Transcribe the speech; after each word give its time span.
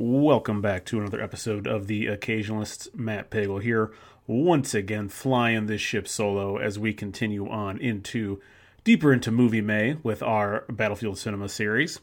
Welcome 0.00 0.60
back 0.60 0.84
to 0.84 1.00
another 1.00 1.20
episode 1.20 1.66
of 1.66 1.88
The 1.88 2.06
Occasionalists. 2.06 2.94
Matt 2.94 3.32
Pagel 3.32 3.60
here, 3.60 3.90
once 4.28 4.72
again 4.72 5.08
flying 5.08 5.66
this 5.66 5.80
ship 5.80 6.06
solo 6.06 6.56
as 6.56 6.78
we 6.78 6.94
continue 6.94 7.48
on 7.48 7.78
into 7.78 8.40
deeper 8.84 9.12
into 9.12 9.32
movie 9.32 9.60
May 9.60 9.96
with 10.04 10.22
our 10.22 10.64
Battlefield 10.68 11.18
Cinema 11.18 11.48
series. 11.48 11.98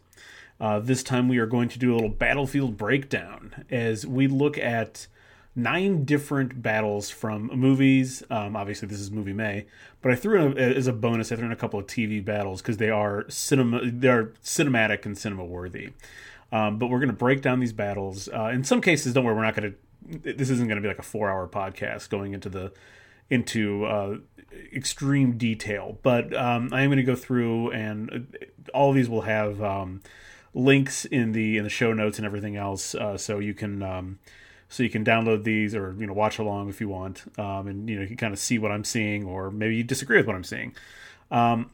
Uh, 0.59 0.81
this 0.81 1.03
time 1.03 1.29
we 1.29 1.37
are 1.37 1.45
going 1.45 1.69
to 1.69 1.79
do 1.79 1.93
a 1.93 1.95
little 1.95 2.09
battlefield 2.09 2.75
breakdown 2.75 3.63
as 3.71 4.05
we 4.05 4.27
look 4.27 4.57
at 4.57 5.07
nine 5.55 6.03
different 6.03 6.61
battles 6.61 7.09
from 7.09 7.47
movies. 7.53 8.23
Um, 8.29 8.57
obviously, 8.57 8.89
this 8.89 8.99
is 8.99 9.09
movie 9.09 9.31
May, 9.31 9.67
but 10.01 10.11
I 10.11 10.15
threw 10.15 10.47
in 10.47 10.57
a, 10.57 10.61
as 10.61 10.87
a 10.87 10.93
bonus. 10.93 11.31
I 11.31 11.37
threw 11.37 11.45
in 11.45 11.53
a 11.53 11.55
couple 11.55 11.79
of 11.79 11.87
TV 11.87 12.23
battles 12.23 12.61
because 12.61 12.75
they 12.75 12.89
are 12.89 13.23
cinema, 13.29 13.89
they 13.89 14.09
are 14.09 14.33
cinematic 14.43 15.05
and 15.05 15.17
cinema 15.17 15.45
worthy. 15.45 15.91
Um, 16.51 16.77
but 16.77 16.87
we're 16.87 16.99
going 16.99 17.09
to 17.09 17.15
break 17.15 17.41
down 17.41 17.59
these 17.59 17.73
battles. 17.73 18.29
Uh, 18.29 18.45
in 18.53 18.63
some 18.63 18.81
cases, 18.81 19.13
don't 19.13 19.25
worry, 19.25 19.35
we're 19.35 19.43
not 19.43 19.55
going 19.55 19.71
to. 19.71 19.77
This 20.35 20.49
isn't 20.49 20.67
going 20.67 20.75
to 20.75 20.81
be 20.81 20.87
like 20.87 20.99
a 20.99 21.03
four-hour 21.03 21.47
podcast 21.47 22.09
going 22.09 22.33
into 22.33 22.49
the 22.49 22.71
into 23.29 23.85
uh, 23.85 24.17
extreme 24.73 25.37
detail. 25.37 25.97
But 26.03 26.35
um, 26.35 26.69
I 26.71 26.81
am 26.81 26.89
going 26.89 26.97
to 26.97 27.03
go 27.03 27.15
through, 27.15 27.71
and 27.71 28.11
uh, 28.11 28.45
all 28.73 28.93
these 28.93 29.09
will 29.09 29.21
have 29.21 29.61
um, 29.61 30.01
links 30.53 31.05
in 31.05 31.31
the 31.31 31.57
in 31.57 31.63
the 31.63 31.69
show 31.69 31.93
notes 31.93 32.17
and 32.17 32.25
everything 32.25 32.55
else, 32.55 32.95
uh, 32.95 33.17
so 33.17 33.39
you 33.39 33.53
can 33.53 33.81
um, 33.83 34.19
so 34.69 34.83
you 34.83 34.89
can 34.89 35.05
download 35.05 35.43
these 35.43 35.75
or 35.75 35.95
you 35.97 36.07
know 36.07 36.13
watch 36.13 36.39
along 36.39 36.69
if 36.69 36.79
you 36.81 36.89
want, 36.89 37.23
um, 37.37 37.67
and 37.67 37.89
you 37.89 37.95
know 37.95 38.01
you 38.01 38.07
can 38.07 38.17
kind 38.17 38.33
of 38.33 38.39
see 38.39 38.57
what 38.57 38.71
I'm 38.71 38.83
seeing, 38.83 39.25
or 39.25 39.51
maybe 39.51 39.75
you 39.75 39.83
disagree 39.83 40.17
with 40.17 40.27
what 40.27 40.35
I'm 40.35 40.43
seeing. 40.43 40.75
Um, 41.31 41.71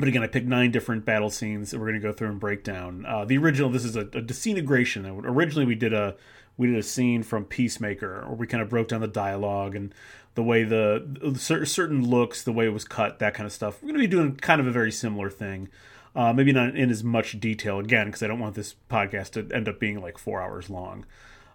but 0.00 0.08
again, 0.08 0.22
I 0.22 0.28
picked 0.28 0.46
nine 0.46 0.70
different 0.70 1.04
battle 1.04 1.28
scenes 1.28 1.70
that 1.70 1.78
we're 1.78 1.88
going 1.88 2.00
to 2.00 2.06
go 2.08 2.12
through 2.12 2.30
and 2.30 2.40
break 2.40 2.64
down. 2.64 3.04
Uh, 3.06 3.26
the 3.26 3.36
original, 3.36 3.68
this 3.68 3.84
is 3.84 3.96
a, 3.96 4.00
a 4.00 4.22
disintegration. 4.22 5.04
Originally, 5.04 5.66
we 5.66 5.74
did 5.74 5.92
a 5.92 6.16
we 6.56 6.68
did 6.68 6.76
a 6.76 6.82
scene 6.82 7.22
from 7.22 7.44
Peacemaker, 7.44 8.24
where 8.26 8.34
we 8.34 8.46
kind 8.46 8.62
of 8.62 8.70
broke 8.70 8.88
down 8.88 9.02
the 9.02 9.08
dialogue 9.08 9.76
and 9.76 9.94
the 10.34 10.42
way 10.42 10.64
the, 10.64 11.06
the 11.22 11.38
certain 11.38 12.08
looks, 12.08 12.42
the 12.42 12.52
way 12.52 12.66
it 12.66 12.70
was 12.70 12.84
cut, 12.84 13.18
that 13.18 13.34
kind 13.34 13.46
of 13.46 13.52
stuff. 13.52 13.82
We're 13.82 13.88
going 13.88 14.00
to 14.00 14.00
be 14.00 14.06
doing 14.06 14.36
kind 14.36 14.60
of 14.60 14.66
a 14.66 14.70
very 14.70 14.92
similar 14.92 15.30
thing. 15.30 15.68
Uh, 16.16 16.32
maybe 16.32 16.52
not 16.52 16.74
in 16.76 16.90
as 16.90 17.04
much 17.04 17.38
detail 17.38 17.78
again, 17.78 18.06
because 18.06 18.22
I 18.22 18.26
don't 18.26 18.40
want 18.40 18.54
this 18.54 18.74
podcast 18.90 19.30
to 19.32 19.54
end 19.54 19.68
up 19.68 19.78
being 19.78 20.00
like 20.00 20.18
four 20.18 20.40
hours 20.40 20.68
long. 20.68 21.06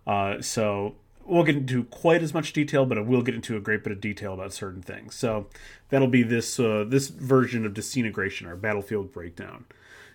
Uh, 0.07 0.41
so 0.41 0.95
we'll 1.25 1.43
get 1.43 1.55
into 1.55 1.83
quite 1.85 2.21
as 2.21 2.33
much 2.33 2.53
detail, 2.53 2.85
but 2.85 2.97
I 2.97 3.01
will 3.01 3.21
get 3.21 3.35
into 3.35 3.57
a 3.57 3.59
great 3.59 3.83
bit 3.83 3.91
of 3.91 4.01
detail 4.01 4.33
about 4.33 4.53
certain 4.53 4.81
things. 4.81 5.15
So 5.15 5.47
that'll 5.89 6.07
be 6.07 6.23
this 6.23 6.59
uh, 6.59 6.85
this 6.87 7.07
version 7.07 7.65
of 7.65 7.73
disintegration, 7.73 8.47
our 8.47 8.55
battlefield 8.55 9.11
breakdown. 9.11 9.65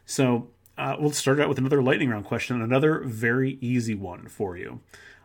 So 0.07 0.49
uh, 0.79 0.97
we'll 0.99 1.11
start 1.13 1.41
out 1.41 1.49
with 1.49 1.59
another 1.59 1.83
lightning 1.83 2.09
round 2.09 2.25
question, 2.25 2.61
another 2.63 3.01
very 3.01 3.59
easy 3.61 3.95
one 3.95 4.29
for 4.29 4.57
you. 4.57 4.81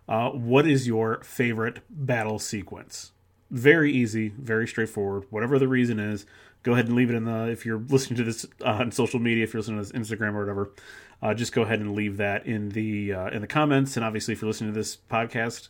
Uh, 0.07 0.29
what 0.29 0.67
is 0.67 0.87
your 0.87 1.23
favorite 1.23 1.79
battle 1.89 2.39
sequence? 2.39 3.11
Very 3.49 3.91
easy, 3.91 4.29
very 4.29 4.67
straightforward. 4.67 5.25
Whatever 5.29 5.57
the 5.57 5.67
reason 5.67 5.99
is, 5.99 6.25
go 6.63 6.73
ahead 6.73 6.87
and 6.87 6.95
leave 6.95 7.09
it 7.09 7.15
in 7.15 7.25
the. 7.25 7.49
If 7.49 7.65
you're 7.65 7.79
listening 7.79 8.17
to 8.17 8.23
this 8.23 8.45
uh, 8.61 8.69
on 8.69 8.91
social 8.91 9.19
media, 9.19 9.43
if 9.43 9.53
you're 9.53 9.61
listening 9.61 9.83
to 9.83 9.91
this 9.91 9.99
Instagram 9.99 10.33
or 10.33 10.41
whatever, 10.41 10.71
uh, 11.21 11.33
just 11.33 11.53
go 11.53 11.63
ahead 11.63 11.79
and 11.79 11.95
leave 11.95 12.17
that 12.17 12.45
in 12.45 12.69
the 12.69 13.13
uh, 13.13 13.29
in 13.29 13.41
the 13.41 13.47
comments. 13.47 13.95
And 13.95 14.05
obviously, 14.05 14.33
if 14.33 14.41
you're 14.41 14.49
listening 14.49 14.73
to 14.73 14.79
this 14.79 14.97
podcast, 15.09 15.69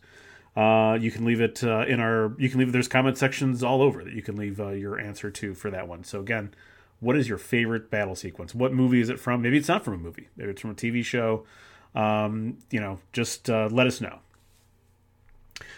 uh, 0.56 0.98
you 1.00 1.12
can 1.12 1.26
leave 1.26 1.42
it 1.42 1.64
uh, 1.64 1.86
in 1.88 2.00
our. 2.00 2.34
You 2.38 2.50
can 2.50 2.60
leave. 2.60 2.72
There's 2.72 2.88
comment 2.88 3.18
sections 3.18 3.64
all 3.64 3.82
over 3.82 4.04
that 4.04 4.14
you 4.14 4.22
can 4.22 4.36
leave 4.36 4.60
uh, 4.60 4.70
your 4.70 5.00
answer 5.00 5.30
to 5.32 5.54
for 5.54 5.70
that 5.72 5.88
one. 5.88 6.04
So 6.04 6.20
again, 6.20 6.54
what 7.00 7.18
is 7.18 7.28
your 7.28 7.38
favorite 7.38 7.90
battle 7.90 8.16
sequence? 8.16 8.56
What 8.56 8.74
movie 8.74 9.02
is 9.02 9.10
it 9.10 9.20
from? 9.20 9.42
Maybe 9.42 9.58
it's 9.58 9.68
not 9.68 9.84
from 9.84 9.96
a 9.96 9.98
movie. 9.98 10.30
Maybe 10.38 10.52
it's 10.52 10.62
from 10.62 10.72
a 10.72 10.76
TV 10.76 11.04
show. 11.04 11.46
Um, 11.94 12.58
you 12.72 12.80
know, 12.80 13.00
just 13.14 13.50
uh, 13.50 13.70
let 13.72 13.88
us 13.88 14.02
know. 14.02 14.20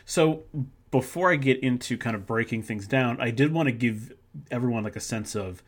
So 0.05 0.43
before 0.89 1.31
I 1.31 1.35
get 1.35 1.59
into 1.61 1.97
kind 1.97 2.15
of 2.15 2.25
breaking 2.25 2.63
things 2.63 2.87
down, 2.87 3.19
I 3.19 3.29
did 3.31 3.51
want 3.51 3.67
to 3.67 3.71
give 3.73 4.13
everyone 4.49 4.83
like 4.83 4.95
a 4.95 5.01
sense 5.01 5.35
of 5.35 5.61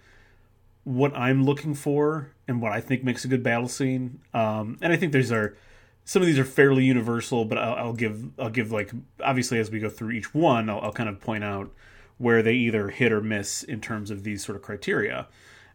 what 0.90 1.16
I'm 1.16 1.44
looking 1.44 1.76
for 1.76 2.32
and 2.48 2.64
what 2.64 2.72
I 2.72 2.82
think 2.82 3.04
makes 3.04 3.24
a 3.24 3.28
good 3.28 3.44
battle 3.44 3.68
scene. 3.68 4.22
Um, 4.34 4.80
and 4.82 4.92
I 4.92 4.96
think 4.96 5.14
these 5.14 5.32
are 5.32 5.56
some 6.04 6.24
of 6.24 6.26
these 6.26 6.40
are 6.40 6.46
fairly 6.46 6.84
universal, 6.84 7.46
but 7.46 7.60
I'll, 7.60 7.76
I'll, 7.76 7.94
give 7.94 8.32
I'll 8.40 8.50
give 8.50 8.72
like 8.72 8.92
obviously 9.24 9.60
as 9.60 9.70
we 9.70 9.80
go 9.80 9.88
through 9.88 10.12
each 10.12 10.34
one, 10.34 10.68
I'll, 10.68 10.80
I'll, 10.80 10.92
kind 10.92 11.08
of 11.08 11.20
point 11.20 11.44
out 11.44 11.72
where 12.18 12.42
they 12.42 12.56
either 12.56 12.90
hit 12.90 13.12
or 13.12 13.22
miss 13.22 13.62
in 13.62 13.82
terms 13.82 14.10
of 14.10 14.24
these 14.24 14.44
sort 14.44 14.56
of 14.56 14.64
criteria. 14.64 15.28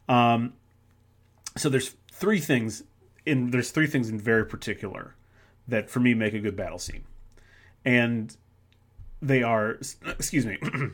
Um, 0.09 0.55
so 1.57 1.69
there's 1.69 1.95
three 2.11 2.41
things 2.41 2.83
in 3.25 3.53
there's 3.53 3.71
three 3.71 3.87
things 3.87 4.11
in 4.11 4.19
very 4.19 4.45
particular 4.45 5.15
that 5.69 5.89
for 5.89 6.01
me 6.01 6.15
make 6.15 6.35
a 6.35 6.41
good 6.41 6.57
battle 6.57 6.81
scene, 6.81 7.05
and 7.85 8.37
they 9.23 9.45
are 9.45 9.79
excuse 10.09 10.45
me. 10.45 10.59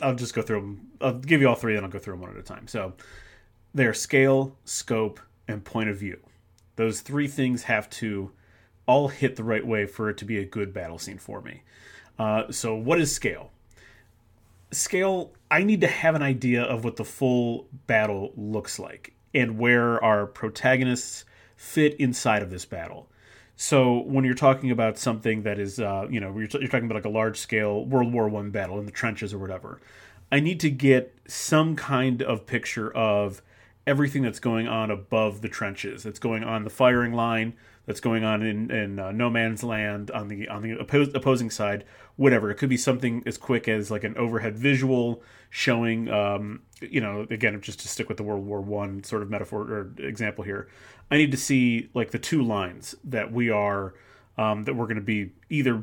I'll 0.00 0.14
just 0.14 0.34
go 0.34 0.40
through 0.40 0.60
them. 0.62 0.86
I'll 1.02 1.18
give 1.18 1.42
you 1.42 1.48
all 1.48 1.54
three, 1.54 1.74
then 1.74 1.84
I'll 1.84 1.90
go 1.90 1.98
through 1.98 2.14
them 2.14 2.22
one 2.22 2.30
at 2.30 2.38
a 2.38 2.42
time. 2.42 2.66
So 2.66 2.94
they're 3.76 3.94
scale, 3.94 4.56
scope, 4.64 5.20
and 5.46 5.64
point 5.64 5.90
of 5.90 5.98
view. 5.98 6.18
Those 6.76 7.02
three 7.02 7.28
things 7.28 7.64
have 7.64 7.88
to 7.90 8.32
all 8.86 9.08
hit 9.08 9.36
the 9.36 9.44
right 9.44 9.66
way 9.66 9.84
for 9.84 10.08
it 10.08 10.16
to 10.18 10.24
be 10.24 10.38
a 10.38 10.44
good 10.44 10.72
battle 10.72 10.98
scene 10.98 11.18
for 11.18 11.42
me. 11.42 11.62
Uh, 12.18 12.50
so, 12.50 12.74
what 12.74 12.98
is 12.98 13.14
scale? 13.14 13.50
Scale, 14.72 15.32
I 15.50 15.62
need 15.62 15.82
to 15.82 15.86
have 15.86 16.14
an 16.14 16.22
idea 16.22 16.62
of 16.62 16.84
what 16.84 16.96
the 16.96 17.04
full 17.04 17.68
battle 17.86 18.32
looks 18.34 18.78
like 18.78 19.12
and 19.34 19.58
where 19.58 20.02
our 20.02 20.26
protagonists 20.26 21.24
fit 21.54 21.94
inside 21.96 22.42
of 22.42 22.50
this 22.50 22.64
battle. 22.64 23.08
So 23.56 24.00
when 24.00 24.24
you're 24.24 24.34
talking 24.34 24.70
about 24.70 24.98
something 24.98 25.42
that 25.42 25.58
is, 25.58 25.78
uh, 25.78 26.06
you 26.10 26.20
know, 26.20 26.36
you're, 26.36 26.46
t- 26.46 26.58
you're, 26.58 26.68
talking 26.68 26.86
about 26.86 26.96
like 26.96 27.04
a 27.04 27.10
large 27.10 27.38
scale 27.38 27.84
World 27.84 28.12
War 28.12 28.28
One 28.28 28.50
battle 28.50 28.78
in 28.78 28.86
the 28.86 28.92
trenches 28.92 29.32
or 29.32 29.38
whatever, 29.38 29.80
I 30.30 30.40
need 30.40 30.60
to 30.60 30.70
get 30.70 31.16
some 31.26 31.76
kind 31.76 32.22
of 32.22 32.46
picture 32.46 32.90
of 32.90 33.40
everything 33.86 34.22
that's 34.22 34.40
going 34.40 34.66
on 34.66 34.90
above 34.90 35.42
the 35.42 35.48
trenches. 35.48 36.02
That's 36.02 36.18
going 36.18 36.42
on 36.42 36.64
the 36.64 36.70
firing 36.70 37.12
line. 37.12 37.54
That's 37.86 38.00
going 38.00 38.24
on 38.24 38.42
in, 38.42 38.70
in 38.70 38.98
uh, 38.98 39.12
no 39.12 39.30
man's 39.30 39.62
land 39.62 40.10
on 40.10 40.26
the 40.26 40.48
on 40.48 40.62
the 40.62 40.76
oppos- 40.76 41.14
opposing 41.14 41.50
side. 41.50 41.84
Whatever 42.16 42.50
it 42.50 42.56
could 42.56 42.68
be, 42.68 42.76
something 42.76 43.22
as 43.26 43.38
quick 43.38 43.68
as 43.68 43.90
like 43.90 44.02
an 44.02 44.16
overhead 44.16 44.56
visual 44.56 45.22
showing. 45.50 46.10
Um, 46.10 46.62
you 46.80 47.00
know, 47.00 47.26
again, 47.30 47.60
just 47.60 47.80
to 47.80 47.88
stick 47.88 48.08
with 48.08 48.16
the 48.16 48.24
World 48.24 48.44
War 48.44 48.60
One 48.60 49.04
sort 49.04 49.22
of 49.22 49.30
metaphor 49.30 49.62
or 49.62 49.92
example 49.98 50.42
here, 50.42 50.68
I 51.10 51.16
need 51.16 51.30
to 51.30 51.36
see 51.36 51.90
like 51.94 52.10
the 52.10 52.18
two 52.18 52.42
lines 52.42 52.96
that 53.04 53.32
we 53.32 53.50
are 53.50 53.94
um, 54.36 54.64
that 54.64 54.74
we're 54.74 54.86
going 54.86 54.96
to 54.96 55.00
be 55.00 55.30
either, 55.48 55.82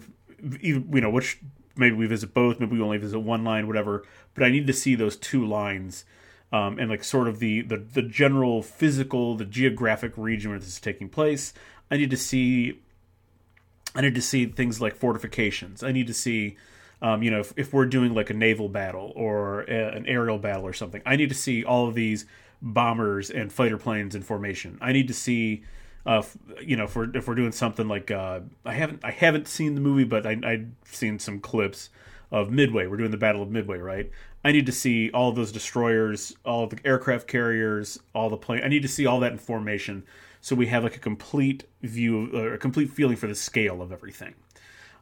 either 0.60 0.84
you 0.92 1.02
know 1.02 1.10
which 1.10 1.40
maybe 1.78 1.96
we 1.96 2.06
visit 2.06 2.34
both, 2.34 2.60
maybe 2.60 2.76
we 2.76 2.82
only 2.82 2.98
visit 2.98 3.20
one 3.20 3.46
line, 3.46 3.66
whatever. 3.66 4.04
But 4.34 4.44
I 4.44 4.50
need 4.50 4.68
to 4.68 4.74
see 4.74 4.96
those 4.96 5.16
two 5.16 5.46
lines 5.46 6.04
um, 6.54 6.78
and 6.78 6.90
like 6.90 7.04
sort 7.04 7.28
of 7.28 7.40
the, 7.40 7.62
the 7.62 7.78
the 7.78 8.04
general 8.04 8.62
physical, 8.62 9.36
the 9.36 9.44
geographic 9.44 10.14
region 10.16 10.52
where 10.52 10.60
this 10.60 10.70
is 10.70 10.80
taking 10.80 11.10
place. 11.10 11.52
I 11.90 11.98
need 11.98 12.12
to 12.12 12.18
see. 12.18 12.80
I 13.96 14.02
need 14.02 14.16
to 14.16 14.22
see 14.22 14.46
things 14.46 14.80
like 14.80 14.96
fortifications. 14.96 15.84
I 15.84 15.92
need 15.92 16.08
to 16.08 16.16
see, 16.16 16.58
um, 17.02 17.22
you 17.22 17.30
know, 17.30 17.42
if, 17.42 17.54
if, 17.56 17.74
we're 17.74 17.86
doing 17.86 18.16
like 18.16 18.32
a 18.32 18.34
naval 18.34 18.68
battle 18.68 19.14
or 19.16 19.62
a, 19.62 19.96
an 19.96 20.08
aerial 20.08 20.40
battle 20.40 20.66
or 20.66 20.74
something. 20.74 21.04
I 21.06 21.16
need 21.16 21.30
to 21.30 21.36
see 21.36 21.64
all 21.64 21.88
of 21.88 21.94
these 21.94 22.26
bombers 22.60 23.30
and 23.30 23.54
fighter 23.54 23.78
planes 23.78 24.16
in 24.16 24.24
formation. 24.24 24.80
I 24.82 24.94
need 24.94 25.08
to 25.10 25.14
see, 25.14 25.64
uh, 26.08 26.24
you 26.60 26.76
know, 26.76 26.86
if 26.86 26.96
we're 26.96 27.16
if 27.16 27.28
we're 27.28 27.36
doing 27.36 27.52
something 27.52 27.88
like 27.88 28.10
uh, 28.10 28.42
I 28.66 28.74
haven't 28.74 29.02
I 29.04 29.12
haven't 29.12 29.48
seen 29.48 29.76
the 29.76 29.82
movie, 29.82 30.06
but 30.06 30.26
I, 30.26 30.38
I've 30.44 30.68
seen 30.86 31.20
some 31.20 31.40
clips 31.40 31.90
of 32.32 32.52
Midway. 32.52 32.88
We're 32.88 32.98
doing 32.98 33.12
the 33.12 33.18
Battle 33.18 33.44
of 33.44 33.52
Midway, 33.52 33.78
right? 33.78 34.12
I 34.44 34.52
need 34.52 34.66
to 34.66 34.72
see 34.72 35.10
all 35.12 35.30
of 35.30 35.36
those 35.36 35.52
destroyers, 35.52 36.36
all 36.44 36.66
of 36.66 36.70
the 36.70 36.80
aircraft 36.86 37.28
carriers, 37.28 38.00
all 38.14 38.30
the 38.30 38.38
plane. 38.38 38.62
I 38.64 38.68
need 38.68 38.82
to 38.82 38.88
see 38.88 39.06
all 39.06 39.20
that 39.22 39.32
in 39.32 39.38
formation, 39.38 40.04
so 40.42 40.56
we 40.56 40.68
have 40.68 40.84
like 40.84 40.96
a 40.96 41.00
complete 41.00 41.64
view, 41.82 42.30
or 42.34 42.54
a 42.54 42.58
complete 42.58 42.90
feeling 42.90 43.16
for 43.16 43.28
the 43.28 43.36
scale 43.36 43.82
of 43.82 43.92
everything. 43.92 44.34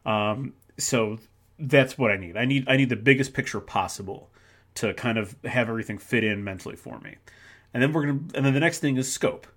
Um, 0.05 0.53
so 0.77 1.17
that's 1.57 1.97
what 1.97 2.11
I 2.11 2.17
need. 2.17 2.37
I 2.37 2.45
need 2.45 2.65
I 2.67 2.77
need 2.77 2.89
the 2.89 2.95
biggest 2.95 3.33
picture 3.33 3.59
possible 3.59 4.29
to 4.75 4.93
kind 4.93 5.17
of 5.17 5.35
have 5.43 5.69
everything 5.69 5.97
fit 5.97 6.23
in 6.23 6.43
mentally 6.43 6.75
for 6.75 6.99
me. 6.99 7.15
And 7.73 7.81
then 7.81 7.93
we're 7.93 8.01
gonna, 8.01 8.19
and 8.35 8.45
then 8.45 8.53
the 8.53 8.59
next 8.59 8.79
thing 8.79 8.97
is 8.97 9.11
scope. 9.11 9.47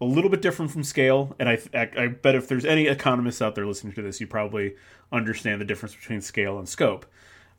A 0.00 0.04
little 0.04 0.30
bit 0.30 0.42
different 0.42 0.70
from 0.70 0.84
scale, 0.84 1.34
and 1.40 1.48
I, 1.48 1.58
I, 1.74 1.90
I 1.96 2.06
bet 2.06 2.36
if 2.36 2.46
there's 2.46 2.64
any 2.64 2.86
economists 2.86 3.42
out 3.42 3.56
there 3.56 3.66
listening 3.66 3.94
to 3.94 4.02
this, 4.02 4.20
you 4.20 4.28
probably 4.28 4.76
understand 5.10 5.60
the 5.60 5.64
difference 5.64 5.94
between 5.94 6.20
scale 6.20 6.58
and 6.58 6.68
scope. 6.68 7.04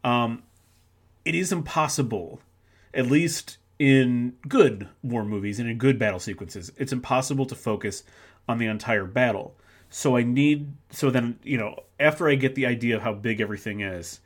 Um, 0.06 0.44
it 1.30 1.36
is 1.36 1.52
impossible, 1.52 2.42
at 2.92 3.06
least 3.06 3.60
in 3.78 4.34
good 4.48 4.90
war 5.04 5.24
movies 5.24 5.60
and 5.60 5.70
in 5.70 5.78
good 5.78 6.00
battle 6.00 6.20
sequences, 6.20 6.72
it's 6.76 6.92
impossible 6.92 7.46
to 7.46 7.54
focus 7.54 8.04
on 8.48 8.58
the 8.58 8.66
entire 8.66 9.06
battle. 9.06 9.54
So 9.92 10.18
I 10.18 10.24
need 10.24 10.74
so 10.90 11.12
then, 11.12 11.38
you 11.44 11.56
know, 11.56 11.84
after 12.00 12.28
I 12.28 12.34
get 12.34 12.56
the 12.56 12.66
idea 12.66 12.96
of 12.96 13.04
how 13.04 13.14
big 13.14 13.42
everything 13.42 13.82
is, 13.82 14.22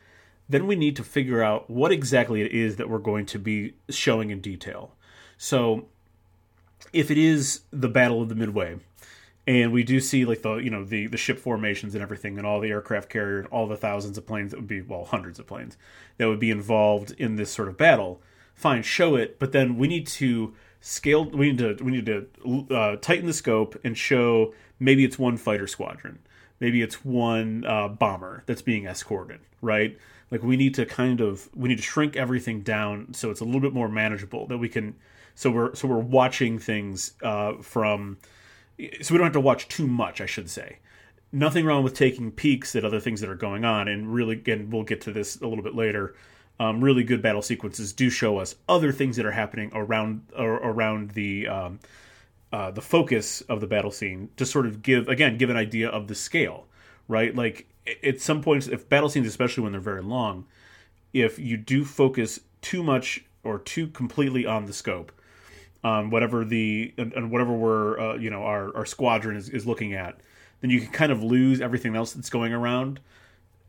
then 0.47 0.65
we 0.65 0.77
need 0.77 0.95
to 0.95 1.03
figure 1.03 1.43
out 1.43 1.69
what 1.69 1.91
exactly 1.91 2.41
it 2.41 2.53
is 2.53 2.77
that 2.77 2.89
we're 2.89 2.99
going 2.99 3.25
to 3.25 3.37
be 3.37 3.73
showing 3.89 4.29
in 4.29 4.39
detail. 4.39 4.95
So 5.37 5.87
if 6.93 7.11
it 7.11 7.17
is 7.17 7.63
the 7.69 7.89
Battle 7.89 8.21
of 8.21 8.29
the 8.29 8.35
Midway, 8.35 8.77
and 9.45 9.71
we 9.71 9.83
do 9.83 9.99
see 9.99 10.25
like 10.25 10.41
the 10.41 10.55
you 10.55 10.69
know 10.69 10.83
the 10.83 11.07
the 11.07 11.17
ship 11.17 11.39
formations 11.39 11.93
and 11.95 12.01
everything 12.01 12.37
and 12.37 12.47
all 12.47 12.59
the 12.59 12.69
aircraft 12.69 13.09
carrier 13.09 13.45
all 13.51 13.67
the 13.67 13.75
thousands 13.75 14.17
of 14.17 14.25
planes 14.25 14.51
that 14.51 14.57
would 14.57 14.67
be 14.67 14.81
well 14.81 15.05
hundreds 15.05 15.39
of 15.39 15.47
planes 15.47 15.77
that 16.17 16.27
would 16.27 16.39
be 16.39 16.51
involved 16.51 17.11
in 17.17 17.35
this 17.35 17.51
sort 17.51 17.67
of 17.67 17.77
battle. 17.77 18.21
Fine 18.53 18.83
show 18.83 19.15
it 19.15 19.39
but 19.39 19.51
then 19.51 19.77
we 19.77 19.87
need 19.87 20.07
to 20.07 20.53
scale 20.79 21.25
we 21.25 21.51
need 21.51 21.57
to 21.57 21.83
we 21.83 21.91
need 21.91 22.05
to 22.05 22.73
uh, 22.73 22.95
tighten 22.97 23.25
the 23.25 23.33
scope 23.33 23.79
and 23.83 23.97
show 23.97 24.53
maybe 24.79 25.03
it's 25.03 25.19
one 25.19 25.37
fighter 25.37 25.67
squadron. 25.67 26.19
Maybe 26.59 26.81
it's 26.81 27.03
one 27.03 27.65
uh, 27.65 27.89
bomber 27.89 28.43
that's 28.45 28.61
being 28.61 28.85
escorted 28.85 29.39
right? 29.61 29.97
Like 30.29 30.43
we 30.43 30.57
need 30.57 30.75
to 30.75 30.85
kind 30.85 31.21
of 31.21 31.49
we 31.55 31.69
need 31.69 31.77
to 31.77 31.83
shrink 31.83 32.15
everything 32.15 32.61
down 32.61 33.13
so 33.13 33.31
it's 33.31 33.39
a 33.39 33.45
little 33.45 33.61
bit 33.61 33.73
more 33.73 33.89
manageable 33.89 34.47
that 34.47 34.57
we 34.57 34.69
can 34.69 34.95
so 35.35 35.49
we're 35.49 35.75
so 35.75 35.87
we're 35.87 35.97
watching 35.97 36.59
things 36.59 37.13
uh, 37.23 37.53
from 37.61 38.17
so 39.01 39.13
we 39.13 39.17
don't 39.17 39.25
have 39.25 39.33
to 39.33 39.39
watch 39.39 39.67
too 39.67 39.87
much, 39.87 40.21
I 40.21 40.25
should 40.25 40.49
say. 40.49 40.79
Nothing 41.31 41.65
wrong 41.65 41.83
with 41.83 41.95
taking 41.95 42.31
peeks 42.31 42.75
at 42.75 42.85
other 42.85 42.99
things 42.99 43.21
that 43.21 43.29
are 43.29 43.35
going 43.35 43.65
on, 43.65 43.87
and 43.87 44.13
really, 44.13 44.35
again, 44.35 44.69
we'll 44.69 44.83
get 44.83 45.01
to 45.01 45.11
this 45.11 45.39
a 45.41 45.47
little 45.47 45.63
bit 45.63 45.75
later. 45.75 46.15
Um, 46.59 46.83
really 46.83 47.03
good 47.03 47.21
battle 47.21 47.41
sequences 47.41 47.93
do 47.93 48.09
show 48.11 48.37
us 48.37 48.55
other 48.69 48.91
things 48.91 49.17
that 49.17 49.25
are 49.25 49.31
happening 49.31 49.71
around 49.73 50.21
around 50.37 51.11
the 51.11 51.47
um, 51.47 51.79
uh, 52.51 52.69
the 52.69 52.81
focus 52.81 53.41
of 53.41 53.59
the 53.59 53.67
battle 53.67 53.89
scene 53.89 54.29
to 54.37 54.45
sort 54.45 54.67
of 54.67 54.83
give 54.83 55.07
again 55.07 55.37
give 55.37 55.49
an 55.49 55.57
idea 55.57 55.89
of 55.89 56.07
the 56.07 56.13
scale, 56.13 56.67
right? 57.07 57.35
Like 57.35 57.67
at 58.03 58.21
some 58.21 58.41
points, 58.41 58.67
if 58.67 58.87
battle 58.87 59.09
scenes, 59.09 59.27
especially 59.27 59.63
when 59.63 59.71
they're 59.71 59.81
very 59.81 60.03
long, 60.03 60.45
if 61.13 61.39
you 61.39 61.57
do 61.57 61.83
focus 61.83 62.39
too 62.61 62.83
much 62.83 63.25
or 63.43 63.57
too 63.57 63.87
completely 63.87 64.45
on 64.45 64.65
the 64.65 64.73
scope, 64.73 65.11
um, 65.83 66.09
whatever 66.09 66.45
the 66.45 66.93
and, 66.97 67.13
and 67.13 67.31
whatever 67.31 67.53
we're 67.53 67.99
uh, 67.99 68.15
you 68.15 68.29
know 68.29 68.43
our, 68.43 68.75
our 68.75 68.85
squadron 68.85 69.37
is, 69.37 69.49
is 69.49 69.65
looking 69.67 69.93
at, 69.93 70.17
then 70.61 70.69
you 70.69 70.81
can 70.81 70.91
kind 70.91 71.11
of 71.11 71.23
lose 71.23 71.61
everything 71.61 71.95
else 71.95 72.13
that's 72.13 72.29
going 72.29 72.53
around. 72.53 72.99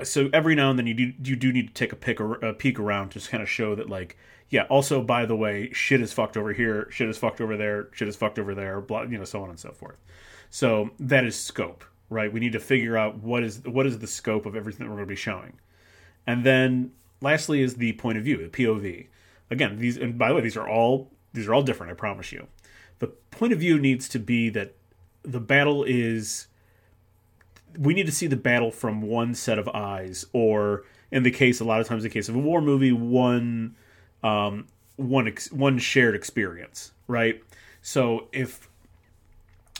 So 0.02 0.28
every 0.32 0.54
now 0.54 0.70
and 0.70 0.78
then 0.78 0.86
you 0.86 0.94
do 0.94 1.12
you 1.22 1.36
do 1.36 1.52
need 1.52 1.68
to 1.68 1.74
take 1.74 1.92
a 1.92 1.96
pick 1.96 2.20
or 2.20 2.34
a 2.34 2.52
peek 2.52 2.78
around 2.78 3.10
to 3.10 3.14
just 3.14 3.30
kind 3.30 3.42
of 3.42 3.48
show 3.48 3.74
that 3.74 3.88
like 3.88 4.16
yeah. 4.50 4.64
Also, 4.64 5.02
by 5.02 5.26
the 5.26 5.36
way, 5.36 5.72
shit 5.72 6.00
is 6.00 6.12
fucked 6.12 6.36
over 6.36 6.52
here, 6.52 6.88
shit 6.90 7.08
is 7.08 7.18
fucked 7.18 7.40
over 7.40 7.56
there, 7.56 7.88
shit 7.92 8.08
is 8.08 8.16
fucked 8.16 8.38
over 8.38 8.54
there, 8.54 8.80
blah, 8.80 9.02
you 9.02 9.18
know, 9.18 9.24
so 9.24 9.42
on 9.42 9.50
and 9.50 9.58
so 9.58 9.72
forth. 9.72 9.96
So 10.50 10.90
that 11.00 11.24
is 11.24 11.38
scope, 11.38 11.84
right? 12.10 12.32
We 12.32 12.40
need 12.40 12.52
to 12.52 12.60
figure 12.60 12.96
out 12.96 13.18
what 13.18 13.42
is 13.42 13.62
what 13.64 13.86
is 13.86 13.98
the 13.98 14.06
scope 14.06 14.46
of 14.46 14.54
everything 14.54 14.86
that 14.86 14.90
we're 14.90 14.98
going 14.98 15.08
to 15.08 15.12
be 15.12 15.16
showing, 15.16 15.54
and 16.26 16.44
then 16.44 16.92
lastly 17.20 17.62
is 17.62 17.74
the 17.74 17.94
point 17.94 18.18
of 18.18 18.24
view, 18.24 18.36
the 18.36 18.64
POV. 18.64 19.08
Again, 19.50 19.78
these 19.78 19.96
and 19.96 20.16
by 20.16 20.28
the 20.28 20.36
way, 20.36 20.40
these 20.40 20.56
are 20.56 20.68
all 20.68 21.10
these 21.34 21.46
are 21.46 21.52
all 21.52 21.62
different, 21.62 21.92
I 21.92 21.94
promise 21.94 22.32
you. 22.32 22.46
The 23.00 23.08
point 23.08 23.52
of 23.52 23.58
view 23.58 23.78
needs 23.78 24.08
to 24.10 24.18
be 24.18 24.48
that 24.50 24.74
the 25.22 25.40
battle 25.40 25.84
is 25.84 26.46
we 27.78 27.92
need 27.92 28.06
to 28.06 28.12
see 28.12 28.26
the 28.26 28.36
battle 28.36 28.70
from 28.70 29.02
one 29.02 29.34
set 29.34 29.58
of 29.58 29.68
eyes 29.68 30.24
or 30.32 30.84
in 31.10 31.22
the 31.22 31.30
case 31.30 31.60
a 31.60 31.64
lot 31.64 31.80
of 31.80 31.88
times 31.88 32.04
in 32.04 32.10
the 32.10 32.12
case 32.12 32.28
of 32.28 32.36
a 32.36 32.38
war 32.38 32.60
movie 32.60 32.92
one 32.92 33.74
um, 34.22 34.66
one 34.96 35.26
ex- 35.26 35.50
one 35.50 35.78
shared 35.78 36.14
experience 36.14 36.92
right 37.08 37.42
so 37.82 38.28
if 38.32 38.68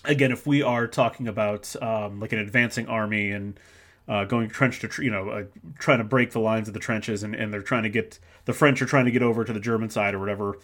again 0.05 0.33
if 0.33 0.47
we 0.47 0.63
are 0.63 0.87
talking 0.87 1.29
about 1.29 1.75
um, 1.81 2.21
like 2.21 2.33
an 2.33 2.39
advancing 2.39 2.87
army 2.89 3.31
and 3.31 3.61
uh, 4.09 4.25
going 4.25 4.49
trench 4.49 4.81
to 4.81 5.03
you 5.03 5.11
know 5.11 5.29
uh, 5.29 5.45
trying 5.79 5.99
to 5.99 6.05
break 6.05 6.33
the 6.33 6.41
lines 6.41 6.69
of 6.69 6.75
the 6.75 6.81
trenches 6.81 7.23
and, 7.23 7.35
and 7.35 7.53
they're 7.53 7.63
trying 7.63 7.85
to 7.85 7.89
get 7.89 8.19
the 8.45 8.53
french 8.53 8.83
are 8.83 8.87
trying 8.87 9.05
to 9.05 9.11
get 9.11 9.23
over 9.23 9.45
to 9.45 9.53
the 9.53 9.61
german 9.61 9.89
side 9.89 10.15
or 10.15 10.19
whatever 10.19 10.59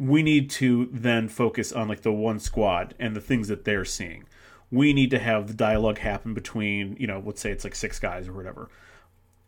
we 0.00 0.22
need 0.22 0.48
to 0.48 0.88
then 0.90 1.28
focus 1.28 1.72
on 1.72 1.86
like 1.86 2.00
the 2.00 2.10
one 2.12 2.40
squad 2.40 2.94
and 2.98 3.14
the 3.14 3.20
things 3.20 3.48
that 3.48 3.66
they're 3.66 3.84
seeing. 3.84 4.24
We 4.70 4.94
need 4.94 5.10
to 5.10 5.18
have 5.18 5.46
the 5.46 5.52
dialogue 5.52 5.98
happen 5.98 6.32
between, 6.32 6.96
you 6.98 7.06
know, 7.06 7.22
let's 7.22 7.42
say 7.42 7.50
it's 7.50 7.64
like 7.64 7.74
six 7.74 7.98
guys 8.00 8.26
or 8.26 8.32
whatever. 8.32 8.70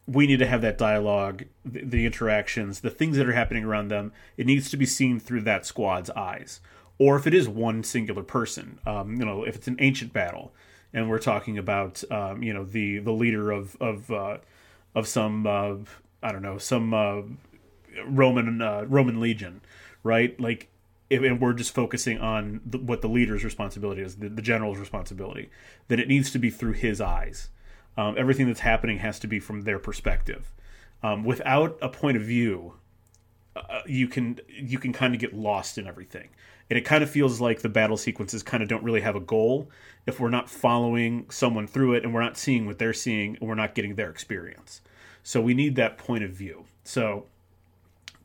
We 0.07 0.27
need 0.27 0.41
to 0.41 0.47
have 0.47 0.61
that 0.61 0.77
dialogue, 0.77 1.45
the, 1.65 1.85
the 1.85 2.05
interactions, 2.05 2.81
the 2.81 2.91
things 2.91 3.17
that 3.17 3.27
are 3.27 3.33
happening 3.33 3.65
around 3.65 3.89
them. 3.89 4.13
It 4.37 4.45
needs 4.45 4.69
to 4.71 4.77
be 4.77 4.85
seen 4.85 5.19
through 5.19 5.41
that 5.43 5.65
squad's 5.65 6.11
eyes. 6.11 6.61
Or 6.99 7.17
if 7.17 7.27
it 7.27 7.33
is 7.33 7.49
one 7.49 7.83
singular 7.83 8.23
person, 8.23 8.79
um, 8.85 9.17
you 9.17 9.25
know, 9.25 9.45
if 9.45 9.57
it's 9.57 9.69
an 9.69 9.77
ancient 9.79 10.13
battle, 10.13 10.53
and 10.93 11.09
we're 11.09 11.19
talking 11.19 11.57
about, 11.57 12.05
um, 12.11 12.43
you 12.43 12.53
know, 12.53 12.65
the 12.65 12.99
the 12.99 13.13
leader 13.13 13.51
of 13.51 13.75
of 13.81 14.11
uh, 14.11 14.37
of 14.95 15.09
some, 15.09 15.47
uh, 15.47 15.77
I 16.23 16.31
don't 16.31 16.43
know, 16.43 16.59
some 16.59 16.93
uh, 16.93 17.23
Roman 18.05 18.61
uh, 18.61 18.85
Roman 18.87 19.19
legion 19.19 19.63
right? 20.03 20.39
Like, 20.41 20.69
and 21.11 21.41
we're 21.41 21.53
just 21.53 21.75
focusing 21.75 22.19
on 22.19 22.61
the, 22.65 22.79
what 22.79 23.03
the 23.03 23.09
leader's 23.09 23.45
responsibility 23.45 24.03
is, 24.03 24.17
the, 24.17 24.29
the, 24.29 24.43
general's 24.43 24.79
responsibility, 24.79 25.51
then 25.89 26.01
it 26.01 26.09
needs 26.09 26.31
to 26.31 26.39
be 26.39 26.51
through 26.51 26.73
his 26.73 27.01
eyes. 27.01 27.51
Um, 27.97 28.15
everything 28.17 28.47
that's 28.47 28.61
happening 28.61 28.99
has 28.99 29.19
to 29.21 29.27
be 29.27 29.39
from 29.39 29.63
their 29.63 29.79
perspective. 29.79 30.53
Um, 31.03 31.25
without 31.25 31.79
a 31.83 31.89
point 31.89 32.17
of 32.17 32.23
view, 32.23 32.75
uh, 33.55 33.81
you 33.87 34.09
can 34.09 34.41
you 34.49 34.79
can 34.79 34.95
kind 34.95 35.15
of 35.15 35.21
get 35.21 35.35
lost 35.35 35.77
in 35.77 35.87
everything, 35.87 36.31
and 36.71 36.79
it 36.79 36.83
kind 36.87 37.03
of 37.03 37.11
feels 37.11 37.39
like 37.39 37.61
the 37.61 37.69
battle 37.69 37.99
sequences 37.99 38.43
kind 38.43 38.63
of 38.63 38.69
don't 38.69 38.83
really 38.83 39.03
have 39.03 39.15
a 39.15 39.21
goal 39.21 39.69
if 40.07 40.19
we're 40.19 40.31
not 40.31 40.49
following 40.49 41.27
someone 41.29 41.67
through 41.67 41.93
it 41.95 42.03
and 42.03 42.15
we're 42.15 42.23
not 42.23 42.39
seeing 42.39 42.65
what 42.65 42.79
they're 42.79 42.95
seeing 42.95 43.37
and 43.37 43.49
we're 43.49 43.55
not 43.55 43.75
getting 43.75 43.95
their 43.95 44.09
experience. 44.09 44.81
So 45.23 45.43
we 45.43 45.53
need 45.53 45.77
that 45.77 45.99
point 45.99 46.25
of 46.25 46.31
view. 46.31 46.65
So 46.83 47.27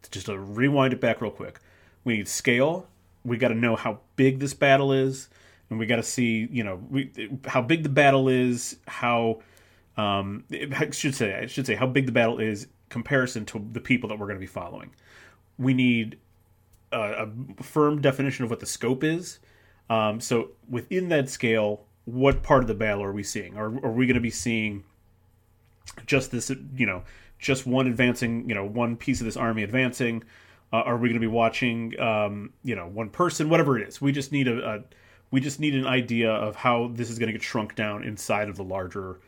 just 0.09 0.27
to 0.27 0.37
rewind 0.39 0.93
it 0.93 1.01
back 1.01 1.21
real 1.21 1.31
quick 1.31 1.59
we 2.07 2.15
need 2.15 2.27
scale. 2.29 2.87
We 3.25 3.37
got 3.37 3.49
to 3.49 3.53
know 3.53 3.75
how 3.75 3.99
big 4.15 4.39
this 4.39 4.53
battle 4.53 4.93
is, 4.93 5.27
and 5.69 5.77
we 5.77 5.85
got 5.85 5.97
to 5.97 6.03
see, 6.03 6.47
you 6.49 6.63
know, 6.63 6.81
we, 6.89 7.11
how 7.45 7.61
big 7.61 7.83
the 7.83 7.89
battle 7.89 8.29
is, 8.29 8.77
how 8.87 9.41
um, 9.97 10.45
I 10.49 10.89
should 10.91 11.13
say, 11.13 11.35
I 11.35 11.47
should 11.47 11.67
say 11.67 11.75
how 11.75 11.85
big 11.85 12.05
the 12.05 12.13
battle 12.13 12.39
is 12.39 12.67
comparison 12.87 13.43
to 13.47 13.67
the 13.73 13.81
people 13.81 14.07
that 14.07 14.17
we're 14.17 14.27
going 14.27 14.37
to 14.37 14.39
be 14.39 14.45
following. 14.45 14.91
We 15.59 15.73
need 15.73 16.17
a, 16.93 17.27
a 17.57 17.63
firm 17.63 17.99
definition 17.99 18.45
of 18.45 18.49
what 18.49 18.61
the 18.61 18.65
scope 18.65 19.03
is. 19.03 19.39
Um, 19.89 20.21
so 20.21 20.51
within 20.69 21.09
that 21.09 21.29
scale, 21.29 21.83
what 22.05 22.41
part 22.41 22.63
of 22.63 22.69
the 22.69 22.73
battle 22.73 23.03
are 23.03 23.11
we 23.11 23.23
seeing? 23.23 23.57
Are, 23.57 23.65
are 23.65 23.91
we 23.91 24.05
going 24.05 24.15
to 24.15 24.21
be 24.21 24.29
seeing 24.29 24.85
just 26.05 26.31
this, 26.31 26.49
you 26.77 26.85
know, 26.85 27.03
just 27.37 27.67
one 27.67 27.85
advancing, 27.85 28.47
you 28.47 28.55
know, 28.55 28.63
one 28.63 28.95
piece 28.95 29.19
of 29.19 29.25
this 29.25 29.35
army 29.35 29.63
advancing? 29.63 30.23
Uh, 30.71 30.77
are 30.77 30.97
we 30.97 31.07
going 31.09 31.19
to 31.19 31.25
be 31.25 31.27
watching, 31.27 31.97
um, 31.99 32.51
you 32.63 32.75
know, 32.75 32.87
one 32.87 33.09
person, 33.09 33.49
whatever 33.49 33.79
it 33.79 33.87
is? 33.87 34.01
We 34.01 34.11
just 34.11 34.31
need 34.31 34.47
a, 34.47 34.69
a 34.69 34.83
we 35.31 35.41
just 35.41 35.59
need 35.59 35.75
an 35.75 35.85
idea 35.85 36.31
of 36.31 36.55
how 36.55 36.89
this 36.93 37.09
is 37.09 37.19
going 37.19 37.27
to 37.27 37.33
get 37.33 37.43
shrunk 37.43 37.75
down 37.75 38.03
inside 38.03 38.49
of 38.49 38.55
the 38.55 38.63
larger 38.63 39.19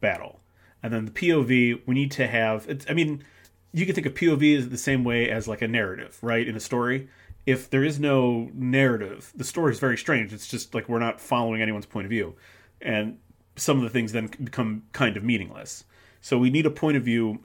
battle. 0.00 0.40
And 0.82 0.92
then 0.92 1.04
the 1.06 1.10
POV, 1.10 1.80
we 1.86 1.94
need 1.94 2.10
to 2.12 2.26
have. 2.26 2.68
It's, 2.68 2.86
I 2.88 2.92
mean, 2.92 3.24
you 3.72 3.86
can 3.86 3.94
think 3.94 4.06
of 4.06 4.14
POV 4.14 4.58
as 4.58 4.68
the 4.68 4.78
same 4.78 5.04
way 5.04 5.30
as 5.30 5.48
like 5.48 5.62
a 5.62 5.68
narrative, 5.68 6.18
right? 6.22 6.46
In 6.46 6.56
a 6.56 6.60
story, 6.60 7.08
if 7.46 7.70
there 7.70 7.84
is 7.84 7.98
no 7.98 8.50
narrative, 8.54 9.32
the 9.34 9.44
story 9.44 9.72
is 9.72 9.80
very 9.80 9.98
strange. 9.98 10.32
It's 10.32 10.46
just 10.46 10.74
like 10.74 10.88
we're 10.88 10.98
not 10.98 11.20
following 11.20 11.60
anyone's 11.60 11.86
point 11.86 12.06
of 12.06 12.10
view, 12.10 12.34
and 12.80 13.18
some 13.56 13.78
of 13.78 13.82
the 13.84 13.90
things 13.90 14.12
then 14.12 14.26
become 14.26 14.84
kind 14.92 15.16
of 15.16 15.24
meaningless. 15.24 15.84
So 16.20 16.38
we 16.38 16.50
need 16.50 16.66
a 16.66 16.70
point 16.70 16.96
of 16.96 17.02
view 17.02 17.40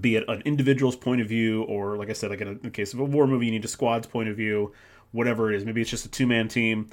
be 0.00 0.16
it 0.16 0.24
an 0.28 0.42
individual's 0.44 0.96
point 0.96 1.20
of 1.20 1.28
view 1.28 1.62
or 1.64 1.96
like 1.96 2.08
i 2.08 2.12
said 2.12 2.30
like 2.30 2.40
in, 2.40 2.48
a, 2.48 2.52
in 2.52 2.60
the 2.62 2.70
case 2.70 2.94
of 2.94 3.00
a 3.00 3.04
war 3.04 3.26
movie 3.26 3.46
you 3.46 3.52
need 3.52 3.64
a 3.64 3.68
squad's 3.68 4.06
point 4.06 4.28
of 4.28 4.36
view 4.36 4.72
whatever 5.12 5.52
it 5.52 5.56
is. 5.56 5.64
Maybe 5.64 5.82
it's 5.82 5.90
just 5.90 6.06
a 6.06 6.08
two-man 6.08 6.48
team. 6.48 6.88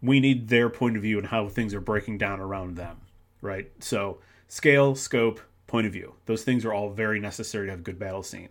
We 0.00 0.18
need 0.18 0.48
their 0.48 0.70
point 0.70 0.96
of 0.96 1.02
view 1.02 1.18
and 1.18 1.26
how 1.26 1.46
things 1.48 1.74
are 1.74 1.80
breaking 1.80 2.16
down 2.16 2.40
around 2.40 2.76
them 2.76 3.02
right? 3.40 3.70
So 3.80 4.18
scale 4.48 4.94
scope 4.94 5.40
point 5.66 5.86
of 5.86 5.92
view. 5.92 6.14
Those 6.26 6.42
things 6.42 6.64
are 6.64 6.72
all 6.72 6.90
very 6.90 7.20
necessary 7.20 7.66
to 7.66 7.70
have 7.70 7.80
a 7.80 7.82
good 7.82 7.98
battle 7.98 8.22
scene. 8.22 8.48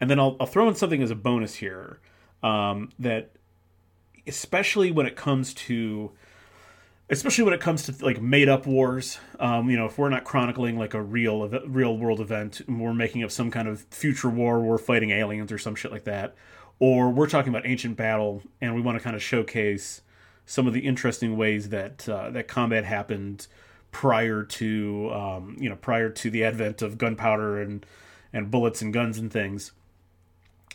And 0.00 0.08
then 0.10 0.18
i'll, 0.18 0.36
I'll 0.40 0.46
throw 0.46 0.68
in 0.68 0.74
something 0.74 1.02
as 1.02 1.10
a 1.10 1.14
bonus 1.14 1.54
here 1.56 2.00
um, 2.42 2.90
that 2.98 3.32
especially 4.26 4.90
when 4.90 5.06
it 5.06 5.16
comes 5.16 5.54
to 5.54 6.12
especially 7.10 7.44
when 7.44 7.52
it 7.52 7.60
comes 7.60 7.82
to 7.82 8.04
like 8.04 8.22
made 8.22 8.48
up 8.48 8.66
wars. 8.66 9.18
Um, 9.38 9.68
you 9.68 9.76
know, 9.76 9.86
if 9.86 9.98
we're 9.98 10.08
not 10.08 10.24
chronicling 10.24 10.78
like 10.78 10.94
a 10.94 11.02
real 11.02 11.48
real 11.66 11.98
world 11.98 12.20
event, 12.20 12.62
we're 12.68 12.94
making 12.94 13.22
up 13.24 13.30
some 13.30 13.50
kind 13.50 13.68
of 13.68 13.82
future 13.90 14.30
war, 14.30 14.60
we're 14.60 14.78
fighting 14.78 15.10
aliens 15.10 15.52
or 15.52 15.58
some 15.58 15.74
shit 15.74 15.90
like 15.90 16.04
that, 16.04 16.34
or 16.78 17.10
we're 17.10 17.28
talking 17.28 17.50
about 17.50 17.66
ancient 17.66 17.96
battle, 17.96 18.42
and 18.60 18.74
we 18.74 18.80
want 18.80 18.96
to 18.96 19.02
kind 19.02 19.16
of 19.16 19.22
showcase 19.22 20.02
some 20.46 20.66
of 20.66 20.72
the 20.72 20.80
interesting 20.80 21.36
ways 21.36 21.68
that 21.68 22.08
uh, 22.08 22.30
that 22.30 22.48
combat 22.48 22.84
happened 22.84 23.48
prior 23.90 24.44
to 24.44 25.10
um, 25.12 25.56
you 25.58 25.68
know 25.68 25.76
prior 25.76 26.08
to 26.08 26.30
the 26.30 26.44
advent 26.44 26.80
of 26.80 26.96
gunpowder 26.96 27.60
and 27.60 27.84
and 28.32 28.50
bullets 28.50 28.80
and 28.80 28.92
guns 28.92 29.18
and 29.18 29.32
things. 29.32 29.72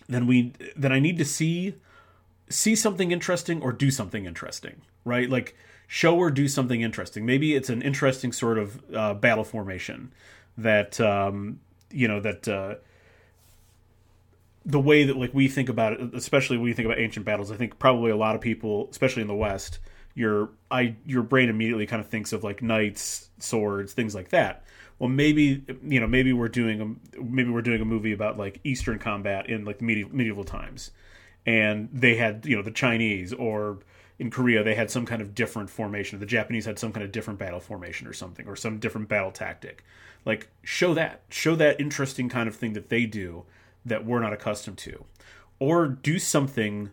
Then 0.07 0.27
we 0.27 0.51
then 0.75 0.91
I 0.91 0.99
need 0.99 1.17
to 1.17 1.25
see 1.25 1.75
see 2.49 2.75
something 2.75 3.11
interesting 3.11 3.61
or 3.61 3.71
do 3.71 3.89
something 3.89 4.25
interesting, 4.25 4.81
right? 5.05 5.29
Like 5.29 5.55
show 5.87 6.17
or 6.17 6.31
do 6.31 6.47
something 6.47 6.81
interesting. 6.81 7.25
Maybe 7.25 7.55
it's 7.55 7.69
an 7.69 7.81
interesting 7.81 8.31
sort 8.31 8.57
of 8.57 8.81
uh, 8.93 9.13
battle 9.13 9.43
formation 9.43 10.11
that 10.57 10.99
um, 10.99 11.59
you 11.91 12.07
know 12.07 12.19
that 12.19 12.47
uh, 12.47 12.75
the 14.65 14.79
way 14.79 15.03
that 15.03 15.17
like 15.17 15.33
we 15.33 15.47
think 15.47 15.69
about 15.69 15.93
it, 15.93 16.13
especially 16.13 16.57
when 16.57 16.67
you 16.67 16.73
think 16.73 16.85
about 16.85 16.99
ancient 16.99 17.25
battles. 17.25 17.51
I 17.51 17.55
think 17.55 17.77
probably 17.79 18.11
a 18.11 18.17
lot 18.17 18.35
of 18.35 18.41
people, 18.41 18.87
especially 18.91 19.21
in 19.21 19.27
the 19.27 19.35
West, 19.35 19.79
your 20.15 20.49
I 20.71 20.95
your 21.05 21.23
brain 21.23 21.49
immediately 21.49 21.85
kind 21.85 22.01
of 22.01 22.07
thinks 22.07 22.33
of 22.33 22.43
like 22.43 22.61
knights, 22.61 23.29
swords, 23.39 23.93
things 23.93 24.15
like 24.15 24.29
that. 24.29 24.63
Well, 24.97 25.09
maybe 25.09 25.63
you 25.83 25.99
know 25.99 26.07
maybe 26.07 26.33
we're 26.33 26.47
doing 26.47 26.81
a 27.15 27.21
maybe 27.21 27.49
we're 27.49 27.61
doing 27.61 27.81
a 27.81 27.85
movie 27.85 28.13
about 28.13 28.37
like 28.37 28.59
Eastern 28.63 28.97
combat 28.97 29.49
in 29.49 29.65
like 29.65 29.81
medieval, 29.81 30.15
medieval 30.15 30.45
times, 30.45 30.91
and 31.45 31.89
they 31.91 32.15
had 32.15 32.45
you 32.45 32.55
know 32.55 32.63
the 32.63 32.71
Chinese 32.71 33.33
or 33.33 33.79
in 34.17 34.29
Korea 34.29 34.63
they 34.63 34.75
had 34.75 34.89
some 34.89 35.05
kind 35.05 35.21
of 35.21 35.35
different 35.35 35.69
formation. 35.69 36.19
The 36.19 36.25
Japanese 36.25 36.65
had 36.65 36.79
some 36.79 36.91
kind 36.91 37.03
of 37.03 37.11
different 37.11 37.39
battle 37.39 37.59
formation 37.59 38.07
or 38.07 38.13
something 38.13 38.47
or 38.47 38.55
some 38.55 38.79
different 38.79 39.07
battle 39.07 39.31
tactic. 39.31 39.83
Like 40.25 40.49
show 40.63 40.93
that, 40.93 41.23
show 41.29 41.55
that 41.55 41.79
interesting 41.79 42.29
kind 42.29 42.47
of 42.47 42.55
thing 42.55 42.73
that 42.73 42.89
they 42.89 43.05
do 43.05 43.43
that 43.85 44.05
we're 44.05 44.19
not 44.19 44.33
accustomed 44.33 44.77
to, 44.79 45.05
or 45.59 45.87
do 45.87 46.17
something 46.17 46.91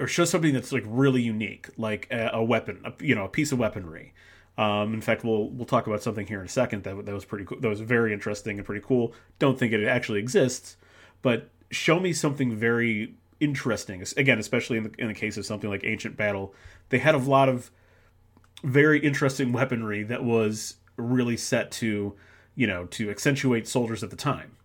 or 0.00 0.06
show 0.06 0.24
something 0.24 0.54
that's 0.54 0.72
like 0.72 0.84
really 0.86 1.22
unique, 1.22 1.68
like 1.76 2.06
a, 2.10 2.30
a 2.34 2.44
weapon, 2.44 2.80
a, 2.84 2.92
you 3.04 3.14
know, 3.14 3.24
a 3.24 3.28
piece 3.28 3.52
of 3.52 3.58
weaponry. 3.58 4.12
Um, 4.56 4.94
in 4.94 5.00
fact, 5.00 5.24
we'll 5.24 5.50
we'll 5.50 5.66
talk 5.66 5.86
about 5.86 6.02
something 6.02 6.26
here 6.26 6.40
in 6.40 6.46
a 6.46 6.50
second 6.50 6.84
that 6.84 7.06
that 7.06 7.14
was 7.14 7.24
pretty 7.24 7.44
cool. 7.44 7.60
That 7.60 7.68
was 7.68 7.80
very 7.80 8.12
interesting 8.12 8.58
and 8.58 8.66
pretty 8.66 8.84
cool. 8.84 9.12
Don't 9.38 9.58
think 9.58 9.72
it 9.72 9.84
actually 9.86 10.18
exists, 10.18 10.76
but 11.22 11.50
show 11.70 12.00
me 12.00 12.12
something 12.12 12.54
very 12.54 13.14
interesting. 13.40 14.04
Again, 14.16 14.38
especially 14.38 14.78
in 14.78 14.84
the 14.84 14.92
in 14.98 15.08
the 15.08 15.14
case 15.14 15.36
of 15.36 15.46
something 15.46 15.70
like 15.70 15.84
Ancient 15.84 16.16
Battle, 16.16 16.54
they 16.88 16.98
had 16.98 17.14
a 17.14 17.18
lot 17.18 17.48
of 17.48 17.70
very 18.62 18.98
interesting 19.00 19.52
weaponry 19.52 20.02
that 20.04 20.24
was 20.24 20.76
really 20.96 21.36
set 21.36 21.70
to, 21.70 22.14
you 22.54 22.66
know, 22.66 22.86
to 22.86 23.10
accentuate 23.10 23.68
soldiers 23.68 24.02
at 24.02 24.10
the 24.10 24.16
time. 24.16 24.56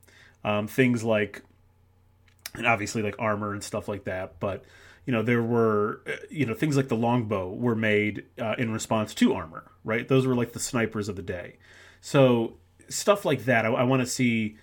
Um, 0.44 0.68
things 0.68 1.04
like, 1.04 1.44
and 2.56 2.66
obviously 2.66 3.02
like 3.02 3.16
armor 3.20 3.54
and 3.54 3.64
stuff 3.64 3.88
like 3.88 4.04
that, 4.06 4.40
but 4.40 4.64
you 5.06 5.12
know 5.12 5.22
there 5.22 5.44
were 5.44 6.02
uh, 6.08 6.12
you 6.30 6.46
know 6.46 6.54
things 6.54 6.78
like 6.78 6.88
the 6.88 6.96
longbow 6.96 7.54
were 7.54 7.76
made 7.76 8.26
uh, 8.40 8.56
in 8.58 8.72
response 8.72 9.14
to 9.14 9.34
armor 9.34 9.72
right 9.84 10.08
those 10.08 10.26
were 10.26 10.36
like 10.36 10.54
the 10.54 10.60
snipers 10.60 11.10
of 11.10 11.16
the 11.16 11.22
day 11.22 11.58
so 12.02 12.54
stuff 12.90 13.26
like 13.26 13.46
that 13.46 13.66
i, 13.66 13.70
I 13.70 13.84
want 13.84 14.02
to 14.02 14.06
see 14.06 14.58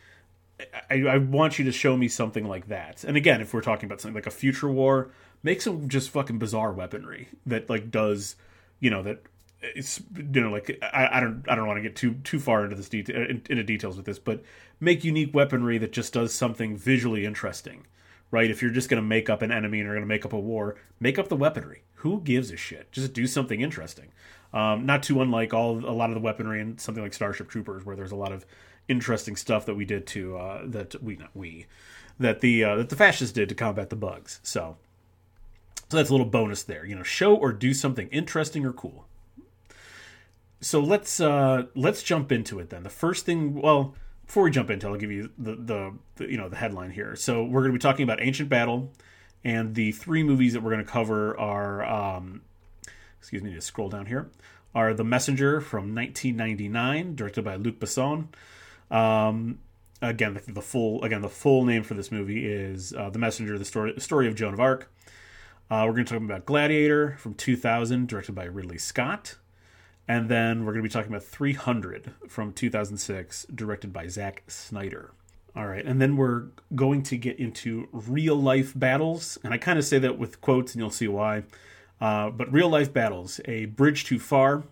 I, 0.91 1.03
I, 1.03 1.19
want 1.19 1.59
you 1.59 1.65
to 1.65 1.73
show 1.73 1.97
me 1.97 2.09
something 2.09 2.47
like 2.47 2.69
that 2.69 3.05
and 3.05 3.17
again 3.17 3.41
if 3.41 3.55
we're 3.55 3.61
talking 3.61 3.87
about 3.87 4.01
something 4.01 4.15
like 4.15 4.27
a 4.27 4.31
future 4.31 4.71
war 4.71 5.11
make 5.43 5.61
some 5.63 5.89
just 5.89 6.11
fucking 6.11 6.39
bizarre 6.39 6.73
weaponry 6.73 7.29
that 7.47 7.71
like 7.71 7.91
does 7.91 8.37
you 8.81 8.91
know 8.91 9.03
that 9.03 9.23
it's 9.63 10.01
you 10.17 10.41
know 10.41 10.51
like 10.51 10.79
I, 10.83 11.09
I 11.13 11.21
don't 11.21 11.45
I 11.49 11.55
don't 11.55 11.67
want 11.67 11.79
to 11.79 11.83
get 11.83 11.97
too 11.97 12.15
too 12.25 12.41
far 12.41 12.65
into 12.65 12.77
this 12.77 12.89
detail 12.89 13.27
into 13.29 13.63
details 13.63 13.97
with 13.97 14.07
this, 14.07 14.19
but 14.19 14.43
make 14.81 15.05
unique 15.05 15.35
weaponry 15.35 15.77
that 15.79 15.93
just 15.93 16.15
does 16.15 16.33
something 16.33 16.77
visually 16.77 17.27
interesting 17.27 17.87
right? 18.31 18.51
If 18.51 18.63
you're 18.63 18.71
just 18.71 18.89
going 18.89 19.03
to 19.03 19.07
make 19.07 19.29
up 19.29 19.43
an 19.43 19.51
enemy 19.51 19.79
and 19.79 19.87
you're 19.87 19.95
going 19.95 20.05
to 20.05 20.09
make 20.09 20.25
up 20.25 20.33
a 20.33 20.39
war, 20.39 20.77
make 21.01 21.19
up 21.19 21.29
the 21.29 21.37
weaponry. 21.37 21.83
Who 21.97 22.21
gives 22.21 22.51
a 22.51 22.57
shit? 22.57 22.93
Just 22.93 23.13
do 23.13 23.27
something 23.27 23.61
interesting. 23.61 24.13
Um, 24.53 24.87
not 24.87 25.03
too 25.03 25.21
unlike 25.21 25.53
all 25.53 25.79
a 25.85 25.93
lot 25.93 26.11
of 26.11 26.15
the 26.15 26.21
weaponry 26.21 26.61
in 26.61 26.79
something 26.79 27.03
like 27.03 27.15
Starship 27.15 27.49
Troopers, 27.49 27.85
where 27.85 27.97
there's 27.97 28.13
a 28.13 28.17
lot 28.17 28.33
of 28.33 28.47
interesting 28.91 29.37
stuff 29.37 29.65
that 29.67 29.75
we 29.75 29.85
did 29.85 30.07
to 30.09 30.37
uh, 30.37 30.63
that 30.67 31.03
we 31.03 31.17
not 31.17 31.31
we 31.35 31.67
that 32.19 32.41
the 32.41 32.65
uh, 32.65 32.77
that 32.77 32.89
the 32.89 32.97
fascists 32.97 33.33
did 33.33 33.49
to 33.49 33.55
combat 33.55 33.91
the 33.91 33.97
bugs. 33.97 34.41
So, 34.43 34.77
so 35.89 35.97
that's 35.97 36.11
a 36.11 36.13
little 36.13 36.27
bonus 36.27 36.63
there. 36.63 36.85
You 36.85 36.97
know, 36.97 37.03
show 37.03 37.35
or 37.35 37.53
do 37.53 37.73
something 37.73 38.09
interesting 38.09 38.65
or 38.67 38.73
cool. 38.73 39.07
So 40.61 40.81
let's 40.81 41.21
uh, 41.21 41.67
let's 41.75 42.03
jump 42.03 42.31
into 42.31 42.59
it 42.59 42.71
then. 42.71 42.83
The 42.83 42.91
first 42.91 43.25
thing, 43.25 43.61
well 43.61 43.95
before 44.31 44.45
we 44.45 44.53
jump 44.53 44.71
into, 44.71 44.87
I'll 44.87 44.95
give 44.95 45.11
you 45.11 45.33
the, 45.39 45.57
the, 45.57 45.93
the 46.15 46.31
you 46.31 46.39
know 46.39 46.49
the 46.49 46.55
headline 46.55 46.93
here. 46.93 47.17
So 47.17 47.43
we're 47.43 47.63
going 47.63 47.73
to 47.73 47.79
be 47.79 47.83
talking 47.83 48.05
about 48.05 48.23
Ancient 48.23 48.49
Battle, 48.49 48.93
and 49.43 49.75
the 49.75 49.91
three 49.91 50.23
movies 50.23 50.53
that 50.53 50.63
we're 50.63 50.71
going 50.71 50.85
to 50.85 50.89
cover 50.89 51.37
are, 51.37 51.85
um, 51.85 52.43
excuse 53.19 53.43
me, 53.43 53.53
to 53.55 53.61
scroll 53.61 53.89
down 53.89 54.07
here, 54.07 54.31
are 54.73 54.95
The 54.95 55.03
Messenger 55.03 55.61
from 55.61 55.97
1999, 55.97 57.17
directed 57.17 57.43
by 57.43 57.57
Luc 57.57 57.81
Besson. 57.81 58.29
Um, 58.91 59.61
again, 60.03 60.35
the, 60.35 60.53
the, 60.53 60.63
full 60.63 61.03
again 61.03 61.23
the 61.23 61.29
full 61.29 61.65
name 61.65 61.83
for 61.83 61.95
this 61.95 62.11
movie 62.11 62.47
is 62.47 62.93
uh, 62.95 63.11
The 63.11 63.19
Messenger: 63.19 63.59
The 63.59 63.65
Story 63.65 63.95
Story 63.99 64.29
of 64.29 64.35
Joan 64.35 64.55
of 64.55 64.61
Arc. 64.61 64.93
Uh, 65.71 65.85
we're 65.87 65.93
going 65.93 66.05
to 66.05 66.15
talk 66.15 66.23
about 66.23 66.47
Gladiator 66.47 67.17
from 67.19 67.35
2000, 67.35 68.09
directed 68.09 68.33
by 68.33 68.45
Ridley 68.45 68.79
Scott. 68.79 69.37
And 70.09 70.29
then 70.29 70.65
we're 70.65 70.73
going 70.73 70.83
to 70.83 70.89
be 70.89 70.93
talking 70.93 71.13
about 71.13 71.23
300 71.23 72.13
from 72.27 72.53
2006, 72.53 73.47
directed 73.55 73.93
by 73.93 74.09
Zack 74.09 74.43
Snyder. 74.49 75.13
All 75.55 75.67
right, 75.67 75.85
and 75.85 76.01
then 76.01 76.17
we're 76.17 76.47
going 76.75 77.05
to 77.05 77.17
get 77.17 77.39
into 77.39 77.89
real 77.93 78.35
life 78.35 78.73
battles, 78.77 79.39
and 79.45 79.55
I 79.55 79.59
kind 79.59 79.79
of 79.79 79.85
say 79.85 80.01
that 80.01 80.19
with 80.19 80.41
quotes, 80.41 80.75
and 80.75 80.81
you'll 80.81 80.91
see 80.91 81.07
why. 81.07 81.45
Uh, 82.01 82.31
but 82.31 82.53
real 82.53 82.69
life 82.69 82.93
battles, 82.93 83.41
a 83.45 83.67
bridge 83.67 84.05
too 84.05 84.19
far 84.19 84.65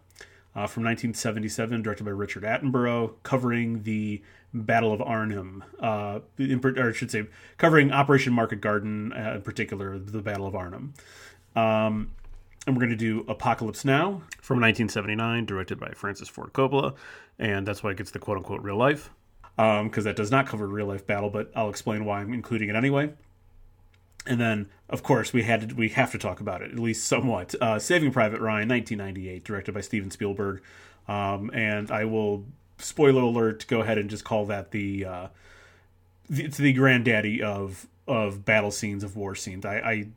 uh, 0.58 0.66
from 0.66 0.82
1977, 0.82 1.82
directed 1.82 2.02
by 2.02 2.10
Richard 2.10 2.42
Attenborough, 2.42 3.14
covering 3.22 3.84
the 3.84 4.20
Battle 4.52 4.92
of 4.92 5.00
Arnhem, 5.00 5.62
uh, 5.78 6.18
in, 6.36 6.60
or 6.64 6.88
I 6.88 6.92
should 6.92 7.12
say, 7.12 7.26
covering 7.58 7.92
Operation 7.92 8.32
Market 8.32 8.60
Garden, 8.60 9.12
uh, 9.12 9.34
in 9.36 9.42
particular, 9.42 9.96
the 10.00 10.20
Battle 10.20 10.48
of 10.48 10.56
Arnhem. 10.56 10.94
Um, 11.54 12.10
and 12.66 12.74
we're 12.74 12.80
going 12.80 12.90
to 12.90 12.96
do 12.96 13.24
Apocalypse 13.28 13.84
Now 13.84 14.22
from 14.40 14.60
1979, 14.60 15.46
directed 15.46 15.78
by 15.78 15.90
Francis 15.90 16.28
Ford 16.28 16.52
Coppola, 16.52 16.96
and 17.38 17.64
that's 17.64 17.84
why 17.84 17.92
it 17.92 17.96
gets 17.96 18.10
the 18.10 18.18
quote 18.18 18.38
unquote 18.38 18.62
real 18.62 18.76
life, 18.76 19.10
because 19.54 19.98
um, 19.98 20.04
that 20.04 20.16
does 20.16 20.32
not 20.32 20.48
cover 20.48 20.66
real 20.66 20.86
life 20.86 21.06
battle, 21.06 21.30
but 21.30 21.52
I'll 21.54 21.70
explain 21.70 22.04
why 22.04 22.18
I'm 22.18 22.34
including 22.34 22.68
it 22.68 22.74
anyway. 22.74 23.12
And 24.28 24.38
then, 24.38 24.68
of 24.90 25.02
course, 25.02 25.32
we 25.32 25.42
had 25.42 25.70
to, 25.70 25.75
we 25.75 25.88
have 25.90 26.12
to 26.12 26.18
talk 26.18 26.40
about 26.40 26.61
it 26.61 26.70
at 26.70 26.78
least 26.78 27.06
somewhat. 27.06 27.54
Uh, 27.61 27.78
Saving 27.78 28.12
Private 28.12 28.40
Ryan, 28.40 28.68
1998, 28.68 29.42
directed 29.42 29.73
by 29.73 29.80
Steven 29.80 30.11
Spielberg, 30.11 30.62
um, 31.08 31.50
and 31.54 31.90
I 31.90 32.04
will 32.04 32.44
spoiler 32.76 33.23
alert 33.23 33.66
go 33.68 33.80
ahead 33.80 33.97
and 33.97 34.11
just 34.11 34.25
call 34.25 34.44
that 34.47 34.70
the, 34.70 35.04
uh, 35.04 35.28
the 36.28 36.44
it's 36.44 36.58
the 36.58 36.73
granddaddy 36.75 37.42
of 37.42 37.88
of 38.06 38.44
battle 38.44 38.70
scenes 38.70 39.02
of 39.02 39.16
war 39.16 39.35
scenes. 39.35 39.64
I, 39.64 39.76
I 39.78 40.08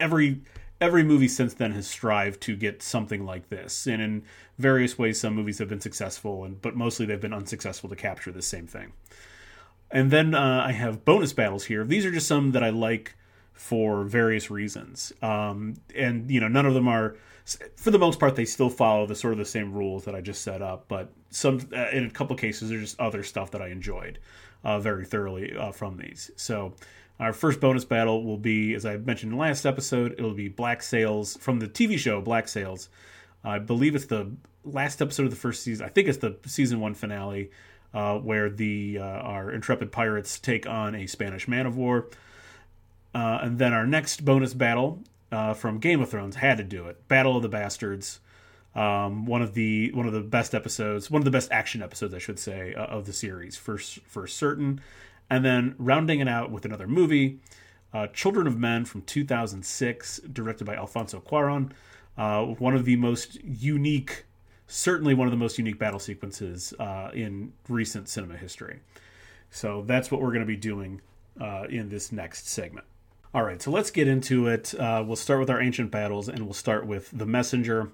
every 0.00 0.40
every 0.80 1.04
movie 1.04 1.28
since 1.28 1.54
then 1.54 1.72
has 1.72 1.86
strived 1.86 2.40
to 2.42 2.56
get 2.56 2.82
something 2.82 3.24
like 3.24 3.50
this, 3.50 3.86
and 3.86 4.00
in 4.00 4.22
various 4.58 4.98
ways, 4.98 5.20
some 5.20 5.34
movies 5.34 5.58
have 5.58 5.68
been 5.68 5.80
successful, 5.80 6.44
and 6.44 6.60
but 6.62 6.74
mostly 6.74 7.04
they've 7.04 7.20
been 7.20 7.34
unsuccessful 7.34 7.90
to 7.90 7.96
capture 7.96 8.32
the 8.32 8.40
same 8.40 8.66
thing. 8.66 8.92
And 9.90 10.10
then 10.10 10.34
uh, 10.34 10.64
I 10.66 10.72
have 10.72 11.04
bonus 11.04 11.34
battles 11.34 11.64
here. 11.64 11.84
These 11.84 12.06
are 12.06 12.10
just 12.10 12.26
some 12.26 12.52
that 12.52 12.64
I 12.64 12.70
like 12.70 13.14
for 13.52 14.04
various 14.04 14.50
reasons, 14.50 15.12
um, 15.22 15.74
and 15.94 16.30
you 16.30 16.40
know, 16.40 16.48
none 16.48 16.66
of 16.66 16.74
them 16.74 16.88
are. 16.88 17.16
For 17.76 17.90
the 17.90 17.98
most 17.98 18.20
part, 18.20 18.36
they 18.36 18.44
still 18.44 18.70
follow 18.70 19.04
the 19.04 19.16
sort 19.16 19.32
of 19.32 19.38
the 19.38 19.44
same 19.44 19.72
rules 19.72 20.04
that 20.04 20.14
I 20.14 20.20
just 20.20 20.42
set 20.42 20.62
up, 20.62 20.84
but 20.86 21.10
some 21.30 21.58
uh, 21.76 21.88
in 21.90 22.04
a 22.04 22.10
couple 22.10 22.34
of 22.34 22.40
cases, 22.40 22.68
there's 22.70 22.82
just 22.82 23.00
other 23.00 23.24
stuff 23.24 23.50
that 23.50 23.60
I 23.60 23.68
enjoyed 23.68 24.18
uh, 24.64 24.78
very 24.78 25.04
thoroughly 25.04 25.54
uh, 25.56 25.72
from 25.72 25.96
these. 25.96 26.30
So 26.36 26.74
our 27.18 27.32
first 27.32 27.60
bonus 27.60 27.84
battle 27.84 28.24
will 28.24 28.38
be, 28.38 28.74
as 28.74 28.86
I 28.86 28.96
mentioned 28.96 29.32
in 29.32 29.38
the 29.38 29.42
last 29.42 29.66
episode, 29.66 30.12
it'll 30.12 30.34
be 30.34 30.48
Black 30.48 30.82
Sails 30.82 31.36
from 31.38 31.58
the 31.58 31.68
TV 31.68 31.98
show 31.98 32.20
Black 32.20 32.48
Sails. 32.48 32.88
I 33.44 33.58
believe 33.58 33.94
it's 33.94 34.06
the 34.06 34.30
last 34.64 35.02
episode 35.02 35.24
of 35.24 35.30
the 35.30 35.36
first 35.36 35.62
season. 35.62 35.84
I 35.86 35.88
think 35.88 36.08
it's 36.08 36.18
the 36.18 36.36
season 36.46 36.80
one 36.80 36.94
finale, 36.94 37.50
uh, 37.94 38.18
where 38.18 38.48
the 38.48 38.98
uh, 39.00 39.04
our 39.04 39.50
intrepid 39.50 39.92
pirates 39.92 40.38
take 40.38 40.66
on 40.66 40.94
a 40.94 41.06
Spanish 41.06 41.48
man 41.48 41.66
of 41.66 41.76
war. 41.76 42.08
Uh, 43.14 43.40
and 43.42 43.58
then 43.58 43.72
our 43.72 43.86
next 43.86 44.24
bonus 44.24 44.54
battle 44.54 45.02
uh, 45.30 45.54
from 45.54 45.78
Game 45.78 46.00
of 46.00 46.10
Thrones 46.10 46.36
had 46.36 46.58
to 46.58 46.64
do 46.64 46.86
it. 46.86 47.06
Battle 47.08 47.36
of 47.36 47.42
the 47.42 47.48
Bastards. 47.48 48.20
Um, 48.74 49.26
one 49.26 49.42
of 49.42 49.52
the 49.52 49.92
one 49.92 50.06
of 50.06 50.14
the 50.14 50.22
best 50.22 50.54
episodes, 50.54 51.10
one 51.10 51.20
of 51.20 51.24
the 51.24 51.30
best 51.30 51.50
action 51.52 51.82
episodes, 51.82 52.14
I 52.14 52.18
should 52.18 52.38
say, 52.38 52.74
uh, 52.74 52.86
of 52.86 53.04
the 53.04 53.12
series 53.12 53.56
for 53.56 53.76
for 53.76 54.26
certain. 54.26 54.80
And 55.28 55.44
then 55.44 55.74
rounding 55.78 56.20
it 56.20 56.28
out 56.28 56.50
with 56.50 56.64
another 56.64 56.86
movie, 56.86 57.38
uh, 57.92 58.06
Children 58.08 58.46
of 58.46 58.58
Men 58.58 58.84
from 58.84 59.02
2006, 59.02 60.20
directed 60.32 60.64
by 60.64 60.74
Alfonso 60.74 61.20
Cuaron. 61.20 61.72
Uh, 62.16 62.44
one 62.44 62.74
of 62.74 62.84
the 62.84 62.96
most 62.96 63.42
unique, 63.42 64.24
certainly 64.66 65.14
one 65.14 65.26
of 65.26 65.32
the 65.32 65.38
most 65.38 65.58
unique 65.58 65.78
battle 65.78 65.98
sequences 65.98 66.74
uh, 66.78 67.10
in 67.14 67.52
recent 67.68 68.08
cinema 68.08 68.36
history. 68.36 68.80
So 69.50 69.82
that's 69.86 70.10
what 70.10 70.20
we're 70.20 70.28
going 70.28 70.40
to 70.40 70.46
be 70.46 70.56
doing 70.56 71.00
in 71.68 71.88
this 71.88 72.12
next 72.12 72.48
segment. 72.48 72.86
All 73.34 73.42
right, 73.42 73.62
so 73.62 73.70
let's 73.70 73.90
get 73.90 74.08
into 74.08 74.46
it. 74.46 74.74
Uh, 74.74 75.02
we'll 75.06 75.16
start 75.16 75.40
with 75.40 75.48
our 75.48 75.60
ancient 75.60 75.90
battles, 75.90 76.28
and 76.28 76.40
we'll 76.44 76.52
start 76.52 76.86
with 76.86 77.10
the 77.12 77.24
messenger. 77.24 77.90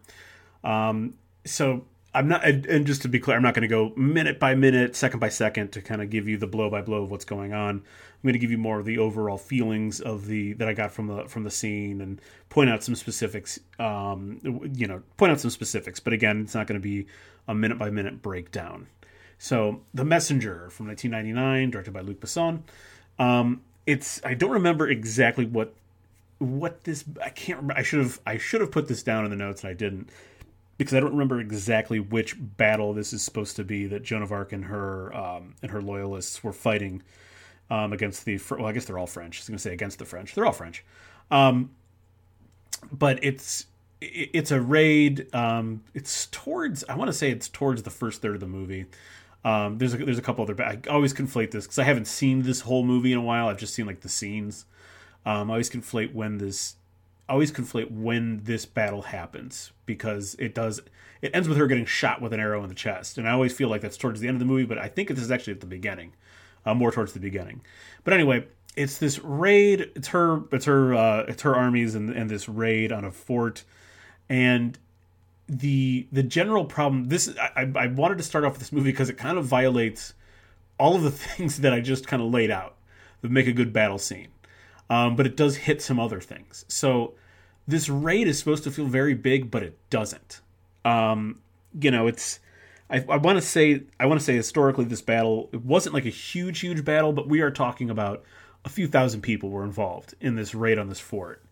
Um, 0.65 1.15
so 1.45 1.85
I'm 2.13 2.27
not, 2.27 2.45
and 2.45 2.85
just 2.85 3.03
to 3.03 3.09
be 3.09 3.21
clear, 3.21 3.37
I'm 3.37 3.43
not 3.45 3.55
going 3.55 3.63
to 3.63 3.69
go 3.69 3.93
minute 3.95 4.41
by 4.41 4.57
minute, 4.57 4.97
second 4.97 5.21
by 5.21 5.29
second 5.29 5.71
to 5.73 5.81
kind 5.81 6.03
of 6.03 6.11
give 6.11 6.27
you 6.27 6.39
the 6.39 6.49
blow 6.49 6.69
by 6.69 6.83
blow 6.83 7.05
of 7.05 7.13
what's 7.13 7.25
going 7.25 7.53
on. 7.53 7.77
I'm 7.77 8.23
going 8.25 8.33
to 8.33 8.41
give 8.41 8.51
you 8.51 8.59
more 8.59 8.81
of 8.81 8.85
the 8.85 8.99
overall 8.99 9.39
feelings 9.39 10.01
of 10.01 10.27
the 10.27 10.55
that 10.55 10.67
I 10.67 10.73
got 10.73 10.91
from 10.91 11.07
the 11.07 11.29
from 11.29 11.45
the 11.45 11.53
scene 11.53 12.01
and 12.01 12.21
point 12.49 12.69
out 12.69 12.83
some 12.83 12.97
specifics. 12.97 13.61
Um, 13.79 14.41
you 14.75 14.89
know, 14.89 15.03
point 15.19 15.31
out 15.31 15.39
some 15.39 15.51
specifics, 15.51 16.01
but 16.01 16.13
again, 16.13 16.43
it's 16.43 16.55
not 16.57 16.67
going 16.67 16.81
to 16.81 16.85
be 16.85 17.07
a 17.47 17.55
minute 17.55 17.79
by 17.79 17.91
minute 17.91 18.23
breakdown. 18.23 18.89
So, 19.39 19.83
The 19.95 20.05
Messenger 20.05 20.69
from 20.71 20.89
1999, 20.89 21.71
directed 21.71 21.93
by 21.93 22.01
Luc 22.01 22.19
Besson. 22.19 22.63
Um, 23.21 23.63
it's 23.89 24.21
I 24.23 24.35
don't 24.35 24.51
remember 24.51 24.87
exactly 24.87 25.47
what 25.47 25.73
what 26.37 26.85
this 26.85 27.05
I 27.25 27.31
can't 27.31 27.57
remember. 27.57 27.81
I 27.81 27.83
should 27.83 28.01
have 28.01 28.21
I 28.27 28.37
should 28.37 28.61
have 28.61 28.71
put 28.71 28.87
this 28.87 29.03
down 29.03 29.25
in 29.25 29.31
the 29.31 29.37
notes 29.37 29.63
and 29.63 29.71
I 29.71 29.73
didn't 29.73 30.11
because 30.77 30.93
I 30.93 31.01
don't 31.01 31.13
remember 31.13 31.41
exactly 31.41 31.99
which 31.99 32.37
battle 32.39 32.93
this 32.93 33.15
is 33.15 33.23
supposed 33.23 33.57
to 33.57 33.65
be 33.65 33.87
that 33.87 34.03
Joan 34.03 34.23
of 34.23 34.31
Arc 34.31 34.53
and 34.53 34.67
her 34.67 35.17
um, 35.17 35.55
and 35.63 35.71
her 35.71 35.81
loyalists 35.81 36.45
were 36.45 36.53
fighting 36.53 37.03
um, 37.71 37.95
against 37.95 38.27
the 38.27 38.39
well 38.51 38.67
I 38.67 38.73
guess 38.73 38.85
they're 38.85 38.99
all 38.99 39.07
French. 39.07 39.39
I 39.39 39.41
was 39.41 39.49
going 39.49 39.57
to 39.57 39.63
say 39.63 39.73
against 39.73 39.99
the 39.99 40.05
French. 40.05 40.35
They're 40.35 40.45
all 40.45 40.53
French. 40.53 40.85
Um, 41.31 41.71
but 42.93 43.25
it's 43.25 43.69
it's 44.03 44.51
a 44.51 44.61
raid. 44.61 45.35
Um, 45.35 45.83
it's 45.95 46.27
towards 46.27 46.85
I 46.91 46.95
want 46.95 47.09
to 47.09 47.15
say 47.15 47.31
it's 47.31 47.49
towards 47.49 47.85
the 47.85 47.91
first 47.91 48.21
third 48.21 48.35
of 48.35 48.41
the 48.41 48.47
movie. 48.47 48.85
Um, 49.45 49.79
there's 49.79 49.95
a, 49.95 49.99
there's 49.99 50.19
a 50.19 50.23
couple 50.23 50.45
other. 50.45 50.61
I 50.63 50.79
always 50.91 51.15
conflate 51.15 51.53
this 51.53 51.65
because 51.65 51.79
I 51.79 51.85
haven't 51.85 52.07
seen 52.07 52.43
this 52.43 52.63
whole 52.63 52.85
movie 52.85 53.13
in 53.13 53.19
a 53.19 53.23
while. 53.23 53.49
I've 53.49 53.59
just 53.59 53.75
seen 53.75 53.87
like 53.87 54.01
the 54.01 54.09
scenes. 54.09 54.65
Um, 55.25 55.51
I 55.51 55.55
always 55.55 55.71
conflate 55.71 56.13
when 56.13 56.39
this. 56.39 56.77
I 57.29 57.35
always 57.35 57.53
conflate 57.53 57.91
when 57.91 58.41
this 58.45 58.65
battle 58.65 59.03
happens 59.03 59.73
because 59.87 60.35
it 60.39 60.55
does. 60.55 60.81
It 61.21 61.31
ends 61.35 61.49
with 61.49 61.59
her 61.59 61.67
getting 61.67 61.85
shot 61.85 62.21
with 62.21 62.33
an 62.33 62.41
arrow 62.41 62.63
in 62.63 62.69
the 62.69 62.75
chest, 62.75 63.19
and 63.19 63.29
I 63.29 63.33
always 63.33 63.53
feel 63.53 63.69
like 63.69 63.81
that's 63.81 63.97
towards 63.97 64.21
the 64.21 64.29
end 64.29 64.37
of 64.37 64.41
the 64.41 64.47
movie. 64.47 64.65
But 64.65 64.79
I 64.79 64.89
think 64.89 65.09
this 65.09 65.19
is 65.19 65.31
actually 65.31 65.55
at 65.55 65.61
the 65.61 65.67
beginning, 65.67 66.15
uh, 66.65 66.75
more 66.75 66.91
towards 66.91 67.13
the 67.13 67.21
beginning. 67.21 67.61
But 68.05 68.15
anyway, 68.15 68.47
it's 68.77 68.99
this 68.99 69.19
raid. 69.21 69.93
It's 69.95 70.09
her. 70.09 70.43
It's 70.53 70.65
her. 70.65 70.95
Uh, 70.95 71.25
it's 71.29 71.43
her 71.43 71.55
armies 71.55 71.95
and 71.95 72.11
and 72.11 72.29
this 72.29 72.49
raid 72.49 72.93
on 72.93 73.05
a 73.05 73.13
fort, 73.13 73.65
and 74.29 74.79
the 75.49 76.07
the 76.13 76.23
general 76.23 76.65
problem. 76.65 77.09
This 77.09 77.35
I, 77.39 77.71
I 77.75 77.87
wanted 77.89 78.19
to 78.19 78.25
start 78.25 78.45
off 78.45 78.53
with 78.53 78.61
this 78.61 78.73
movie 78.73 78.91
because 78.91 79.09
it 79.09 79.17
kind 79.17 79.39
of 79.39 79.45
violates 79.45 80.15
all 80.79 80.95
of 80.95 81.03
the 81.03 81.11
things 81.11 81.59
that 81.59 81.73
I 81.73 81.81
just 81.81 82.07
kind 82.07 82.23
of 82.23 82.31
laid 82.31 82.51
out 82.51 82.77
that 83.23 83.31
make 83.31 83.47
a 83.47 83.53
good 83.53 83.73
battle 83.73 83.99
scene, 83.99 84.29
um, 84.91 85.17
but 85.17 85.27
it 85.27 85.37
does 85.37 85.57
hit 85.57 85.83
some 85.83 85.99
other 85.99 86.21
things. 86.21 86.65
So 86.69 87.15
this 87.67 87.89
raid 87.89 88.29
is 88.29 88.39
supposed 88.39 88.65
to 88.65 88.71
feel 88.71 88.87
very 88.87 89.15
big, 89.15 89.51
but 89.51 89.63
it 89.63 89.79
doesn't. 89.91 90.41
Um, 90.85 91.41
you 91.81 91.91
know, 91.91 92.07
it's. 92.07 92.41
I, 92.91 93.05
I 93.09 93.19
want 93.19 93.37
to 93.37 93.43
say 93.43 93.83
I 94.01 94.07
want 94.07 94.21
to 94.21 94.25
say 94.25 94.35
historically 94.35 94.87
this 94.87 95.03
battle 95.03 95.51
it 95.53 95.63
wasn't 95.63 95.95
like 95.95 96.07
a 96.07 96.11
huge 96.11 96.61
huge 96.61 96.85
battle, 96.85 97.13
but 97.13 97.29
we 97.29 97.41
are 97.41 97.51
talking 97.51 97.91
about 97.91 98.23
a 98.65 98.69
few 98.69 98.87
thousand 98.87 99.23
people 99.23 99.51
were 99.51 99.65
involved 99.65 100.15
in 100.21 100.37
this 100.37 100.55
raid 100.55 100.79
on 100.79 100.89
this 100.89 101.01
fort, 101.01 101.43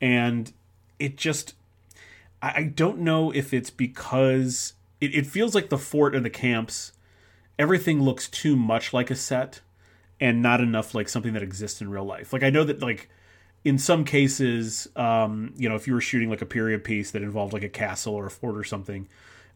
and 0.00 0.52
it 0.98 1.16
just 1.16 1.54
I 2.56 2.62
don't 2.64 2.98
know 2.98 3.30
if 3.30 3.52
it's 3.52 3.70
because 3.70 4.74
it, 5.00 5.14
it 5.14 5.26
feels 5.26 5.54
like 5.54 5.68
the 5.68 5.78
fort 5.78 6.14
and 6.14 6.24
the 6.24 6.30
camps, 6.30 6.92
everything 7.58 8.02
looks 8.02 8.28
too 8.28 8.56
much 8.56 8.92
like 8.92 9.10
a 9.10 9.16
set 9.16 9.60
and 10.20 10.42
not 10.42 10.60
enough 10.60 10.94
like 10.94 11.08
something 11.08 11.32
that 11.34 11.42
exists 11.42 11.80
in 11.80 11.90
real 11.90 12.04
life. 12.04 12.32
Like 12.32 12.42
I 12.42 12.50
know 12.50 12.64
that 12.64 12.80
like 12.80 13.08
in 13.64 13.78
some 13.78 14.04
cases, 14.04 14.88
um, 14.96 15.52
you 15.56 15.68
know, 15.68 15.74
if 15.74 15.86
you 15.86 15.94
were 15.94 16.00
shooting 16.00 16.30
like 16.30 16.42
a 16.42 16.46
period 16.46 16.84
piece 16.84 17.10
that 17.10 17.22
involved 17.22 17.52
like 17.52 17.64
a 17.64 17.68
castle 17.68 18.14
or 18.14 18.26
a 18.26 18.30
fort 18.30 18.56
or 18.56 18.64
something, 18.64 19.08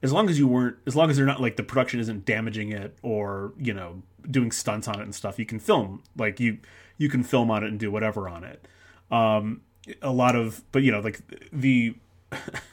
as 0.02 0.12
long 0.12 0.28
as 0.28 0.38
you 0.38 0.48
weren't, 0.48 0.76
as 0.86 0.96
long 0.96 1.10
as 1.10 1.16
they're 1.16 1.26
not 1.26 1.40
like 1.40 1.56
the 1.56 1.62
production 1.62 2.00
isn't 2.00 2.24
damaging 2.24 2.72
it 2.72 2.96
or 3.02 3.52
you 3.58 3.74
know 3.74 4.02
doing 4.30 4.50
stunts 4.50 4.88
on 4.88 4.98
it 4.98 5.04
and 5.04 5.14
stuff, 5.14 5.38
you 5.38 5.46
can 5.46 5.58
film 5.58 6.02
like 6.16 6.40
you 6.40 6.58
you 6.98 7.08
can 7.08 7.22
film 7.22 7.50
on 7.50 7.62
it 7.62 7.68
and 7.68 7.78
do 7.78 7.90
whatever 7.90 8.28
on 8.28 8.44
it. 8.44 8.66
Um, 9.10 9.62
a 10.02 10.12
lot 10.12 10.36
of, 10.36 10.62
but 10.72 10.82
you 10.82 10.92
know, 10.92 11.00
like 11.00 11.20
the 11.52 11.94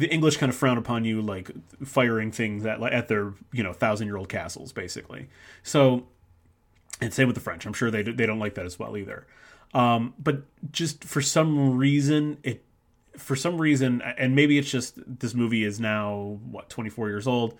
the 0.00 0.10
English 0.10 0.38
kind 0.38 0.48
of 0.48 0.56
frown 0.56 0.78
upon 0.78 1.04
you 1.04 1.20
like 1.20 1.50
firing 1.84 2.32
things 2.32 2.64
at 2.64 2.82
at 2.82 3.08
their 3.08 3.34
you 3.52 3.62
know 3.62 3.74
thousand 3.74 4.06
year 4.06 4.16
old 4.16 4.30
castles 4.30 4.72
basically. 4.72 5.28
So, 5.62 6.06
and 7.02 7.12
same 7.12 7.26
with 7.26 7.34
the 7.34 7.42
French. 7.42 7.66
I'm 7.66 7.74
sure 7.74 7.90
they 7.90 8.02
they 8.02 8.24
don't 8.24 8.38
like 8.38 8.54
that 8.54 8.64
as 8.64 8.78
well 8.78 8.96
either. 8.96 9.26
Um, 9.74 10.14
but 10.18 10.42
just 10.72 11.04
for 11.04 11.20
some 11.20 11.76
reason, 11.76 12.38
it 12.42 12.64
for 13.18 13.36
some 13.36 13.60
reason, 13.60 14.00
and 14.00 14.34
maybe 14.34 14.56
it's 14.56 14.70
just 14.70 14.94
this 15.20 15.34
movie 15.34 15.64
is 15.64 15.78
now 15.78 16.38
what 16.50 16.70
24 16.70 17.10
years 17.10 17.26
old. 17.26 17.54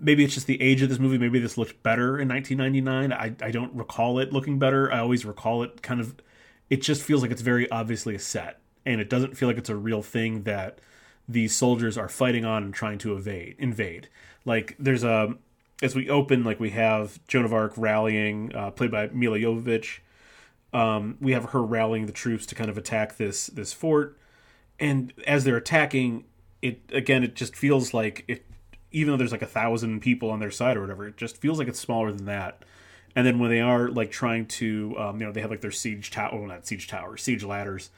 Maybe 0.00 0.24
it's 0.24 0.32
just 0.32 0.46
the 0.46 0.60
age 0.62 0.80
of 0.80 0.88
this 0.88 0.98
movie. 0.98 1.18
Maybe 1.18 1.38
this 1.38 1.58
looked 1.58 1.82
better 1.82 2.18
in 2.18 2.28
1999. 2.28 3.12
I 3.12 3.46
I 3.46 3.50
don't 3.50 3.74
recall 3.74 4.18
it 4.18 4.32
looking 4.32 4.58
better. 4.58 4.90
I 4.90 5.00
always 5.00 5.26
recall 5.26 5.62
it 5.62 5.82
kind 5.82 6.00
of. 6.00 6.14
It 6.70 6.80
just 6.80 7.02
feels 7.02 7.20
like 7.20 7.30
it's 7.30 7.42
very 7.42 7.70
obviously 7.70 8.14
a 8.14 8.18
set, 8.18 8.58
and 8.86 9.02
it 9.02 9.10
doesn't 9.10 9.36
feel 9.36 9.48
like 9.48 9.58
it's 9.58 9.68
a 9.68 9.76
real 9.76 10.02
thing 10.02 10.44
that 10.44 10.78
these 11.28 11.54
soldiers 11.54 11.98
are 11.98 12.08
fighting 12.08 12.44
on 12.44 12.62
and 12.62 12.74
trying 12.74 12.98
to 12.98 13.14
evade 13.14 13.56
invade. 13.58 14.08
Like 14.44 14.74
there's 14.78 15.04
a 15.04 15.34
as 15.82 15.94
we 15.94 16.08
open, 16.08 16.42
like 16.42 16.58
we 16.58 16.70
have 16.70 17.20
Joan 17.28 17.44
of 17.44 17.52
Arc 17.52 17.72
rallying, 17.76 18.54
uh, 18.54 18.70
played 18.70 18.90
by 18.90 19.08
Milla 19.08 19.38
Jovovich. 19.38 19.98
Um, 20.72 21.16
we 21.20 21.32
have 21.32 21.46
her 21.50 21.62
rallying 21.62 22.06
the 22.06 22.12
troops 22.12 22.46
to 22.46 22.54
kind 22.54 22.68
of 22.70 22.76
attack 22.76 23.16
this 23.16 23.46
this 23.48 23.72
fort, 23.72 24.18
and 24.80 25.12
as 25.26 25.44
they're 25.44 25.56
attacking, 25.56 26.24
it 26.62 26.80
again 26.92 27.22
it 27.22 27.34
just 27.34 27.54
feels 27.54 27.94
like 27.94 28.24
it. 28.28 28.44
Even 28.90 29.12
though 29.12 29.18
there's 29.18 29.32
like 29.32 29.42
a 29.42 29.46
thousand 29.46 30.00
people 30.00 30.30
on 30.30 30.40
their 30.40 30.50
side 30.50 30.76
or 30.76 30.80
whatever, 30.80 31.06
it 31.06 31.18
just 31.18 31.36
feels 31.36 31.58
like 31.58 31.68
it's 31.68 31.78
smaller 31.78 32.10
than 32.10 32.24
that. 32.24 32.64
And 33.14 33.26
then 33.26 33.38
when 33.38 33.50
they 33.50 33.60
are 33.60 33.88
like 33.88 34.10
trying 34.10 34.46
to, 34.46 34.94
um, 34.98 35.20
you 35.20 35.26
know, 35.26 35.32
they 35.32 35.42
have 35.42 35.50
like 35.50 35.60
their 35.60 35.70
siege 35.70 36.10
tower, 36.10 36.30
well, 36.32 36.46
not 36.46 36.66
siege 36.66 36.88
tower, 36.88 37.18
siege 37.18 37.44
ladders, 37.44 37.90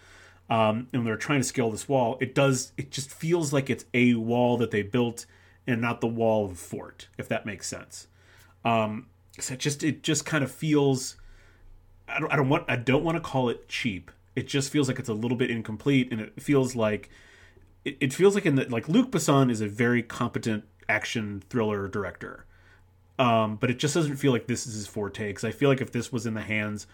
um, 0.50 0.88
and 0.92 1.06
they're 1.06 1.16
trying 1.16 1.40
to 1.40 1.46
scale 1.46 1.70
this 1.70 1.88
wall, 1.88 2.18
it 2.20 2.34
does 2.34 2.72
it 2.76 2.90
just 2.90 3.10
feels 3.10 3.52
like 3.52 3.70
it's 3.70 3.84
a 3.94 4.14
wall 4.14 4.56
that 4.58 4.72
they 4.72 4.82
built 4.82 5.24
and 5.66 5.80
not 5.80 6.00
the 6.00 6.08
wall 6.08 6.44
of 6.44 6.52
a 6.52 6.56
fort, 6.56 7.08
if 7.16 7.28
that 7.28 7.46
makes 7.46 7.68
sense. 7.68 8.08
Um, 8.64 9.06
so 9.38 9.54
it 9.54 9.60
just 9.60 9.84
it 9.84 10.02
just 10.02 10.26
kind 10.26 10.42
of 10.42 10.50
feels. 10.50 11.16
I 12.08 12.18
don't, 12.18 12.32
I 12.32 12.36
don't 12.36 12.48
want 12.48 12.64
I 12.68 12.74
don't 12.74 13.04
want 13.04 13.16
to 13.16 13.20
call 13.20 13.48
it 13.48 13.68
cheap. 13.68 14.10
It 14.34 14.48
just 14.48 14.70
feels 14.72 14.88
like 14.88 14.98
it's 14.98 15.08
a 15.08 15.14
little 15.14 15.36
bit 15.36 15.50
incomplete, 15.50 16.08
and 16.10 16.20
it 16.20 16.42
feels 16.42 16.74
like 16.74 17.10
it, 17.84 17.96
it 18.00 18.12
feels 18.12 18.34
like 18.34 18.44
in 18.44 18.56
the 18.56 18.68
like 18.68 18.88
Luc 18.88 19.10
Besson 19.10 19.50
is 19.50 19.60
a 19.60 19.68
very 19.68 20.02
competent 20.02 20.64
action 20.88 21.44
thriller 21.48 21.86
director, 21.86 22.44
um, 23.20 23.54
but 23.54 23.70
it 23.70 23.78
just 23.78 23.94
doesn't 23.94 24.16
feel 24.16 24.32
like 24.32 24.48
this 24.48 24.66
is 24.66 24.74
his 24.74 24.88
forte. 24.88 25.28
Because 25.28 25.44
I 25.44 25.52
feel 25.52 25.68
like 25.68 25.80
if 25.80 25.92
this 25.92 26.10
was 26.10 26.26
in 26.26 26.34
the 26.34 26.42
hands 26.42 26.88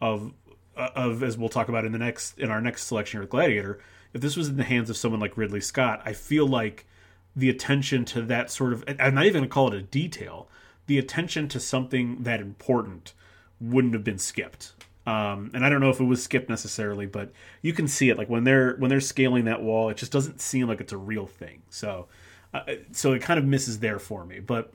of 0.00 0.32
of 0.76 1.22
as 1.22 1.36
we'll 1.36 1.48
talk 1.48 1.68
about 1.68 1.84
in 1.84 1.92
the 1.92 1.98
next 1.98 2.38
in 2.38 2.50
our 2.50 2.60
next 2.60 2.84
selection 2.84 3.18
here, 3.18 3.22
with 3.22 3.30
Gladiator. 3.30 3.78
If 4.12 4.20
this 4.20 4.36
was 4.36 4.48
in 4.48 4.56
the 4.56 4.64
hands 4.64 4.90
of 4.90 4.96
someone 4.96 5.20
like 5.20 5.36
Ridley 5.36 5.60
Scott, 5.60 6.02
I 6.04 6.12
feel 6.12 6.46
like 6.46 6.86
the 7.34 7.48
attention 7.48 8.04
to 8.06 8.22
that 8.22 8.50
sort 8.50 8.72
of 8.72 8.84
I'm 8.98 9.14
not 9.14 9.26
even 9.26 9.42
to 9.42 9.48
call 9.48 9.68
it 9.68 9.74
a 9.74 9.82
detail. 9.82 10.48
The 10.86 10.98
attention 10.98 11.48
to 11.48 11.60
something 11.60 12.22
that 12.24 12.40
important 12.40 13.14
wouldn't 13.60 13.94
have 13.94 14.04
been 14.04 14.18
skipped. 14.18 14.72
Um, 15.06 15.50
and 15.52 15.64
I 15.64 15.68
don't 15.68 15.80
know 15.80 15.90
if 15.90 16.00
it 16.00 16.04
was 16.04 16.22
skipped 16.22 16.48
necessarily, 16.48 17.06
but 17.06 17.32
you 17.60 17.72
can 17.72 17.88
see 17.88 18.08
it 18.08 18.18
like 18.18 18.28
when 18.28 18.44
they're 18.44 18.76
when 18.76 18.88
they're 18.88 19.00
scaling 19.00 19.46
that 19.46 19.62
wall, 19.62 19.88
it 19.88 19.96
just 19.96 20.12
doesn't 20.12 20.40
seem 20.40 20.68
like 20.68 20.80
it's 20.80 20.92
a 20.92 20.98
real 20.98 21.26
thing. 21.26 21.62
So, 21.70 22.06
uh, 22.54 22.60
so 22.92 23.12
it 23.12 23.22
kind 23.22 23.38
of 23.38 23.44
misses 23.44 23.80
there 23.80 23.98
for 23.98 24.24
me. 24.24 24.40
But 24.40 24.72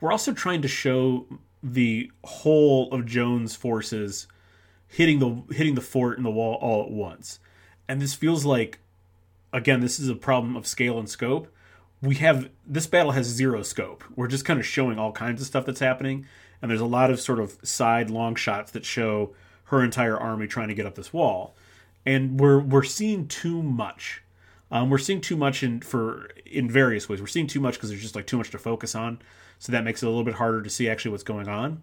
we're 0.00 0.12
also 0.12 0.32
trying 0.32 0.62
to 0.62 0.68
show 0.68 1.26
the 1.62 2.10
whole 2.22 2.92
of 2.92 3.06
Joan's 3.06 3.56
forces 3.56 4.28
hitting 4.88 5.18
the 5.18 5.54
hitting 5.54 5.74
the 5.74 5.80
fort 5.80 6.16
and 6.16 6.26
the 6.26 6.30
wall 6.30 6.54
all 6.54 6.82
at 6.82 6.90
once. 6.90 7.38
And 7.88 8.00
this 8.00 8.14
feels 8.14 8.44
like 8.44 8.80
again, 9.52 9.80
this 9.80 9.98
is 9.98 10.08
a 10.08 10.14
problem 10.14 10.56
of 10.56 10.66
scale 10.66 10.98
and 10.98 11.08
scope. 11.08 11.48
We 12.02 12.16
have 12.16 12.50
this 12.66 12.86
battle 12.86 13.12
has 13.12 13.26
zero 13.26 13.62
scope. 13.62 14.04
We're 14.14 14.28
just 14.28 14.44
kind 14.44 14.60
of 14.60 14.66
showing 14.66 14.98
all 14.98 15.12
kinds 15.12 15.40
of 15.40 15.46
stuff 15.46 15.64
that's 15.64 15.80
happening, 15.80 16.26
and 16.60 16.70
there's 16.70 16.80
a 16.80 16.86
lot 16.86 17.10
of 17.10 17.20
sort 17.20 17.40
of 17.40 17.56
side 17.62 18.10
long 18.10 18.34
shots 18.34 18.70
that 18.72 18.84
show 18.84 19.34
her 19.64 19.82
entire 19.82 20.16
army 20.16 20.46
trying 20.46 20.68
to 20.68 20.74
get 20.74 20.86
up 20.86 20.94
this 20.94 21.12
wall. 21.12 21.54
And 22.04 22.38
we're 22.38 22.60
we're 22.60 22.84
seeing 22.84 23.26
too 23.26 23.62
much. 23.62 24.22
Um, 24.70 24.90
we're 24.90 24.98
seeing 24.98 25.20
too 25.20 25.36
much 25.36 25.62
in 25.62 25.80
for 25.80 26.28
in 26.44 26.70
various 26.70 27.08
ways. 27.08 27.20
We're 27.20 27.26
seeing 27.26 27.46
too 27.46 27.60
much 27.60 27.74
because 27.74 27.88
there's 27.88 28.02
just 28.02 28.14
like 28.14 28.26
too 28.26 28.36
much 28.36 28.50
to 28.50 28.58
focus 28.58 28.94
on, 28.94 29.20
so 29.58 29.72
that 29.72 29.82
makes 29.82 30.02
it 30.02 30.06
a 30.06 30.10
little 30.10 30.24
bit 30.24 30.34
harder 30.34 30.62
to 30.62 30.70
see 30.70 30.88
actually 30.88 31.12
what's 31.12 31.24
going 31.24 31.48
on. 31.48 31.82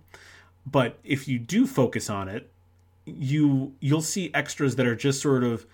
But 0.66 1.00
if 1.04 1.28
you 1.28 1.40
do 1.40 1.66
focus 1.66 2.10
on 2.10 2.30
it, 2.30 2.50
you 3.06 3.74
you'll 3.80 4.02
see 4.02 4.32
extras 4.34 4.76
that 4.78 4.86
are 4.86 4.96
just 4.96 5.22
sort 5.22 5.44
of 5.44 5.66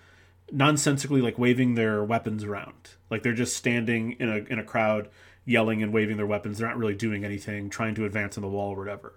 nonsensically 0.52 1.20
like 1.20 1.38
waving 1.38 1.74
their 1.74 2.04
weapons 2.04 2.44
around. 2.44 2.90
Like 3.10 3.22
they're 3.22 3.32
just 3.32 3.56
standing 3.56 4.12
in 4.12 4.28
a 4.28 4.36
in 4.50 4.58
a 4.58 4.64
crowd 4.64 5.08
yelling 5.44 5.82
and 5.82 5.92
waving 5.92 6.16
their 6.16 6.26
weapons. 6.26 6.58
They're 6.58 6.68
not 6.68 6.76
really 6.76 6.94
doing 6.94 7.24
anything, 7.24 7.70
trying 7.70 7.94
to 7.96 8.04
advance 8.04 8.36
on 8.36 8.42
the 8.42 8.48
wall 8.48 8.70
or 8.70 8.76
whatever. 8.76 9.14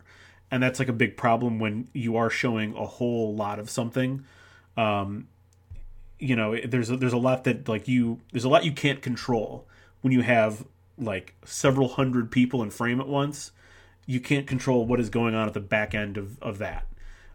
And 0.52 0.62
that's 0.62 0.80
like 0.80 0.88
a 0.88 0.94
big 0.94 1.18
problem 1.18 1.60
when 1.60 1.88
you 1.94 2.16
are 2.16 2.30
showing 2.30 2.76
a 2.76 2.86
whole 2.86 3.36
lot 3.36 3.60
of 3.60 3.70
something. 3.70 4.26
Um, 4.78 5.28
you 6.20 6.36
know, 6.36 6.56
there's 6.66 6.90
a, 6.90 6.98
there's 6.98 7.14
a 7.14 7.18
lot 7.18 7.44
that 7.46 7.68
like 7.68 7.88
you 7.88 8.20
there's 8.32 8.46
a 8.46 8.50
lot 8.50 8.64
you 8.64 8.72
can't 8.72 9.02
control 9.02 9.68
when 10.02 10.14
you 10.14 10.22
have 10.22 10.66
like 10.98 11.36
several 11.44 11.90
hundred 11.90 12.32
people 12.32 12.62
in 12.62 12.70
frame 12.70 13.00
at 13.00 13.08
once. 13.08 13.52
You 14.06 14.20
can't 14.20 14.46
control 14.46 14.86
what 14.86 15.00
is 15.00 15.10
going 15.10 15.34
on 15.34 15.48
at 15.48 15.54
the 15.54 15.62
back 15.62 15.96
end 15.96 16.18
of, 16.18 16.42
of 16.42 16.58
that. 16.60 16.86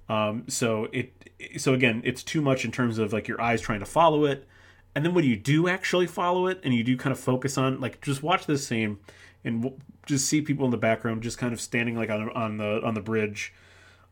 Um, 0.08 0.44
so 0.48 0.88
it 0.92 1.12
so 1.58 1.74
again, 1.74 2.02
it's 2.04 2.22
too 2.22 2.40
much 2.40 2.64
in 2.64 2.72
terms 2.72 2.98
of 2.98 3.12
like 3.12 3.28
your 3.28 3.40
eyes 3.40 3.60
trying 3.60 3.80
to 3.80 3.86
follow 3.86 4.24
it, 4.24 4.46
and 4.94 5.04
then 5.04 5.14
when 5.14 5.24
you 5.24 5.36
do 5.36 5.68
actually 5.68 6.06
follow 6.06 6.46
it 6.46 6.60
and 6.64 6.74
you 6.74 6.82
do 6.82 6.96
kind 6.96 7.12
of 7.12 7.18
focus 7.20 7.58
on 7.58 7.80
like 7.80 8.00
just 8.00 8.22
watch 8.22 8.46
this 8.46 8.66
scene 8.66 8.98
and 9.44 9.80
just 10.06 10.26
see 10.26 10.40
people 10.40 10.64
in 10.64 10.70
the 10.70 10.76
background 10.76 11.22
just 11.22 11.38
kind 11.38 11.52
of 11.52 11.60
standing 11.60 11.96
like 11.96 12.10
on 12.10 12.30
on 12.30 12.56
the 12.56 12.80
on 12.82 12.94
the 12.94 13.00
bridge 13.00 13.52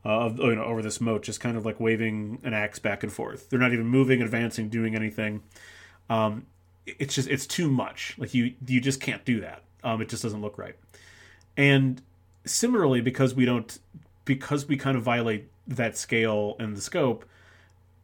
uh, 0.06 0.26
of, 0.26 0.38
you 0.38 0.54
know, 0.54 0.62
over 0.62 0.82
this 0.82 1.00
moat, 1.00 1.22
just 1.22 1.40
kind 1.40 1.56
of 1.56 1.66
like 1.66 1.80
waving 1.80 2.38
an 2.44 2.54
axe 2.54 2.78
back 2.78 3.02
and 3.02 3.12
forth. 3.12 3.50
They're 3.50 3.58
not 3.58 3.72
even 3.72 3.86
moving, 3.86 4.22
advancing, 4.22 4.68
doing 4.68 4.94
anything. 4.94 5.42
Um, 6.08 6.46
it's 6.86 7.16
just 7.16 7.28
it's 7.28 7.44
too 7.44 7.68
much. 7.68 8.14
Like 8.16 8.32
you 8.32 8.54
you 8.68 8.80
just 8.80 9.00
can't 9.00 9.24
do 9.24 9.40
that. 9.40 9.62
Um, 9.82 10.00
it 10.00 10.08
just 10.08 10.22
doesn't 10.22 10.40
look 10.40 10.58
right. 10.58 10.76
And 11.56 12.00
similarly, 12.44 13.00
because 13.00 13.34
we 13.34 13.44
don't 13.44 13.76
because 14.24 14.68
we 14.68 14.76
kind 14.76 14.96
of 14.96 15.02
violate 15.02 15.48
that 15.66 15.96
scale 15.96 16.56
and 16.58 16.76
the 16.76 16.80
scope, 16.80 17.24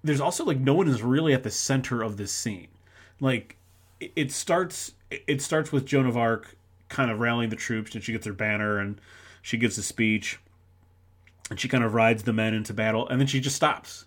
there's 0.02 0.20
also 0.20 0.44
like 0.44 0.58
no 0.58 0.74
one 0.74 0.88
is 0.88 1.02
really 1.02 1.32
at 1.32 1.42
the 1.42 1.50
center 1.50 2.02
of 2.02 2.16
this 2.16 2.32
scene. 2.32 2.68
Like 3.20 3.56
it 4.00 4.32
starts 4.32 4.92
it 5.10 5.42
starts 5.42 5.70
with 5.70 5.86
Joan 5.86 6.06
of 6.06 6.16
Arc 6.16 6.56
kind 6.88 7.10
of 7.10 7.20
rallying 7.20 7.50
the 7.50 7.56
troops 7.56 7.94
and 7.94 8.02
she 8.02 8.12
gets 8.12 8.26
her 8.26 8.32
banner 8.32 8.78
and 8.78 9.00
she 9.40 9.56
gives 9.56 9.78
a 9.78 9.82
speech 9.82 10.38
and 11.50 11.58
she 11.58 11.68
kind 11.68 11.84
of 11.84 11.94
rides 11.94 12.24
the 12.24 12.32
men 12.32 12.54
into 12.54 12.74
battle 12.74 13.08
and 13.08 13.20
then 13.20 13.26
she 13.26 13.40
just 13.40 13.56
stops 13.56 14.06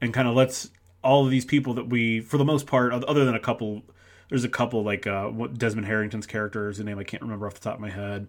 and 0.00 0.14
kind 0.14 0.28
of 0.28 0.34
lets 0.34 0.70
all 1.02 1.24
of 1.24 1.30
these 1.30 1.44
people 1.44 1.74
that 1.74 1.88
we 1.88 2.20
for 2.20 2.38
the 2.38 2.44
most 2.44 2.66
part 2.66 2.92
other 2.92 3.24
than 3.24 3.34
a 3.34 3.40
couple 3.40 3.82
there's 4.28 4.44
a 4.44 4.48
couple 4.48 4.84
like 4.84 5.06
uh, 5.06 5.30
Desmond 5.56 5.86
Harrington's 5.86 6.26
character 6.26 6.68
is 6.68 6.78
a 6.78 6.84
name 6.84 6.98
I 6.98 7.04
can't 7.04 7.22
remember 7.22 7.46
off 7.46 7.54
the 7.54 7.60
top 7.60 7.74
of 7.74 7.80
my 7.80 7.90
head 7.90 8.28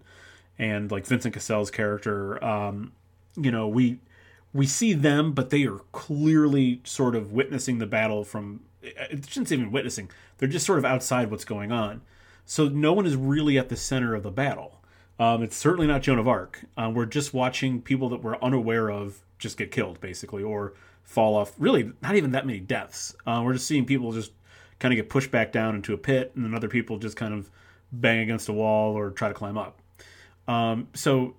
and 0.58 0.90
like 0.90 1.06
Vincent 1.06 1.34
Cassel's 1.34 1.70
character 1.70 2.42
um, 2.44 2.92
you 3.36 3.50
know 3.50 3.68
we 3.68 3.98
we 4.52 4.66
see 4.66 4.92
them 4.92 5.32
but 5.32 5.50
they 5.50 5.64
are 5.64 5.80
clearly 5.92 6.80
sort 6.84 7.14
of 7.14 7.32
witnessing 7.32 7.78
the 7.78 7.86
battle 7.86 8.24
from 8.24 8.60
it 8.82 9.28
shouldn't 9.28 9.48
say 9.48 9.54
even 9.54 9.70
witnessing 9.70 10.10
they're 10.38 10.48
just 10.48 10.66
sort 10.66 10.78
of 10.78 10.84
outside 10.84 11.30
what's 11.30 11.44
going 11.44 11.70
on 11.70 12.00
so 12.44 12.68
no 12.68 12.92
one 12.92 13.06
is 13.06 13.16
really 13.16 13.56
at 13.56 13.68
the 13.68 13.76
center 13.76 14.14
of 14.14 14.22
the 14.22 14.30
battle 14.30 14.82
um, 15.18 15.42
it's 15.42 15.56
certainly 15.56 15.86
not 15.86 16.02
Joan 16.02 16.18
of 16.18 16.26
Arc. 16.26 16.64
Um, 16.76 16.94
we're 16.94 17.06
just 17.06 17.32
watching 17.32 17.80
people 17.80 18.08
that 18.08 18.24
we're 18.24 18.36
unaware 18.40 18.90
of 18.90 19.20
just 19.38 19.56
get 19.56 19.70
killed, 19.70 20.00
basically, 20.00 20.42
or 20.42 20.74
fall 21.04 21.36
off. 21.36 21.52
Really, 21.58 21.92
not 22.02 22.16
even 22.16 22.32
that 22.32 22.44
many 22.44 22.58
deaths. 22.58 23.14
Uh, 23.26 23.40
we're 23.44 23.52
just 23.52 23.66
seeing 23.66 23.84
people 23.84 24.10
just 24.10 24.32
kind 24.78 24.92
of 24.92 24.96
get 24.96 25.08
pushed 25.08 25.30
back 25.30 25.52
down 25.52 25.74
into 25.74 25.92
a 25.94 25.96
pit, 25.98 26.32
and 26.34 26.44
then 26.44 26.54
other 26.54 26.68
people 26.68 26.98
just 26.98 27.16
kind 27.16 27.34
of 27.34 27.50
bang 27.92 28.18
against 28.18 28.48
a 28.48 28.52
wall 28.52 28.98
or 28.98 29.10
try 29.10 29.28
to 29.28 29.34
climb 29.34 29.58
up. 29.58 29.80
Um, 30.48 30.88
so 30.94 31.36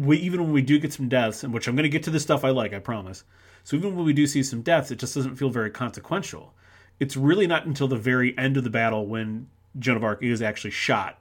we 0.00 0.16
even 0.18 0.40
when 0.40 0.52
we 0.52 0.62
do 0.62 0.78
get 0.78 0.92
some 0.92 1.08
deaths, 1.08 1.44
and 1.44 1.52
which 1.52 1.68
I'm 1.68 1.76
going 1.76 1.84
to 1.84 1.90
get 1.90 2.02
to 2.04 2.10
the 2.10 2.20
stuff 2.20 2.44
I 2.44 2.50
like, 2.50 2.72
I 2.72 2.78
promise. 2.78 3.24
So 3.64 3.76
even 3.76 3.94
when 3.94 4.06
we 4.06 4.14
do 4.14 4.26
see 4.26 4.42
some 4.42 4.62
deaths, 4.62 4.90
it 4.90 4.98
just 4.98 5.14
doesn't 5.14 5.36
feel 5.36 5.50
very 5.50 5.70
consequential. 5.70 6.54
It's 6.98 7.16
really 7.16 7.46
not 7.46 7.66
until 7.66 7.88
the 7.88 7.96
very 7.96 8.36
end 8.38 8.56
of 8.56 8.64
the 8.64 8.70
battle 8.70 9.06
when 9.06 9.48
Joan 9.78 9.96
of 9.96 10.04
Arc 10.04 10.22
is 10.22 10.40
actually 10.40 10.70
shot 10.70 11.18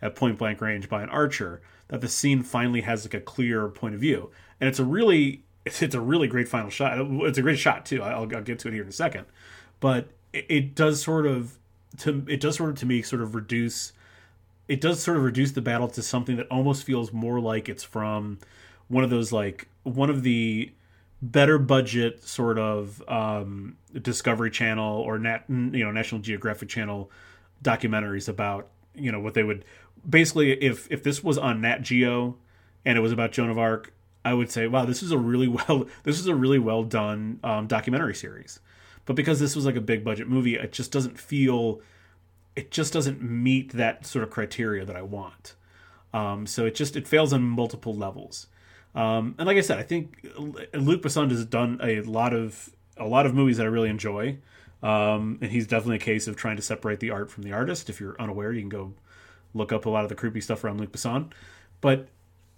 at 0.00 0.16
point 0.16 0.38
blank 0.38 0.60
range 0.60 0.88
by 0.88 1.02
an 1.02 1.10
archer 1.10 1.60
that 1.88 2.00
the 2.00 2.08
scene 2.08 2.42
finally 2.42 2.80
has 2.80 3.04
like 3.04 3.14
a 3.14 3.20
clear 3.20 3.68
point 3.68 3.94
of 3.94 4.00
view 4.00 4.30
and 4.60 4.68
it's 4.68 4.78
a 4.78 4.84
really 4.84 5.44
it's, 5.66 5.94
a 5.94 6.00
really 6.00 6.26
great 6.26 6.48
final 6.48 6.70
shot 6.70 6.98
it's 6.98 7.38
a 7.38 7.42
great 7.42 7.58
shot 7.58 7.86
too 7.86 8.02
I'll, 8.02 8.28
I'll 8.34 8.42
get 8.42 8.58
to 8.60 8.68
it 8.68 8.74
here 8.74 8.82
in 8.82 8.88
a 8.88 8.92
second 8.92 9.26
but 9.78 10.08
it, 10.32 10.46
it 10.48 10.74
does 10.74 11.00
sort 11.00 11.24
of 11.26 11.56
to 11.98 12.24
it 12.26 12.40
does 12.40 12.56
sort 12.56 12.70
of 12.70 12.78
to 12.78 12.86
me 12.86 13.02
sort 13.02 13.22
of 13.22 13.34
reduce 13.34 13.92
it 14.72 14.80
does 14.80 15.02
sort 15.02 15.18
of 15.18 15.22
reduce 15.22 15.52
the 15.52 15.60
battle 15.60 15.86
to 15.86 16.00
something 16.00 16.36
that 16.36 16.46
almost 16.50 16.84
feels 16.84 17.12
more 17.12 17.38
like 17.38 17.68
it's 17.68 17.84
from 17.84 18.38
one 18.88 19.04
of 19.04 19.10
those 19.10 19.30
like 19.30 19.68
one 19.82 20.08
of 20.08 20.22
the 20.22 20.72
better 21.20 21.58
budget 21.58 22.24
sort 22.26 22.58
of 22.58 23.06
um, 23.06 23.76
Discovery 24.00 24.50
Channel 24.50 25.00
or 25.00 25.18
Nat, 25.18 25.44
you 25.48 25.84
know 25.84 25.90
National 25.90 26.22
Geographic 26.22 26.70
Channel 26.70 27.10
documentaries 27.62 28.30
about 28.30 28.68
you 28.94 29.12
know 29.12 29.20
what 29.20 29.34
they 29.34 29.42
would 29.42 29.62
basically 30.08 30.52
if 30.52 30.90
if 30.90 31.02
this 31.02 31.22
was 31.22 31.36
on 31.36 31.60
Nat 31.60 31.82
Geo 31.82 32.38
and 32.86 32.96
it 32.96 33.02
was 33.02 33.12
about 33.12 33.30
Joan 33.30 33.50
of 33.50 33.58
Arc, 33.58 33.92
I 34.24 34.32
would 34.32 34.50
say, 34.50 34.68
wow, 34.68 34.86
this 34.86 35.02
is 35.02 35.12
a 35.12 35.18
really 35.18 35.48
well 35.68 35.86
this 36.04 36.18
is 36.18 36.28
a 36.28 36.34
really 36.34 36.58
well 36.58 36.82
done 36.82 37.40
um, 37.44 37.66
documentary 37.66 38.14
series. 38.14 38.58
But 39.04 39.16
because 39.16 39.38
this 39.38 39.54
was 39.54 39.66
like 39.66 39.76
a 39.76 39.82
big 39.82 40.02
budget 40.02 40.28
movie, 40.28 40.54
it 40.54 40.72
just 40.72 40.92
doesn't 40.92 41.18
feel 41.18 41.82
it 42.54 42.70
just 42.70 42.92
doesn't 42.92 43.22
meet 43.22 43.72
that 43.72 44.06
sort 44.06 44.22
of 44.22 44.30
criteria 44.30 44.84
that 44.84 44.96
I 44.96 45.02
want. 45.02 45.54
Um, 46.12 46.46
so 46.46 46.66
it 46.66 46.74
just 46.74 46.96
it 46.96 47.08
fails 47.08 47.32
on 47.32 47.42
multiple 47.42 47.94
levels. 47.94 48.46
Um, 48.94 49.34
and 49.38 49.46
like 49.46 49.56
I 49.56 49.62
said, 49.62 49.78
I 49.78 49.82
think 49.82 50.26
Luc 50.74 51.02
Besson 51.02 51.30
has 51.30 51.44
done 51.46 51.80
a 51.82 52.02
lot 52.02 52.34
of 52.34 52.70
a 52.96 53.06
lot 53.06 53.24
of 53.24 53.34
movies 53.34 53.56
that 53.56 53.64
I 53.64 53.70
really 53.70 53.88
enjoy. 53.88 54.38
Um, 54.82 55.38
and 55.40 55.50
he's 55.50 55.66
definitely 55.66 55.96
a 55.96 56.00
case 56.00 56.26
of 56.26 56.36
trying 56.36 56.56
to 56.56 56.62
separate 56.62 57.00
the 57.00 57.10
art 57.10 57.30
from 57.30 57.44
the 57.44 57.52
artist. 57.52 57.88
If 57.88 58.00
you're 58.00 58.20
unaware, 58.20 58.52
you 58.52 58.60
can 58.60 58.68
go 58.68 58.94
look 59.54 59.72
up 59.72 59.86
a 59.86 59.90
lot 59.90 60.02
of 60.02 60.08
the 60.08 60.14
creepy 60.14 60.40
stuff 60.40 60.64
around 60.64 60.80
Luc 60.80 60.92
Besson. 60.92 61.30
But 61.80 62.08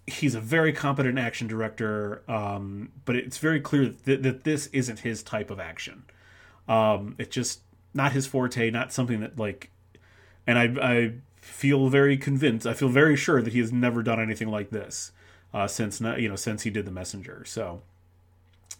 he's 0.06 0.34
a 0.34 0.40
very 0.40 0.72
competent 0.72 1.18
action 1.18 1.46
director, 1.46 2.22
um, 2.28 2.90
but 3.04 3.16
it's 3.16 3.38
very 3.38 3.60
clear 3.60 3.94
that, 4.04 4.22
that, 4.22 4.44
this 4.44 4.66
isn't 4.68 5.00
his 5.00 5.22
type 5.22 5.50
of 5.50 5.60
action. 5.60 6.04
Um, 6.68 7.14
it's 7.18 7.34
just 7.34 7.60
not 7.92 8.12
his 8.12 8.26
forte, 8.26 8.70
not 8.70 8.92
something 8.92 9.20
that 9.20 9.38
like. 9.38 9.70
And 10.46 10.58
I, 10.58 10.94
I 10.94 11.12
feel 11.40 11.88
very 11.88 12.16
convinced. 12.16 12.66
I 12.66 12.74
feel 12.74 12.88
very 12.88 13.16
sure 13.16 13.42
that 13.42 13.52
he 13.52 13.60
has 13.60 13.72
never 13.72 14.02
done 14.02 14.20
anything 14.20 14.48
like 14.48 14.70
this 14.70 15.12
uh, 15.52 15.66
since 15.66 16.00
you 16.00 16.28
know 16.28 16.36
since 16.36 16.62
he 16.62 16.70
did 16.70 16.84
the 16.84 16.90
Messenger. 16.90 17.44
So, 17.46 17.82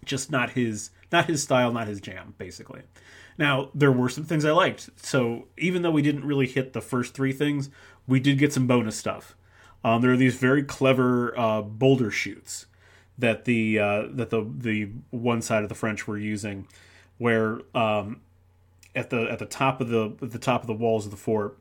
just 0.05 0.31
not 0.31 0.51
his 0.51 0.91
not 1.13 1.27
his 1.27 1.43
style, 1.43 1.73
not 1.73 1.89
his 1.89 2.01
jam, 2.01 2.35
basically. 2.39 2.83
Now 3.39 3.71
there 3.75 3.93
were 3.93 4.09
some 4.09 4.25
things 4.25 4.45
I 4.45 4.53
liked. 4.53 4.91
So 4.97 5.49
even 5.57 5.83
though 5.83 5.91
we 5.91 6.03
didn't 6.03 6.25
really 6.25 6.47
hit 6.47 6.73
the 6.73 6.81
first 6.81 7.15
three 7.15 7.33
things, 7.33 7.71
we 8.07 8.21
did 8.21 8.39
get 8.39 8.53
some 8.53 8.67
bonus 8.67 8.97
stuff. 8.97 9.35
Um, 9.83 10.01
there 10.01 10.13
are 10.13 10.17
these 10.17 10.37
very 10.37 10.63
clever 10.63 11.39
uh, 11.39 11.63
boulder 11.63 12.11
chutes 12.11 12.67
that 13.19 13.45
the 13.45 13.79
uh, 13.79 14.03
that 14.11 14.31
the 14.31 14.51
the 14.57 14.91
one 15.11 15.43
side 15.43 15.63
of 15.63 15.69
the 15.69 15.75
French 15.75 16.07
were 16.07 16.19
using, 16.19 16.67
where 17.19 17.61
um, 17.77 18.21
at 18.95 19.11
the 19.11 19.23
at 19.31 19.39
the 19.39 19.47
top 19.47 19.81
of 19.81 19.89
the 19.89 20.15
the 20.21 20.39
top 20.39 20.63
of 20.63 20.67
the 20.67 20.75
walls 20.75 21.05
of 21.05 21.11
the 21.11 21.17
fort, 21.17 21.59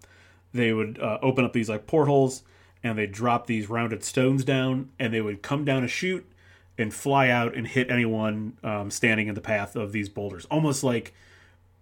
they 0.53 0.73
would 0.73 0.99
uh, 0.99 1.19
open 1.21 1.45
up 1.45 1.53
these 1.53 1.69
like 1.69 1.87
portholes 1.87 2.43
and 2.83 2.97
they 2.97 3.07
drop 3.07 3.47
these 3.47 3.69
rounded 3.69 4.03
stones 4.03 4.43
down, 4.43 4.89
and 4.99 5.13
they 5.13 5.21
would 5.21 5.41
come 5.41 5.63
down 5.63 5.83
a 5.83 5.87
chute 5.87 6.29
and 6.77 6.93
fly 6.93 7.29
out 7.29 7.55
and 7.55 7.67
hit 7.67 7.89
anyone 7.89 8.57
um, 8.63 8.91
standing 8.91 9.27
in 9.27 9.35
the 9.35 9.41
path 9.41 9.75
of 9.75 9.91
these 9.91 10.09
boulders, 10.09 10.45
almost 10.45 10.83
like 10.83 11.13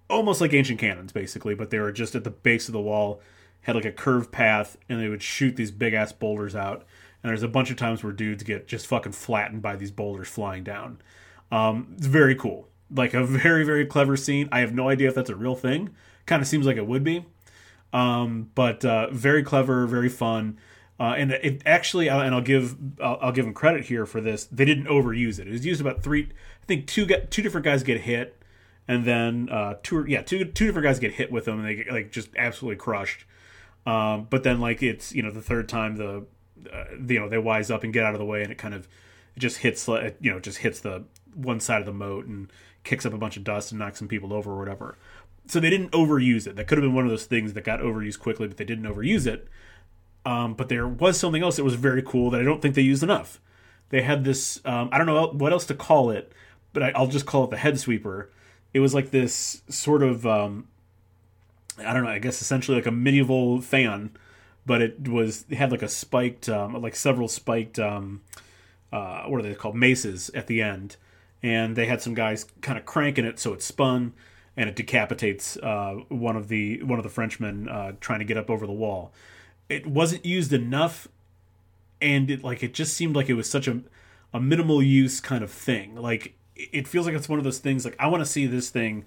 almost 0.09 0.41
like 0.41 0.53
ancient 0.53 0.79
cannons, 0.79 1.11
basically. 1.11 1.55
But 1.55 1.69
they 1.69 1.79
were 1.79 1.91
just 1.91 2.15
at 2.15 2.23
the 2.23 2.29
base 2.29 2.67
of 2.67 2.73
the 2.73 2.81
wall 2.81 3.21
had 3.61 3.75
like 3.75 3.85
a 3.85 3.91
curved 3.91 4.31
path 4.31 4.77
and 4.89 4.99
they 4.99 5.07
would 5.07 5.21
shoot 5.21 5.55
these 5.55 5.71
big 5.71 5.93
ass 5.93 6.11
boulders 6.11 6.55
out. 6.55 6.83
And 7.23 7.29
there's 7.29 7.43
a 7.43 7.47
bunch 7.47 7.69
of 7.69 7.77
times 7.77 8.03
where 8.03 8.11
dudes 8.11 8.43
get 8.43 8.67
just 8.67 8.87
fucking 8.87 9.11
flattened 9.11 9.61
by 9.61 9.75
these 9.75 9.91
boulders 9.91 10.27
flying 10.27 10.63
down. 10.63 10.99
Um, 11.51 11.93
it's 11.95 12.07
very 12.07 12.35
cool. 12.35 12.67
Like 12.93 13.13
a 13.13 13.23
very, 13.25 13.63
very 13.63 13.85
clever 13.85 14.17
scene. 14.17 14.49
I 14.51 14.59
have 14.59 14.73
no 14.73 14.89
idea 14.89 15.09
if 15.09 15.15
that's 15.15 15.29
a 15.29 15.35
real 15.35 15.55
thing. 15.55 15.91
Kind 16.25 16.41
of 16.41 16.47
seems 16.47 16.65
like 16.65 16.77
it 16.77 16.87
would 16.87 17.03
be. 17.03 17.25
Um, 17.93 18.51
but 18.55 18.85
uh, 18.85 19.09
very 19.11 19.43
clever, 19.43 19.85
very 19.85 20.09
fun. 20.09 20.57
Uh, 20.99 21.15
and 21.17 21.31
it 21.31 21.63
actually, 21.65 22.09
uh, 22.09 22.21
and 22.21 22.35
I'll 22.35 22.41
give 22.41 22.75
I'll, 23.01 23.17
I'll, 23.21 23.31
give 23.31 23.43
them 23.43 23.55
credit 23.55 23.85
here 23.85 24.05
for 24.05 24.21
this. 24.21 24.45
They 24.45 24.65
didn't 24.65 24.85
overuse 24.85 25.39
it. 25.39 25.47
It 25.47 25.51
was 25.51 25.65
used 25.65 25.81
about 25.81 26.03
three. 26.03 26.29
I 26.61 26.65
think 26.67 26.85
two 26.85 27.07
two 27.07 27.41
different 27.41 27.65
guys 27.65 27.81
get 27.81 28.01
hit, 28.01 28.39
and 28.87 29.03
then 29.03 29.49
uh, 29.49 29.75
two 29.81 30.05
yeah 30.07 30.21
two 30.21 30.45
two 30.45 30.67
different 30.67 30.83
guys 30.83 30.99
get 30.99 31.13
hit 31.13 31.31
with 31.31 31.45
them, 31.45 31.57
and 31.57 31.67
they 31.67 31.75
get 31.75 31.91
like 31.91 32.11
just 32.11 32.29
absolutely 32.37 32.75
crushed. 32.75 33.25
Um, 33.87 34.27
but 34.29 34.43
then 34.43 34.61
like 34.61 34.83
it's 34.83 35.11
you 35.11 35.23
know 35.23 35.31
the 35.31 35.41
third 35.41 35.67
time 35.67 35.95
the 35.95 36.25
uh, 36.71 36.83
you 37.07 37.19
know 37.19 37.27
they 37.27 37.39
wise 37.39 37.71
up 37.71 37.83
and 37.83 37.91
get 37.91 38.03
out 38.03 38.13
of 38.13 38.19
the 38.19 38.25
way 38.25 38.43
and 38.43 38.51
it 38.51 38.59
kind 38.59 38.75
of 38.75 38.87
just 39.37 39.57
hits 39.57 39.87
you 39.87 40.31
know 40.31 40.39
just 40.39 40.59
hits 40.59 40.81
the 40.81 41.03
one 41.33 41.59
side 41.59 41.79
of 41.79 41.85
the 41.85 41.93
moat 41.93 42.25
and 42.25 42.51
kicks 42.83 43.05
up 43.05 43.13
a 43.13 43.17
bunch 43.17 43.37
of 43.37 43.43
dust 43.43 43.71
and 43.71 43.79
knocks 43.79 43.99
some 43.99 44.07
people 44.07 44.33
over 44.33 44.51
or 44.51 44.59
whatever. 44.59 44.97
So 45.47 45.59
they 45.59 45.69
didn't 45.69 45.91
overuse 45.91 46.47
it. 46.47 46.55
That 46.55 46.67
could 46.67 46.77
have 46.77 46.83
been 46.83 46.93
one 46.93 47.05
of 47.05 47.11
those 47.11 47.25
things 47.25 47.53
that 47.53 47.63
got 47.63 47.79
overused 47.79 48.19
quickly, 48.19 48.47
but 48.47 48.57
they 48.57 48.65
didn't 48.65 48.85
overuse 48.85 49.25
it. 49.25 49.47
Um, 50.25 50.53
but 50.53 50.69
there 50.69 50.87
was 50.87 51.19
something 51.19 51.41
else 51.41 51.55
that 51.55 51.63
was 51.63 51.75
very 51.75 52.03
cool 52.03 52.29
that 52.29 52.41
I 52.41 52.43
don't 52.43 52.61
think 52.61 52.75
they 52.75 52.81
used 52.81 53.03
enough. 53.03 53.39
They 53.89 54.01
had 54.01 54.23
this 54.23 54.61
um, 54.65 54.89
I 54.91 54.97
don't 54.97 55.07
know 55.07 55.27
what 55.27 55.51
else 55.51 55.65
to 55.67 55.73
call 55.73 56.11
it, 56.11 56.31
but 56.73 56.83
I, 56.83 56.99
will 56.99 57.07
just 57.07 57.25
call 57.25 57.43
it 57.43 57.49
the 57.49 57.57
head 57.57 57.79
sweeper. 57.79 58.29
It 58.73 58.79
was 58.79 58.93
like 58.93 59.11
this 59.11 59.63
sort 59.67 60.03
of 60.03 60.25
um, 60.25 60.67
I 61.77 61.93
don't 61.93 62.03
know, 62.03 62.09
I 62.09 62.19
guess 62.19 62.41
essentially 62.41 62.77
like 62.77 62.85
a 62.85 62.91
medieval 62.91 63.61
fan, 63.61 64.11
but 64.65 64.81
it 64.81 65.07
was 65.07 65.45
it 65.49 65.55
had 65.55 65.71
like 65.71 65.81
a 65.81 65.87
spiked, 65.87 66.49
um, 66.49 66.79
like 66.81 66.95
several 66.95 67.27
spiked, 67.27 67.79
um, 67.79 68.21
uh, 68.91 69.23
what 69.23 69.39
are 69.39 69.43
they 69.43 69.55
called, 69.55 69.75
maces 69.75 70.29
at 70.33 70.47
the 70.47 70.61
end, 70.61 70.97
and 71.43 71.75
they 71.75 71.85
had 71.85 72.01
some 72.01 72.13
guys 72.13 72.45
kind 72.61 72.77
of 72.77 72.85
cranking 72.85 73.25
it 73.25 73.39
so 73.39 73.53
it 73.53 73.61
spun 73.61 74.13
and 74.57 74.69
it 74.69 74.75
decapitates 74.75 75.57
uh, 75.57 75.95
one 76.09 76.35
of 76.35 76.47
the 76.47 76.83
one 76.83 76.99
of 76.99 77.03
the 77.03 77.09
Frenchmen 77.09 77.69
uh, 77.69 77.93
trying 77.99 78.19
to 78.19 78.25
get 78.25 78.37
up 78.37 78.49
over 78.49 78.65
the 78.65 78.73
wall. 78.73 79.11
It 79.69 79.87
wasn't 79.87 80.25
used 80.25 80.51
enough, 80.51 81.07
and 82.01 82.29
it 82.29 82.43
like 82.43 82.61
it 82.63 82.73
just 82.73 82.93
seemed 82.93 83.15
like 83.15 83.29
it 83.29 83.35
was 83.35 83.49
such 83.49 83.67
a 83.67 83.81
a 84.33 84.39
minimal 84.39 84.81
use 84.81 85.19
kind 85.19 85.43
of 85.43 85.51
thing. 85.51 85.95
Like 85.95 86.35
it 86.55 86.87
feels 86.87 87.05
like 87.05 87.15
it's 87.15 87.29
one 87.29 87.39
of 87.39 87.45
those 87.45 87.59
things. 87.59 87.85
Like 87.85 87.95
I 87.99 88.07
want 88.07 88.21
to 88.21 88.29
see 88.29 88.45
this 88.45 88.69
thing 88.69 89.05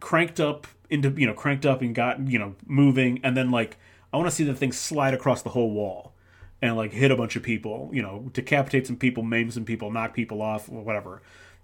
cranked 0.00 0.38
up 0.38 0.66
into 0.88 1.10
you 1.10 1.26
know 1.26 1.34
cranked 1.34 1.66
up 1.66 1.82
and 1.82 1.94
got 1.94 2.20
you 2.28 2.38
know 2.38 2.54
moving, 2.66 3.20
and 3.24 3.36
then 3.36 3.50
like 3.50 3.76
I 4.12 4.16
want 4.16 4.28
to 4.28 4.34
see 4.34 4.44
the 4.44 4.54
thing 4.54 4.72
slide 4.72 5.14
across 5.14 5.42
the 5.42 5.50
whole 5.50 5.70
wall. 5.70 6.12
And 6.60 6.76
like 6.76 6.92
hit 6.92 7.10
a 7.10 7.16
bunch 7.16 7.36
of 7.36 7.42
people, 7.42 7.90
you 7.92 8.02
know, 8.02 8.28
decapitate 8.32 8.86
some 8.86 8.96
people, 8.96 9.22
maim 9.22 9.50
some 9.50 9.64
people, 9.64 9.90
knock 9.90 10.14
people 10.14 10.42
off, 10.42 10.68
or 10.68 10.82
whatever. 10.82 11.22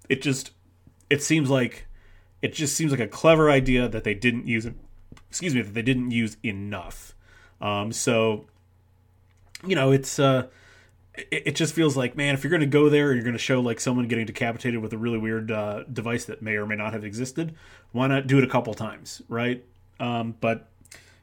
It 0.09 0.22
just 0.22 0.52
it 1.11 1.22
seems 1.22 1.50
like 1.50 1.87
it 2.42 2.52
just 2.52 2.76
seems 2.76 2.90
like 2.90 3.00
a 3.00 3.09
clever 3.09 3.50
idea 3.50 3.88
that 3.88 4.04
they 4.04 4.14
didn't 4.14 4.46
use. 4.46 4.68
Excuse 5.28 5.54
me, 5.54 5.62
that 5.62 5.74
they 5.74 5.83
didn't 5.83 6.11
use 6.11 6.37
enough. 6.44 7.14
Um, 7.61 7.92
so 7.92 8.46
you 9.66 9.74
know, 9.74 9.92
it's 9.92 10.18
uh, 10.18 10.46
it, 11.14 11.42
it 11.46 11.54
just 11.57 11.74
feels 11.74 11.96
like 11.96 12.16
man, 12.16 12.35
if 12.35 12.44
you're 12.44 12.50
going 12.50 12.61
to 12.61 12.66
go 12.66 12.88
there 12.88 13.11
and 13.11 13.16
you're 13.16 13.24
going 13.24 13.33
to 13.33 13.38
show 13.38 13.61
like 13.61 13.80
someone 13.80 14.07
getting 14.09 14.26
decapitated 14.26 14.80
with 14.80 14.92
a 14.92 14.98
really 14.98 15.18
weird 15.18 15.50
uh, 15.50 15.85
device 15.85 16.26
that 16.26 16.42
may 16.42 16.54
or 16.54 16.66
may 16.66 16.76
not 16.76 16.92
have 16.92 17.04
existed, 17.04 17.54
why 17.92 18.07
not 18.07 18.26
do 18.26 18.38
it 18.38 18.44
a 18.44 18.48
couple 18.48 18.74
times, 18.74 19.22
right? 19.28 19.64
Um, 20.00 20.37
but 20.40 20.68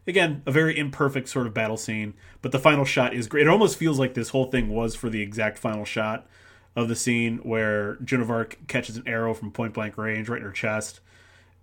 again, 0.07 0.41
a 0.45 0.51
very 0.51 0.77
imperfect 0.77 1.29
sort 1.29 1.47
of 1.47 1.53
battle 1.53 1.77
scene, 1.77 2.13
but 2.41 2.51
the 2.51 2.59
final 2.59 2.85
shot 2.85 3.13
is 3.13 3.27
great. 3.27 3.45
It 3.45 3.49
almost 3.49 3.77
feels 3.77 3.99
like 3.99 4.13
this 4.13 4.29
whole 4.29 4.45
thing 4.45 4.69
was 4.69 4.95
for 4.95 5.09
the 5.09 5.21
exact 5.21 5.57
final 5.57 5.85
shot 5.85 6.27
of 6.75 6.87
the 6.87 6.95
scene 6.95 7.37
where 7.39 7.95
Joan 7.97 8.21
of 8.21 8.31
Arc 8.31 8.57
catches 8.67 8.97
an 8.97 9.07
arrow 9.07 9.33
from 9.33 9.51
point 9.51 9.73
blank 9.73 9.97
range 9.97 10.29
right 10.29 10.39
in 10.39 10.45
her 10.45 10.51
chest, 10.51 10.99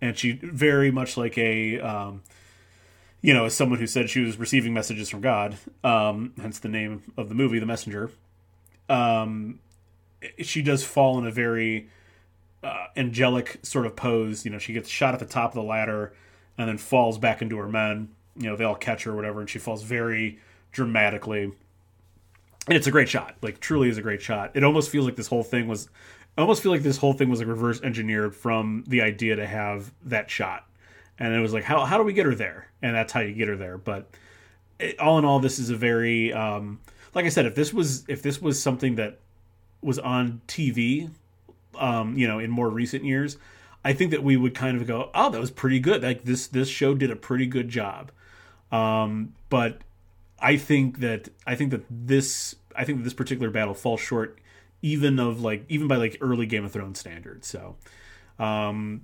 and 0.00 0.16
she 0.16 0.32
very 0.42 0.90
much 0.90 1.16
like 1.16 1.36
a, 1.38 1.80
um, 1.80 2.22
you 3.20 3.34
know, 3.34 3.46
as 3.46 3.54
someone 3.54 3.78
who 3.78 3.86
said 3.86 4.08
she 4.08 4.20
was 4.20 4.38
receiving 4.38 4.72
messages 4.72 5.08
from 5.08 5.20
God, 5.20 5.56
um, 5.82 6.34
hence 6.40 6.58
the 6.58 6.68
name 6.68 7.02
of 7.16 7.28
the 7.28 7.34
movie, 7.34 7.58
The 7.58 7.66
Messenger. 7.66 8.10
Um, 8.88 9.60
she 10.40 10.62
does 10.62 10.84
fall 10.84 11.18
in 11.18 11.26
a 11.26 11.30
very 11.30 11.88
uh, 12.62 12.86
angelic 12.96 13.58
sort 13.62 13.86
of 13.86 13.96
pose. 13.96 14.44
You 14.44 14.50
know, 14.50 14.58
she 14.58 14.72
gets 14.72 14.88
shot 14.88 15.14
at 15.14 15.20
the 15.20 15.26
top 15.26 15.50
of 15.50 15.54
the 15.54 15.62
ladder 15.62 16.12
and 16.56 16.68
then 16.68 16.78
falls 16.78 17.18
back 17.18 17.42
into 17.42 17.56
her 17.58 17.68
men 17.68 18.08
you 18.38 18.48
know 18.48 18.56
they 18.56 18.64
all 18.64 18.74
catch 18.74 19.04
her 19.04 19.12
or 19.12 19.16
whatever, 19.16 19.40
and 19.40 19.50
she 19.50 19.58
falls 19.58 19.82
very 19.82 20.38
dramatically. 20.72 21.52
And 22.66 22.76
it's 22.76 22.86
a 22.86 22.90
great 22.90 23.08
shot, 23.08 23.36
like 23.42 23.60
truly 23.60 23.88
is 23.88 23.98
a 23.98 24.02
great 24.02 24.20
shot. 24.20 24.52
It 24.54 24.62
almost 24.62 24.90
feels 24.90 25.06
like 25.06 25.16
this 25.16 25.26
whole 25.26 25.42
thing 25.42 25.68
was, 25.68 25.88
almost 26.36 26.62
feel 26.62 26.70
like 26.70 26.82
this 26.82 26.98
whole 26.98 27.14
thing 27.14 27.30
was 27.30 27.40
like 27.40 27.48
reverse 27.48 27.80
engineered 27.82 28.36
from 28.36 28.84
the 28.86 29.02
idea 29.02 29.36
to 29.36 29.46
have 29.46 29.92
that 30.04 30.30
shot, 30.30 30.66
and 31.18 31.34
it 31.34 31.40
was 31.40 31.52
like 31.52 31.64
how 31.64 31.84
how 31.84 31.98
do 31.98 32.04
we 32.04 32.12
get 32.12 32.26
her 32.26 32.34
there, 32.34 32.68
and 32.82 32.94
that's 32.94 33.12
how 33.12 33.20
you 33.20 33.34
get 33.34 33.48
her 33.48 33.56
there. 33.56 33.78
But 33.78 34.10
it, 34.78 34.98
all 35.00 35.18
in 35.18 35.24
all, 35.24 35.40
this 35.40 35.58
is 35.58 35.70
a 35.70 35.76
very, 35.76 36.32
um, 36.32 36.80
like 37.14 37.24
I 37.24 37.30
said, 37.30 37.46
if 37.46 37.54
this 37.54 37.72
was 37.72 38.04
if 38.08 38.22
this 38.22 38.40
was 38.40 38.62
something 38.62 38.96
that 38.96 39.18
was 39.80 39.98
on 39.98 40.40
TV, 40.46 41.10
um, 41.78 42.16
you 42.16 42.28
know, 42.28 42.38
in 42.38 42.50
more 42.50 42.68
recent 42.68 43.04
years, 43.04 43.36
I 43.84 43.92
think 43.92 44.10
that 44.10 44.22
we 44.22 44.36
would 44.36 44.54
kind 44.54 44.80
of 44.80 44.86
go, 44.86 45.10
"Oh, 45.14 45.30
that 45.30 45.40
was 45.40 45.50
pretty 45.50 45.80
good. 45.80 46.02
Like 46.02 46.24
this 46.24 46.46
this 46.48 46.68
show 46.68 46.94
did 46.94 47.10
a 47.10 47.16
pretty 47.16 47.46
good 47.46 47.68
job." 47.68 48.12
Um, 48.70 49.34
but 49.48 49.78
I 50.38 50.56
think 50.56 51.00
that 51.00 51.28
I 51.46 51.54
think 51.54 51.70
that 51.70 51.84
this 51.90 52.56
I 52.76 52.84
think 52.84 52.98
that 52.98 53.04
this 53.04 53.14
particular 53.14 53.50
battle 53.50 53.74
falls 53.74 54.00
short 54.00 54.38
even 54.82 55.18
of 55.18 55.40
like 55.40 55.64
even 55.68 55.88
by 55.88 55.96
like 55.96 56.16
early 56.20 56.46
Game 56.46 56.64
of 56.64 56.72
Thrones 56.72 56.98
standards. 56.98 57.46
So, 57.46 57.76
um, 58.38 59.02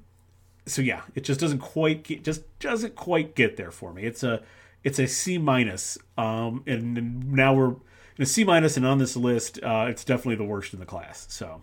so 0.66 0.82
yeah, 0.82 1.02
it 1.14 1.24
just 1.24 1.40
doesn't 1.40 1.58
quite 1.58 2.04
get, 2.04 2.24
just 2.24 2.42
doesn't 2.58 2.94
quite 2.94 3.34
get 3.34 3.56
there 3.56 3.70
for 3.70 3.92
me. 3.92 4.04
It's 4.04 4.22
a 4.22 4.42
it's 4.82 4.98
a 4.98 5.06
C 5.06 5.38
minus, 5.38 5.98
um, 6.18 6.62
and, 6.66 6.98
and 6.98 7.32
now 7.32 7.54
we're 7.54 7.70
in 7.70 8.22
a 8.22 8.26
C 8.26 8.44
minus, 8.44 8.76
and 8.76 8.86
on 8.86 8.98
this 8.98 9.16
list, 9.16 9.58
uh, 9.62 9.86
it's 9.88 10.04
definitely 10.04 10.36
the 10.36 10.44
worst 10.44 10.74
in 10.74 10.80
the 10.80 10.86
class. 10.86 11.26
So, 11.30 11.62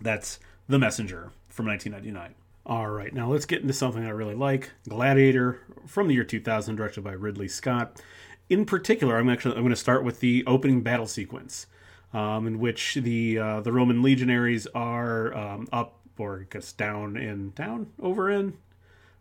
that's 0.00 0.38
the 0.68 0.78
Messenger 0.78 1.32
from 1.48 1.66
1999. 1.66 2.34
All 2.68 2.88
right, 2.88 3.14
now 3.14 3.30
let's 3.30 3.46
get 3.46 3.62
into 3.62 3.72
something 3.72 4.04
I 4.04 4.08
really 4.08 4.34
like 4.34 4.72
Gladiator 4.88 5.60
from 5.86 6.08
the 6.08 6.14
year 6.14 6.24
2000, 6.24 6.74
directed 6.74 7.04
by 7.04 7.12
Ridley 7.12 7.46
Scott. 7.46 8.02
In 8.48 8.66
particular, 8.66 9.18
I'm 9.18 9.28
actually 9.28 9.54
I'm 9.54 9.62
going 9.62 9.70
to 9.70 9.76
start 9.76 10.02
with 10.02 10.18
the 10.18 10.42
opening 10.48 10.82
battle 10.82 11.06
sequence, 11.06 11.68
um, 12.12 12.44
in 12.44 12.58
which 12.58 12.94
the 12.94 13.38
uh, 13.38 13.60
the 13.60 13.70
Roman 13.70 14.02
legionaries 14.02 14.66
are 14.74 15.32
um, 15.32 15.68
up 15.72 16.00
or 16.18 16.40
I 16.40 16.52
guess 16.52 16.72
down 16.72 17.16
in 17.16 17.50
down 17.50 17.92
over 18.02 18.28
in 18.28 18.58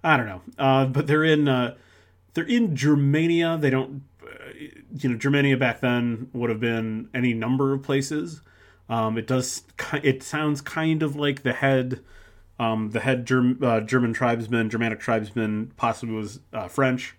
I 0.03 0.17
don't 0.17 0.25
know, 0.25 0.41
uh, 0.58 0.86
but 0.88 1.05
they're 1.05 1.23
in 1.23 1.47
uh, 1.47 1.75
they're 2.34 2.45
in 2.45 2.75
Germania. 2.75 3.60
They 3.62 3.69
don't 3.69 4.05
uh, 4.23 4.53
you 4.91 5.08
know 5.08 5.17
Germania 5.17 5.55
back 5.55 5.81
then 5.81 6.31
would 6.34 6.49
have 6.49 6.60
been 6.60 7.10
any 7.13 7.36
number 7.36 7.73
of 7.73 7.84
places. 7.84 8.41
Um, 8.89 9.19
it 9.19 9.27
does 9.27 9.62
it 10.01 10.23
sounds 10.23 10.62
kind 10.62 11.03
of 11.03 11.15
like 11.15 11.43
the 11.43 11.53
head 11.53 12.01
um, 12.59 12.91
the 12.91 13.01
head 13.01 13.25
Germ, 13.25 13.59
uh, 13.61 13.81
German 13.81 14.13
tribesman, 14.13 14.69
Germanic 14.69 14.99
tribesman, 14.99 15.73
possibly 15.77 16.15
was 16.15 16.39
uh, 16.53 16.67
French. 16.67 17.15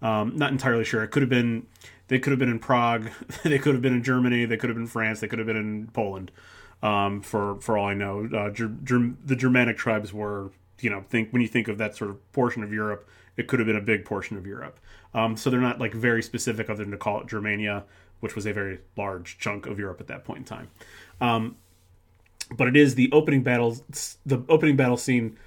Um, 0.00 0.36
not 0.36 0.50
entirely 0.50 0.84
sure. 0.84 1.02
It 1.04 1.08
could 1.08 1.22
have 1.22 1.30
been. 1.30 1.66
They 2.08 2.18
could 2.18 2.32
have 2.32 2.38
been 2.38 2.50
in 2.50 2.58
Prague. 2.58 3.10
they 3.44 3.58
could 3.58 3.74
have 3.74 3.82
been 3.82 3.94
in 3.94 4.02
Germany. 4.02 4.44
They 4.44 4.56
could 4.56 4.68
have 4.68 4.76
been 4.76 4.88
France. 4.88 5.20
They 5.20 5.28
could 5.28 5.38
have 5.38 5.46
been 5.46 5.56
in 5.56 5.88
Poland. 5.92 6.32
Um, 6.82 7.22
for 7.22 7.60
for 7.60 7.78
all 7.78 7.86
I 7.86 7.94
know, 7.94 8.28
uh, 8.34 8.50
Ger- 8.50 8.76
Ger- 8.82 9.14
the 9.24 9.36
Germanic 9.36 9.76
tribes 9.76 10.12
were. 10.12 10.50
You 10.80 10.90
know, 10.90 11.04
think 11.08 11.32
when 11.32 11.42
you 11.42 11.46
think 11.46 11.68
of 11.68 11.78
that 11.78 11.94
sort 11.94 12.10
of 12.10 12.32
portion 12.32 12.64
of 12.64 12.72
Europe, 12.72 13.08
it 13.36 13.46
could 13.46 13.60
have 13.60 13.66
been 13.66 13.76
a 13.76 13.80
big 13.80 14.04
portion 14.04 14.36
of 14.36 14.44
Europe. 14.44 14.80
Um, 15.14 15.36
so 15.36 15.48
they're 15.48 15.60
not 15.60 15.78
like 15.78 15.94
very 15.94 16.24
specific, 16.24 16.68
other 16.68 16.82
than 16.82 16.90
to 16.90 16.96
call 16.96 17.20
it 17.20 17.28
Germania, 17.28 17.84
which 18.18 18.34
was 18.34 18.46
a 18.46 18.52
very 18.52 18.80
large 18.96 19.38
chunk 19.38 19.66
of 19.66 19.78
Europe 19.78 20.00
at 20.00 20.08
that 20.08 20.24
point 20.24 20.40
in 20.40 20.44
time. 20.44 20.70
But 22.56 22.68
it 22.68 22.76
is 22.76 22.94
the 22.94 23.10
opening 23.12 23.42
battle. 23.42 23.76
The 24.26 24.44
opening 24.48 24.76
battle 24.76 24.96
scene 24.96 25.38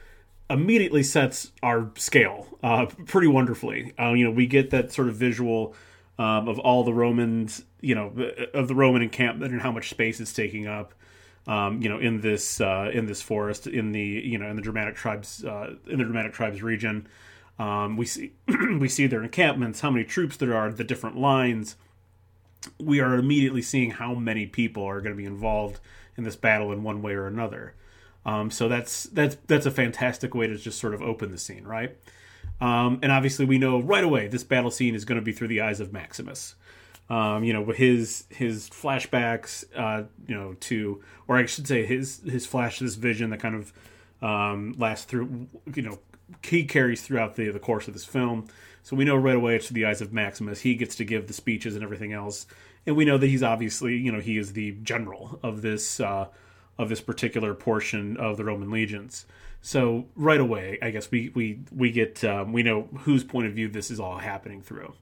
immediately 0.50 1.04
sets 1.04 1.52
our 1.64 1.92
scale 1.96 2.58
uh, 2.64 2.86
pretty 3.06 3.28
wonderfully. 3.28 3.94
Uh, 4.00 4.14
you 4.14 4.26
know, 4.26 4.32
we 4.32 4.46
get 4.46 4.70
that 4.72 4.92
sort 4.92 5.08
of 5.08 5.16
visual 5.16 5.76
um, 6.18 6.48
of 6.48 6.60
all 6.60 6.84
the 6.84 6.94
Romans, 6.94 7.64
you 7.82 7.96
know, 7.96 8.14
of 8.54 8.68
the 8.68 8.76
Roman 8.76 9.02
encampment 9.02 9.52
and 9.52 9.62
how 9.62 9.72
much 9.72 9.90
space 9.90 10.20
it's 10.20 10.34
taking 10.34 10.68
up. 10.68 10.94
Um, 11.48 11.82
you 11.82 11.90
know, 11.90 12.00
in 12.00 12.22
this 12.22 12.60
uh, 12.60 12.90
in 12.92 13.06
this 13.06 13.22
forest, 13.22 13.68
in 13.68 13.92
the 13.92 14.02
you 14.02 14.40
know 14.40 14.50
in 14.50 14.56
the 14.56 14.64
Germanic 14.64 14.96
tribes 14.96 15.44
uh, 15.46 15.76
in 15.88 16.00
the 16.00 16.04
Germanic 16.04 16.34
tribes 16.34 16.64
region, 16.64 17.08
um, 17.60 17.98
we 17.98 18.06
see 18.06 18.34
we 18.80 18.90
see 18.90 19.06
their 19.06 19.24
encampments, 19.24 19.82
how 19.82 19.92
many 19.92 20.06
troops 20.06 20.38
there 20.38 20.56
are, 20.56 20.72
the 20.72 20.84
different 20.84 21.18
lines. 21.18 21.76
We 22.80 23.00
are 23.00 23.14
immediately 23.14 23.62
seeing 23.62 23.92
how 23.92 24.16
many 24.16 24.48
people 24.48 24.84
are 24.86 25.00
going 25.00 25.14
to 25.14 25.18
be 25.18 25.26
involved 25.26 25.80
in 26.18 26.24
this 26.24 26.36
battle 26.36 26.72
in 26.72 26.84
one 26.84 27.02
way 27.02 27.14
or 27.14 27.28
another. 27.28 27.74
Um, 28.26 28.50
so 28.50 28.68
that's 28.68 29.04
that's 29.06 29.38
that's 29.48 29.66
a 29.66 29.72
fantastic 29.72 30.34
way 30.34 30.48
to 30.48 30.58
just 30.58 30.80
sort 30.80 30.94
of 30.94 31.02
open 31.02 31.32
the 31.32 31.38
scene, 31.38 31.64
right? 31.64 31.96
Um, 32.60 33.00
and 33.04 33.12
obviously, 33.12 33.46
we 33.46 33.58
know 33.58 33.80
right 33.80 34.04
away 34.04 34.28
this 34.28 34.44
battle 34.44 34.72
scene 34.72 34.96
is 34.96 35.06
going 35.06 35.20
to 35.20 35.22
be 35.22 35.32
through 35.32 35.50
the 35.50 35.62
eyes 35.62 35.80
of 35.80 35.94
Maximus. 35.94 36.56
Um, 37.08 37.44
you 37.44 37.54
know, 37.54 37.62
with 37.62 37.78
his 37.78 38.26
his 38.30 38.70
flashbacks, 38.70 39.64
uh, 39.76 40.06
you 40.28 40.34
know, 40.34 40.56
to 40.62 41.04
or 41.28 41.38
I 41.38 41.46
should 41.46 41.68
say 41.68 41.86
his 41.86 42.22
his 42.24 42.48
flash, 42.48 42.80
this 42.80 42.96
vision 42.96 43.30
that 43.30 43.40
kind 43.40 43.56
of 43.56 43.74
um, 44.24 44.74
lasts 44.78 45.06
through, 45.06 45.48
you 45.76 45.84
know, 45.84 46.00
he 46.42 46.64
carries 46.64 47.04
throughout 47.04 47.36
the 47.36 47.52
the 47.52 47.60
course 47.60 47.88
of 47.88 47.94
this 47.94 48.06
film. 48.06 48.48
So 48.82 48.96
we 48.96 49.06
know 49.06 49.16
right 49.16 49.36
away 49.36 49.56
it's 49.56 49.68
through 49.68 49.76
the 49.76 49.86
eyes 49.86 50.02
of 50.02 50.14
Maximus. 50.14 50.62
He 50.62 50.76
gets 50.76 50.96
to 50.96 51.04
give 51.04 51.28
the 51.28 51.34
speeches 51.34 51.76
and 51.76 51.84
everything 51.84 52.14
else 52.14 52.48
and 52.86 52.96
we 52.96 53.06
know 53.06 53.18
that 53.18 53.28
he's 53.28 53.44
obviously 53.44 53.98
you 53.98 54.12
know 54.12 54.20
he 54.20 54.38
is 54.38 54.54
the 54.54 54.72
general 54.84 55.40
of 55.44 55.62
this 55.62 56.00
uh, 56.00 56.28
of 56.78 56.90
this 56.90 57.02
particular 57.02 57.54
portion 57.54 58.18
of 58.18 58.38
the 58.38 58.46
Roman 58.46 58.70
legions. 58.70 59.26
So 59.62 60.06
right 60.16 60.40
away, 60.40 60.78
I 60.82 60.92
guess 60.92 61.10
we 61.10 61.32
we 61.34 61.60
we 61.76 61.92
get 61.92 62.24
um, 62.24 62.54
we 62.54 62.64
know 62.64 62.90
whose 63.00 63.24
point 63.24 63.48
of 63.48 63.54
view 63.54 63.68
this 63.68 63.90
is 63.90 64.00
all 64.00 64.18
happening 64.18 64.62
through, 64.62 64.94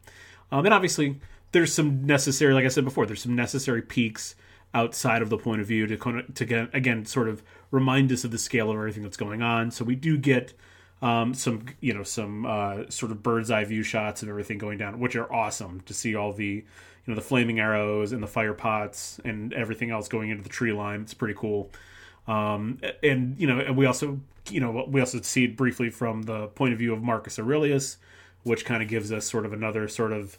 um, 0.51 0.65
and 0.65 0.73
obviously 0.73 1.19
there's 1.53 1.73
some 1.73 2.05
necessary, 2.05 2.53
like 2.53 2.65
I 2.65 2.69
said 2.69 2.83
before, 2.83 3.05
there's 3.05 3.21
some 3.21 3.35
necessary 3.35 3.81
peeks 3.81 4.35
outside 4.73 5.21
of 5.21 5.29
the 5.29 5.37
point 5.37 5.61
of 5.61 5.67
view 5.67 5.85
to 5.85 5.97
kind 5.97 6.19
of, 6.19 6.33
to 6.33 6.45
get 6.45 6.69
again 6.73 7.05
sort 7.05 7.29
of 7.29 7.43
remind 7.71 8.11
us 8.11 8.23
of 8.23 8.31
the 8.31 8.37
scale 8.37 8.69
of 8.69 8.75
everything 8.75 9.03
that's 9.03 9.17
going 9.17 9.41
on. 9.41 9.71
So 9.71 9.85
we 9.85 9.95
do 9.95 10.17
get 10.17 10.53
um, 11.01 11.33
some 11.33 11.65
you 11.79 11.93
know 11.93 12.03
some 12.03 12.45
uh, 12.45 12.89
sort 12.89 13.11
of 13.11 13.21
bird's 13.21 13.51
eye 13.51 13.65
view 13.65 13.83
shots 13.83 14.23
of 14.23 14.29
everything 14.29 14.57
going 14.57 14.77
down, 14.77 14.99
which 14.99 15.15
are 15.15 15.31
awesome 15.31 15.81
to 15.81 15.93
see 15.93 16.15
all 16.15 16.33
the 16.33 16.65
you 17.05 17.13
know 17.13 17.15
the 17.15 17.25
flaming 17.25 17.59
arrows 17.59 18.11
and 18.11 18.23
the 18.23 18.27
fire 18.27 18.53
pots 18.53 19.19
and 19.25 19.53
everything 19.53 19.91
else 19.91 20.07
going 20.07 20.29
into 20.29 20.43
the 20.43 20.49
tree 20.49 20.71
line. 20.71 21.01
It's 21.01 21.13
pretty 21.13 21.35
cool. 21.37 21.69
Um, 22.27 22.79
and 23.01 23.37
you 23.37 23.47
know, 23.47 23.59
and 23.59 23.75
we 23.75 23.85
also 23.85 24.19
you 24.49 24.59
know 24.59 24.85
we 24.87 24.99
also 24.99 25.21
see 25.21 25.45
it 25.45 25.57
briefly 25.57 25.89
from 25.89 26.23
the 26.23 26.47
point 26.47 26.73
of 26.73 26.79
view 26.79 26.93
of 26.93 27.01
Marcus 27.01 27.37
Aurelius, 27.39 27.97
which 28.43 28.65
kind 28.65 28.81
of 28.81 28.89
gives 28.89 29.11
us 29.11 29.25
sort 29.25 29.45
of 29.45 29.53
another 29.53 29.87
sort 29.87 30.13
of 30.13 30.37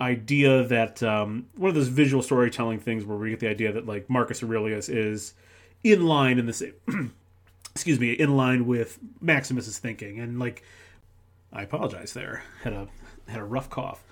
idea 0.00 0.62
that 0.64 1.02
um, 1.02 1.46
one 1.56 1.70
of 1.70 1.74
those 1.74 1.88
visual 1.88 2.22
storytelling 2.22 2.78
things 2.78 3.04
where 3.04 3.16
we 3.16 3.30
get 3.30 3.40
the 3.40 3.48
idea 3.48 3.72
that 3.72 3.86
like 3.86 4.08
Marcus 4.10 4.42
Aurelius 4.42 4.88
is 4.88 5.34
in 5.82 6.06
line 6.06 6.38
in 6.38 6.46
the 6.46 6.52
same 6.52 6.74
excuse 7.74 7.98
me 7.98 8.12
in 8.12 8.36
line 8.36 8.66
with 8.66 8.98
Maximus's 9.20 9.78
thinking 9.78 10.20
and 10.20 10.38
like 10.38 10.62
I 11.52 11.62
apologize 11.62 12.12
there 12.12 12.42
had 12.62 12.72
a 12.72 12.88
had 13.28 13.40
a 13.40 13.44
rough 13.44 13.70
cough 13.70 14.04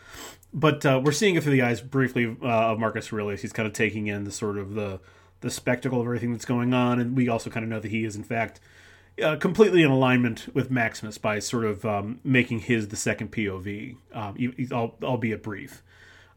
but 0.55 0.87
uh, 0.87 1.01
we're 1.05 1.13
seeing 1.13 1.35
it 1.35 1.43
through 1.43 1.53
the 1.53 1.63
eyes 1.63 1.81
briefly 1.81 2.37
uh, 2.43 2.73
of 2.73 2.79
Marcus 2.79 3.13
Aurelius. 3.13 3.43
He's 3.43 3.53
kind 3.53 3.67
of 3.67 3.73
taking 3.75 4.07
in 4.07 4.25
the 4.25 4.33
sort 4.33 4.57
of 4.57 4.75
the 4.75 5.01
the 5.41 5.51
spectacle 5.51 6.01
of 6.01 6.07
everything 6.07 6.33
that's 6.33 6.47
going 6.47 6.73
on, 6.73 7.01
and 7.01 7.15
we 7.17 7.29
also 7.29 7.51
kind 7.51 7.65
of 7.65 7.69
know 7.69 7.81
that 7.81 7.91
he 7.91 8.05
is 8.05 8.17
in 8.17 8.25
fact 8.25 8.61
uh, 9.23 9.37
completely 9.37 9.83
in 9.83 9.91
alignment 9.91 10.49
with 10.55 10.71
Maximus 10.71 11.19
by 11.19 11.39
sort 11.39 11.65
of 11.65 11.85
um, 11.85 12.21
making 12.25 12.61
his 12.61 12.89
the 12.89 12.97
second 12.97 13.31
POV, 13.33 13.97
um, 14.13 14.37
albeit 15.03 15.43
brief. 15.43 15.83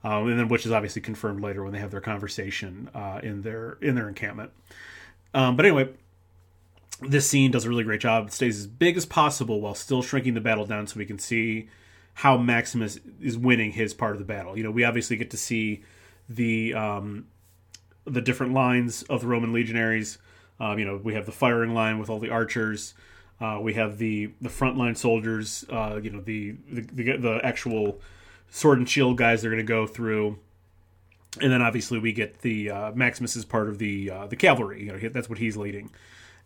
um, 0.04 0.28
and 0.28 0.40
then 0.40 0.48
which 0.48 0.66
is 0.66 0.72
obviously 0.72 1.02
confirmed 1.02 1.42
later 1.42 1.64
when 1.64 1.74
they 1.74 1.80
have 1.80 1.92
their 1.92 2.02
conversation 2.02 2.90
uh, 2.94 3.20
in 3.24 3.42
their 3.42 3.78
in 3.82 3.96
their 3.96 4.08
encampment. 4.08 4.52
Um, 5.34 5.56
but 5.56 5.66
anyway, 5.66 5.90
this 7.02 7.30
scene 7.30 7.52
does 7.52 7.66
a 7.66 7.70
really 7.70 7.84
great 7.84 8.02
job. 8.02 8.28
It 8.28 8.34
stays 8.34 8.60
as 8.60 8.68
big 8.68 8.98
as 8.98 9.06
possible 9.06 9.62
while 9.62 9.76
still 9.76 10.02
shrinking 10.02 10.34
the 10.34 10.42
battle 10.42 10.66
down 10.66 10.88
so 10.88 10.98
we 10.98 11.06
can 11.06 11.20
see 11.20 11.70
how 12.18 12.36
Maximus 12.36 13.00
is 13.22 13.38
winning 13.38 13.72
his 13.72 13.94
part 13.94 14.14
of 14.14 14.20
the 14.20 14.26
battle. 14.26 14.58
You 14.58 14.64
know, 14.64 14.72
we 14.72 14.84
obviously 14.84 15.18
get 15.18 15.30
to 15.30 15.38
see 15.38 15.84
the 16.28 16.74
um, 16.74 17.28
the 18.06 18.22
different 18.22 18.54
lines 18.54 19.04
of 19.04 19.22
the 19.22 19.28
Roman 19.28 19.54
legionaries. 19.54 20.18
Um, 20.60 20.80
you 20.80 20.86
know, 20.86 20.98
we 20.98 21.14
have 21.14 21.28
the 21.28 21.32
firing 21.32 21.76
line 21.76 22.00
with 22.00 22.10
all 22.10 22.18
the 22.18 22.32
archers. 22.32 22.96
Uh, 23.40 23.60
we 23.62 23.76
have 23.76 24.00
the 24.00 24.32
the 24.42 24.50
frontline 24.50 24.98
soldiers. 24.98 25.64
Uh, 25.70 26.00
you 26.02 26.10
know, 26.10 26.22
the, 26.22 26.56
the 26.72 26.82
the, 26.82 27.18
the 27.18 27.40
actual 27.44 28.02
sword 28.50 28.80
and 28.80 28.90
shield 28.90 29.18
guys 29.18 29.44
they're 29.44 29.52
going 29.52 29.64
to 29.64 29.68
go 29.68 29.86
through. 29.86 30.40
And 31.40 31.52
then 31.52 31.62
obviously 31.62 32.00
we 32.00 32.14
get 32.14 32.42
the 32.42 32.72
uh, 32.72 32.92
Maximus 32.94 33.36
is 33.36 33.46
part 33.46 33.70
of 33.70 33.78
the 33.78 34.10
uh, 34.10 34.26
the 34.26 34.36
cavalry. 34.36 34.84
You 34.86 34.94
know, 34.94 35.10
that's 35.10 35.30
what 35.30 35.38
he's 35.38 35.56
leading 35.56 35.92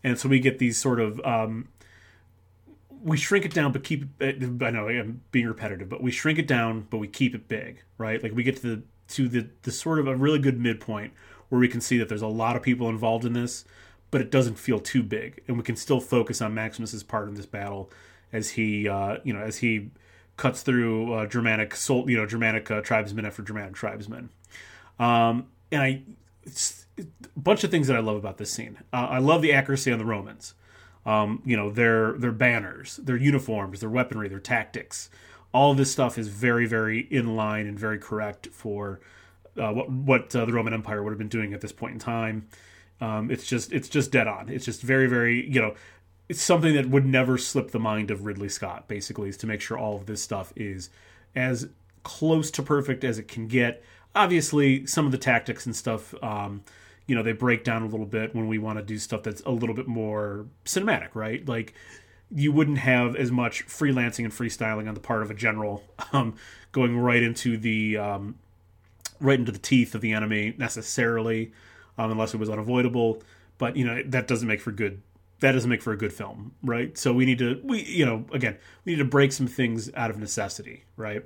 and 0.04 0.20
so 0.20 0.30
we 0.30 0.40
get 0.40 0.60
these 0.60 0.78
sort 0.78 1.00
of 1.00 1.20
um, 1.26 1.68
we 3.04 3.18
shrink 3.18 3.46
it 3.46 3.54
down 3.54 3.72
but 3.72 3.84
keep 3.84 4.06
it 4.22 4.44
i 4.62 4.70
know 4.70 4.88
i'm 4.88 5.22
being 5.32 5.48
repetitive 5.48 5.90
but 5.90 6.02
we 6.02 6.12
shrink 6.12 6.38
it 6.38 6.48
down 6.48 6.86
but 6.90 6.98
we 6.98 7.08
keep 7.08 7.34
it 7.34 7.48
big 7.48 7.82
right 7.98 8.22
like 8.24 8.34
we 8.34 8.44
get 8.44 8.56
to 8.56 8.76
the 8.76 8.84
to 9.08 9.28
the 9.28 9.50
the 9.64 9.72
sort 9.72 10.00
of 10.00 10.08
a 10.08 10.16
really 10.16 10.40
good 10.40 10.60
midpoint 10.60 11.14
where 11.50 11.60
we 11.60 11.68
can 11.68 11.82
see 11.82 11.98
that 11.98 12.08
there's 12.08 12.22
a 12.22 12.28
lot 12.28 12.56
of 12.56 12.62
people 12.62 12.90
involved 12.90 13.26
in 13.26 13.34
this 13.34 13.66
but 14.10 14.22
it 14.22 14.30
doesn't 14.30 14.56
feel 14.56 14.80
too 14.80 15.04
big 15.04 15.42
and 15.48 15.58
we 15.58 15.64
can 15.64 15.76
still 15.76 16.00
focus 16.00 16.42
on 16.42 16.54
maximus's 16.54 17.04
part 17.04 17.28
in 17.28 17.34
this 17.36 17.46
battle 17.46 17.92
as 18.32 18.52
he 18.52 18.88
uh, 18.88 19.18
you 19.24 19.34
know 19.34 19.42
as 19.42 19.58
he 19.58 19.90
cuts 20.38 20.62
through 20.62 21.14
uh, 21.14 21.26
germanic 21.26 21.76
you 21.90 22.18
know 22.18 22.26
germanic 22.26 22.70
uh, 22.72 22.82
tribesmen 22.82 23.26
after 23.26 23.42
germanic 23.42 23.74
tribesmen 23.74 24.30
um, 25.00 25.48
and 25.72 25.82
i 25.82 26.02
a 26.98 27.06
bunch 27.36 27.64
of 27.64 27.72
things 27.72 27.88
that 27.88 27.96
I 27.96 28.00
love 28.00 28.18
about 28.18 28.38
this 28.38 28.52
scene. 28.52 28.78
Uh, 28.92 29.08
I 29.10 29.18
love 29.20 29.42
the 29.42 29.54
accuracy 29.54 29.92
on 29.92 30.00
the 30.00 30.06
Romans. 30.06 30.54
Um, 31.06 31.42
you 31.46 31.58
know, 31.58 31.72
their 31.72 32.14
their 32.14 32.32
banners, 32.32 32.98
their 32.98 33.18
uniforms, 33.18 33.80
their 33.80 33.90
weaponry, 33.90 34.30
their 34.30 34.40
tactics. 34.40 35.10
All 35.54 35.74
this 35.74 35.92
stuff 35.92 36.18
is 36.18 36.28
very, 36.28 36.66
very 36.66 37.00
in 37.10 37.36
line 37.36 37.68
and 37.68 37.78
very 37.78 37.98
correct 37.98 38.48
for 38.48 39.00
uh, 39.58 39.72
what 39.72 39.90
what 39.90 40.36
uh, 40.36 40.46
the 40.46 40.54
Roman 40.54 40.74
Empire 40.74 41.04
would 41.04 41.12
have 41.12 41.18
been 41.18 41.28
doing 41.28 41.54
at 41.54 41.62
this 41.62 41.72
point 41.72 41.94
in 41.94 42.00
time. 42.00 42.48
Um, 43.00 43.32
it's 43.32 43.48
just 43.48 43.74
it's 43.74 43.90
just 43.90 44.12
dead 44.12 44.28
on. 44.28 44.50
It's 44.50 44.66
just 44.66 44.82
very, 44.82 45.08
very 45.08 45.50
you 45.50 45.60
know, 45.60 45.74
it's 46.30 46.42
something 46.42 46.76
that 46.76 46.90
would 46.90 47.06
never 47.06 47.38
slip 47.38 47.72
the 47.72 47.80
mind 47.80 48.12
of 48.12 48.26
Ridley 48.26 48.50
Scott. 48.50 48.88
Basically, 48.88 49.30
is 49.30 49.38
to 49.38 49.48
make 49.48 49.62
sure 49.62 49.78
all 49.78 49.96
of 49.96 50.06
this 50.06 50.22
stuff 50.22 50.54
is 50.56 50.90
as 51.36 51.70
close 52.04 52.52
to 52.52 52.64
perfect 52.64 53.04
as 53.04 53.20
it 53.20 53.28
can 53.28 53.48
get 53.48 53.84
obviously 54.16 54.86
some 54.86 55.06
of 55.06 55.12
the 55.12 55.18
tactics 55.18 55.66
and 55.66 55.76
stuff 55.76 56.14
um, 56.24 56.64
you 57.08 57.16
know 57.16 57.24
they 57.24 57.32
break 57.32 57.64
down 57.64 57.82
a 57.82 57.88
little 57.88 58.06
bit 58.06 58.36
when 58.36 58.48
we 58.48 58.58
want 58.58 58.78
to 58.78 58.84
do 58.84 58.98
stuff 58.98 59.24
that's 59.24 59.42
a 59.42 59.52
little 59.52 59.76
bit 59.76 59.88
more 59.88 60.46
cinematic 60.66 61.10
right? 61.14 61.48
Like 61.48 61.74
you 62.34 62.52
wouldn't 62.52 62.78
have 62.78 63.16
as 63.16 63.32
much 63.32 63.68
freelancing 63.68 64.24
and 64.24 64.34
freestyling 64.34 64.88
on 64.88 64.94
the 64.94 65.02
part 65.02 65.22
of 65.22 65.30
a 65.30 65.34
general 65.34 65.84
um, 66.14 66.36
going 66.72 66.98
right 66.98 67.22
into 67.22 67.58
the 67.58 67.98
um, 67.98 68.36
right 69.20 69.40
into 69.40 69.52
the 69.52 69.60
teeth 69.60 69.94
of 69.94 70.02
the 70.02 70.14
enemy 70.14 70.54
necessarily 70.58 71.52
um, 71.98 72.12
unless 72.12 72.34
it 72.34 72.38
was 72.38 72.50
unavoidable. 72.50 73.22
But 73.58 73.76
you 73.76 73.86
know 73.86 74.02
that 74.08 74.28
doesn't 74.28 74.48
make 74.48 74.62
for 74.62 74.72
good 74.72 75.02
that 75.42 75.54
doesn't 75.54 75.70
make 75.70 75.82
for 75.82 75.92
a 75.92 75.98
good 75.98 76.14
film 76.14 76.54
right? 76.64 76.98
So 76.98 77.14
we 77.14 77.26
need 77.26 77.40
to 77.40 77.60
we 77.64 77.84
you 77.84 78.06
know 78.06 78.26
again 78.32 78.58
we 78.86 78.94
need 78.94 79.00
to 79.00 79.06
break 79.06 79.32
some 79.32 79.48
things 79.48 79.92
out 79.96 80.10
of 80.10 80.18
necessity 80.18 80.86
right? 80.98 81.24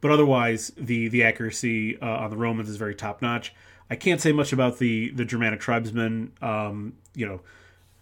But 0.00 0.10
otherwise, 0.10 0.70
the 0.76 1.08
the 1.08 1.24
accuracy 1.24 1.98
uh, 2.00 2.06
on 2.06 2.30
the 2.30 2.36
Romans 2.36 2.68
is 2.68 2.76
very 2.76 2.94
top 2.94 3.22
notch. 3.22 3.54
I 3.90 3.96
can't 3.96 4.20
say 4.20 4.32
much 4.32 4.52
about 4.52 4.78
the 4.78 5.10
the 5.10 5.24
Germanic 5.24 5.60
tribesmen. 5.60 6.32
Um, 6.40 6.94
you 7.14 7.26
know, 7.26 7.40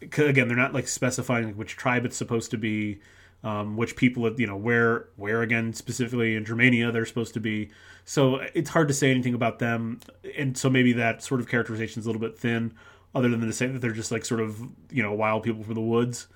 again, 0.01 0.49
they're 0.49 0.57
not 0.57 0.73
like 0.73 0.88
specifying 0.88 1.47
like, 1.47 1.55
which 1.57 1.77
tribe 1.77 2.05
it's 2.05 2.16
supposed 2.16 2.51
to 2.53 2.59
be, 2.59 3.01
um, 3.45 3.77
which 3.77 3.97
people, 3.97 4.33
you 4.38 4.47
know, 4.47 4.57
where 4.57 5.09
where 5.16 5.42
again 5.42 5.73
specifically 5.73 6.37
in 6.37 6.45
Germania 6.45 6.92
they're 6.92 7.07
supposed 7.07 7.35
to 7.35 7.40
be. 7.40 7.71
So 8.05 8.37
it's 8.55 8.71
hard 8.71 8.88
to 8.88 8.95
say 8.95 9.11
anything 9.11 9.35
about 9.35 9.59
them, 9.59 10.01
and 10.37 10.57
so 10.57 10.71
maybe 10.71 10.92
that 10.95 11.23
sort 11.23 11.40
of 11.40 11.49
characterization 11.49 12.01
is 12.01 12.07
a 12.07 12.09
little 12.09 12.21
bit 12.21 12.38
thin, 12.38 12.75
other 13.14 13.29
than 13.29 13.40
to 13.40 13.53
say 13.53 13.66
that 13.66 13.81
they're 13.81 13.92
just 13.92 14.12
like 14.12 14.25
sort 14.25 14.40
of 14.40 14.61
you 14.90 15.03
know 15.03 15.12
wild 15.12 15.42
people 15.42 15.62
from 15.62 15.75
the 15.75 15.81
woods. 15.81 16.29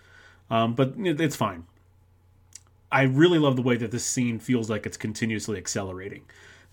Um, 0.51 0.75
but 0.75 0.95
it's 0.97 1.37
fine. 1.37 1.67
I 2.91 3.03
really 3.03 3.39
love 3.39 3.57
the 3.57 3.63
way 3.63 3.77
that 3.77 3.91
this 3.91 4.05
scene 4.05 4.39
feels 4.39 4.71
like 4.71 4.87
it's 4.87 4.97
continuously 4.97 5.59
accelerating. 5.59 6.25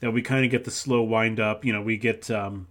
That 0.03 0.11
we 0.11 0.21
kind 0.21 0.43
of 0.43 0.51
get 0.51 0.65
the 0.65 0.71
slow 0.71 1.01
wind 1.01 1.39
up. 1.39 1.63
You 1.63 1.71
know, 1.71 1.81
we 1.81 1.97
get 1.97 2.29
um, 2.29 2.67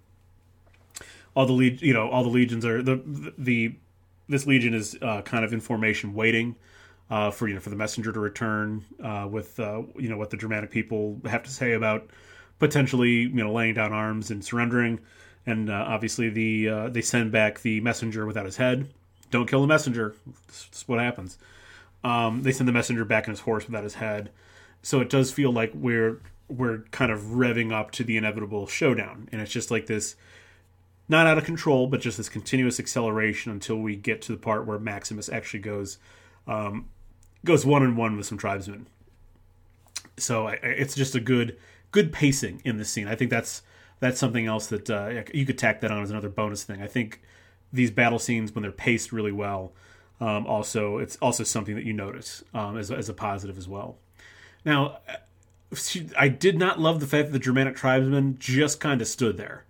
all 1.34 1.46
the. 1.46 1.78
You 1.80 1.94
know, 1.94 2.08
all 2.08 2.22
the 2.22 2.28
legions 2.28 2.64
are 2.66 2.82
the 2.82 2.96
the, 2.96 3.34
the 3.38 3.74
this 4.28 4.46
legion 4.46 4.74
is 4.74 4.96
uh, 5.00 5.22
kind 5.22 5.44
of 5.44 5.52
in 5.52 5.60
formation, 5.60 6.14
waiting 6.14 6.56
uh, 7.10 7.30
for 7.30 7.48
you 7.48 7.54
know 7.54 7.60
for 7.60 7.70
the 7.70 7.76
messenger 7.76 8.12
to 8.12 8.20
return 8.20 8.84
uh, 9.02 9.28
with 9.30 9.58
uh, 9.60 9.82
you 9.96 10.08
know 10.08 10.16
what 10.16 10.30
the 10.30 10.36
Germanic 10.36 10.70
people 10.70 11.20
have 11.26 11.42
to 11.42 11.50
say 11.50 11.72
about 11.72 12.08
potentially 12.58 13.10
you 13.10 13.30
know 13.30 13.52
laying 13.52 13.74
down 13.74 13.92
arms 13.92 14.30
and 14.30 14.44
surrendering. 14.44 15.00
And 15.44 15.70
uh, 15.70 15.84
obviously, 15.88 16.30
the 16.30 16.68
uh, 16.68 16.88
they 16.88 17.02
send 17.02 17.32
back 17.32 17.60
the 17.60 17.80
messenger 17.80 18.26
without 18.26 18.46
his 18.46 18.56
head. 18.56 18.88
Don't 19.30 19.48
kill 19.48 19.60
the 19.60 19.66
messenger. 19.66 20.14
That's 20.46 20.86
what 20.86 21.00
happens. 21.00 21.38
Um, 22.04 22.42
they 22.42 22.52
send 22.52 22.68
the 22.68 22.72
messenger 22.72 23.04
back 23.04 23.28
on 23.28 23.32
his 23.32 23.40
horse 23.40 23.66
without 23.66 23.84
his 23.84 23.94
head, 23.94 24.30
so 24.82 25.00
it 25.00 25.08
does 25.10 25.32
feel 25.32 25.52
like 25.52 25.70
we're 25.74 26.20
we're 26.52 26.78
kind 26.90 27.10
of 27.10 27.20
revving 27.20 27.72
up 27.72 27.90
to 27.92 28.04
the 28.04 28.16
inevitable 28.16 28.66
showdown, 28.66 29.28
and 29.32 29.40
it's 29.40 29.52
just 29.52 29.70
like 29.70 29.86
this, 29.86 30.16
not 31.08 31.26
out 31.26 31.38
of 31.38 31.44
control, 31.44 31.86
but 31.86 32.00
just 32.00 32.16
this 32.16 32.28
continuous 32.28 32.78
acceleration 32.78 33.52
until 33.52 33.76
we 33.76 33.96
get 33.96 34.22
to 34.22 34.32
the 34.32 34.38
part 34.38 34.66
where 34.66 34.78
Maximus 34.78 35.28
actually 35.28 35.60
goes 35.60 35.98
um, 36.46 36.88
goes 37.44 37.64
one 37.64 37.82
on 37.82 37.96
one 37.96 38.16
with 38.16 38.26
some 38.26 38.38
tribesmen. 38.38 38.86
So 40.16 40.48
I, 40.48 40.52
it's 40.62 40.94
just 40.94 41.14
a 41.14 41.20
good 41.20 41.56
good 41.90 42.12
pacing 42.12 42.62
in 42.64 42.76
this 42.76 42.90
scene. 42.90 43.08
I 43.08 43.14
think 43.14 43.30
that's 43.30 43.62
that's 44.00 44.18
something 44.18 44.46
else 44.46 44.66
that 44.68 44.90
uh, 44.90 45.22
you 45.32 45.46
could 45.46 45.58
tack 45.58 45.80
that 45.80 45.90
on 45.90 46.02
as 46.02 46.10
another 46.10 46.28
bonus 46.28 46.64
thing. 46.64 46.82
I 46.82 46.86
think 46.86 47.20
these 47.72 47.90
battle 47.90 48.18
scenes 48.18 48.54
when 48.54 48.62
they're 48.62 48.72
paced 48.72 49.12
really 49.12 49.32
well 49.32 49.72
um, 50.20 50.46
also 50.46 50.98
it's 50.98 51.16
also 51.16 51.42
something 51.42 51.74
that 51.74 51.84
you 51.84 51.92
notice 51.92 52.44
um, 52.54 52.76
as, 52.76 52.90
as 52.90 53.08
a 53.08 53.14
positive 53.14 53.58
as 53.58 53.66
well. 53.66 53.98
Now, 54.64 54.98
I 56.18 56.28
did 56.28 56.58
not 56.58 56.80
love 56.80 57.00
the 57.00 57.06
fact 57.06 57.28
that 57.28 57.32
the 57.32 57.38
Germanic 57.38 57.76
tribesmen 57.76 58.36
just 58.38 58.80
kind 58.80 59.00
of 59.00 59.08
stood 59.08 59.36
there 59.36 59.64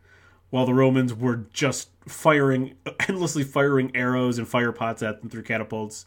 while 0.50 0.66
the 0.66 0.74
Romans 0.74 1.14
were 1.14 1.46
just 1.52 1.88
firing, 2.06 2.74
endlessly 3.08 3.44
firing 3.44 3.90
arrows 3.94 4.38
and 4.38 4.46
fire 4.46 4.72
pots 4.72 5.02
at 5.02 5.20
them 5.20 5.30
through 5.30 5.42
catapults. 5.42 6.06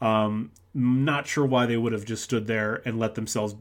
Um, 0.00 0.50
not 0.72 1.26
sure 1.26 1.46
why 1.46 1.66
they 1.66 1.76
would 1.76 1.92
have 1.92 2.04
just 2.04 2.24
stood 2.24 2.46
there 2.46 2.82
and 2.84 2.98
let 2.98 3.14
themselves 3.14 3.54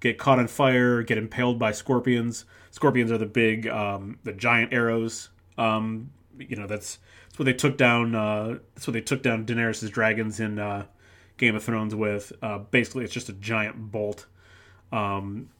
get 0.00 0.18
caught 0.18 0.38
on 0.38 0.48
fire, 0.48 1.02
get 1.02 1.18
impaled 1.18 1.58
by 1.58 1.72
scorpions. 1.72 2.44
Scorpions 2.70 3.12
are 3.12 3.18
the 3.18 3.26
big, 3.26 3.66
um, 3.68 4.18
the 4.24 4.32
giant 4.32 4.72
arrows. 4.72 5.30
Um, 5.56 6.10
you 6.38 6.56
know, 6.56 6.66
that's 6.66 6.98
that's 7.28 7.38
what 7.38 7.44
they 7.44 7.52
took 7.52 7.76
down. 7.76 8.14
Uh, 8.14 8.58
that's 8.74 8.86
what 8.86 8.94
they 8.94 9.00
took 9.00 9.22
down 9.22 9.44
Daenerys' 9.44 9.90
dragons 9.90 10.40
in 10.40 10.58
uh, 10.58 10.86
Game 11.36 11.54
of 11.54 11.62
Thrones 11.62 11.94
with. 11.94 12.32
Uh, 12.42 12.58
basically, 12.58 13.04
it's 13.04 13.12
just 13.12 13.28
a 13.28 13.34
giant 13.34 13.90
bolt, 13.90 14.26
um, 14.92 15.50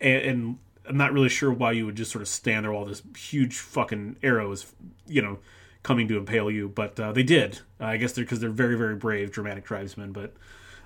and, 0.00 0.22
and, 0.22 0.58
I'm 0.86 0.96
not 0.96 1.12
really 1.12 1.28
sure 1.28 1.52
why 1.52 1.72
you 1.72 1.84
would 1.84 1.96
just 1.96 2.10
sort 2.10 2.22
of 2.22 2.28
stand 2.28 2.64
there 2.64 2.72
while 2.72 2.86
this 2.86 3.02
huge 3.14 3.58
fucking 3.58 4.16
arrow 4.22 4.50
is, 4.52 4.72
you 5.06 5.20
know, 5.20 5.38
coming 5.82 6.08
to 6.08 6.16
impale 6.16 6.50
you. 6.50 6.66
But 6.66 6.98
uh, 6.98 7.12
they 7.12 7.22
did. 7.22 7.58
I 7.78 7.98
guess 7.98 8.12
they're 8.12 8.24
because 8.24 8.40
they're 8.40 8.48
very 8.48 8.74
very 8.74 8.94
brave 8.94 9.32
Germanic 9.32 9.64
tribesmen, 9.64 10.12
but. 10.12 10.34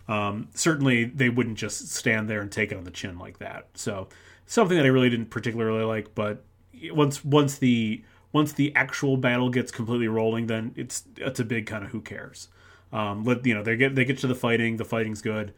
Um, 0.09 0.49
certainly, 0.53 1.05
they 1.05 1.29
wouldn't 1.29 1.59
just 1.59 1.89
stand 1.91 2.29
there 2.29 2.41
and 2.41 2.51
take 2.51 2.73
it 2.73 2.77
on 2.77 2.83
the 2.83 2.91
chin 2.91 3.21
like 3.21 3.39
that. 3.39 3.69
So, 3.75 4.09
something 4.47 4.77
that 4.77 4.85
I 4.85 4.89
really 4.89 5.09
didn't 5.09 5.31
particularly 5.31 5.85
like. 5.85 6.13
But 6.17 6.45
once 6.91 7.25
once 7.25 7.59
the 7.59 8.03
once 8.33 8.53
the 8.53 8.75
actual 8.75 9.17
battle 9.17 9.51
gets 9.51 9.71
completely 9.71 10.09
rolling, 10.09 10.47
then 10.47 10.73
it's 10.77 11.05
it's 11.17 11.41
a 11.41 11.45
big 11.45 11.67
kind 11.67 11.85
of 11.85 11.91
who 11.91 12.01
cares. 12.01 12.49
Um, 12.93 13.25
let 13.25 13.45
you 13.47 13.55
know 13.55 13.63
they 13.63 13.77
get 13.77 13.95
they 13.95 14.05
get 14.05 14.19
to 14.19 14.27
the 14.27 14.35
fighting. 14.35 14.77
The 14.77 14.85
fighting's 14.85 15.23
good. 15.23 15.55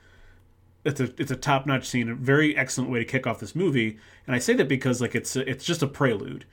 It's 0.84 1.00
a 1.00 1.10
it's 1.18 1.30
a 1.30 1.36
top 1.36 1.66
notch 1.66 1.86
scene. 1.86 2.08
A 2.10 2.14
very 2.14 2.56
excellent 2.56 2.90
way 2.90 2.98
to 2.98 3.04
kick 3.04 3.26
off 3.26 3.40
this 3.40 3.54
movie. 3.54 3.98
And 4.26 4.36
I 4.36 4.38
say 4.38 4.54
that 4.54 4.68
because 4.68 5.00
like 5.00 5.14
it's 5.14 5.36
a, 5.36 5.48
it's 5.48 5.64
just 5.64 5.82
a 5.82 5.86
prelude. 5.86 6.44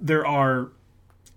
There 0.00 0.26
are. 0.26 0.72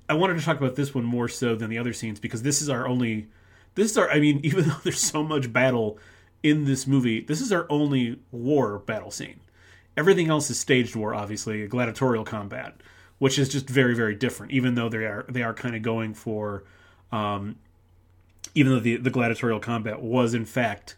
I 0.09 0.13
wanted 0.13 0.37
to 0.39 0.45
talk 0.45 0.57
about 0.57 0.75
this 0.75 0.95
one 0.95 1.03
more 1.03 1.27
so 1.27 1.55
than 1.55 1.69
the 1.69 1.77
other 1.77 1.93
scenes 1.93 2.19
because 2.19 2.43
this 2.43 2.61
is 2.61 2.69
our 2.69 2.87
only. 2.87 3.27
This 3.75 3.91
is 3.91 3.97
our. 3.97 4.09
I 4.09 4.19
mean, 4.19 4.39
even 4.43 4.67
though 4.67 4.77
there's 4.83 4.99
so 4.99 5.23
much 5.23 5.51
battle 5.53 5.99
in 6.43 6.65
this 6.65 6.87
movie, 6.87 7.21
this 7.21 7.41
is 7.41 7.51
our 7.51 7.65
only 7.69 8.19
war 8.31 8.79
battle 8.79 9.11
scene. 9.11 9.39
Everything 9.95 10.29
else 10.29 10.49
is 10.49 10.59
staged 10.59 10.95
war, 10.95 11.15
obviously, 11.15 11.63
a 11.63 11.67
gladiatorial 11.67 12.23
combat 12.23 12.81
which 13.19 13.39
is 13.39 13.49
just 13.49 13.69
very 13.69 13.95
very 13.95 14.15
different. 14.15 14.51
Even 14.51 14.75
though 14.75 14.89
they 14.89 15.05
are 15.05 15.25
they 15.29 15.43
are 15.43 15.53
kind 15.53 15.75
of 15.75 15.81
going 15.81 16.13
for, 16.13 16.63
um, 17.11 17.55
even 18.55 18.71
though 18.71 18.79
the 18.79 18.97
the 18.97 19.09
gladiatorial 19.09 19.59
combat 19.59 20.01
was 20.01 20.33
in 20.33 20.45
fact 20.45 20.95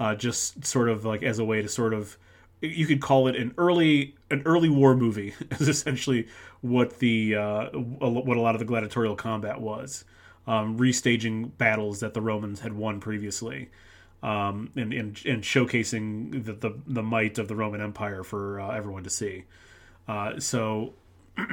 uh, 0.00 0.14
just 0.14 0.64
sort 0.64 0.88
of 0.88 1.04
like 1.04 1.22
as 1.22 1.38
a 1.38 1.44
way 1.44 1.62
to 1.62 1.68
sort 1.68 1.94
of 1.94 2.16
you 2.60 2.86
could 2.86 3.00
call 3.00 3.28
it 3.28 3.36
an 3.36 3.54
early 3.56 4.14
an 4.30 4.42
early 4.44 4.68
war 4.68 4.96
movie 4.96 5.34
is 5.52 5.68
essentially 5.68 6.26
what 6.60 6.98
the 6.98 7.36
uh, 7.36 7.66
what 7.70 8.36
a 8.36 8.40
lot 8.40 8.54
of 8.54 8.58
the 8.58 8.64
gladiatorial 8.64 9.16
combat 9.16 9.60
was 9.60 10.04
um, 10.46 10.78
restaging 10.78 11.56
battles 11.58 12.00
that 12.00 12.14
the 12.14 12.20
Romans 12.20 12.60
had 12.60 12.72
won 12.72 13.00
previously 13.00 13.68
um, 14.22 14.70
and, 14.74 14.92
and, 14.92 15.20
and 15.26 15.42
showcasing 15.42 16.44
the, 16.44 16.54
the, 16.54 16.74
the 16.86 17.02
might 17.02 17.38
of 17.38 17.46
the 17.48 17.54
Roman 17.54 17.80
Empire 17.80 18.24
for 18.24 18.58
uh, 18.58 18.70
everyone 18.70 19.04
to 19.04 19.10
see. 19.10 19.44
Uh, 20.08 20.40
so 20.40 20.94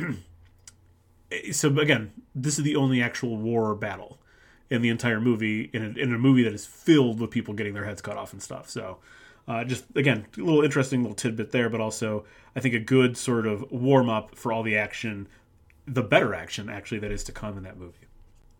so 1.52 1.78
again 1.80 2.12
this 2.34 2.58
is 2.58 2.64
the 2.64 2.76
only 2.76 3.02
actual 3.02 3.38
war 3.38 3.76
battle 3.76 4.20
in 4.70 4.82
the 4.82 4.90
entire 4.90 5.22
movie 5.22 5.70
in 5.74 5.84
a, 5.84 6.00
in 6.00 6.14
a 6.14 6.18
movie 6.18 6.44
that 6.44 6.54
is 6.54 6.66
filled 6.66 7.20
with 7.20 7.32
people 7.32 7.54
getting 7.54 7.74
their 7.74 7.86
heads 7.86 8.02
cut 8.02 8.18
off 8.18 8.34
and 8.34 8.42
stuff 8.42 8.70
so 8.70 8.98
uh, 9.48 9.64
just 9.64 9.86
again, 9.96 10.26
a 10.38 10.42
little 10.42 10.64
interesting 10.64 11.02
little 11.02 11.16
tidbit 11.16 11.52
there, 11.52 11.70
but 11.70 11.80
also 11.80 12.26
I 12.56 12.60
think 12.60 12.74
a 12.74 12.80
good 12.80 13.18
sort 13.18 13.46
of 13.46 13.72
warm 13.72 14.10
up 14.10 14.36
for 14.36 14.52
all 14.52 14.64
the 14.64 14.76
action, 14.76 15.28
the 15.86 16.04
better 16.04 16.34
action 16.34 16.70
actually 16.70 17.00
that 17.00 17.12
is 17.12 17.24
to 17.26 17.32
come 17.32 17.58
in 17.58 17.64
that 17.64 17.78
movie. 17.78 18.08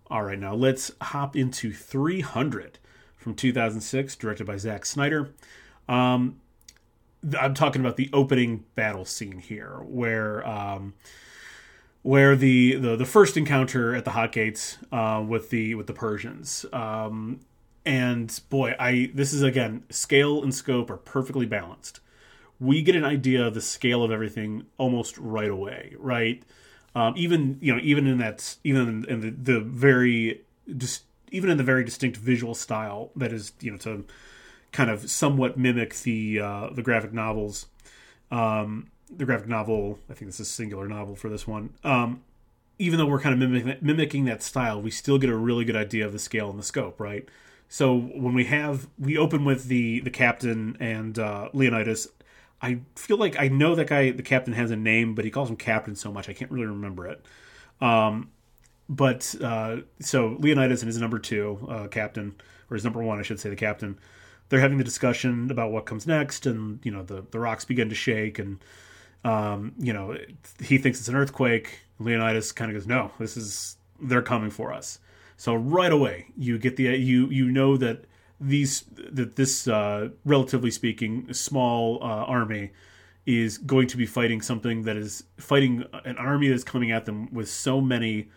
All 0.08 0.24
right, 0.24 0.38
now 0.38 0.54
let's 0.54 0.92
hop 1.02 1.36
into 1.36 1.74
300 1.74 2.78
from 3.18 3.34
2006, 3.34 4.16
directed 4.16 4.46
by 4.46 4.58
Zack 4.58 4.86
Snyder. 4.86 5.34
Um, 5.90 6.40
I'm 7.40 7.56
talking 7.56 7.82
about 7.82 7.98
the 7.98 8.12
opening 8.14 8.66
battle 8.76 9.06
scene 9.06 9.40
here, 9.40 9.80
where 9.84 10.48
um, 10.48 10.94
where 12.06 12.36
the, 12.36 12.76
the 12.76 12.96
the 12.96 13.06
first 13.06 13.36
encounter 13.36 13.96
at 13.96 14.06
the 14.06 14.12
Hot 14.12 14.32
Gates 14.32 14.78
uh, 14.92 15.26
with 15.28 15.50
the 15.50 15.74
with 15.74 15.88
the 15.88 15.94
Persians. 15.94 16.64
Um, 16.72 17.40
and 17.84 18.40
boy 18.50 18.76
i 18.80 19.12
this 19.14 19.32
is 19.32 19.44
again 19.44 19.84
scale 19.92 20.42
and 20.42 20.54
scope 20.54 20.92
are 20.92 20.98
perfectly 20.98 21.48
balanced. 21.48 22.02
We 22.60 22.84
get 22.84 22.96
an 22.96 23.04
idea 23.04 23.48
of 23.48 23.56
the 23.56 23.62
scale 23.62 24.04
of 24.04 24.12
everything 24.12 24.68
almost 24.78 25.18
right 25.18 25.50
away 25.50 25.96
right? 25.98 26.44
Um, 26.94 27.16
even 27.18 27.58
you 27.60 27.74
know 27.74 27.80
even 27.82 28.06
in 28.06 28.20
that 28.20 28.56
even 28.64 29.04
in 29.10 29.22
the, 29.22 29.32
the 29.32 29.60
very 29.60 30.42
just 30.78 31.06
even 31.32 31.50
in 31.50 31.58
the 31.58 31.64
very 31.64 31.84
distinct 31.84 32.18
visual 32.18 32.54
style 32.54 33.10
that 33.16 33.34
is 33.34 33.52
you 33.62 33.72
know 33.72 33.78
to 33.78 34.06
kind 34.72 34.92
of 34.92 35.10
somewhat 35.10 35.58
mimic 35.58 35.96
the 36.02 36.40
uh, 36.40 36.70
the 36.72 36.84
graphic 36.84 37.14
novels. 37.14 37.66
Um, 38.30 38.92
the 39.10 39.26
graphic 39.26 39.48
novel 39.48 40.00
i 40.10 40.14
think 40.14 40.28
this 40.30 40.40
is 40.40 40.48
a 40.48 40.52
singular 40.52 40.88
novel 40.88 41.16
for 41.16 41.30
this 41.30 41.48
one 41.48 41.70
um, 41.84 42.22
even 42.78 43.00
though 43.00 43.06
we're 43.06 43.22
kind 43.22 43.34
of 43.34 43.50
mimicking, 43.50 43.78
mimicking 43.82 44.26
that 44.26 44.44
style 44.44 44.82
we 44.82 44.92
still 44.92 45.18
get 45.18 45.30
a 45.30 45.36
really 45.36 45.66
good 45.66 45.76
idea 45.76 46.06
of 46.06 46.12
the 46.12 46.20
scale 46.20 46.50
and 46.50 46.60
the 46.60 46.64
scope 46.64 47.00
right 47.00 47.30
so 47.68 47.98
when 47.98 48.34
we 48.34 48.46
have 48.46 48.88
we 49.00 49.18
open 49.18 49.44
with 49.44 49.66
the 49.66 50.00
the 50.02 50.10
captain 50.10 50.78
and 50.80 51.18
uh, 51.18 51.50
Leonidas, 51.54 52.08
I 52.62 52.80
feel 52.96 53.18
like 53.18 53.40
I 53.40 53.48
know 53.48 53.76
that 53.76 53.88
guy. 53.88 54.12
The 54.12 54.24
captain 54.24 54.54
has 54.54 54.72
a 54.72 54.76
name, 54.76 55.16
but 55.16 55.26
he 55.26 55.32
calls 55.32 55.50
him 55.50 55.58
captain 55.58 55.96
so 55.96 56.12
much 56.12 56.30
I 56.30 56.34
can't 56.34 56.52
really 56.52 56.68
remember 56.68 57.08
it. 57.08 57.26
Um, 57.82 58.32
but 58.88 59.34
uh, 59.42 59.78
so 60.00 60.38
Leonidas 60.40 60.82
and 60.82 60.88
his 60.88 61.00
number 61.00 61.20
two 61.20 61.68
uh, 61.70 61.88
captain, 61.88 62.36
or 62.70 62.76
his 62.76 62.84
number 62.84 63.02
one, 63.02 63.20
I 63.20 63.24
should 63.24 63.40
say, 63.40 63.50
the 63.50 63.56
captain. 63.56 63.98
They're 64.50 64.60
having 64.60 64.78
the 64.78 64.84
discussion 64.84 65.50
about 65.50 65.72
what 65.72 65.88
comes 65.88 66.06
next, 66.06 66.46
and 66.46 66.80
you 66.84 66.92
know 66.92 67.02
the 67.02 67.26
the 67.32 67.40
rocks 67.40 67.66
begin 67.66 67.90
to 67.90 67.96
shake, 67.96 68.38
and 68.38 68.60
um, 69.26 69.74
you 69.80 69.92
know 69.92 70.16
he 70.62 70.78
thinks 70.78 71.00
it's 71.00 71.10
an 71.10 71.16
earthquake. 71.16 71.80
Leonidas 72.00 72.52
kind 72.52 72.72
of 72.72 72.78
goes, 72.78 72.88
"No, 72.88 73.12
this 73.20 73.36
is 73.36 73.78
they're 74.00 74.22
coming 74.22 74.52
for 74.52 74.72
us." 74.72 75.00
So 75.36 75.56
right 75.56 75.92
away, 75.92 76.28
you 76.38 76.58
get 76.60 76.78
the 76.78 76.84
you 76.84 77.28
you 77.30 77.50
know 77.52 77.76
that 77.78 78.06
these 78.40 78.84
that 78.96 79.36
this 79.36 79.68
uh, 79.68 80.10
relatively 80.24 80.70
speaking 80.72 81.34
small 81.34 82.00
uh, 82.02 82.06
army 82.06 82.72
is 83.26 83.58
going 83.58 83.88
to 83.88 83.98
be 83.98 84.06
fighting 84.06 84.42
something 84.42 84.84
that 84.84 84.96
is 84.96 85.24
fighting 85.38 85.84
an 86.06 86.18
army 86.18 86.48
that's 86.48 86.64
coming 86.64 86.92
at 86.92 87.06
them 87.06 87.34
with 87.34 87.50
so 87.50 87.82
many 87.82 88.30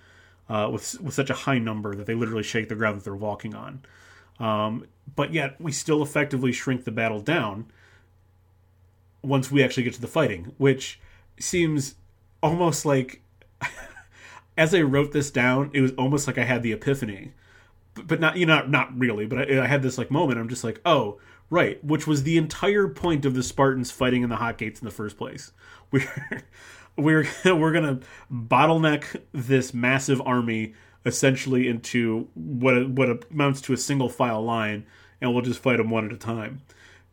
uh, 0.49 0.71
with 0.73 0.99
with 1.03 1.13
such 1.13 1.29
a 1.29 1.35
high 1.35 1.59
number 1.59 1.95
that 1.95 2.07
they 2.07 2.15
literally 2.15 2.43
shake 2.43 2.71
the 2.71 2.75
ground 2.75 2.97
that 2.97 3.05
they're 3.05 3.15
walking 3.15 3.55
on. 3.55 3.83
Um, 4.41 4.87
but 5.15 5.35
yet 5.35 5.61
we 5.61 5.71
still 5.71 6.03
effectively 6.03 6.53
shrink 6.53 6.85
the 6.85 6.93
battle 6.93 7.21
down 7.21 7.67
once 9.23 9.51
we 9.51 9.63
actually 9.63 9.83
get 9.83 9.95
to 9.95 10.01
the 10.01 10.07
fighting, 10.07 10.53
which 10.59 11.01
seems 11.39 11.97
almost 12.43 12.85
like 12.85 13.23
as 14.57 14.75
I 14.75 14.83
wrote 14.83 15.13
this 15.13 15.31
down, 15.31 15.71
it 15.73 15.81
was 15.81 15.93
almost 15.93 16.27
like 16.27 16.39
I 16.39 16.45
had 16.45 16.63
the 16.63 16.73
epiphany, 16.73 17.33
but, 17.95 18.07
but 18.07 18.21
not 18.21 18.37
you 18.37 18.47
know 18.47 18.67
not 18.67 18.97
really. 18.99 19.27
But 19.27 19.51
I, 19.51 19.65
I, 19.65 19.67
had 19.67 19.83
this 19.83 19.99
like 19.99 20.11
moment. 20.11 20.39
I'm 20.39 20.49
just 20.49 20.65
like, 20.65 20.81
oh 20.85 21.19
right, 21.51 21.83
which 21.85 22.07
was 22.07 22.23
the 22.23 22.37
entire 22.37 22.89
point 22.89 23.25
of 23.25 23.35
the 23.35 23.43
Spartans 23.43 23.91
fighting 23.91 24.23
in 24.23 24.29
the 24.29 24.37
hot 24.37 24.59
gates 24.59 24.81
in 24.81 24.85
the 24.85 24.93
first 24.93 25.17
place. 25.17 25.53
We're 25.91 26.45
we're 26.99 27.27
we're 27.45 27.73
gonna 27.73 28.01
bottleneck 28.31 29.23
this 29.33 29.73
massive 29.73 30.21
army 30.21 30.75
essentially 31.07 31.67
into 31.67 32.29
what 32.35 32.91
what 32.91 33.25
amounts 33.31 33.63
to 33.63 33.73
a 33.73 33.77
single 33.79 34.11
file 34.11 34.45
line, 34.45 34.85
and 35.21 35.33
we'll 35.33 35.43
just 35.43 35.61
fight 35.61 35.79
them 35.79 35.89
one 35.89 36.05
at 36.05 36.13
a 36.13 36.19
time. 36.19 36.61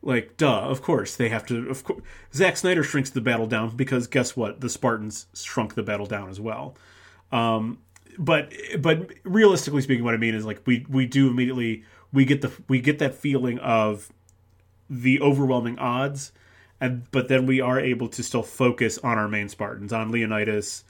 Like, 0.06 0.38
duh, 0.38 0.62
of 0.62 0.84
course 0.84 1.16
they 1.16 1.30
have 1.30 1.46
to. 1.48 1.68
Of 1.68 1.84
course, 1.84 2.02
Zack 2.32 2.58
Snyder 2.58 2.84
shrinks 2.84 3.10
the 3.10 3.22
battle 3.22 3.48
down 3.48 3.76
because 3.76 4.06
guess 4.06 4.38
what? 4.38 4.62
The 4.62 4.70
Spartans 4.70 5.26
shrunk 5.34 5.74
the 5.74 5.84
battle 5.84 6.06
down 6.06 6.30
as 6.30 6.40
well. 6.40 6.78
Um, 7.32 7.80
but 8.20 8.54
but 8.80 9.10
realistically 9.24 9.82
speaking, 9.82 10.06
what 10.06 10.14
I 10.14 10.18
mean 10.18 10.36
is 10.36 10.46
like 10.46 10.62
we 10.66 10.86
we 10.88 11.08
do 11.08 11.28
immediately 11.28 11.84
we 12.14 12.24
get 12.24 12.42
the 12.42 12.52
we 12.68 12.80
get 12.80 13.00
that 13.00 13.16
feeling 13.16 13.58
of 13.60 14.14
the 14.88 15.20
overwhelming 15.22 15.80
odds, 15.80 16.32
and 16.80 17.10
but 17.10 17.28
then 17.28 17.48
we 17.48 17.60
are 17.60 17.80
able 17.80 18.08
to 18.10 18.22
still 18.22 18.44
focus 18.44 19.00
on 19.00 19.18
our 19.18 19.28
main 19.28 19.50
Spartans, 19.50 19.92
on 19.92 20.12
Leonidas, 20.12 20.84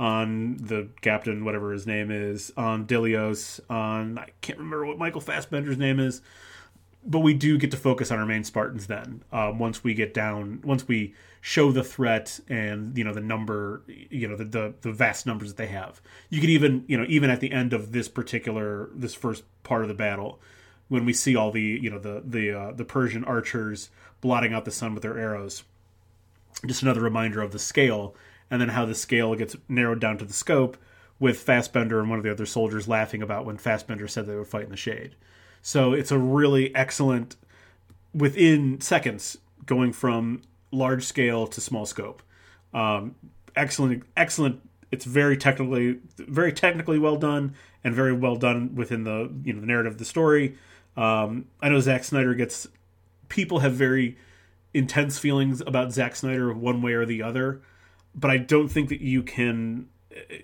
on 0.00 0.56
the 0.56 0.88
captain, 1.02 1.44
whatever 1.44 1.72
his 1.72 1.86
name 1.86 2.10
is, 2.10 2.50
on 2.56 2.86
Dilios, 2.86 3.60
on 3.68 4.16
I 4.16 4.30
can't 4.40 4.58
remember 4.58 4.86
what 4.86 4.98
Michael 4.98 5.20
Fassbender's 5.20 5.76
name 5.76 6.00
is, 6.00 6.22
but 7.04 7.20
we 7.20 7.34
do 7.34 7.58
get 7.58 7.70
to 7.72 7.76
focus 7.76 8.10
on 8.10 8.18
our 8.18 8.26
main 8.26 8.44
Spartans 8.44 8.86
then. 8.86 9.22
Um, 9.32 9.58
once 9.58 9.82
we 9.82 9.94
get 9.94 10.14
down, 10.14 10.60
once 10.64 10.86
we 10.86 11.14
show 11.40 11.72
the 11.72 11.82
threat 11.82 12.38
and 12.48 12.96
you 12.96 13.04
know 13.04 13.12
the 13.12 13.20
number, 13.20 13.82
you 13.86 14.28
know 14.28 14.36
the, 14.36 14.44
the 14.44 14.74
the 14.80 14.92
vast 14.92 15.26
numbers 15.26 15.48
that 15.48 15.56
they 15.56 15.66
have. 15.66 16.00
You 16.30 16.40
could 16.40 16.50
even 16.50 16.84
you 16.86 16.96
know 16.96 17.06
even 17.08 17.30
at 17.30 17.40
the 17.40 17.52
end 17.52 17.72
of 17.72 17.92
this 17.92 18.08
particular 18.08 18.90
this 18.94 19.14
first 19.14 19.44
part 19.62 19.82
of 19.82 19.88
the 19.88 19.94
battle, 19.94 20.40
when 20.88 21.04
we 21.04 21.12
see 21.12 21.36
all 21.36 21.50
the 21.50 21.62
you 21.62 21.90
know 21.90 21.98
the 21.98 22.22
the 22.24 22.50
uh, 22.52 22.72
the 22.72 22.84
Persian 22.84 23.24
archers 23.24 23.90
blotting 24.20 24.52
out 24.52 24.64
the 24.64 24.70
sun 24.70 24.94
with 24.94 25.02
their 25.02 25.18
arrows, 25.18 25.64
just 26.66 26.82
another 26.82 27.00
reminder 27.00 27.42
of 27.42 27.52
the 27.52 27.58
scale 27.58 28.14
and 28.52 28.60
then 28.60 28.68
how 28.68 28.84
the 28.84 28.94
scale 28.94 29.34
gets 29.34 29.56
narrowed 29.66 29.98
down 29.98 30.18
to 30.18 30.26
the 30.26 30.32
scope 30.32 30.76
with 31.18 31.40
Fassbender 31.40 32.00
and 32.00 32.10
one 32.10 32.18
of 32.18 32.22
the 32.22 32.30
other 32.30 32.44
soldiers 32.44 32.86
laughing 32.86 33.22
about 33.22 33.46
when 33.46 33.56
Fassbender 33.56 34.06
said 34.06 34.26
they 34.26 34.36
would 34.36 34.46
fight 34.46 34.64
in 34.64 34.70
the 34.70 34.76
shade. 34.76 35.16
So 35.62 35.92
it's 35.92 36.10
a 36.10 36.18
really 36.18 36.74
excellent 36.74 37.36
within 38.12 38.80
seconds 38.80 39.38
going 39.64 39.92
from 39.92 40.42
large 40.72 41.04
scale 41.04 41.46
to 41.46 41.60
small 41.60 41.86
scope. 41.86 42.22
Um, 42.74 43.14
excellent, 43.54 44.02
excellent. 44.16 44.60
It's 44.90 45.04
very 45.04 45.36
technically, 45.36 46.00
very 46.18 46.52
technically 46.52 46.98
well 46.98 47.16
done, 47.16 47.54
and 47.84 47.94
very 47.94 48.12
well 48.12 48.36
done 48.36 48.74
within 48.74 49.04
the 49.04 49.32
you 49.44 49.52
know 49.52 49.60
the 49.60 49.66
narrative 49.66 49.92
of 49.92 49.98
the 49.98 50.04
story. 50.04 50.56
Um, 50.96 51.46
I 51.60 51.68
know 51.68 51.80
Zack 51.80 52.04
Snyder 52.04 52.34
gets 52.34 52.68
people 53.28 53.60
have 53.60 53.72
very 53.72 54.18
intense 54.74 55.18
feelings 55.18 55.62
about 55.62 55.92
Zack 55.92 56.16
Snyder 56.16 56.52
one 56.52 56.82
way 56.82 56.92
or 56.92 57.06
the 57.06 57.22
other, 57.22 57.62
but 58.14 58.30
I 58.30 58.36
don't 58.36 58.68
think 58.68 58.88
that 58.90 59.00
you 59.00 59.22
can. 59.22 59.86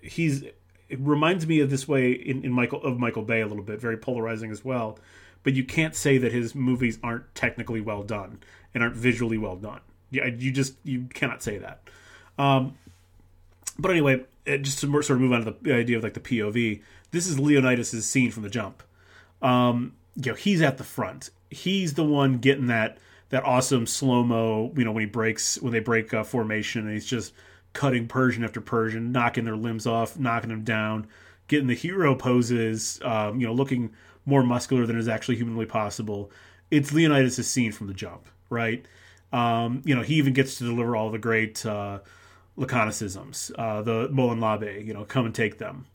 He's 0.02 0.44
it 0.88 0.98
reminds 1.00 1.46
me 1.46 1.60
of 1.60 1.70
this 1.70 1.86
way 1.86 2.12
in, 2.12 2.44
in 2.44 2.52
Michael 2.52 2.82
of 2.82 2.98
Michael 2.98 3.22
Bay 3.22 3.40
a 3.40 3.46
little 3.46 3.64
bit, 3.64 3.80
very 3.80 3.96
polarizing 3.96 4.50
as 4.50 4.64
well. 4.64 4.98
But 5.42 5.54
you 5.54 5.64
can't 5.64 5.94
say 5.94 6.18
that 6.18 6.32
his 6.32 6.54
movies 6.54 6.98
aren't 7.02 7.34
technically 7.34 7.80
well 7.80 8.02
done 8.02 8.40
and 8.74 8.82
aren't 8.82 8.96
visually 8.96 9.38
well 9.38 9.56
done. 9.56 9.80
Yeah, 10.10 10.26
you 10.26 10.50
just 10.50 10.74
you 10.84 11.08
cannot 11.12 11.42
say 11.42 11.58
that. 11.58 11.82
Um, 12.38 12.76
but 13.78 13.90
anyway, 13.90 14.24
just 14.46 14.80
to 14.80 14.90
sort 14.90 15.10
of 15.10 15.20
move 15.20 15.32
on 15.32 15.44
to 15.44 15.56
the 15.62 15.74
idea 15.74 15.96
of 15.96 16.02
like 16.02 16.14
the 16.14 16.20
POV. 16.20 16.82
This 17.10 17.26
is 17.26 17.38
Leonidas' 17.38 18.04
scene 18.06 18.30
from 18.30 18.42
the 18.42 18.50
jump. 18.50 18.82
Um, 19.40 19.94
you 20.16 20.32
know, 20.32 20.36
he's 20.36 20.62
at 20.62 20.78
the 20.78 20.84
front. 20.84 21.30
He's 21.50 21.94
the 21.94 22.04
one 22.04 22.38
getting 22.38 22.66
that 22.66 22.98
that 23.30 23.44
awesome 23.44 23.86
slow 23.86 24.24
mo. 24.24 24.72
You 24.76 24.84
know, 24.84 24.92
when 24.92 25.02
he 25.02 25.06
breaks 25.06 25.60
when 25.60 25.72
they 25.72 25.80
break 25.80 26.12
uh, 26.12 26.24
formation, 26.24 26.84
and 26.84 26.92
he's 26.92 27.06
just 27.06 27.32
cutting 27.72 28.08
Persian 28.08 28.44
after 28.44 28.60
Persian, 28.60 29.12
knocking 29.12 29.44
their 29.44 29.56
limbs 29.56 29.86
off, 29.86 30.18
knocking 30.18 30.50
them 30.50 30.64
down, 30.64 31.06
getting 31.46 31.66
the 31.66 31.74
hero 31.74 32.14
poses, 32.14 33.00
um, 33.02 33.40
you 33.40 33.46
know, 33.46 33.52
looking 33.52 33.92
more 34.26 34.42
muscular 34.42 34.86
than 34.86 34.98
is 34.98 35.08
actually 35.08 35.36
humanly 35.36 35.66
possible. 35.66 36.30
It's 36.70 36.92
Leonidas' 36.92 37.48
scene 37.48 37.72
from 37.72 37.86
the 37.86 37.94
jump, 37.94 38.28
right? 38.50 38.84
Um, 39.32 39.82
you 39.84 39.94
know, 39.94 40.02
he 40.02 40.14
even 40.14 40.32
gets 40.32 40.56
to 40.58 40.64
deliver 40.64 40.96
all 40.96 41.10
the 41.10 41.18
great 41.18 41.64
uh, 41.64 42.00
laconicisms, 42.58 43.52
uh, 43.58 43.82
the 43.82 44.08
Molon 44.08 44.40
Labe, 44.40 44.86
you 44.86 44.92
know, 44.92 45.04
come 45.04 45.26
and 45.26 45.34
take 45.34 45.58
them. 45.58 45.86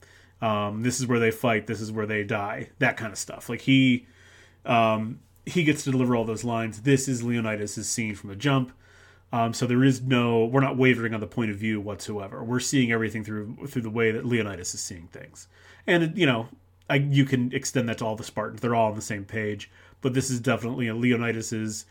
Um, 0.42 0.82
this 0.82 1.00
is 1.00 1.08
where 1.08 1.20
they 1.20 1.32
fight. 1.32 1.68
This 1.68 1.80
is 1.80 1.92
where 1.92 2.06
they 2.06 2.24
die. 2.24 2.70
That 2.80 2.98
kind 2.98 3.12
of 3.12 3.18
stuff. 3.18 3.50
Like 3.50 3.62
he, 3.62 4.08
um, 4.66 5.20
he 5.46 5.64
gets 5.64 5.84
to 5.84 5.92
deliver 5.92 6.16
all 6.16 6.26
those 6.26 6.44
lines. 6.44 6.82
This 6.82 7.08
is 7.08 7.24
Leonidas' 7.24 7.88
scene 7.88 8.16
from 8.16 8.30
the 8.30 8.36
jump. 8.36 8.72
Um, 9.34 9.52
so 9.52 9.66
there 9.66 9.84
is 9.84 10.04
no, 10.04 10.46
we're 10.46 10.62
not 10.62 10.78
wavering 10.78 11.16
on 11.16 11.20
the 11.20 11.26
point 11.26 11.50
of 11.50 11.58
view 11.58 11.82
whatsoever. 11.82 12.44
We're 12.44 12.60
seeing 12.60 12.92
everything 12.92 13.24
through 13.24 13.66
through 13.68 13.82
the 13.82 13.90
way 13.90 14.12
that 14.12 14.28
Leonidas 14.28 14.76
is 14.76 14.80
seeing 14.80 15.08
things, 15.08 15.48
and 15.88 16.16
you 16.16 16.28
know, 16.28 16.50
I, 16.88 16.98
you 16.98 17.26
can 17.26 17.52
extend 17.52 17.90
that 17.90 17.98
to 17.98 18.06
all 18.06 18.16
the 18.16 18.24
Spartans. 18.24 18.62
They're 18.62 18.76
all 18.76 18.90
on 18.90 18.96
the 18.96 19.02
same 19.02 19.26
page, 19.26 19.72
but 20.02 20.14
this 20.14 20.30
is 20.30 20.40
definitely 20.40 20.88
a 20.88 20.96
Leonidas's. 20.96 21.88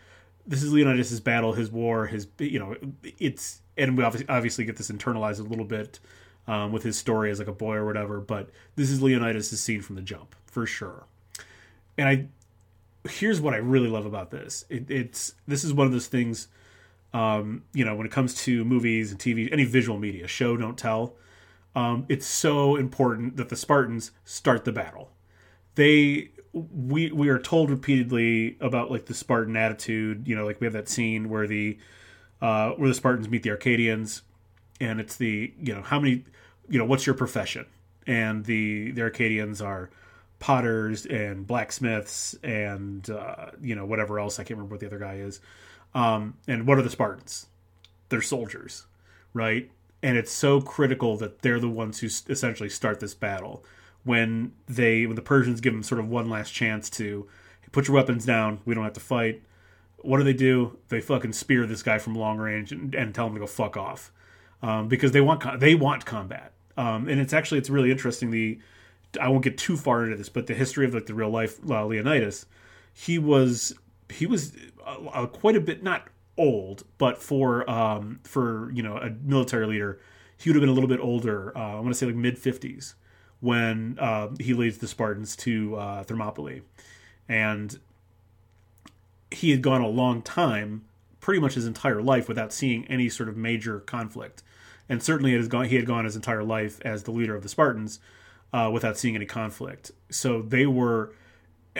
This 0.46 0.62
is 0.62 0.72
Leonidas's 0.72 1.18
battle, 1.18 1.52
his 1.52 1.68
war, 1.68 2.06
his 2.06 2.28
you 2.38 2.60
know, 2.60 2.76
it's 3.18 3.60
and 3.76 3.98
we 3.98 4.04
obviously 4.04 4.64
get 4.64 4.76
this 4.76 4.92
internalized 4.92 5.40
a 5.40 5.42
little 5.42 5.64
bit 5.64 5.98
um, 6.46 6.70
with 6.70 6.84
his 6.84 6.96
story 6.96 7.32
as 7.32 7.40
like 7.40 7.48
a 7.48 7.52
boy 7.52 7.74
or 7.74 7.84
whatever. 7.84 8.20
But 8.20 8.50
this 8.76 8.88
is 8.88 9.02
Leonidas's 9.02 9.60
scene 9.60 9.82
from 9.82 9.96
the 9.96 10.02
jump 10.02 10.36
for 10.46 10.64
sure, 10.64 11.06
and 11.98 12.08
I 12.08 12.26
here's 13.08 13.40
what 13.40 13.52
I 13.52 13.56
really 13.56 13.88
love 13.88 14.06
about 14.06 14.30
this. 14.30 14.64
It, 14.70 14.88
it's 14.88 15.34
this 15.48 15.64
is 15.64 15.74
one 15.74 15.88
of 15.88 15.92
those 15.92 16.06
things 16.06 16.46
um, 17.12 17.64
you 17.72 17.84
know, 17.84 17.94
when 17.94 18.06
it 18.06 18.12
comes 18.12 18.34
to 18.44 18.64
movies 18.64 19.10
and 19.10 19.20
TV, 19.20 19.50
any 19.52 19.64
visual 19.64 19.98
media, 19.98 20.26
show 20.26 20.56
don't 20.56 20.78
tell. 20.78 21.14
Um, 21.74 22.06
it's 22.08 22.26
so 22.26 22.76
important 22.76 23.36
that 23.36 23.48
the 23.48 23.56
Spartans 23.56 24.12
start 24.24 24.64
the 24.64 24.72
battle. 24.72 25.10
They 25.74 26.30
we 26.52 27.10
we 27.10 27.28
are 27.28 27.38
told 27.38 27.70
repeatedly 27.70 28.56
about 28.60 28.90
like 28.90 29.06
the 29.06 29.14
Spartan 29.14 29.56
attitude. 29.56 30.28
You 30.28 30.36
know, 30.36 30.44
like 30.44 30.60
we 30.60 30.66
have 30.66 30.74
that 30.74 30.88
scene 30.88 31.28
where 31.28 31.46
the 31.46 31.78
uh, 32.40 32.70
where 32.72 32.88
the 32.88 32.94
Spartans 32.94 33.28
meet 33.28 33.42
the 33.42 33.50
Arcadians, 33.50 34.22
and 34.80 35.00
it's 35.00 35.16
the 35.16 35.52
you 35.58 35.74
know 35.74 35.82
how 35.82 35.98
many 35.98 36.24
you 36.68 36.78
know 36.78 36.84
what's 36.84 37.06
your 37.06 37.14
profession, 37.14 37.66
and 38.06 38.44
the 38.44 38.90
the 38.92 39.02
Arcadians 39.02 39.62
are 39.62 39.90
potters 40.38 41.06
and 41.06 41.46
blacksmiths 41.46 42.34
and 42.42 43.08
uh, 43.08 43.46
you 43.60 43.74
know 43.74 43.86
whatever 43.86 44.18
else 44.18 44.40
I 44.40 44.42
can't 44.42 44.58
remember 44.58 44.74
what 44.74 44.80
the 44.80 44.86
other 44.86 44.98
guy 44.98 45.14
is. 45.14 45.40
Um, 45.94 46.34
and 46.46 46.66
what 46.66 46.78
are 46.78 46.82
the 46.82 46.90
Spartans? 46.90 47.46
They're 48.08 48.22
soldiers, 48.22 48.86
right? 49.34 49.70
And 50.02 50.16
it's 50.16 50.32
so 50.32 50.60
critical 50.60 51.16
that 51.18 51.42
they're 51.42 51.60
the 51.60 51.68
ones 51.68 52.00
who 52.00 52.06
essentially 52.06 52.68
start 52.68 53.00
this 53.00 53.14
battle. 53.14 53.64
When 54.04 54.52
they, 54.66 55.06
when 55.06 55.14
the 55.14 55.22
Persians 55.22 55.60
give 55.60 55.72
them 55.72 55.82
sort 55.82 56.00
of 56.00 56.08
one 56.08 56.28
last 56.28 56.52
chance 56.52 56.90
to 56.90 57.28
put 57.70 57.88
your 57.88 57.94
weapons 57.94 58.26
down, 58.26 58.60
we 58.64 58.74
don't 58.74 58.84
have 58.84 58.92
to 58.94 59.00
fight. 59.00 59.42
What 59.98 60.18
do 60.18 60.24
they 60.24 60.32
do? 60.32 60.78
They 60.88 61.00
fucking 61.00 61.32
spear 61.32 61.66
this 61.66 61.82
guy 61.82 61.98
from 61.98 62.14
long 62.14 62.38
range 62.38 62.72
and, 62.72 62.94
and 62.94 63.14
tell 63.14 63.28
him 63.28 63.34
to 63.34 63.40
go 63.40 63.46
fuck 63.46 63.76
off, 63.76 64.10
um, 64.60 64.88
because 64.88 65.12
they 65.12 65.20
want 65.20 65.60
they 65.60 65.74
want 65.76 66.04
combat. 66.04 66.52
Um, 66.76 67.08
and 67.08 67.20
it's 67.20 67.32
actually 67.32 67.58
it's 67.58 67.70
really 67.70 67.90
interesting. 67.90 68.30
The 68.30 68.58
I 69.20 69.28
won't 69.28 69.44
get 69.44 69.56
too 69.56 69.76
far 69.76 70.04
into 70.04 70.16
this, 70.16 70.28
but 70.28 70.48
the 70.48 70.54
history 70.54 70.84
of 70.84 70.94
like 70.94 71.06
the 71.06 71.14
real 71.14 71.30
life 71.30 71.60
uh, 71.70 71.86
Leonidas, 71.86 72.46
he 72.92 73.18
was 73.18 73.74
he 74.12 74.26
was 74.26 74.52
uh, 74.86 75.26
quite 75.26 75.56
a 75.56 75.60
bit 75.60 75.82
not 75.82 76.08
old, 76.36 76.84
but 76.98 77.18
for 77.18 77.68
um, 77.68 78.20
for 78.24 78.70
you 78.72 78.82
know 78.82 78.96
a 78.96 79.10
military 79.10 79.66
leader, 79.66 80.00
he 80.36 80.50
would 80.50 80.56
have 80.56 80.62
been 80.62 80.68
a 80.68 80.72
little 80.72 80.88
bit 80.88 81.00
older. 81.00 81.56
Uh, 81.56 81.76
I 81.76 81.80
want 81.80 81.88
to 81.88 81.94
say 81.94 82.06
like 82.06 82.14
mid 82.14 82.38
fifties 82.38 82.94
when 83.40 83.98
uh, 83.98 84.28
he 84.38 84.54
leads 84.54 84.78
the 84.78 84.86
Spartans 84.88 85.34
to 85.36 85.76
uh, 85.76 86.04
Thermopylae, 86.04 86.62
and 87.28 87.78
he 89.30 89.50
had 89.50 89.62
gone 89.62 89.80
a 89.80 89.88
long 89.88 90.22
time, 90.22 90.84
pretty 91.20 91.40
much 91.40 91.54
his 91.54 91.66
entire 91.66 92.02
life, 92.02 92.28
without 92.28 92.52
seeing 92.52 92.84
any 92.86 93.08
sort 93.08 93.28
of 93.28 93.36
major 93.36 93.80
conflict, 93.80 94.42
and 94.88 95.02
certainly 95.02 95.34
it 95.34 95.38
has 95.38 95.48
gone. 95.48 95.66
He 95.66 95.76
had 95.76 95.86
gone 95.86 96.04
his 96.04 96.16
entire 96.16 96.44
life 96.44 96.80
as 96.82 97.02
the 97.04 97.10
leader 97.10 97.34
of 97.34 97.42
the 97.42 97.48
Spartans 97.48 97.98
uh, 98.52 98.70
without 98.72 98.98
seeing 98.98 99.16
any 99.16 99.26
conflict. 99.26 99.90
So 100.10 100.42
they 100.42 100.66
were 100.66 101.12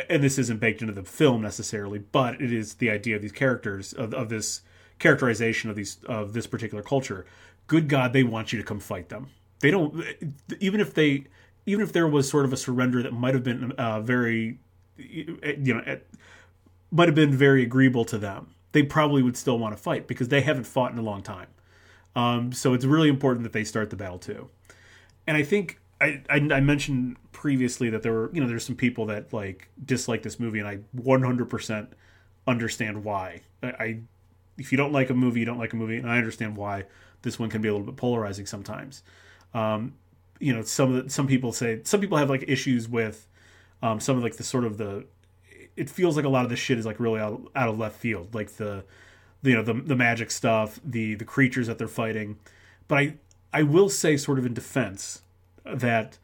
and 0.08 0.22
this 0.22 0.38
isn't 0.38 0.60
baked 0.60 0.80
into 0.80 0.94
the 0.94 1.02
film 1.02 1.42
necessarily, 1.42 1.98
but 1.98 2.40
it 2.40 2.52
is 2.52 2.74
the 2.74 2.90
idea 2.90 3.16
of 3.16 3.22
these 3.22 3.32
characters 3.32 3.92
of, 3.92 4.14
of 4.14 4.28
this 4.28 4.62
characterization 4.98 5.68
of 5.68 5.76
these 5.76 5.98
of 6.06 6.32
this 6.32 6.46
particular 6.46 6.82
culture. 6.82 7.26
Good 7.66 7.88
God, 7.88 8.12
they 8.12 8.22
want 8.22 8.52
you 8.52 8.58
to 8.58 8.64
come 8.64 8.80
fight 8.80 9.08
them. 9.08 9.28
They 9.60 9.70
don't 9.70 10.04
even 10.60 10.80
if 10.80 10.94
they 10.94 11.24
even 11.66 11.84
if 11.84 11.92
there 11.92 12.08
was 12.08 12.28
sort 12.28 12.44
of 12.44 12.52
a 12.52 12.56
surrender 12.56 13.02
that 13.02 13.12
might 13.12 13.34
have 13.34 13.44
been 13.44 13.72
uh, 13.72 14.00
very 14.00 14.58
you 14.96 15.74
know 15.74 15.98
might 16.90 17.08
have 17.08 17.14
been 17.14 17.34
very 17.34 17.62
agreeable 17.62 18.04
to 18.06 18.18
them. 18.18 18.54
They 18.72 18.82
probably 18.82 19.22
would 19.22 19.36
still 19.36 19.58
want 19.58 19.76
to 19.76 19.82
fight 19.82 20.06
because 20.06 20.28
they 20.28 20.40
haven't 20.40 20.64
fought 20.64 20.92
in 20.92 20.98
a 20.98 21.02
long 21.02 21.22
time. 21.22 21.48
Um, 22.14 22.52
so 22.52 22.74
it's 22.74 22.84
really 22.84 23.08
important 23.08 23.42
that 23.44 23.52
they 23.52 23.64
start 23.64 23.90
the 23.90 23.96
battle 23.96 24.18
too. 24.18 24.48
And 25.26 25.36
I 25.36 25.42
think 25.42 25.78
I, 26.02 26.22
I, 26.28 26.36
I 26.36 26.60
mentioned 26.60 27.16
previously 27.30 27.88
that 27.90 28.02
there 28.02 28.12
were 28.12 28.30
you 28.32 28.40
know 28.40 28.48
there's 28.48 28.66
some 28.66 28.76
people 28.76 29.06
that 29.06 29.32
like 29.32 29.68
dislike 29.84 30.22
this 30.22 30.40
movie 30.40 30.58
and 30.58 30.68
I 30.68 30.78
100% 30.96 31.88
understand 32.46 33.04
why. 33.04 33.42
I, 33.62 33.66
I 33.68 34.00
if 34.58 34.72
you 34.72 34.78
don't 34.78 34.92
like 34.92 35.10
a 35.10 35.14
movie, 35.14 35.40
you 35.40 35.46
don't 35.46 35.58
like 35.58 35.72
a 35.72 35.76
movie, 35.76 35.96
and 35.96 36.10
I 36.10 36.18
understand 36.18 36.56
why 36.56 36.84
this 37.22 37.38
one 37.38 37.48
can 37.48 37.62
be 37.62 37.68
a 37.68 37.72
little 37.72 37.86
bit 37.86 37.96
polarizing 37.96 38.46
sometimes. 38.46 39.02
Um, 39.54 39.94
you 40.40 40.52
know, 40.52 40.62
some 40.62 40.94
of 40.94 41.04
the, 41.04 41.10
some 41.10 41.26
people 41.28 41.52
say 41.52 41.80
some 41.84 42.00
people 42.00 42.18
have 42.18 42.28
like 42.28 42.44
issues 42.48 42.88
with 42.88 43.28
um, 43.80 44.00
some 44.00 44.16
of 44.16 44.22
like 44.22 44.36
the 44.36 44.44
sort 44.44 44.64
of 44.64 44.78
the. 44.78 45.06
It 45.76 45.88
feels 45.88 46.16
like 46.16 46.26
a 46.26 46.28
lot 46.28 46.44
of 46.44 46.50
this 46.50 46.58
shit 46.58 46.78
is 46.78 46.84
like 46.84 47.00
really 47.00 47.20
out, 47.20 47.40
out 47.54 47.68
of 47.68 47.78
left 47.78 47.96
field, 47.96 48.34
like 48.34 48.56
the, 48.56 48.84
you 49.42 49.54
know 49.54 49.62
the 49.62 49.74
the 49.74 49.96
magic 49.96 50.30
stuff, 50.30 50.80
the 50.84 51.14
the 51.14 51.24
creatures 51.24 51.68
that 51.68 51.78
they're 51.78 51.88
fighting. 51.88 52.38
But 52.88 52.98
I 52.98 53.14
I 53.52 53.62
will 53.62 53.88
say, 53.88 54.16
sort 54.16 54.38
of 54.38 54.46
in 54.46 54.52
defense, 54.52 55.22
that 55.64 56.18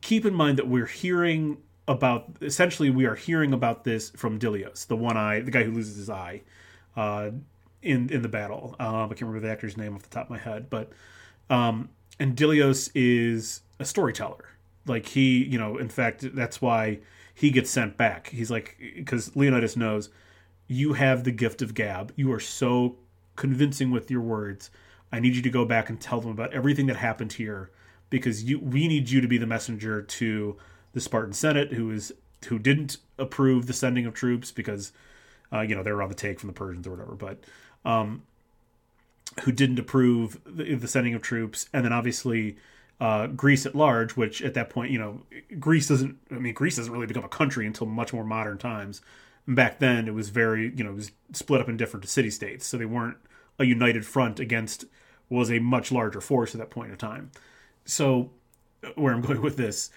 keep 0.00 0.24
in 0.24 0.34
mind 0.34 0.58
that 0.58 0.68
we're 0.68 0.86
hearing 0.86 1.58
about 1.88 2.36
essentially 2.40 2.88
we 2.90 3.04
are 3.04 3.16
hearing 3.16 3.52
about 3.52 3.84
this 3.84 4.10
from 4.10 4.38
Dilios, 4.38 4.86
the 4.86 4.96
one 4.96 5.16
eye, 5.16 5.40
the 5.40 5.50
guy 5.50 5.64
who 5.64 5.72
loses 5.72 5.96
his 5.96 6.10
eye, 6.10 6.42
uh, 6.96 7.30
in 7.82 8.10
in 8.10 8.22
the 8.22 8.28
battle. 8.28 8.76
Um, 8.78 8.94
I 8.94 9.08
can't 9.08 9.22
remember 9.22 9.40
the 9.40 9.52
actor's 9.52 9.76
name 9.76 9.94
off 9.94 10.02
the 10.02 10.08
top 10.08 10.26
of 10.26 10.30
my 10.30 10.38
head, 10.38 10.70
but 10.70 10.90
um, 11.48 11.88
and 12.18 12.36
Dilios 12.36 12.90
is 12.94 13.62
a 13.78 13.84
storyteller. 13.84 14.44
Like 14.86 15.06
he, 15.06 15.44
you 15.44 15.58
know, 15.58 15.78
in 15.78 15.88
fact, 15.88 16.24
that's 16.34 16.60
why 16.62 17.00
he 17.34 17.50
gets 17.50 17.70
sent 17.70 17.96
back. 17.96 18.28
He's 18.28 18.50
like 18.50 18.76
because 18.96 19.34
Leonidas 19.34 19.76
knows 19.76 20.10
you 20.68 20.92
have 20.92 21.24
the 21.24 21.32
gift 21.32 21.62
of 21.62 21.74
gab. 21.74 22.12
You 22.16 22.32
are 22.32 22.40
so 22.40 22.96
convincing 23.36 23.90
with 23.90 24.10
your 24.10 24.20
words. 24.20 24.70
I 25.12 25.18
need 25.18 25.34
you 25.34 25.42
to 25.42 25.50
go 25.50 25.64
back 25.64 25.88
and 25.88 26.00
tell 26.00 26.20
them 26.20 26.30
about 26.30 26.52
everything 26.52 26.86
that 26.86 26.96
happened 26.96 27.32
here 27.32 27.70
because 28.10 28.44
you 28.44 28.58
we 28.58 28.88
need 28.88 29.08
you 29.08 29.20
to 29.20 29.28
be 29.28 29.38
the 29.38 29.46
messenger 29.46 30.02
to 30.02 30.56
the 30.92 31.00
Spartan 31.00 31.32
Senate, 31.32 31.72
who 31.72 31.90
is 31.90 32.12
who 32.46 32.58
didn't 32.58 32.98
approve 33.18 33.66
the 33.66 33.72
sending 33.72 34.06
of 34.06 34.14
troops 34.14 34.50
because 34.50 34.92
uh, 35.52 35.60
you 35.60 35.74
know 35.74 35.82
they 35.82 35.92
were 35.92 36.02
on 36.02 36.08
the 36.08 36.14
take 36.14 36.40
from 36.40 36.48
the 36.48 36.52
Persians 36.52 36.86
or 36.86 36.90
whatever, 36.90 37.14
but 37.14 37.38
um, 37.84 38.22
who 39.44 39.52
didn't 39.52 39.78
approve 39.78 40.40
the, 40.44 40.74
the, 40.74 40.88
sending 40.88 41.14
of 41.14 41.22
troops, 41.22 41.68
and 41.72 41.84
then 41.84 41.92
obviously 41.92 42.56
uh, 43.00 43.28
Greece 43.28 43.64
at 43.64 43.74
large, 43.74 44.16
which 44.16 44.42
at 44.42 44.54
that 44.54 44.70
point 44.70 44.90
you 44.90 44.98
know 44.98 45.22
Greece 45.58 45.88
doesn't. 45.88 46.18
I 46.30 46.34
mean, 46.34 46.54
Greece 46.54 46.76
doesn't 46.76 46.92
really 46.92 47.06
become 47.06 47.24
a 47.24 47.28
country 47.28 47.66
until 47.66 47.86
much 47.86 48.12
more 48.12 48.24
modern 48.24 48.58
times. 48.58 49.00
Back 49.46 49.78
then, 49.78 50.06
it 50.06 50.14
was 50.14 50.28
very 50.28 50.72
you 50.74 50.84
know 50.84 50.90
it 50.90 50.96
was 50.96 51.12
split 51.32 51.60
up 51.60 51.68
in 51.68 51.76
different 51.76 52.08
city 52.08 52.30
states, 52.30 52.66
so 52.66 52.76
they 52.76 52.84
weren't 52.84 53.16
a 53.58 53.64
united 53.64 54.06
front 54.06 54.40
against 54.40 54.86
was 55.28 55.50
a 55.50 55.60
much 55.60 55.92
larger 55.92 56.20
force 56.20 56.54
at 56.54 56.58
that 56.58 56.70
point 56.70 56.90
in 56.90 56.96
time 56.96 57.30
so 57.84 58.30
where 58.94 59.12
I'm 59.12 59.20
going 59.20 59.42
with 59.42 59.56
this, 59.56 59.90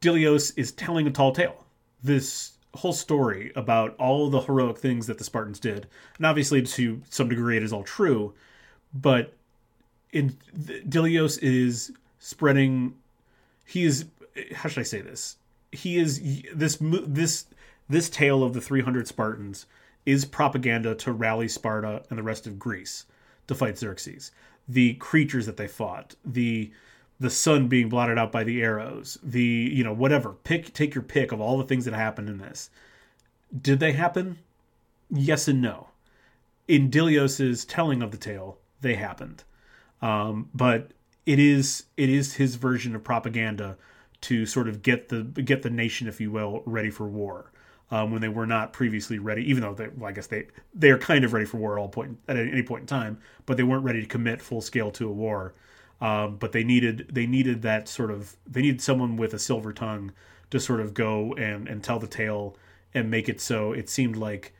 Dilios 0.00 0.52
is 0.56 0.72
telling 0.72 1.06
a 1.06 1.10
tall 1.10 1.32
tale. 1.32 1.64
This 2.02 2.58
whole 2.74 2.92
story 2.92 3.52
about 3.54 3.94
all 3.96 4.28
the 4.28 4.40
heroic 4.40 4.78
things 4.78 5.06
that 5.06 5.18
the 5.18 5.24
Spartans 5.24 5.60
did, 5.60 5.86
and 6.16 6.26
obviously 6.26 6.60
to 6.62 7.00
some 7.08 7.28
degree 7.28 7.56
it 7.56 7.62
is 7.62 7.72
all 7.72 7.84
true, 7.84 8.34
but 8.92 9.34
in 10.12 10.30
Dilios 10.56 11.38
is 11.42 11.92
spreading. 12.18 12.94
He 13.66 13.84
is 13.84 14.06
how 14.54 14.68
should 14.68 14.80
I 14.80 14.84
say 14.84 15.00
this? 15.00 15.36
He 15.72 15.98
is 15.98 16.20
this 16.54 16.78
this 16.80 17.46
this 17.88 18.10
tale 18.10 18.42
of 18.42 18.54
the 18.54 18.60
300 18.60 19.06
Spartans 19.06 19.66
is 20.06 20.24
propaganda 20.24 20.94
to 20.94 21.12
rally 21.12 21.48
Sparta 21.48 22.02
and 22.10 22.18
the 22.18 22.22
rest 22.22 22.46
of 22.46 22.58
Greece 22.58 23.06
to 23.46 23.54
fight 23.54 23.78
Xerxes. 23.78 24.30
The 24.68 24.94
creatures 24.94 25.46
that 25.46 25.56
they 25.56 25.68
fought, 25.68 26.14
the 26.24 26.72
the 27.24 27.30
sun 27.30 27.68
being 27.68 27.88
blotted 27.88 28.18
out 28.18 28.30
by 28.30 28.44
the 28.44 28.60
arrows, 28.62 29.16
the 29.22 29.40
you 29.40 29.82
know 29.82 29.94
whatever. 29.94 30.34
Pick 30.44 30.74
take 30.74 30.94
your 30.94 31.02
pick 31.02 31.32
of 31.32 31.40
all 31.40 31.56
the 31.56 31.64
things 31.64 31.86
that 31.86 31.94
happened 31.94 32.28
in 32.28 32.36
this. 32.36 32.68
Did 33.58 33.80
they 33.80 33.92
happen? 33.92 34.40
Yes 35.10 35.48
and 35.48 35.62
no. 35.62 35.88
In 36.68 36.90
Dilios's 36.90 37.64
telling 37.64 38.02
of 38.02 38.10
the 38.10 38.18
tale, 38.18 38.58
they 38.82 38.94
happened, 38.96 39.42
um, 40.02 40.50
but 40.54 40.90
it 41.24 41.38
is 41.38 41.84
it 41.96 42.10
is 42.10 42.34
his 42.34 42.56
version 42.56 42.94
of 42.94 43.02
propaganda 43.02 43.78
to 44.20 44.44
sort 44.44 44.68
of 44.68 44.82
get 44.82 45.08
the 45.08 45.22
get 45.22 45.62
the 45.62 45.70
nation, 45.70 46.06
if 46.06 46.20
you 46.20 46.30
will, 46.30 46.62
ready 46.66 46.90
for 46.90 47.08
war. 47.08 47.50
Um, 47.90 48.10
when 48.12 48.20
they 48.20 48.28
were 48.28 48.46
not 48.46 48.72
previously 48.74 49.18
ready, 49.18 49.48
even 49.48 49.62
though 49.62 49.74
they, 49.74 49.88
well, 49.88 50.10
I 50.10 50.12
guess 50.12 50.26
they 50.26 50.48
they 50.74 50.90
are 50.90 50.98
kind 50.98 51.24
of 51.24 51.32
ready 51.32 51.46
for 51.46 51.56
war 51.56 51.78
at 51.78 51.80
all 51.80 51.88
point 51.88 52.18
at 52.28 52.36
any 52.36 52.62
point 52.62 52.82
in 52.82 52.86
time, 52.86 53.18
but 53.46 53.56
they 53.56 53.62
weren't 53.62 53.84
ready 53.84 54.02
to 54.02 54.06
commit 54.06 54.42
full 54.42 54.60
scale 54.60 54.90
to 54.92 55.08
a 55.08 55.12
war 55.12 55.54
um, 56.04 56.36
but 56.36 56.52
they 56.52 56.62
needed 56.62 57.08
they 57.10 57.26
needed 57.26 57.62
that 57.62 57.88
sort 57.88 58.10
of 58.10 58.36
they 58.46 58.60
needed 58.60 58.82
someone 58.82 59.16
with 59.16 59.32
a 59.32 59.38
silver 59.38 59.72
tongue 59.72 60.12
to 60.50 60.60
sort 60.60 60.80
of 60.80 60.92
go 60.92 61.32
and 61.34 61.66
and 61.66 61.82
tell 61.82 61.98
the 61.98 62.06
tale 62.06 62.56
and 62.92 63.10
make 63.10 63.26
it 63.26 63.40
so 63.40 63.72
it 63.72 63.88
seemed 63.88 64.14
like 64.14 64.52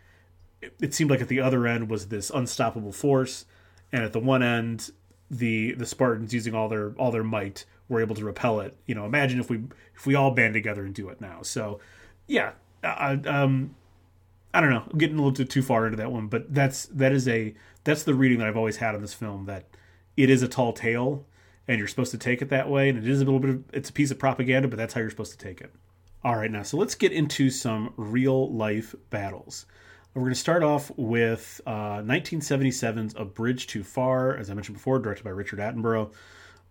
it, 0.80 0.94
seemed 0.94 1.10
like 1.10 1.20
at 1.20 1.28
the 1.28 1.40
other 1.40 1.66
end 1.66 1.90
was 1.90 2.08
this 2.08 2.30
unstoppable 2.30 2.92
force, 2.92 3.44
and 3.92 4.02
at 4.02 4.14
the 4.14 4.20
one 4.20 4.42
end, 4.42 4.90
the 5.30 5.72
the 5.74 5.84
Spartans 5.84 6.32
using 6.32 6.54
all 6.54 6.70
their 6.70 6.92
all 6.92 7.10
their 7.10 7.22
might 7.22 7.66
were 7.90 8.00
able 8.00 8.14
to 8.14 8.24
repel 8.24 8.60
it. 8.60 8.74
You 8.86 8.94
know, 8.94 9.04
imagine 9.04 9.38
if 9.38 9.50
we 9.50 9.64
if 9.94 10.06
we 10.06 10.14
all 10.14 10.30
band 10.30 10.54
together 10.54 10.82
and 10.82 10.94
do 10.94 11.10
it 11.10 11.20
now. 11.20 11.42
So, 11.42 11.78
yeah, 12.26 12.52
I, 12.82 13.20
um, 13.26 13.74
I 14.54 14.62
don't 14.62 14.70
know. 14.70 14.84
I'm 14.90 14.96
getting 14.96 15.18
a 15.18 15.18
little 15.18 15.34
too, 15.34 15.44
too 15.44 15.60
far 15.60 15.84
into 15.84 15.98
that 15.98 16.10
one, 16.10 16.28
but 16.28 16.54
that's 16.54 16.86
that 16.86 17.12
is 17.12 17.28
a 17.28 17.54
that's 17.84 18.02
the 18.02 18.14
reading 18.14 18.38
that 18.38 18.48
I've 18.48 18.56
always 18.56 18.78
had 18.78 18.94
on 18.94 19.02
this 19.02 19.12
film 19.12 19.44
that 19.44 19.66
it 20.16 20.30
is 20.30 20.42
a 20.42 20.48
tall 20.48 20.72
tale 20.72 21.26
and 21.66 21.78
you're 21.78 21.88
supposed 21.88 22.10
to 22.12 22.18
take 22.18 22.42
it 22.42 22.50
that 22.50 22.68
way 22.68 22.88
and 22.88 22.98
it 22.98 23.08
is 23.08 23.20
a 23.20 23.24
little 23.24 23.40
bit 23.40 23.50
of 23.50 23.64
it's 23.72 23.90
a 23.90 23.92
piece 23.92 24.10
of 24.10 24.18
propaganda, 24.18 24.68
but 24.68 24.76
that's 24.76 24.94
how 24.94 25.00
you're 25.00 25.10
supposed 25.10 25.38
to 25.38 25.38
take 25.38 25.60
it. 25.60 25.72
All 26.22 26.36
right, 26.36 26.50
now 26.50 26.62
so 26.62 26.76
let's 26.76 26.94
get 26.94 27.12
into 27.12 27.50
some 27.50 27.92
real 27.96 28.52
life 28.52 28.94
battles. 29.10 29.66
We're 30.14 30.22
going 30.22 30.34
to 30.34 30.38
start 30.38 30.62
off 30.62 30.92
with 30.96 31.60
uh, 31.66 31.98
1977's 31.98 33.14
A 33.16 33.24
Bridge 33.24 33.66
Too 33.66 33.82
Far, 33.82 34.36
as 34.36 34.48
I 34.48 34.54
mentioned 34.54 34.76
before, 34.76 35.00
directed 35.00 35.24
by 35.24 35.30
Richard 35.30 35.58
Attenborough. 35.58 36.12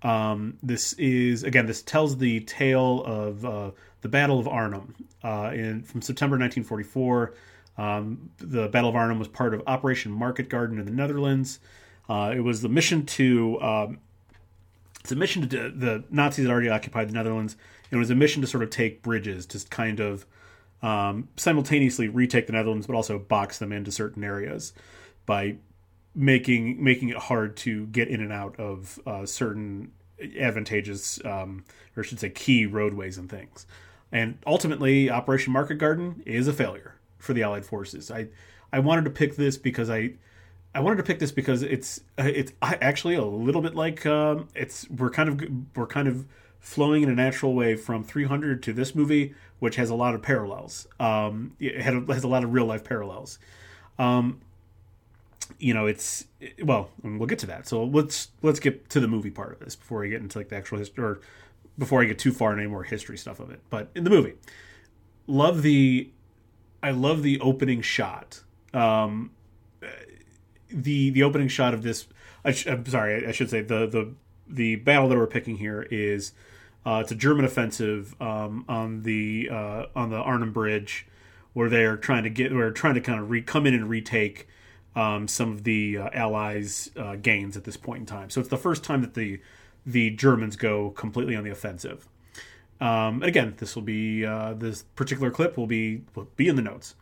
Um, 0.01 0.57
this 0.63 0.93
is 0.93 1.43
again, 1.43 1.65
this 1.65 1.81
tells 1.81 2.17
the 2.17 2.41
tale 2.41 3.03
of 3.03 3.45
uh, 3.45 3.71
the 4.01 4.09
Battle 4.09 4.39
of 4.39 4.47
Arnhem 4.47 4.95
uh, 5.23 5.51
in 5.53 5.83
from 5.83 6.01
September 6.01 6.35
1944. 6.37 7.33
Um, 7.77 8.29
the 8.37 8.67
Battle 8.69 8.89
of 8.89 8.95
Arnhem 8.95 9.19
was 9.19 9.27
part 9.27 9.53
of 9.53 9.61
Operation 9.67 10.11
Market 10.11 10.49
Garden 10.49 10.79
in 10.79 10.85
the 10.85 10.91
Netherlands. 10.91 11.59
Uh, 12.07 12.33
it 12.35 12.41
was 12.41 12.61
the 12.61 12.69
mission 12.69 13.05
to 13.05 13.59
um, 13.61 13.99
it's 15.03 15.11
a 15.11 15.15
mission 15.15 15.47
to 15.47 15.69
the 15.69 16.03
Nazis 16.09 16.45
had 16.45 16.51
already 16.51 16.69
occupied 16.69 17.09
the 17.09 17.13
Netherlands. 17.13 17.57
And 17.91 17.97
it 17.97 17.99
was 17.99 18.09
a 18.09 18.15
mission 18.15 18.41
to 18.41 18.47
sort 18.47 18.63
of 18.63 18.69
take 18.69 19.03
bridges, 19.03 19.45
just 19.45 19.69
kind 19.69 19.99
of 19.99 20.25
um, 20.81 21.27
simultaneously 21.35 22.07
retake 22.07 22.47
the 22.47 22.53
Netherlands, 22.53 22.87
but 22.87 22.95
also 22.95 23.19
box 23.19 23.57
them 23.57 23.71
into 23.71 23.91
certain 23.91 24.23
areas 24.23 24.73
by 25.25 25.57
making 26.15 26.81
making 26.83 27.09
it 27.09 27.17
hard 27.17 27.57
to 27.57 27.85
get 27.87 28.07
in 28.07 28.21
and 28.21 28.31
out 28.31 28.57
of 28.59 28.99
uh, 29.05 29.25
certain 29.25 29.91
advantageous, 30.39 31.23
um, 31.25 31.65
or 31.97 32.03
I 32.03 32.05
should 32.05 32.19
say, 32.19 32.29
key 32.29 32.65
roadways 32.65 33.17
and 33.17 33.29
things. 33.29 33.65
And 34.11 34.37
ultimately, 34.45 35.09
Operation 35.09 35.51
Market 35.51 35.75
Garden 35.75 36.21
is 36.25 36.47
a 36.47 36.53
failure 36.53 36.95
for 37.17 37.33
the 37.33 37.43
Allied 37.43 37.65
forces. 37.65 38.09
I 38.09 38.27
I 38.71 38.79
wanted 38.79 39.03
to 39.05 39.11
pick 39.11 39.35
this 39.35 39.57
because 39.57 39.89
I 39.89 40.13
I 40.75 40.79
wanted 40.79 40.97
to 40.97 41.03
pick 41.03 41.19
this 41.19 41.31
because 41.31 41.61
it's 41.61 41.99
uh, 42.17 42.23
it's 42.23 42.51
actually 42.61 43.15
a 43.15 43.23
little 43.23 43.61
bit 43.61 43.75
like 43.75 44.05
um, 44.05 44.47
it's 44.55 44.89
we're 44.89 45.11
kind 45.11 45.29
of 45.29 45.77
we're 45.77 45.87
kind 45.87 46.07
of 46.07 46.25
flowing 46.59 47.03
in 47.03 47.09
a 47.09 47.13
natural 47.13 47.53
way 47.53 47.75
from 47.75 48.03
300 48.03 48.63
to 48.63 48.73
this 48.73 48.95
movie, 48.95 49.35
which 49.59 49.75
has 49.75 49.89
a 49.89 49.95
lot 49.95 50.15
of 50.15 50.21
parallels. 50.21 50.87
Um, 50.99 51.55
it 51.59 51.81
has 51.81 52.23
a 52.23 52.27
lot 52.27 52.43
of 52.43 52.53
real 52.53 52.65
life 52.65 52.83
parallels. 52.83 53.37
Um, 53.99 54.41
you 55.59 55.73
know, 55.73 55.85
it's 55.85 56.25
well, 56.63 56.89
we'll 57.03 57.27
get 57.27 57.39
to 57.39 57.47
that. 57.47 57.67
So 57.67 57.83
let's 57.83 58.29
let's 58.41 58.59
get 58.59 58.89
to 58.89 58.99
the 58.99 59.07
movie 59.07 59.29
part 59.29 59.51
of 59.51 59.59
this 59.59 59.75
before 59.75 60.03
I 60.03 60.07
get 60.07 60.21
into 60.21 60.39
like 60.39 60.49
the 60.49 60.55
actual 60.55 60.79
history, 60.79 61.03
or 61.03 61.21
before 61.77 62.01
I 62.01 62.05
get 62.05 62.17
too 62.17 62.31
far 62.31 62.53
in 62.53 62.59
any 62.59 62.67
more 62.67 62.83
history 62.83 63.17
stuff 63.17 63.39
of 63.39 63.51
it. 63.51 63.59
But 63.69 63.89
in 63.93 64.05
the 64.05 64.09
movie, 64.09 64.33
love 65.27 65.61
the 65.61 66.09
I 66.81 66.91
love 66.91 67.21
the 67.21 67.39
opening 67.41 67.81
shot. 67.81 68.41
Um, 68.73 69.31
the 70.73 71.09
the 71.11 71.23
opening 71.23 71.47
shot 71.47 71.73
of 71.73 71.83
this. 71.83 72.07
I 72.45 72.55
am 72.67 72.85
sorry, 72.85 73.25
I, 73.25 73.29
I, 73.29 73.31
should 73.31 73.49
say 73.49 73.61
the 73.61 73.87
the 73.87 74.13
the 74.47 74.75
battle 74.77 75.09
that 75.09 75.17
we're 75.17 75.27
picking 75.27 75.57
here 75.57 75.87
is 75.89 76.33
uh, 76.85 76.99
it's 77.01 77.11
a 77.11 77.15
German 77.15 77.45
offensive 77.45 78.19
um, 78.21 78.65
on 78.67 79.03
the 79.03 79.49
uh, 79.51 79.85
on 79.95 80.09
the 80.09 80.17
Arnhem 80.17 80.51
Bridge, 80.51 81.07
where 81.53 81.69
they're 81.69 81.97
trying 81.97 82.23
to 82.23 82.29
get, 82.29 82.53
where 82.53 82.71
trying 82.71 82.95
to 82.95 83.01
kind 83.01 83.19
of 83.19 83.29
re, 83.29 83.41
come 83.41 83.65
in 83.65 83.73
and 83.73 83.89
retake 83.89 84.47
um, 84.95 85.27
some 85.27 85.51
of 85.51 85.63
the 85.63 85.97
uh, 85.97 86.09
Allies' 86.13 86.91
uh, 86.97 87.15
gains 87.15 87.55
at 87.55 87.63
this 87.63 87.77
point 87.77 88.01
in 88.01 88.05
time. 88.05 88.29
So 88.29 88.39
it's 88.39 88.49
the 88.49 88.57
first 88.57 88.83
time 88.83 89.01
that 89.01 89.13
the 89.13 89.39
the 89.85 90.09
Germans 90.11 90.55
go 90.55 90.91
completely 90.91 91.35
on 91.35 91.43
the 91.43 91.51
offensive. 91.51 92.07
Um, 92.81 93.23
again, 93.23 93.53
this 93.57 93.75
will 93.75 93.83
be 93.83 94.25
uh, 94.25 94.53
this 94.53 94.83
particular 94.95 95.31
clip 95.31 95.57
will 95.57 95.67
be 95.67 96.03
will 96.15 96.27
be 96.35 96.47
in 96.47 96.55
the 96.55 96.61
notes. 96.61 96.95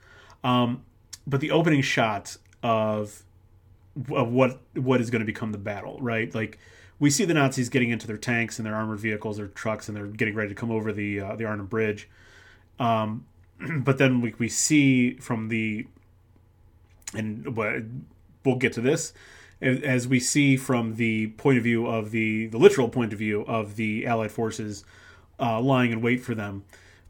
Um, 0.43 0.83
but 1.25 1.39
the 1.39 1.51
opening 1.51 1.81
shot 1.81 2.37
of, 2.63 3.23
of 4.11 4.31
what 4.31 4.61
what 4.75 5.01
is 5.01 5.09
going 5.09 5.21
to 5.21 5.25
become 5.25 5.51
the 5.51 5.57
battle, 5.57 5.97
right? 6.01 6.33
Like 6.33 6.59
we 6.99 7.09
see 7.09 7.25
the 7.25 7.33
Nazis 7.33 7.69
getting 7.69 7.89
into 7.89 8.07
their 8.07 8.17
tanks 8.17 8.59
and 8.59 8.65
their 8.65 8.75
armored 8.75 8.99
vehicles, 8.99 9.37
their 9.37 9.47
trucks, 9.47 9.87
and 9.87 9.97
they're 9.97 10.07
getting 10.07 10.35
ready 10.35 10.49
to 10.49 10.55
come 10.55 10.71
over 10.71 10.93
the 10.93 11.19
uh, 11.19 11.35
the 11.35 11.45
Arnhem 11.45 11.67
Bridge. 11.67 12.09
Um, 12.79 13.25
but 13.79 13.97
then 13.97 14.21
we, 14.21 14.33
we 14.37 14.49
see 14.49 15.15
from 15.15 15.49
the 15.49 15.87
and 17.13 17.57
we'll 18.43 18.55
get 18.55 18.73
to 18.73 18.81
this 18.81 19.13
as 19.61 20.07
we 20.07 20.19
see 20.19 20.57
from 20.57 20.95
the 20.95 21.27
point 21.27 21.57
of 21.57 21.63
view 21.63 21.85
of 21.85 22.11
the 22.11 22.47
the 22.47 22.57
literal 22.57 22.89
point 22.89 23.13
of 23.13 23.19
view 23.19 23.41
of 23.45 23.75
the 23.75 24.07
Allied 24.07 24.31
forces 24.31 24.83
uh, 25.39 25.59
lying 25.59 25.91
in 25.91 26.01
wait 26.01 26.21
for 26.21 26.35
them. 26.35 26.63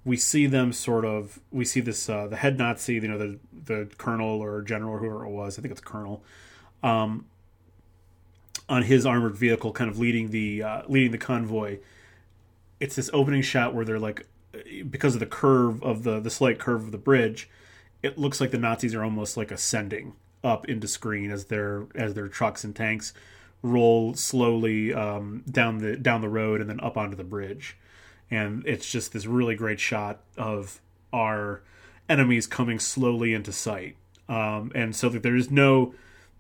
We 0.04 0.18
see 0.18 0.48
them 0.48 0.74
sort 0.74 1.06
of. 1.06 1.40
We 1.52 1.64
see 1.64 1.80
this 1.80 2.10
uh, 2.10 2.28
the 2.28 2.38
head 2.38 2.58
Nazi, 2.58 2.96
you 2.96 3.02
know, 3.02 3.18
the 3.18 3.40
the 3.54 3.90
colonel 3.98 4.42
or 4.42 4.62
general 4.62 4.98
whoever 4.98 5.26
it 5.26 5.30
was. 5.30 5.58
I 5.58 5.62
think 5.62 5.72
it's 5.72 5.82
colonel. 5.82 6.24
Um, 6.84 7.26
on 8.70 8.84
his 8.84 9.06
armored 9.06 9.36
vehicle, 9.36 9.74
kind 9.74 9.90
of 9.90 10.00
leading 10.00 10.32
the 10.32 10.64
uh, 10.64 10.82
leading 10.88 11.12
the 11.12 11.18
convoy. 11.18 11.80
It's 12.80 12.96
this 12.96 13.10
opening 13.14 13.42
shot 13.42 13.74
where 13.76 13.86
they're 13.86 14.00
like, 14.00 14.26
because 14.90 15.14
of 15.14 15.20
the 15.20 15.26
curve 15.26 15.84
of 15.84 16.04
the 16.04 16.20
the 16.20 16.30
slight 16.30 16.58
curve 16.60 16.84
of 16.84 16.92
the 16.92 16.98
bridge, 16.98 17.50
it 18.02 18.18
looks 18.18 18.40
like 18.40 18.52
the 18.52 18.58
Nazis 18.58 18.96
are 18.96 19.04
almost 19.04 19.36
like 19.38 19.52
ascending 19.52 20.14
up 20.44 20.68
into 20.68 20.88
screen 20.88 21.32
as 21.32 21.46
their 21.46 21.88
as 21.96 22.14
their 22.14 22.28
trucks 22.28 22.64
and 22.64 22.76
tanks 22.76 23.14
roll 23.62 24.14
slowly 24.16 24.94
um, 24.94 25.44
down 25.50 25.80
the 25.80 25.96
down 25.98 26.22
the 26.22 26.30
road 26.30 26.62
and 26.62 26.70
then 26.70 26.80
up 26.80 26.98
onto 26.98 27.16
the 27.16 27.24
bridge 27.24 27.78
and 28.32 28.66
it's 28.66 28.90
just 28.90 29.12
this 29.12 29.26
really 29.26 29.56
great 29.56 29.80
shot 29.80 30.22
of 30.38 30.80
our 31.12 31.62
enemies 32.08 32.48
coming 32.48 32.80
slowly 32.80 33.34
into 33.34 33.52
sight. 33.52 33.98
Um, 34.30 34.72
and 34.74 34.96
so 34.96 35.10
that 35.10 35.22
there 35.22 35.36
is 35.36 35.52
no 35.52 35.94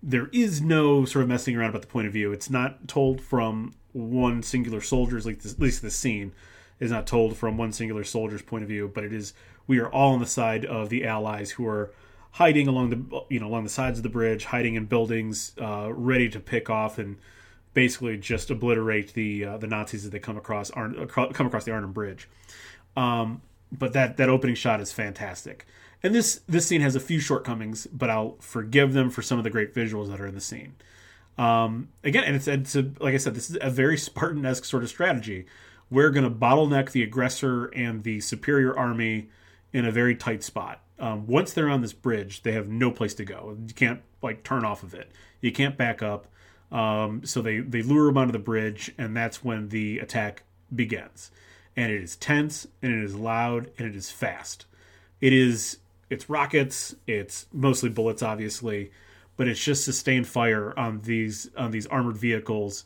there 0.04 0.30
is 0.34 0.62
no 0.62 1.06
sort 1.06 1.24
of 1.24 1.30
messing 1.30 1.56
around 1.56 1.70
about 1.70 1.82
the 1.82 1.88
point 1.88 2.08
of 2.08 2.14
view. 2.14 2.32
It's 2.32 2.50
not 2.50 2.88
told 2.88 3.22
from 3.22 3.74
one 3.94 4.42
singular 4.42 4.82
soldier's, 4.82 5.26
like 5.26 5.42
this, 5.42 5.54
at 5.54 5.60
least 5.60 5.82
the 5.82 5.92
scene 5.92 6.32
is 6.80 6.92
not 6.92 7.06
told 7.06 7.38
from 7.38 7.58
one 7.58 7.72
singular 7.72 8.04
soldier's 8.04 8.42
point 8.42 8.64
of 8.64 8.70
view, 8.70 8.92
but 8.94 9.04
it 9.04 9.14
is 9.14 9.34
we 9.68 9.80
are 9.80 9.90
all 9.90 10.14
on 10.14 10.20
the 10.20 10.26
side 10.26 10.66
of 10.66 10.90
the 10.90 11.06
Allies 11.06 11.52
who 11.52 11.68
are 11.68 11.92
hiding 12.32 12.68
along 12.68 12.90
the 12.90 13.26
you 13.30 13.40
know 13.40 13.48
along 13.48 13.64
the 13.64 13.70
sides 13.70 14.00
of 14.00 14.04
the 14.04 14.10
bridge, 14.10 14.46
hiding 14.46 14.76
in 14.76 14.86
buildings, 14.86 15.54
uh, 15.62 15.94
ready 15.94 16.30
to 16.30 16.40
pick 16.40 16.70
off 16.70 16.98
and 16.98 17.18
basically 17.74 18.18
just 18.18 18.50
obliterate 18.50 19.14
the 19.14 19.46
uh, 19.46 19.58
the 19.58 19.68
Nazis 19.68 20.06
as 20.06 20.12
they 20.12 20.20
come 20.20 20.38
across 20.38 20.72
Arn- 20.72 21.08
come 21.08 21.48
across 21.48 21.64
the 21.66 21.72
Arnhem 21.72 21.94
Bridge. 21.94 22.28
Um, 22.98 23.42
but 23.72 23.94
that 23.94 24.18
that 24.18 24.30
opening 24.30 24.56
shot 24.56 24.82
is 24.82 24.92
fantastic. 24.92 25.66
And 26.04 26.16
this 26.16 26.42
this 26.48 26.66
scene 26.68 26.82
has 26.82 26.96
a 26.96 27.00
few 27.00 27.20
shortcomings, 27.20 27.88
but 27.88 28.10
I'll 28.10 28.38
forgive 28.40 28.94
them 28.94 29.10
for 29.10 29.22
some 29.22 29.38
of 29.38 29.44
the 29.44 29.50
great 29.50 29.74
visuals 29.74 30.10
that 30.10 30.20
are 30.20 30.28
in 30.28 30.36
the 30.36 30.42
scene. 30.42 30.76
Um, 31.38 31.90
again, 32.04 32.24
and 32.24 32.36
it's, 32.36 32.48
it's 32.48 32.76
a, 32.76 32.92
like 33.00 33.14
I 33.14 33.18
said, 33.18 33.36
this 33.36 33.50
is 33.50 33.58
a 33.62 33.70
very 33.70 33.98
Spartan 34.10 34.46
esque 34.46 34.66
sort 34.66 34.84
of 34.84 34.90
strategy. 34.90 35.46
We're 35.90 36.10
going 36.10 36.24
to 36.24 36.32
bottleneck 36.32 36.92
the 36.92 37.04
aggressor 37.04 37.66
and 37.68 38.04
the 38.04 38.22
superior 38.22 38.78
army 38.78 39.30
in 39.74 39.86
a 39.86 39.92
very 39.92 40.16
tight 40.16 40.44
spot. 40.44 40.82
Um, 41.00 41.26
once 41.28 41.52
they're 41.54 41.70
on 41.70 41.82
this 41.82 41.94
bridge, 41.94 42.44
they 42.44 42.52
have 42.54 42.70
no 42.70 42.92
place 42.92 43.14
to 43.16 43.26
go. 43.26 43.58
You 43.68 43.74
can't 43.74 44.02
like 44.22 44.44
turn 44.44 44.64
off 44.64 44.84
of 44.84 44.94
it. 44.94 45.12
You 45.42 45.52
can't 45.52 45.78
back 45.78 46.02
up. 46.02 46.28
Um, 46.72 47.26
so 47.26 47.42
they, 47.42 47.60
they 47.60 47.82
lure 47.82 48.08
him 48.08 48.18
onto 48.18 48.32
the 48.32 48.40
bridge, 48.40 48.94
and 48.98 49.18
that's 49.18 49.44
when 49.44 49.70
the 49.70 50.00
attack 50.00 50.44
begins. 50.74 51.32
And 51.76 51.92
it 51.92 52.02
is 52.02 52.16
tense, 52.16 52.68
and 52.82 52.94
it 52.94 53.04
is 53.04 53.16
loud, 53.16 53.72
and 53.78 53.88
it 53.88 53.96
is 53.96 54.12
fast. 54.12 54.66
It 55.20 55.34
is 55.34 55.78
it's 56.12 56.30
rockets, 56.30 56.96
it's 57.08 57.48
mostly 57.52 57.90
bullets, 57.90 58.22
obviously, 58.22 58.92
but 59.38 59.48
it's 59.48 59.64
just 59.64 59.84
sustained 59.84 60.28
fire 60.28 60.78
on 60.78 61.02
these 61.02 61.50
on 61.58 61.72
these 61.72 61.88
armored 61.88 62.18
vehicles. 62.18 62.86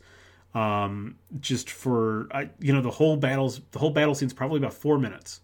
Um, 0.54 1.16
just 1.38 1.68
for 1.68 2.28
I, 2.30 2.48
you 2.60 2.72
know 2.72 2.80
the 2.80 2.90
whole 2.90 3.16
battles, 3.18 3.60
the 3.72 3.78
whole 3.78 3.90
battle 3.90 4.14
scene's 4.14 4.32
probably 4.32 4.58
about 4.58 4.72
four 4.72 4.98
minutes, 4.98 5.40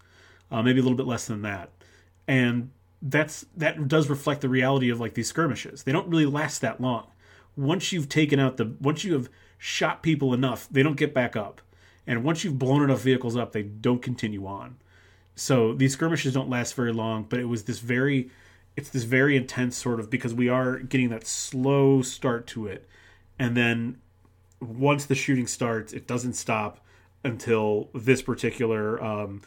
uh, 0.50 0.62
maybe 0.62 0.80
a 0.80 0.82
little 0.82 0.96
bit 0.96 1.06
less 1.06 1.26
than 1.26 1.42
that, 1.42 1.68
and 2.26 2.70
that's 3.02 3.44
that 3.58 3.88
does 3.88 4.08
reflect 4.08 4.40
the 4.40 4.48
reality 4.48 4.88
of 4.88 5.00
like 5.00 5.12
these 5.12 5.28
skirmishes. 5.28 5.82
They 5.82 5.92
don't 5.92 6.08
really 6.08 6.24
last 6.24 6.62
that 6.62 6.80
long 6.80 7.08
once 7.56 7.92
you've 7.92 8.08
taken 8.08 8.38
out 8.38 8.56
the 8.56 8.74
once 8.80 9.04
you 9.04 9.12
have 9.14 9.28
shot 9.58 10.02
people 10.02 10.34
enough, 10.34 10.68
they 10.70 10.82
don't 10.82 10.96
get 10.96 11.14
back 11.14 11.36
up. 11.36 11.60
And 12.06 12.24
once 12.24 12.42
you've 12.42 12.58
blown 12.58 12.82
enough 12.82 13.00
vehicles 13.00 13.36
up, 13.36 13.52
they 13.52 13.62
don't 13.62 14.02
continue 14.02 14.46
on. 14.46 14.76
So 15.34 15.72
these 15.74 15.94
skirmishes 15.94 16.34
don't 16.34 16.50
last 16.50 16.74
very 16.74 16.92
long, 16.92 17.24
but 17.28 17.38
it 17.38 17.46
was 17.46 17.64
this 17.64 17.78
very 17.78 18.30
it's 18.76 18.88
this 18.88 19.04
very 19.04 19.36
intense 19.36 19.76
sort 19.76 20.00
of 20.00 20.08
because 20.08 20.32
we 20.32 20.48
are 20.48 20.78
getting 20.78 21.10
that 21.10 21.26
slow 21.26 22.00
start 22.02 22.46
to 22.48 22.66
it. 22.66 22.88
And 23.38 23.56
then 23.56 23.98
once 24.60 25.04
the 25.04 25.14
shooting 25.14 25.46
starts, 25.46 25.92
it 25.92 26.06
doesn't 26.06 26.34
stop 26.34 26.80
until 27.24 27.88
this 27.94 28.22
particular 28.22 29.02
um, 29.02 29.42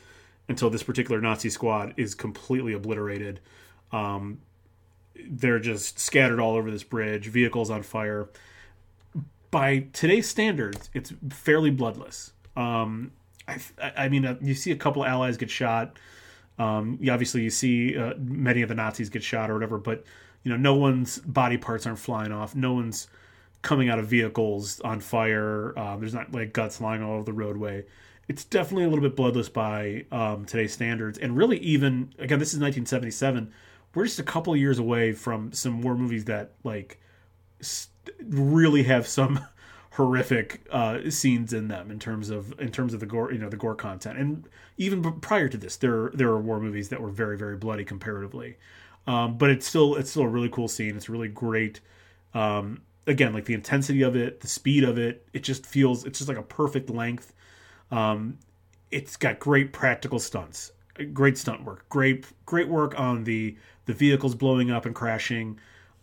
until 0.48 0.70
this 0.70 0.84
particular 0.84 1.20
Nazi 1.22 1.50
squad 1.50 1.94
is 1.98 2.14
completely 2.14 2.74
obliterated. 2.74 3.40
Um, 3.92 4.40
they're 5.28 5.60
just 5.60 6.00
scattered 6.00 6.40
all 6.40 6.56
over 6.56 6.70
this 6.70 6.84
bridge, 6.84 7.28
vehicles 7.28 7.70
on 7.70 7.84
fire. 7.84 8.30
By 9.50 9.88
today's 9.94 10.28
standards, 10.28 10.90
it's 10.94 11.14
fairly 11.30 11.72
bloodless. 11.72 12.34
Um, 12.58 13.12
I, 13.48 13.60
I 13.82 14.10
mean, 14.10 14.26
uh, 14.26 14.38
you 14.42 14.54
see 14.54 14.72
a 14.72 14.76
couple 14.76 15.06
allies 15.06 15.38
get 15.38 15.50
shot. 15.50 15.98
Um, 16.58 16.98
you, 17.02 17.12
obviously, 17.12 17.42
you 17.44 17.50
see 17.50 17.98
uh, 17.98 18.14
many 18.18 18.62
of 18.62 18.70
the 18.70 18.76
Nazis 18.76 19.10
get 19.10 19.24
shot 19.24 19.50
or 19.50 19.54
whatever, 19.54 19.78
but 19.78 20.04
you 20.44 20.52
know, 20.52 20.58
no 20.58 20.76
one's 20.76 21.20
body 21.20 21.58
parts 21.58 21.86
aren't 21.86 22.00
flying 22.00 22.32
off. 22.32 22.56
No 22.56 22.74
one's 22.74 23.08
coming 23.62 23.90
out 23.90 24.00
of 24.00 24.08
vehicles 24.08 24.80
on 24.82 25.00
fire. 25.00 25.78
Um, 25.78 26.00
there's 26.00 26.14
not 26.14 26.32
like 26.32 26.54
guts 26.54 26.80
lying 26.80 27.04
all 27.04 27.16
over 27.16 27.24
the 27.24 27.34
roadway. 27.34 27.84
It's 28.28 28.44
definitely 28.44 28.86
a 28.86 28.90
little 28.90 29.04
bit 29.04 29.16
bloodless 29.16 29.50
by 29.50 30.06
um, 30.12 30.46
today's 30.46 30.74
standards, 30.74 31.18
and 31.18 31.36
really 31.36 31.58
even 31.60 32.14
again, 32.18 32.40
this 32.40 32.54
is 32.54 32.60
1977. 32.60 33.52
We're 33.94 34.06
just 34.06 34.20
a 34.20 34.24
couple 34.24 34.56
years 34.56 34.80
away 34.80 35.14
from 35.14 35.52
some 35.54 35.82
war 35.82 35.96
movies 35.96 36.26
that 36.26 36.54
like 36.64 37.00
st- 37.62 37.92
really 38.24 38.84
have 38.84 39.08
some 39.08 39.40
horrific 39.96 40.62
uh, 40.72 41.10
scenes 41.10 41.54
in 41.54 41.70
them 41.70 41.90
in 41.90 42.00
terms 42.00 42.30
of 42.30 42.60
in 42.60 42.70
terms 42.72 42.94
of 42.94 43.00
the 43.00 43.06
gore, 43.06 43.32
you 43.32 43.40
know, 43.40 43.50
the 43.50 43.58
gore 43.58 43.76
content. 43.76 44.20
And 44.20 44.48
even 44.78 45.02
prior 45.22 45.48
to 45.48 45.58
this, 45.58 45.78
there 45.78 46.12
there 46.14 46.28
are 46.30 46.40
war 46.40 46.60
movies 46.60 46.90
that 46.90 47.02
were 47.02 47.12
very 47.12 47.38
very 47.38 47.56
bloody 47.56 47.86
comparatively. 47.86 48.58
Um, 49.08 49.38
but 49.38 49.50
it's 49.50 49.66
still 49.66 49.96
it's 49.96 50.10
still 50.10 50.24
a 50.24 50.28
really 50.28 50.50
cool 50.50 50.68
scene. 50.68 50.98
It's 50.98 51.10
really 51.10 51.30
great. 51.30 51.80
Um, 52.34 52.82
again, 53.08 53.34
like 53.34 53.46
the 53.46 53.54
intensity 53.54 54.02
of 54.02 54.16
it, 54.16 54.42
the 54.42 54.48
speed 54.48 54.84
of 54.84 54.98
it, 54.98 55.28
it 55.32 55.44
just 55.44 55.66
feels 55.66 56.06
it's 56.06 56.20
just 56.20 56.28
like 56.28 56.38
a 56.38 56.44
perfect 56.44 56.90
length. 56.90 57.34
Um, 57.92 58.40
it's 58.92 59.16
got 59.16 59.40
great 59.40 59.72
practical 59.72 60.20
stunts, 60.20 60.72
great 61.14 61.38
stunt 61.38 61.64
work, 61.64 61.88
great 61.88 62.26
great 62.46 62.68
work 62.68 63.00
on 63.00 63.24
the 63.24 63.58
the 63.86 63.94
vehicles 63.94 64.36
blowing 64.36 64.72
up 64.72 64.86
and 64.86 64.94
crashing, 64.94 65.60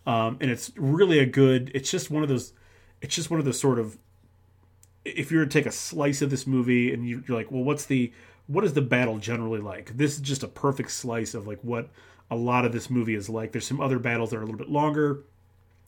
um, 0.06 0.38
and 0.40 0.50
it's 0.50 0.72
really 0.76 1.18
a 1.18 1.26
good. 1.26 1.70
It's 1.74 1.90
just 1.90 2.10
one 2.10 2.22
of 2.22 2.30
those. 2.30 2.54
It's 3.02 3.14
just 3.14 3.30
one 3.30 3.38
of 3.38 3.44
those 3.44 3.60
sort 3.60 3.78
of. 3.78 3.98
If 5.04 5.30
you 5.30 5.38
were 5.38 5.44
to 5.44 5.50
take 5.50 5.66
a 5.66 5.72
slice 5.72 6.22
of 6.22 6.30
this 6.30 6.46
movie 6.46 6.92
and 6.94 7.06
you're 7.06 7.22
like, 7.28 7.50
well, 7.50 7.64
what's 7.64 7.84
the 7.84 8.12
what 8.46 8.64
is 8.64 8.72
the 8.72 8.82
battle 8.82 9.18
generally 9.18 9.60
like? 9.60 9.96
This 9.96 10.14
is 10.14 10.20
just 10.20 10.42
a 10.42 10.48
perfect 10.48 10.90
slice 10.90 11.34
of 11.34 11.46
like 11.46 11.58
what 11.62 11.88
a 12.30 12.36
lot 12.36 12.64
of 12.64 12.72
this 12.72 12.88
movie 12.88 13.14
is 13.14 13.28
like. 13.28 13.52
There's 13.52 13.66
some 13.66 13.80
other 13.80 13.98
battles 13.98 14.30
that 14.30 14.36
are 14.36 14.42
a 14.42 14.44
little 14.44 14.58
bit 14.58 14.70
longer, 14.70 15.24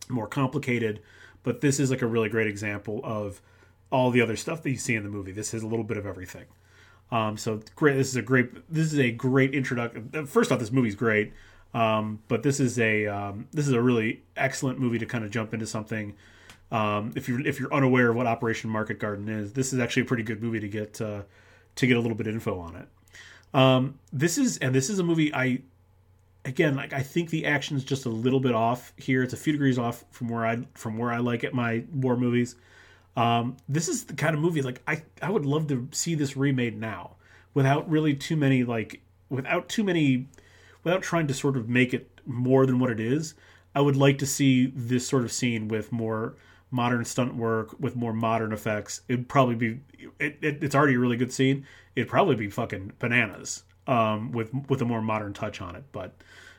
more 0.09 0.27
complicated, 0.27 1.01
but 1.43 1.61
this 1.61 1.81
is 1.81 1.91
like 1.91 2.03
a 2.03 2.07
really 2.07 2.29
great 2.29 2.47
example 2.47 3.01
of 3.05 3.41
all 3.91 4.11
the 4.11 4.21
other 4.21 4.37
stuff 4.37 4.63
that 4.63 4.71
you 4.71 4.77
see 4.77 4.95
in 4.95 5.05
the 5.05 5.09
movie. 5.09 5.33
This 5.33 5.53
has 5.53 5.63
a 5.63 5.67
little 5.67 5.85
bit 5.85 5.97
of 5.97 6.07
everything. 6.07 6.47
Um, 7.11 7.37
so 7.37 7.61
great. 7.77 7.97
This 7.97 8.09
is 8.09 8.17
a 8.17 8.23
great. 8.23 8.73
This 8.73 8.93
is 8.93 8.99
a 8.99 9.11
great 9.11 9.55
introduction. 9.55 10.27
First 10.27 10.51
off, 10.51 10.59
this 10.59 10.73
movie's 10.73 10.97
great. 10.97 11.33
Um, 11.73 12.21
but 12.29 12.43
this 12.43 12.61
is 12.61 12.79
a 12.79 13.07
um, 13.07 13.49
this 13.53 13.67
is 13.67 13.73
a 13.73 13.81
really 13.81 14.23
excellent 14.37 14.79
movie 14.79 14.99
to 14.99 15.07
kind 15.07 15.25
of 15.25 15.31
jump 15.31 15.55
into 15.55 15.67
something. 15.67 16.15
Um, 16.71 17.13
if 17.15 17.29
you're 17.29 17.47
if 17.47 17.61
you're 17.61 17.73
unaware 17.73 18.11
of 18.11 18.17
what 18.17 18.27
Operation 18.27 18.71
Market 18.71 18.99
Garden 18.99 19.29
is, 19.29 19.53
this 19.53 19.73
is 19.73 19.79
actually 19.79 20.03
a 20.03 20.07
pretty 20.07 20.23
good 20.23 20.43
movie 20.43 20.61
to 20.61 20.69
get 20.69 21.01
uh, 21.01 21.23
to 21.77 21.87
get 21.87 21.97
a 21.97 22.01
little 22.01 22.17
bit 22.17 22.27
of 22.27 22.35
info 22.35 22.59
on 22.59 22.77
it. 22.77 22.89
Um, 23.55 23.99
this 24.13 24.39
is 24.39 24.59
and 24.59 24.75
this 24.75 24.91
is 24.91 24.99
a 24.99 25.05
movie 25.05 25.33
I 25.33 25.61
again 26.45 26.75
like 26.75 26.93
I 26.93 27.03
think 27.03 27.31
the 27.31 27.47
action 27.47 27.77
is 27.77 27.85
just 27.85 28.07
a 28.07 28.11
little 28.11 28.41
bit 28.41 28.55
off 28.55 28.93
here. 28.97 29.23
It's 29.23 29.33
a 29.33 29.37
few 29.37 29.53
degrees 29.53 29.79
off 29.79 30.05
from 30.11 30.29
where 30.29 30.47
I 30.47 30.67
from 30.75 30.99
where 30.99 31.13
I 31.13 31.19
like 31.19 31.45
it 31.45 31.55
my 31.55 31.85
war 31.93 32.17
movies. 32.17 32.57
Um, 33.17 33.57
this 33.69 33.89
is 33.89 34.05
the 34.05 34.15
kind 34.15 34.35
of 34.35 34.41
movie 34.41 34.63
like 34.63 34.83
I 34.89 35.03
I 35.23 35.31
would 35.31 35.47
love 35.47 35.69
to 35.69 35.89
see 35.93 36.15
this 36.15 36.37
remade 36.37 36.79
now 36.79 37.17
without 37.55 37.89
really 37.89 38.15
too 38.15 38.37
many 38.37 38.65
like 38.65 39.01
without 39.29 39.69
too 39.69 39.85
many 39.85 40.27
without 40.83 41.03
trying 41.03 41.27
to 41.29 41.35
sort 41.35 41.57
of 41.57 41.69
make 41.69 41.95
it 41.95 42.21
more 42.27 42.67
than 42.67 42.79
what 42.79 42.91
it 42.91 43.01
is, 43.01 43.35
I 43.75 43.81
would 43.81 43.97
like 43.97 44.19
to 44.19 44.27
see 44.27 44.67
this 44.75 45.07
sort 45.07 45.25
of 45.25 45.33
scene 45.33 45.69
with 45.69 45.93
more 45.93 46.35
modern 46.71 47.05
stunt 47.05 47.35
work, 47.37 47.79
with 47.81 47.97
more 47.97 48.13
modern 48.13 48.53
effects. 48.53 49.03
It'd 49.09 49.29
probably 49.29 49.55
be 49.55 49.81
it, 50.19 50.39
it, 50.43 50.65
it's 50.65 50.75
already 50.75 50.95
a 50.95 50.99
really 50.99 51.17
good 51.17 51.33
scene. 51.33 51.67
It'd 51.97 52.09
probably 52.09 52.37
be 52.37 52.51
fucking 52.51 52.93
bananas 52.99 53.65
um, 53.87 54.33
with 54.33 54.51
with 54.69 54.83
a 54.83 54.85
more 54.85 55.03
modern 55.03 55.33
touch 55.33 55.61
on 55.61 55.77
it. 55.77 55.85
But 55.93 56.15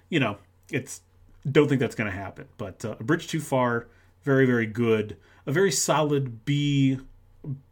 you 0.09 0.19
know, 0.19 0.37
it's 0.71 1.01
don't 1.49 1.67
think 1.67 1.79
that's 1.79 1.95
going 1.95 2.09
to 2.09 2.17
happen. 2.17 2.47
But 2.57 2.83
uh, 2.85 2.95
a 2.99 3.03
bridge 3.03 3.27
too 3.27 3.41
far, 3.41 3.87
very 4.23 4.45
very 4.45 4.65
good, 4.65 5.17
a 5.45 5.51
very 5.51 5.71
solid 5.71 6.45
B 6.45 6.99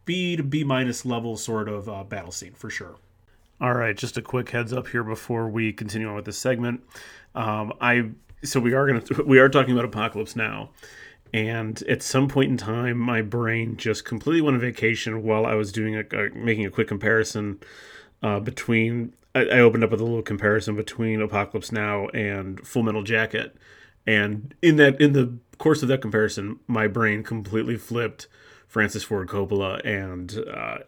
B 0.04 0.36
to 0.36 0.42
B 0.42 0.64
minus 0.64 1.04
level 1.04 1.36
sort 1.36 1.68
of 1.68 1.88
uh, 1.88 2.04
battle 2.04 2.32
scene 2.32 2.52
for 2.52 2.70
sure. 2.70 2.96
All 3.60 3.72
right, 3.74 3.96
just 3.96 4.16
a 4.18 4.22
quick 4.22 4.50
heads 4.50 4.72
up 4.72 4.88
here 4.88 5.04
before 5.04 5.48
we 5.48 5.72
continue 5.72 6.08
on 6.08 6.16
with 6.16 6.24
this 6.24 6.38
segment. 6.38 6.82
Um, 7.34 7.72
I 7.80 8.10
so 8.42 8.60
we 8.60 8.74
are 8.74 8.86
gonna 8.86 9.24
we 9.24 9.38
are 9.38 9.48
talking 9.48 9.72
about 9.72 9.84
Apocalypse 9.84 10.36
Now, 10.36 10.70
and 11.34 11.82
at 11.88 12.00
some 12.00 12.28
point 12.28 12.52
in 12.52 12.56
time, 12.56 12.96
my 12.96 13.20
brain 13.20 13.76
just 13.76 14.04
completely 14.04 14.40
went 14.40 14.54
on 14.54 14.60
vacation 14.60 15.24
while 15.24 15.44
I 15.44 15.54
was 15.54 15.72
doing 15.72 15.96
a, 15.96 16.04
a 16.16 16.30
making 16.30 16.64
a 16.64 16.70
quick 16.70 16.86
comparison 16.86 17.58
uh, 18.22 18.38
between. 18.38 19.14
I, 19.34 19.40
I 19.40 19.58
opened 19.58 19.82
up 19.82 19.90
with 19.90 20.00
a 20.00 20.04
little 20.04 20.22
comparison 20.22 20.76
between 20.76 21.20
Apocalypse 21.20 21.72
Now 21.72 22.06
and 22.10 22.64
Full 22.64 22.84
Metal 22.84 23.02
Jacket, 23.02 23.56
and 24.06 24.54
in 24.62 24.76
that 24.76 25.00
in 25.00 25.12
the 25.12 25.36
course 25.58 25.82
of 25.82 25.88
that 25.88 26.00
comparison, 26.00 26.60
my 26.68 26.86
brain 26.86 27.24
completely 27.24 27.76
flipped 27.76 28.28
Francis 28.68 29.02
Ford 29.02 29.26
Coppola 29.26 29.84
and 29.84 30.38
uh, 30.48 30.78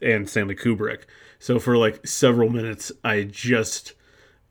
and 0.00 0.30
Stanley 0.30 0.54
Kubrick. 0.54 1.06
So 1.40 1.58
for 1.58 1.76
like 1.76 2.06
several 2.06 2.50
minutes, 2.50 2.92
I 3.02 3.24
just 3.24 3.94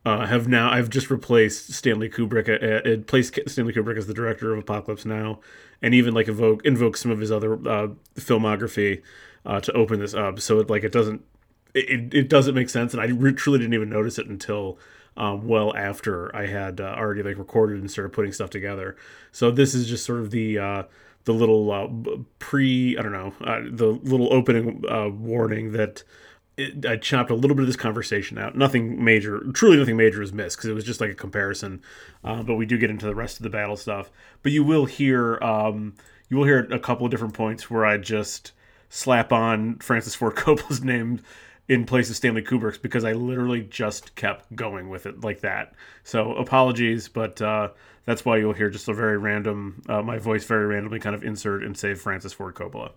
uh, 0.04 0.26
have 0.26 0.48
now 0.48 0.70
I've 0.70 0.90
just 0.90 1.10
replaced 1.10 1.72
Stanley 1.72 2.08
Kubrick. 2.08 2.48
Uh, 2.48 2.88
uh 2.88 3.02
placed 3.06 3.38
Stanley 3.46 3.72
Kubrick 3.72 3.96
as 3.96 4.06
the 4.06 4.14
director 4.14 4.52
of 4.52 4.58
Apocalypse 4.58 5.04
Now, 5.04 5.40
and 5.80 5.94
even 5.94 6.12
like 6.12 6.28
evoke 6.28 6.64
invoke 6.64 6.96
some 6.96 7.12
of 7.12 7.20
his 7.20 7.30
other 7.30 7.54
uh, 7.54 7.88
filmography 8.16 9.02
uh, 9.46 9.60
to 9.60 9.72
open 9.72 10.00
this 10.00 10.14
up. 10.14 10.40
So 10.40 10.58
it 10.58 10.68
like 10.68 10.82
it 10.82 10.92
doesn't 10.92 11.22
it, 11.74 12.12
it 12.12 12.28
doesn't 12.28 12.54
make 12.54 12.68
sense, 12.68 12.92
and 12.92 13.00
I 13.00 13.06
re- 13.06 13.32
truly 13.32 13.60
didn't 13.60 13.74
even 13.74 13.90
notice 13.90 14.18
it 14.18 14.26
until. 14.26 14.78
Um, 15.14 15.46
well 15.46 15.76
after 15.76 16.34
I 16.34 16.46
had 16.46 16.80
already 16.80 17.22
like 17.22 17.36
recorded 17.36 17.78
and 17.78 17.90
started 17.90 18.14
putting 18.14 18.32
stuff 18.32 18.48
together, 18.48 18.96
so 19.30 19.50
this 19.50 19.74
is 19.74 19.86
just 19.86 20.06
sort 20.06 20.20
of 20.20 20.30
the 20.30 20.86
the 21.24 21.34
little 21.34 22.24
pre 22.38 22.96
I 22.96 23.02
don't 23.02 23.12
know 23.12 23.34
the 23.70 23.88
little 23.88 24.32
opening 24.32 24.82
warning 25.20 25.72
that 25.72 26.02
it, 26.56 26.84
I 26.84 26.96
chopped 26.96 27.30
a 27.30 27.34
little 27.34 27.54
bit 27.54 27.62
of 27.62 27.66
this 27.66 27.76
conversation 27.76 28.38
out. 28.38 28.56
Nothing 28.56 29.02
major, 29.02 29.40
truly 29.52 29.76
nothing 29.76 29.96
major 29.96 30.20
was 30.20 30.32
missed 30.32 30.56
because 30.56 30.70
it 30.70 30.74
was 30.74 30.84
just 30.84 31.00
like 31.00 31.10
a 31.10 31.14
comparison. 31.14 31.82
Uh, 32.22 32.42
but 32.42 32.56
we 32.56 32.66
do 32.66 32.78
get 32.78 32.90
into 32.90 33.06
the 33.06 33.14
rest 33.14 33.38
of 33.38 33.42
the 33.42 33.50
battle 33.50 33.76
stuff. 33.76 34.10
But 34.42 34.52
you 34.52 34.64
will 34.64 34.84
hear 34.84 35.38
um, 35.42 35.94
you 36.28 36.36
will 36.36 36.44
hear 36.44 36.60
a 36.70 36.78
couple 36.78 37.04
of 37.04 37.10
different 37.10 37.34
points 37.34 37.70
where 37.70 37.84
I 37.84 37.96
just 37.98 38.52
slap 38.88 39.32
on 39.32 39.78
Francis 39.78 40.14
Ford 40.14 40.34
Coppola's 40.36 40.82
name 40.82 41.20
in 41.68 41.86
place 41.86 42.10
of 42.10 42.16
Stanley 42.16 42.42
Kubrick's 42.42 42.78
because 42.78 43.04
I 43.04 43.12
literally 43.12 43.62
just 43.62 44.14
kept 44.14 44.54
going 44.54 44.88
with 44.88 45.06
it 45.06 45.22
like 45.22 45.40
that. 45.40 45.72
So 46.04 46.34
apologies, 46.34 47.08
but 47.08 47.40
uh, 47.40 47.68
that's 48.04 48.24
why 48.24 48.36
you'll 48.36 48.52
hear 48.52 48.68
just 48.68 48.88
a 48.88 48.94
very 48.94 49.16
random, 49.16 49.82
uh, 49.88 50.02
my 50.02 50.18
voice 50.18 50.44
very 50.44 50.66
randomly 50.66 50.98
kind 50.98 51.14
of 51.14 51.22
insert 51.22 51.62
and 51.62 51.76
say 51.76 51.94
Francis 51.94 52.32
Ford 52.32 52.54
Coppola. 52.54 52.92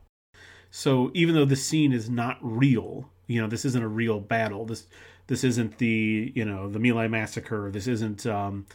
So 0.76 1.10
even 1.14 1.36
though 1.36 1.46
the 1.46 1.56
scene 1.56 1.94
is 1.94 2.10
not 2.10 2.38
real, 2.42 3.10
you 3.28 3.42
know, 3.42 3.48
this 3.48 3.64
isn't 3.64 3.82
a 3.82 3.88
real 3.88 4.20
battle. 4.20 4.66
This 4.66 4.88
this 5.28 5.46
isn't 5.46 5.78
the 5.78 6.34
you 6.36 6.44
know 6.44 6.68
the 6.70 6.80
My 6.80 6.92
Lai 6.92 7.08
massacre. 7.08 7.72
This 7.72 7.88
isn't 7.88 8.26
um, 8.26 8.66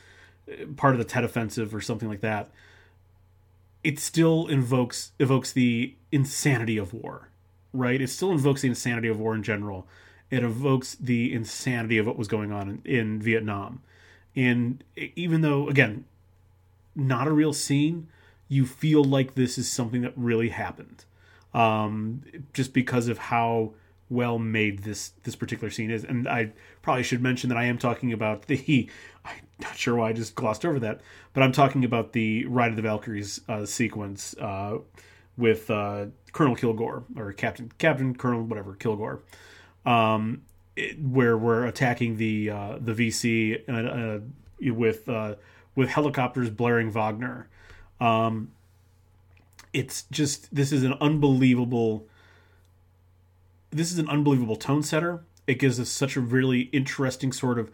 part 0.79 0.95
of 0.95 0.99
the 0.99 1.05
Tet 1.05 1.25
Offensive 1.25 1.75
or 1.75 1.83
something 1.83 2.09
like 2.09 2.23
that. 2.23 2.53
It 3.85 3.99
still 3.99 4.47
invokes 4.47 5.13
evokes 5.19 5.53
the 5.53 5.95
insanity 6.11 6.79
of 6.79 6.95
war, 6.95 7.29
right? 7.75 8.01
It 8.01 8.09
still 8.09 8.31
invokes 8.31 8.63
the 8.63 8.69
insanity 8.69 9.09
of 9.09 9.21
war 9.21 9.35
in 9.35 9.43
general. 9.43 9.87
It 10.31 10.43
evokes 10.43 10.95
the 10.95 11.31
insanity 11.35 11.99
of 11.99 12.07
what 12.07 12.17
was 12.17 12.29
going 12.29 12.51
on 12.51 12.81
in, 12.83 12.97
in 12.97 13.21
Vietnam. 13.21 13.83
And 14.35 14.83
even 14.97 15.43
though, 15.43 15.69
again, 15.69 16.07
not 16.97 17.29
a 17.29 17.33
real 17.33 17.53
scene, 17.53 18.09
you 18.49 18.65
feel 18.65 19.05
like 19.05 19.35
this 19.35 19.59
is 19.59 19.71
something 19.71 20.01
that 20.01 20.15
really 20.17 20.49
happened. 20.49 21.05
Um, 21.53 22.23
just 22.53 22.73
because 22.73 23.09
of 23.09 23.19
how 23.19 23.73
well 24.11 24.39
made 24.39 24.81
this 24.81 25.13
this 25.23 25.37
particular 25.37 25.71
scene 25.71 25.91
is. 25.91 26.05
And 26.05 26.29
I 26.29 26.53
probably 26.83 27.05
should 27.05 27.23
mention 27.23 27.49
that 27.49 27.57
I 27.57 27.65
am 27.65 27.79
talking 27.79 28.13
about 28.13 28.47
the 28.47 28.91
I'm 29.25 29.37
not 29.61 29.77
sure 29.77 29.97
why 29.97 30.11
I 30.11 30.13
just 30.13 30.35
glossed 30.35 30.67
over 30.67 30.79
that, 30.81 31.01
but 31.33 31.43
I'm 31.43 31.53
talking 31.53 31.85
about 31.85 32.13
the 32.13 32.45
Ride 32.47 32.71
of 32.71 32.77
the 32.77 32.83
Valkyries 32.83 33.41
uh, 33.49 33.65
sequence 33.65 34.35
uh, 34.39 34.79
with 35.37 35.71
uh, 35.71 36.07
Colonel 36.33 36.57
Kilgore 36.57 37.05
or 37.17 37.33
Captain 37.33 37.71
Captain 37.79 38.15
Colonel 38.15 38.43
whatever 38.43 38.75
Kilgore, 38.75 39.23
um, 39.87 40.43
it, 40.77 41.01
where 41.01 41.39
we're 41.39 41.65
attacking 41.65 42.17
the 42.17 42.51
uh, 42.51 42.79
the 42.81 42.93
VC 42.93 43.63
uh, 43.69 44.21
with 44.61 45.09
with 45.77 45.89
helicopters 45.89 46.51
blaring 46.51 46.91
Wagner. 46.91 47.49
Um, 48.01 48.51
it's 49.73 50.05
just 50.11 50.55
this 50.55 50.73
is 50.73 50.83
an 50.83 50.95
unbelievable. 51.01 52.07
This 53.71 53.93
is 53.93 53.99
an 53.99 54.09
unbelievable 54.09 54.57
tone 54.57 54.83
setter. 54.83 55.23
It 55.47 55.59
gives 55.59 55.79
us 55.81 55.89
such 55.89 56.16
a 56.16 56.21
really 56.21 56.62
interesting 56.73 57.33
sort 57.33 57.59
of 57.59 57.71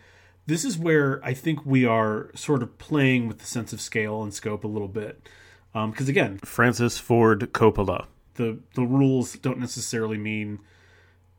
this 0.47 0.64
is 0.64 0.78
where 0.78 1.20
I 1.24 1.34
think 1.34 1.66
we 1.66 1.84
are 1.84 2.30
sort 2.34 2.62
of 2.62 2.78
playing 2.78 3.26
with 3.26 3.38
the 3.38 3.47
sense 3.47 3.72
of 3.72 3.80
scale 3.80 4.22
and 4.22 4.32
scope 4.32 4.64
a 4.64 4.68
little 4.68 4.88
bit. 4.88 5.28
Because 5.72 6.07
um, 6.07 6.09
again, 6.09 6.38
Francis 6.38 6.99
Ford 6.99 7.53
Coppola. 7.53 8.07
The 8.34 8.59
the 8.74 8.82
rules 8.82 9.34
don't 9.34 9.59
necessarily 9.59 10.18
mean 10.18 10.61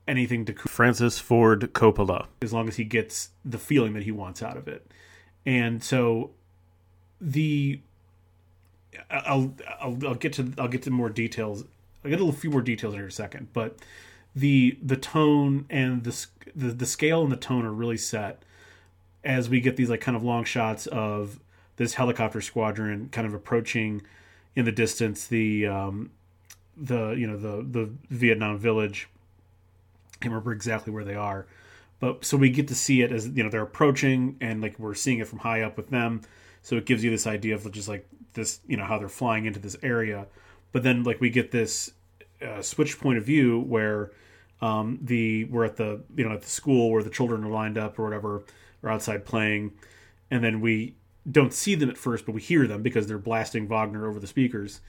anything 0.07 0.45
to 0.45 0.53
Francis 0.53 1.19
Ford 1.19 1.73
Coppola, 1.73 2.27
as 2.41 2.53
long 2.53 2.67
as 2.67 2.77
he 2.77 2.83
gets 2.83 3.29
the 3.43 3.57
feeling 3.57 3.93
that 3.93 4.03
he 4.03 4.11
wants 4.11 4.41
out 4.41 4.57
of 4.57 4.67
it. 4.67 4.91
And 5.45 5.83
so 5.83 6.31
the 7.19 7.81
I'll, 9.09 9.53
I'll 9.79 9.97
I'll 10.05 10.15
get 10.15 10.33
to 10.33 10.53
I'll 10.57 10.67
get 10.67 10.83
to 10.83 10.91
more 10.91 11.09
details. 11.09 11.63
I'll 12.03 12.11
get 12.11 12.21
a 12.21 12.31
few 12.31 12.49
more 12.49 12.61
details 12.61 12.93
in 12.93 13.01
a 13.01 13.11
second, 13.11 13.49
but 13.53 13.77
the 14.35 14.77
the 14.81 14.97
tone 14.97 15.65
and 15.69 16.03
the 16.03 16.25
the, 16.55 16.67
the 16.67 16.85
scale 16.85 17.23
and 17.23 17.31
the 17.31 17.37
tone 17.37 17.65
are 17.65 17.73
really 17.73 17.97
set 17.97 18.43
as 19.23 19.49
we 19.49 19.59
get 19.59 19.75
these 19.75 19.89
like 19.89 20.01
kind 20.01 20.15
of 20.15 20.23
long 20.23 20.43
shots 20.43 20.87
of 20.87 21.39
this 21.77 21.95
helicopter 21.95 22.41
squadron 22.41 23.09
kind 23.11 23.27
of 23.27 23.33
approaching 23.33 24.01
in 24.55 24.65
the 24.65 24.71
distance 24.71 25.27
the 25.27 25.67
um, 25.67 26.11
the 26.75 27.11
you 27.11 27.27
know 27.27 27.37
the 27.37 27.63
the 27.63 27.89
Vietnam 28.09 28.57
village. 28.57 29.07
I 30.13 30.17
can't 30.19 30.33
remember 30.33 30.51
exactly 30.51 30.91
where 30.91 31.03
they 31.03 31.15
are, 31.15 31.45
but 31.99 32.25
so 32.25 32.37
we 32.37 32.49
get 32.49 32.67
to 32.69 32.75
see 32.75 33.01
it 33.01 33.11
as 33.11 33.27
you 33.27 33.43
know 33.43 33.49
they're 33.49 33.61
approaching 33.61 34.37
and 34.41 34.61
like 34.61 34.77
we're 34.79 34.95
seeing 34.95 35.19
it 35.19 35.27
from 35.27 35.39
high 35.39 35.61
up 35.61 35.77
with 35.77 35.89
them. 35.89 36.21
So 36.67 36.75
it 36.75 36.85
gives 36.85 37.01
you 37.01 37.09
this 37.09 37.25
idea 37.25 37.55
of 37.55 37.71
just 37.71 37.87
like 37.87 38.09
this 38.33 38.59
you 38.67 38.75
know 38.75 38.83
how 38.83 38.99
they're 38.99 39.07
flying 39.07 39.45
into 39.45 39.57
this 39.57 39.77
area, 39.81 40.27
but 40.73 40.83
then 40.83 41.03
like 41.03 41.21
we 41.21 41.29
get 41.29 41.49
this 41.49 41.93
uh, 42.45 42.61
switch 42.61 42.99
point 42.99 43.17
of 43.17 43.23
view 43.23 43.61
where 43.61 44.11
um, 44.59 44.99
the 45.01 45.45
we're 45.45 45.63
at 45.63 45.77
the 45.77 46.03
you 46.17 46.27
know 46.27 46.33
at 46.33 46.41
the 46.41 46.49
school 46.49 46.91
where 46.91 47.01
the 47.01 47.09
children 47.09 47.45
are 47.45 47.49
lined 47.49 47.77
up 47.77 47.97
or 47.97 48.03
whatever 48.03 48.43
or 48.83 48.89
outside 48.89 49.23
playing, 49.23 49.71
and 50.29 50.43
then 50.43 50.59
we 50.59 50.97
don't 51.31 51.53
see 51.53 51.73
them 51.73 51.89
at 51.89 51.97
first, 51.97 52.25
but 52.25 52.35
we 52.35 52.41
hear 52.41 52.67
them 52.67 52.83
because 52.83 53.07
they're 53.07 53.17
blasting 53.17 53.69
Wagner 53.69 54.05
over 54.05 54.19
the 54.19 54.27
speakers. 54.27 54.81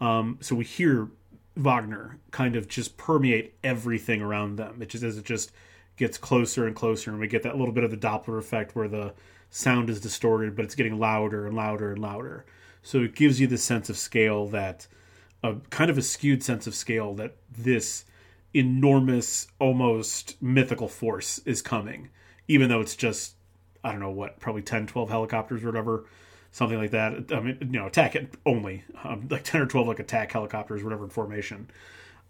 Um, 0.00 0.38
so 0.40 0.56
we 0.56 0.64
hear 0.64 1.10
Wagner 1.54 2.18
kind 2.32 2.56
of 2.56 2.66
just 2.66 2.96
permeate 2.96 3.54
everything 3.62 4.20
around 4.20 4.56
them. 4.56 4.82
It 4.82 4.88
just 4.88 5.04
as 5.04 5.16
it 5.16 5.26
just 5.26 5.52
gets 5.96 6.18
closer 6.18 6.66
and 6.66 6.74
closer, 6.74 7.12
and 7.12 7.20
we 7.20 7.28
get 7.28 7.44
that 7.44 7.56
little 7.56 7.72
bit 7.72 7.84
of 7.84 7.92
the 7.92 7.96
Doppler 7.96 8.36
effect 8.36 8.74
where 8.74 8.88
the 8.88 9.14
sound 9.50 9.90
is 9.90 10.00
distorted, 10.00 10.56
but 10.56 10.64
it's 10.64 10.74
getting 10.74 10.98
louder 10.98 11.46
and 11.46 11.56
louder 11.56 11.92
and 11.92 12.00
louder. 12.00 12.44
So 12.82 13.00
it 13.00 13.14
gives 13.14 13.40
you 13.40 13.46
the 13.46 13.58
sense 13.58 13.90
of 13.90 13.98
scale 13.98 14.46
that 14.48 14.86
a 15.42 15.56
kind 15.70 15.90
of 15.90 15.98
a 15.98 16.02
skewed 16.02 16.42
sense 16.42 16.66
of 16.66 16.74
scale 16.74 17.14
that 17.14 17.36
this 17.50 18.04
enormous, 18.54 19.48
almost 19.58 20.40
mythical 20.42 20.88
force 20.88 21.38
is 21.44 21.62
coming, 21.62 22.08
even 22.48 22.68
though 22.68 22.80
it's 22.80 22.96
just 22.96 23.34
I 23.82 23.92
don't 23.92 24.00
know 24.00 24.10
what, 24.10 24.40
probably 24.40 24.62
10, 24.62 24.86
12 24.86 25.08
helicopters 25.08 25.62
or 25.62 25.66
whatever, 25.66 26.04
something 26.52 26.78
like 26.78 26.90
that. 26.90 27.32
I 27.32 27.40
mean, 27.40 27.58
you 27.60 27.78
know, 27.78 27.86
attack 27.86 28.14
it 28.14 28.34
only, 28.44 28.84
um, 29.04 29.26
like 29.30 29.44
10 29.44 29.62
or 29.62 29.66
12 29.66 29.88
like 29.88 29.98
attack 29.98 30.32
helicopters, 30.32 30.82
whatever 30.82 31.04
in 31.04 31.10
formation, 31.10 31.70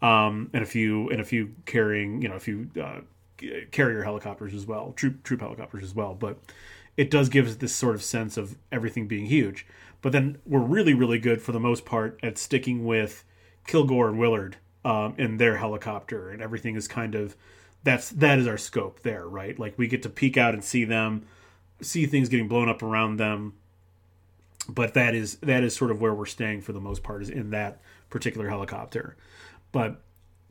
um, 0.03 0.51
and 0.53 0.63
a 0.63 0.67
few 0.67 1.09
and 1.11 1.21
a 1.21 1.25
few 1.25 1.55
carrying, 1.67 2.23
you 2.23 2.29
know, 2.29 2.37
a 2.37 2.41
few 2.41 2.71
uh, 2.81 3.01
carrier 3.71 4.03
helicopters 4.03 4.55
as 4.55 4.67
well, 4.67 4.93
troop 4.97 5.23
troop 5.23 5.41
helicopters 5.41 5.83
as 5.83 5.95
well. 5.95 6.15
But 6.15 6.39
it 7.01 7.11
does 7.11 7.29
give 7.29 7.47
us 7.47 7.57
this 7.57 7.75
sort 7.75 7.95
of 7.95 8.03
sense 8.03 8.37
of 8.37 8.57
everything 8.71 9.09
being 9.09 9.27
huge. 9.27 9.67
But 10.03 10.13
then 10.13 10.39
we're 10.45 10.61
really, 10.61 10.95
really 10.95 11.19
good 11.19 11.41
for 11.41 11.53
the 11.53 11.61
most 11.61 11.85
part 11.85 12.19
at 12.23 12.39
sticking 12.39 12.85
with 12.85 13.25
Kilgore 13.67 14.09
and 14.09 14.19
Willard 14.19 14.57
um, 14.85 15.15
in 15.19 15.37
their 15.37 15.57
helicopter, 15.57 16.31
and 16.31 16.43
everything 16.43 16.77
is 16.77 16.89
kind 16.89 17.15
of 17.15 17.37
that's 17.83 18.11
that 18.11 18.39
is 18.39 18.47
our 18.47 18.59
scope 18.59 19.01
there, 19.01 19.27
right? 19.27 19.59
Like 19.59 19.79
we 19.79 19.89
get 19.89 20.03
to 20.03 20.11
peek 20.11 20.37
out 20.37 20.55
and 20.55 20.63
see 20.63 20.85
them 20.85 21.27
see 21.83 22.07
things 22.07 22.29
getting 22.29 22.49
blown 22.49 22.69
up 22.69 22.83
around 22.83 23.17
them 23.17 23.55
but 24.69 24.95
that 24.95 25.15
is 25.15 25.37
that 25.37 25.63
is 25.63 25.75
sort 25.75 25.91
of 25.91 26.01
where 26.01 26.15
we're 26.15 26.27
staying 26.27 26.61
for 26.61 26.73
the 26.73 26.81
most 26.81 27.03
part 27.03 27.23
is 27.23 27.31
in 27.31 27.51
that 27.51 27.81
particular 28.11 28.49
helicopter 28.49 29.17
but 29.73 30.03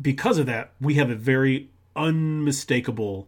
because 0.02 0.38
of 0.38 0.46
that 0.46 0.72
we 0.82 0.96
have 0.96 1.10
a 1.10 1.16
very 1.16 1.70
unmistakable 1.96 3.28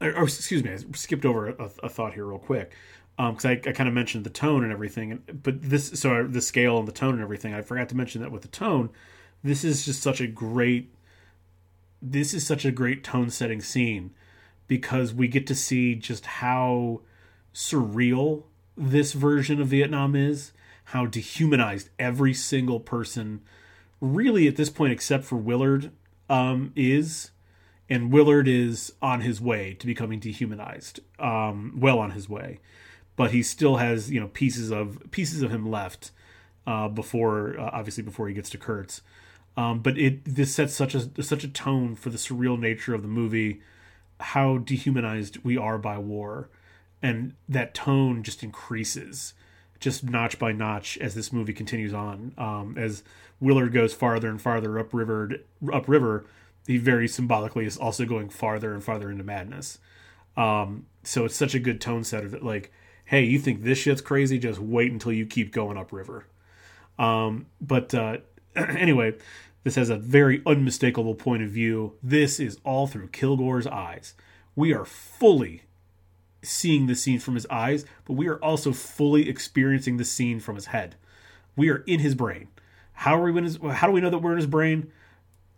or, 0.00 0.16
or 0.16 0.24
excuse 0.24 0.62
me 0.62 0.72
i 0.72 0.78
skipped 0.94 1.24
over 1.24 1.48
a, 1.48 1.70
a 1.82 1.88
thought 1.88 2.14
here 2.14 2.26
real 2.26 2.38
quick 2.38 2.72
because 3.16 3.44
um, 3.44 3.50
I, 3.50 3.68
I 3.68 3.72
kind 3.72 3.88
of 3.88 3.94
mentioned 3.94 4.24
the 4.24 4.30
tone 4.30 4.62
and 4.62 4.72
everything 4.72 5.22
but 5.42 5.62
this 5.62 5.98
so 6.00 6.26
the 6.26 6.42
scale 6.42 6.78
and 6.78 6.86
the 6.86 6.92
tone 6.92 7.14
and 7.14 7.22
everything 7.22 7.54
i 7.54 7.62
forgot 7.62 7.88
to 7.90 7.96
mention 7.96 8.20
that 8.22 8.30
with 8.30 8.42
the 8.42 8.48
tone 8.48 8.90
this 9.42 9.64
is 9.64 9.84
just 9.84 10.02
such 10.02 10.20
a 10.20 10.26
great 10.26 10.92
this 12.02 12.34
is 12.34 12.46
such 12.46 12.64
a 12.64 12.70
great 12.70 13.02
tone 13.02 13.30
setting 13.30 13.60
scene 13.60 14.12
because 14.68 15.14
we 15.14 15.28
get 15.28 15.46
to 15.46 15.54
see 15.54 15.94
just 15.94 16.26
how 16.26 17.00
surreal 17.54 18.44
this 18.76 19.12
version 19.12 19.60
of 19.60 19.68
Vietnam 19.68 20.14
is, 20.14 20.52
how 20.84 21.06
dehumanized 21.06 21.88
every 21.98 22.34
single 22.34 22.80
person, 22.80 23.40
really 24.00 24.46
at 24.46 24.56
this 24.56 24.70
point, 24.70 24.92
except 24.92 25.24
for 25.24 25.36
Willard, 25.36 25.90
um, 26.28 26.72
is. 26.76 27.30
And 27.88 28.12
Willard 28.12 28.48
is 28.48 28.92
on 29.00 29.20
his 29.20 29.40
way 29.40 29.74
to 29.74 29.86
becoming 29.86 30.18
dehumanized, 30.18 31.00
um, 31.18 31.74
well 31.78 31.98
on 31.98 32.10
his 32.10 32.28
way, 32.28 32.58
but 33.14 33.30
he 33.30 33.42
still 33.42 33.76
has 33.76 34.10
you 34.10 34.20
know 34.20 34.28
pieces 34.28 34.70
of 34.70 35.00
pieces 35.10 35.42
of 35.42 35.50
him 35.50 35.70
left 35.70 36.10
uh, 36.66 36.88
before 36.88 37.58
uh, 37.58 37.70
obviously 37.72 38.02
before 38.02 38.28
he 38.28 38.34
gets 38.34 38.50
to 38.50 38.58
Kurtz. 38.58 39.02
Um, 39.56 39.80
but 39.80 39.96
it 39.96 40.24
this 40.24 40.54
sets 40.54 40.74
such 40.74 40.94
a 40.94 41.22
such 41.22 41.44
a 41.44 41.48
tone 41.48 41.94
for 41.94 42.10
the 42.10 42.18
surreal 42.18 42.58
nature 42.58 42.94
of 42.94 43.02
the 43.02 43.08
movie 43.08 43.60
how 44.20 44.58
dehumanized 44.58 45.38
we 45.44 45.56
are 45.56 45.78
by 45.78 45.98
war 45.98 46.48
and 47.02 47.34
that 47.48 47.74
tone 47.74 48.22
just 48.22 48.42
increases 48.42 49.34
just 49.78 50.04
notch 50.04 50.38
by 50.38 50.52
notch 50.52 50.96
as 50.98 51.14
this 51.14 51.32
movie 51.32 51.52
continues 51.52 51.92
on 51.92 52.32
um, 52.38 52.74
as 52.78 53.02
willard 53.40 53.72
goes 53.72 53.92
farther 53.92 54.28
and 54.28 54.40
farther 54.40 54.78
upriver 54.78 55.30
upriver 55.72 56.26
he 56.66 56.78
very 56.78 57.08
symbolically 57.08 57.66
is 57.66 57.76
also 57.76 58.04
going 58.04 58.28
farther 58.28 58.72
and 58.72 58.82
farther 58.82 59.10
into 59.10 59.24
madness 59.24 59.78
um, 60.36 60.86
so 61.02 61.24
it's 61.24 61.36
such 61.36 61.54
a 61.54 61.60
good 61.60 61.80
tone 61.80 62.04
setter 62.04 62.28
that 62.28 62.42
like 62.42 62.72
hey 63.06 63.24
you 63.24 63.38
think 63.38 63.62
this 63.62 63.78
shit's 63.78 64.00
crazy 64.00 64.38
just 64.38 64.58
wait 64.58 64.92
until 64.92 65.12
you 65.12 65.26
keep 65.26 65.52
going 65.52 65.76
upriver 65.76 66.26
um, 66.98 67.46
but 67.60 67.94
uh, 67.94 68.18
anyway 68.56 69.14
this 69.66 69.74
has 69.74 69.90
a 69.90 69.96
very 69.96 70.42
unmistakable 70.46 71.16
point 71.16 71.42
of 71.42 71.50
view. 71.50 71.94
This 72.00 72.38
is 72.38 72.56
all 72.62 72.86
through 72.86 73.08
Kilgore's 73.08 73.66
eyes. 73.66 74.14
We 74.54 74.72
are 74.72 74.84
fully 74.84 75.62
seeing 76.40 76.86
the 76.86 76.94
scene 76.94 77.18
from 77.18 77.34
his 77.34 77.48
eyes, 77.50 77.84
but 78.04 78.12
we 78.12 78.28
are 78.28 78.36
also 78.36 78.70
fully 78.72 79.28
experiencing 79.28 79.96
the 79.96 80.04
scene 80.04 80.38
from 80.38 80.54
his 80.54 80.66
head. 80.66 80.94
We 81.56 81.68
are 81.68 81.78
in 81.78 81.98
his 81.98 82.14
brain. 82.14 82.46
How 82.92 83.20
are 83.20 83.24
we 83.24 83.36
in 83.36 83.42
his, 83.42 83.58
how 83.72 83.88
do 83.88 83.92
we 83.92 84.00
know 84.00 84.08
that 84.08 84.18
we're 84.18 84.30
in 84.30 84.38
his 84.38 84.46
brain? 84.46 84.92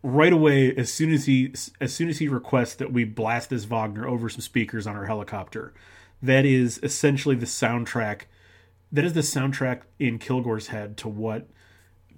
Right 0.02 0.32
away, 0.32 0.74
as 0.76 0.92
soon 0.92 1.12
as 1.12 1.26
he 1.26 1.52
as 1.80 1.92
soon 1.92 2.08
as 2.08 2.18
he 2.18 2.28
requests 2.28 2.74
that 2.76 2.92
we 2.92 3.04
blast 3.04 3.50
this 3.50 3.64
Wagner 3.64 4.06
over 4.06 4.28
some 4.28 4.40
speakers 4.40 4.86
on 4.86 4.96
our 4.96 5.06
helicopter, 5.06 5.74
that 6.22 6.44
is 6.44 6.78
essentially 6.82 7.34
the 7.34 7.46
soundtrack. 7.46 8.22
That 8.92 9.04
is 9.04 9.12
the 9.12 9.20
soundtrack 9.20 9.82
in 9.98 10.18
Kilgore's 10.18 10.68
head 10.68 10.96
to 10.98 11.08
what 11.08 11.48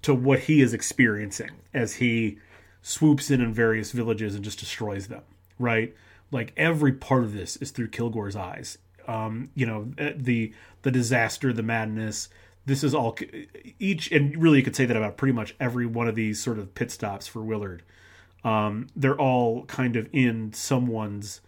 to 0.03 0.13
what 0.13 0.41
he 0.41 0.61
is 0.61 0.73
experiencing 0.73 1.51
as 1.73 1.95
he 1.95 2.37
swoops 2.81 3.29
in 3.31 3.41
in 3.41 3.53
various 3.53 3.91
villages 3.91 4.35
and 4.35 4.43
just 4.43 4.59
destroys 4.59 5.07
them. 5.07 5.23
Right, 5.57 5.95
like 6.31 6.53
every 6.57 6.93
part 6.93 7.23
of 7.23 7.33
this 7.33 7.55
is 7.57 7.71
through 7.71 7.89
Kilgore's 7.89 8.35
eyes. 8.35 8.77
Um, 9.07 9.49
you 9.55 9.65
know 9.65 9.91
eh, 9.97 10.13
the 10.15 10.53
the 10.83 10.91
disaster, 10.91 11.51
the 11.51 11.63
madness. 11.63 12.29
This 12.65 12.83
is 12.83 12.93
all 12.93 13.17
each, 13.79 14.11
and 14.11 14.37
really 14.37 14.59
you 14.59 14.63
could 14.63 14.75
say 14.75 14.85
that 14.85 14.95
about 14.95 15.17
pretty 15.17 15.33
much 15.33 15.55
every 15.59 15.85
one 15.85 16.07
of 16.07 16.15
these 16.15 16.41
sort 16.41 16.59
of 16.59 16.75
pit 16.75 16.91
stops 16.91 17.27
for 17.27 17.41
Willard. 17.41 17.83
Um, 18.43 18.87
they're 18.95 19.19
all 19.19 19.65
kind 19.65 19.95
of 19.95 20.09
in 20.11 20.53
someone's. 20.53 21.41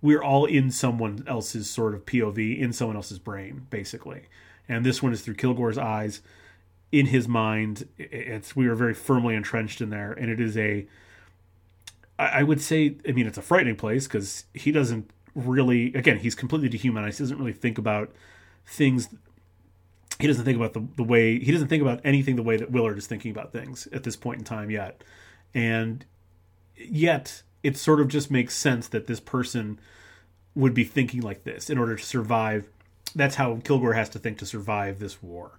We're 0.00 0.22
all 0.22 0.44
in 0.44 0.70
someone 0.70 1.24
else's 1.26 1.68
sort 1.68 1.94
of 1.94 2.06
POV, 2.06 2.58
in 2.58 2.72
someone 2.72 2.96
else's 2.96 3.18
brain, 3.18 3.66
basically. 3.70 4.24
And 4.68 4.84
this 4.84 5.02
one 5.02 5.12
is 5.12 5.22
through 5.22 5.34
Kilgore's 5.34 5.78
eyes 5.78 6.20
in 6.92 7.06
his 7.06 7.26
mind. 7.26 7.88
It's 7.98 8.54
we 8.54 8.66
are 8.68 8.74
very 8.74 8.94
firmly 8.94 9.34
entrenched 9.34 9.80
in 9.80 9.90
there, 9.90 10.12
and 10.12 10.30
it 10.30 10.40
is 10.40 10.56
a. 10.56 10.86
I 12.20 12.42
would 12.42 12.60
say, 12.60 12.96
I 13.08 13.12
mean, 13.12 13.28
it's 13.28 13.38
a 13.38 13.42
frightening 13.42 13.76
place 13.76 14.08
because 14.08 14.44
he 14.52 14.72
doesn't 14.72 15.10
really. 15.34 15.94
Again, 15.94 16.18
he's 16.18 16.34
completely 16.34 16.68
dehumanized. 16.68 17.18
He 17.18 17.24
doesn't 17.24 17.38
really 17.38 17.52
think 17.52 17.78
about 17.78 18.12
things. 18.66 19.08
He 20.18 20.26
doesn't 20.26 20.44
think 20.44 20.56
about 20.56 20.72
the, 20.72 20.86
the 20.96 21.04
way 21.04 21.38
he 21.38 21.52
doesn't 21.52 21.68
think 21.68 21.82
about 21.82 22.00
anything 22.04 22.36
the 22.36 22.42
way 22.42 22.56
that 22.56 22.72
Willard 22.72 22.98
is 22.98 23.06
thinking 23.06 23.30
about 23.30 23.52
things 23.52 23.86
at 23.92 24.02
this 24.02 24.16
point 24.16 24.40
in 24.40 24.44
time 24.44 24.70
yet, 24.70 25.04
and 25.54 26.04
yet 26.76 27.42
it 27.62 27.76
sort 27.76 28.00
of 28.00 28.08
just 28.08 28.30
makes 28.30 28.54
sense 28.54 28.88
that 28.88 29.06
this 29.06 29.20
person 29.20 29.78
would 30.54 30.74
be 30.74 30.84
thinking 30.84 31.20
like 31.20 31.44
this 31.44 31.70
in 31.70 31.78
order 31.78 31.96
to 31.96 32.04
survive. 32.04 32.68
That's 33.14 33.36
how 33.36 33.56
Kilgore 33.62 33.94
has 33.94 34.08
to 34.10 34.18
think 34.18 34.38
to 34.38 34.46
survive 34.46 34.98
this 34.98 35.22
war. 35.22 35.58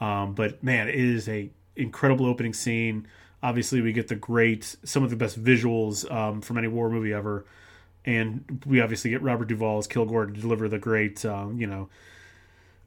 Um, 0.00 0.34
but 0.34 0.62
man, 0.62 0.88
it 0.88 0.94
is 0.94 1.28
a 1.28 1.50
incredible 1.76 2.26
opening 2.26 2.54
scene. 2.54 3.06
Obviously, 3.42 3.80
we 3.80 3.92
get 3.92 4.08
the 4.08 4.16
great, 4.16 4.76
some 4.84 5.02
of 5.02 5.10
the 5.10 5.16
best 5.16 5.42
visuals 5.42 6.10
um, 6.10 6.40
from 6.40 6.58
any 6.58 6.68
war 6.68 6.90
movie 6.90 7.12
ever, 7.12 7.44
and 8.04 8.62
we 8.66 8.80
obviously 8.80 9.10
get 9.10 9.22
Robert 9.22 9.48
Duvall 9.48 9.78
as 9.78 9.86
Kilgore 9.86 10.26
to 10.26 10.32
deliver 10.32 10.68
the 10.68 10.78
great, 10.78 11.24
um, 11.24 11.60
you 11.60 11.66
know, 11.66 11.88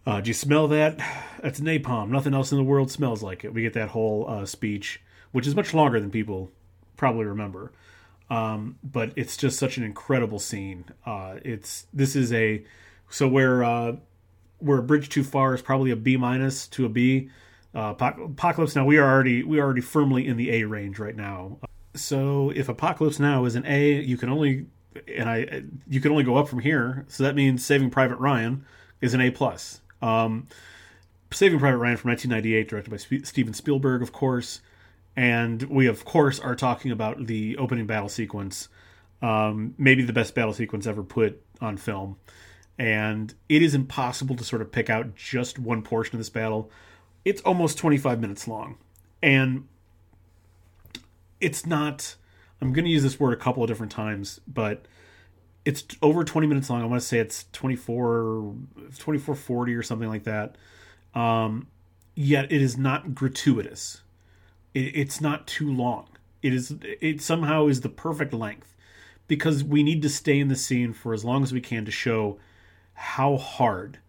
uh, 0.06 0.22
do 0.22 0.30
you 0.30 0.34
smell 0.34 0.68
that? 0.70 0.98
That's 1.42 1.60
napalm. 1.60 2.10
Nothing 2.10 2.34
else 2.34 2.52
in 2.52 2.58
the 2.58 2.64
world 2.64 2.92
smells 2.92 3.22
like 3.22 3.44
it. 3.44 3.54
We 3.54 3.62
get 3.62 3.74
that 3.74 3.90
whole 3.90 4.26
uh, 4.28 4.46
speech, 4.46 5.02
which 5.32 5.48
is 5.48 5.56
much 5.56 5.74
longer 5.74 6.00
than 6.00 6.12
people 6.12 6.52
probably 6.98 7.26
remember. 7.26 7.72
Um, 8.30 8.78
but 8.84 9.12
it's 9.16 9.36
just 9.36 9.60
such 9.60 9.78
an 9.78 9.84
incredible 9.84 10.40
scene. 10.40 10.86
Uh, 11.06 11.36
it's 11.44 11.86
this 11.94 12.16
is 12.16 12.32
a 12.32 12.64
so 13.10 13.28
where 13.28 13.64
uh, 13.64 13.98
where 14.60 14.78
a 14.78 14.84
bridge 14.84 15.10
too 15.10 15.24
far 15.24 15.54
is 15.54 15.62
probably 15.62 15.92
a 15.92 15.96
B 15.96 16.16
minus 16.16 16.68
to 16.70 16.86
a 16.86 16.90
B. 16.90 17.30
Uh, 17.76 17.94
Apocalypse 18.00 18.76
Now 18.76 18.86
we 18.86 18.98
are 18.98 19.10
already 19.10 19.44
we 19.44 19.60
are 19.60 19.64
already 19.64 19.82
firmly 19.82 20.28
in 20.28 20.38
the 20.38 20.52
A 20.52 20.64
range 20.64 20.98
right 20.98 21.16
now. 21.16 21.58
So 21.94 22.52
if 22.52 22.70
Apocalypse 22.70 23.20
Now 23.20 23.46
is 23.46 23.56
an 23.56 23.66
A, 23.66 24.02
you 24.02 24.18
can 24.18 24.30
only 24.30 24.68
and 25.08 25.30
I 25.30 25.64
you 25.88 26.00
can 26.00 26.12
only 26.12 26.24
go 26.24 26.38
up 26.38 26.48
from 26.48 26.60
here. 26.60 27.06
So 27.10 27.24
that 27.24 27.36
means 27.36 27.66
Saving 27.66 27.90
Private 27.90 28.18
Ryan 28.18 28.66
is 29.02 29.14
an 29.14 29.22
A 29.22 29.32
plus. 29.32 29.81
Um, 30.02 30.48
Saving 31.32 31.60
Private 31.60 31.78
Ryan 31.78 31.98
from 31.98 32.10
1998, 32.10 32.68
directed 32.68 32.90
by 32.90 32.98
Sp- 33.00 33.26
Steven 33.26 33.54
Spielberg, 33.54 34.02
of 34.02 34.12
course, 34.12 34.62
and 35.16 35.64
we 35.64 35.88
of 35.88 36.04
course 36.04 36.40
are 36.40 36.56
talking 36.56 36.92
about 36.92 37.28
the 37.28 37.58
opening 37.58 37.86
battle 37.86 38.10
sequence, 38.10 38.68
um, 39.22 39.74
maybe 39.78 40.04
the 40.04 40.14
best 40.14 40.36
battle 40.36 40.54
sequence 40.54 40.88
ever 40.88 41.04
put 41.04 41.42
on 41.62 41.78
film, 41.78 42.18
and 42.78 43.34
it 43.48 43.62
is 43.62 43.74
impossible 43.74 44.36
to 44.36 44.44
sort 44.44 44.62
of 44.62 44.72
pick 44.72 44.90
out 44.90 45.16
just 45.16 45.58
one 45.58 45.82
portion 45.82 46.16
of 46.16 46.20
this 46.20 46.30
battle. 46.30 46.70
It's 47.24 47.42
almost 47.42 47.78
25 47.78 48.20
minutes 48.20 48.48
long, 48.48 48.78
and 49.22 49.68
it's 51.40 51.66
not 51.66 52.16
I'm 52.62 52.74
going 52.74 52.86
to 52.86 52.92
use 52.92 53.04
this 53.04 53.20
word 53.20 53.34
a 53.34 53.38
couple 53.38 53.64
of 53.64 53.68
different 53.68 53.92
times, 53.92 54.40
but 54.48 54.86
it's 55.66 55.86
over 56.02 56.24
20 56.24 56.48
minutes 56.48 56.70
long. 56.70 56.82
I 56.82 56.86
want 56.86 57.02
to 57.02 57.08
say 57.08 57.20
it's 57.20 57.46
24 57.54 58.56
2440 58.98 59.76
or 59.76 59.84
something 59.84 60.10
like 60.10 60.24
that. 60.24 60.56
Um, 61.14 61.68
yet 62.16 62.52
it 62.52 62.62
is 62.62 62.78
not 62.78 63.14
gratuitous. 63.14 64.02
It, 64.74 64.96
it's 64.96 65.22
not 65.22 65.48
too 65.48 65.72
long. 65.72 66.08
It 66.42 66.54
is 66.54 66.76
it 66.82 67.22
somehow 67.22 67.68
is 67.68 67.82
the 67.82 67.90
perfect 67.90 68.34
length 68.34 68.76
because 69.28 69.64
we 69.64 69.84
need 69.84 70.02
to 70.02 70.10
stay 70.10 70.40
in 70.40 70.48
the 70.48 70.56
scene 70.56 70.94
for 70.94 71.14
as 71.14 71.24
long 71.24 71.44
as 71.44 71.54
we 71.54 71.62
can 71.62 71.86
to 71.86 71.92
show 71.92 72.40
how 72.94 73.38
hard 73.38 74.00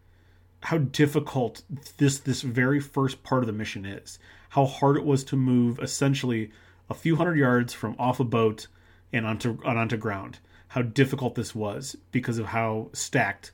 how 0.64 0.78
difficult 0.78 1.62
this 1.98 2.18
this 2.18 2.42
very 2.42 2.80
first 2.80 3.22
part 3.22 3.42
of 3.42 3.46
the 3.46 3.52
mission 3.52 3.84
is. 3.84 4.18
How 4.50 4.64
hard 4.64 4.96
it 4.96 5.04
was 5.04 5.24
to 5.24 5.36
move 5.36 5.78
essentially 5.80 6.50
a 6.88 6.94
few 6.94 7.16
hundred 7.16 7.36
yards 7.38 7.72
from 7.72 7.96
off 7.98 8.20
a 8.20 8.24
boat 8.24 8.68
and 9.12 9.26
onto 9.26 9.58
and 9.64 9.78
onto 9.78 9.96
ground. 9.96 10.38
How 10.72 10.82
difficult 10.82 11.34
this 11.34 11.54
was 11.54 11.96
because 12.12 12.38
of 12.38 12.46
how 12.46 12.88
stacked 12.94 13.52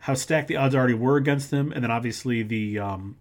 how 0.00 0.14
stacked 0.14 0.48
the 0.48 0.56
odds 0.56 0.74
already 0.74 0.94
were 0.94 1.16
against 1.16 1.50
them, 1.50 1.72
and 1.72 1.82
then 1.84 1.90
obviously 1.90 2.42
the 2.42 2.78
um, 2.78 3.16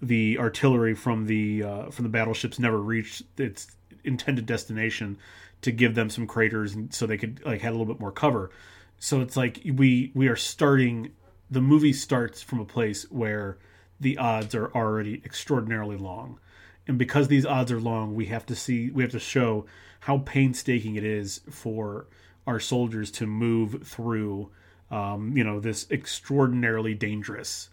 the 0.00 0.38
artillery 0.38 0.94
from 0.94 1.26
the 1.26 1.62
uh, 1.62 1.90
from 1.90 2.02
the 2.02 2.08
battleships 2.10 2.58
never 2.58 2.78
reached 2.78 3.22
its 3.38 3.68
intended 4.04 4.46
destination 4.46 5.18
to 5.62 5.72
give 5.72 5.94
them 5.94 6.10
some 6.10 6.26
craters, 6.26 6.74
and 6.74 6.92
so 6.92 7.06
they 7.06 7.18
could 7.18 7.42
like 7.44 7.62
had 7.62 7.70
a 7.70 7.76
little 7.76 7.92
bit 7.92 8.00
more 8.00 8.12
cover. 8.12 8.50
So 8.98 9.20
it's 9.22 9.36
like 9.36 9.60
we 9.64 10.12
we 10.14 10.28
are 10.28 10.36
starting. 10.36 11.12
The 11.50 11.60
movie 11.60 11.92
starts 11.92 12.42
from 12.42 12.60
a 12.60 12.64
place 12.64 13.10
where 13.10 13.58
the 14.00 14.18
odds 14.18 14.54
are 14.54 14.72
already 14.74 15.22
extraordinarily 15.24 15.96
long 15.96 16.38
and 16.86 16.98
because 16.98 17.28
these 17.28 17.46
odds 17.46 17.70
are 17.70 17.80
long, 17.80 18.14
we 18.14 18.26
have 18.26 18.46
to 18.46 18.56
see 18.56 18.90
we 18.90 19.02
have 19.02 19.12
to 19.12 19.20
show 19.20 19.66
how 20.00 20.18
painstaking 20.18 20.96
it 20.96 21.04
is 21.04 21.40
for 21.50 22.06
our 22.46 22.60
soldiers 22.60 23.10
to 23.12 23.26
move 23.26 23.86
through, 23.86 24.50
um, 24.90 25.36
you 25.36 25.44
know, 25.44 25.60
this 25.60 25.86
extraordinarily 25.90 26.94
dangerous 26.94 27.68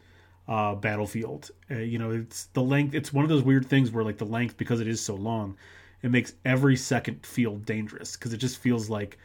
uh, 0.47 0.75
battlefield. 0.75 1.51
Uh, 1.69 1.75
you 1.75 1.97
know, 1.97 2.11
it's 2.11 2.45
the 2.53 2.61
length. 2.61 2.93
It's 2.93 3.13
one 3.13 3.23
of 3.23 3.29
those 3.29 3.43
weird 3.43 3.67
things 3.67 3.91
where 3.91 4.03
like 4.03 4.17
the 4.17 4.25
length, 4.25 4.57
because 4.57 4.79
it 4.81 4.87
is 4.87 5.01
so 5.01 5.15
long, 5.15 5.57
it 6.01 6.11
makes 6.11 6.33
every 6.45 6.75
second 6.75 7.25
feel 7.25 7.57
dangerous 7.57 8.15
because 8.15 8.33
it 8.33 8.37
just 8.37 8.57
feels 8.57 8.89
like 8.89 9.17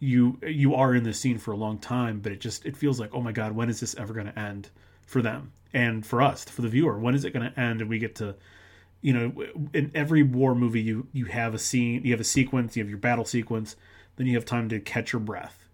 you 0.00 0.38
you 0.42 0.74
are 0.74 0.94
in 0.94 1.04
this 1.04 1.20
scene 1.20 1.38
for 1.38 1.52
a 1.52 1.56
long 1.56 1.78
time, 1.78 2.20
but 2.20 2.32
it 2.32 2.40
just 2.40 2.66
it 2.66 2.76
feels 2.76 2.98
like 2.98 3.10
oh 3.14 3.20
my 3.20 3.32
god, 3.32 3.52
when 3.52 3.70
is 3.70 3.80
this 3.80 3.94
ever 3.96 4.12
going 4.12 4.26
to 4.26 4.38
end 4.38 4.70
for 5.06 5.22
them 5.22 5.52
and 5.72 6.04
for 6.04 6.20
us, 6.20 6.44
for 6.44 6.62
the 6.62 6.68
viewer? 6.68 6.98
When 6.98 7.14
is 7.14 7.24
it 7.24 7.32
going 7.32 7.48
to 7.48 7.60
end 7.60 7.80
and 7.80 7.88
we 7.88 7.98
get 7.98 8.16
to 8.16 8.34
you 9.02 9.12
know 9.12 9.44
in 9.74 9.90
every 9.94 10.22
war 10.22 10.54
movie 10.54 10.80
you 10.80 11.06
you 11.12 11.26
have 11.26 11.54
a 11.54 11.58
scene 11.58 12.02
you 12.04 12.12
have 12.12 12.20
a 12.20 12.24
sequence 12.24 12.76
you 12.76 12.82
have 12.82 12.88
your 12.88 12.98
battle 12.98 13.24
sequence 13.24 13.76
then 14.16 14.26
you 14.26 14.34
have 14.34 14.44
time 14.44 14.68
to 14.68 14.80
catch 14.80 15.12
your 15.12 15.20
breath. 15.20 15.66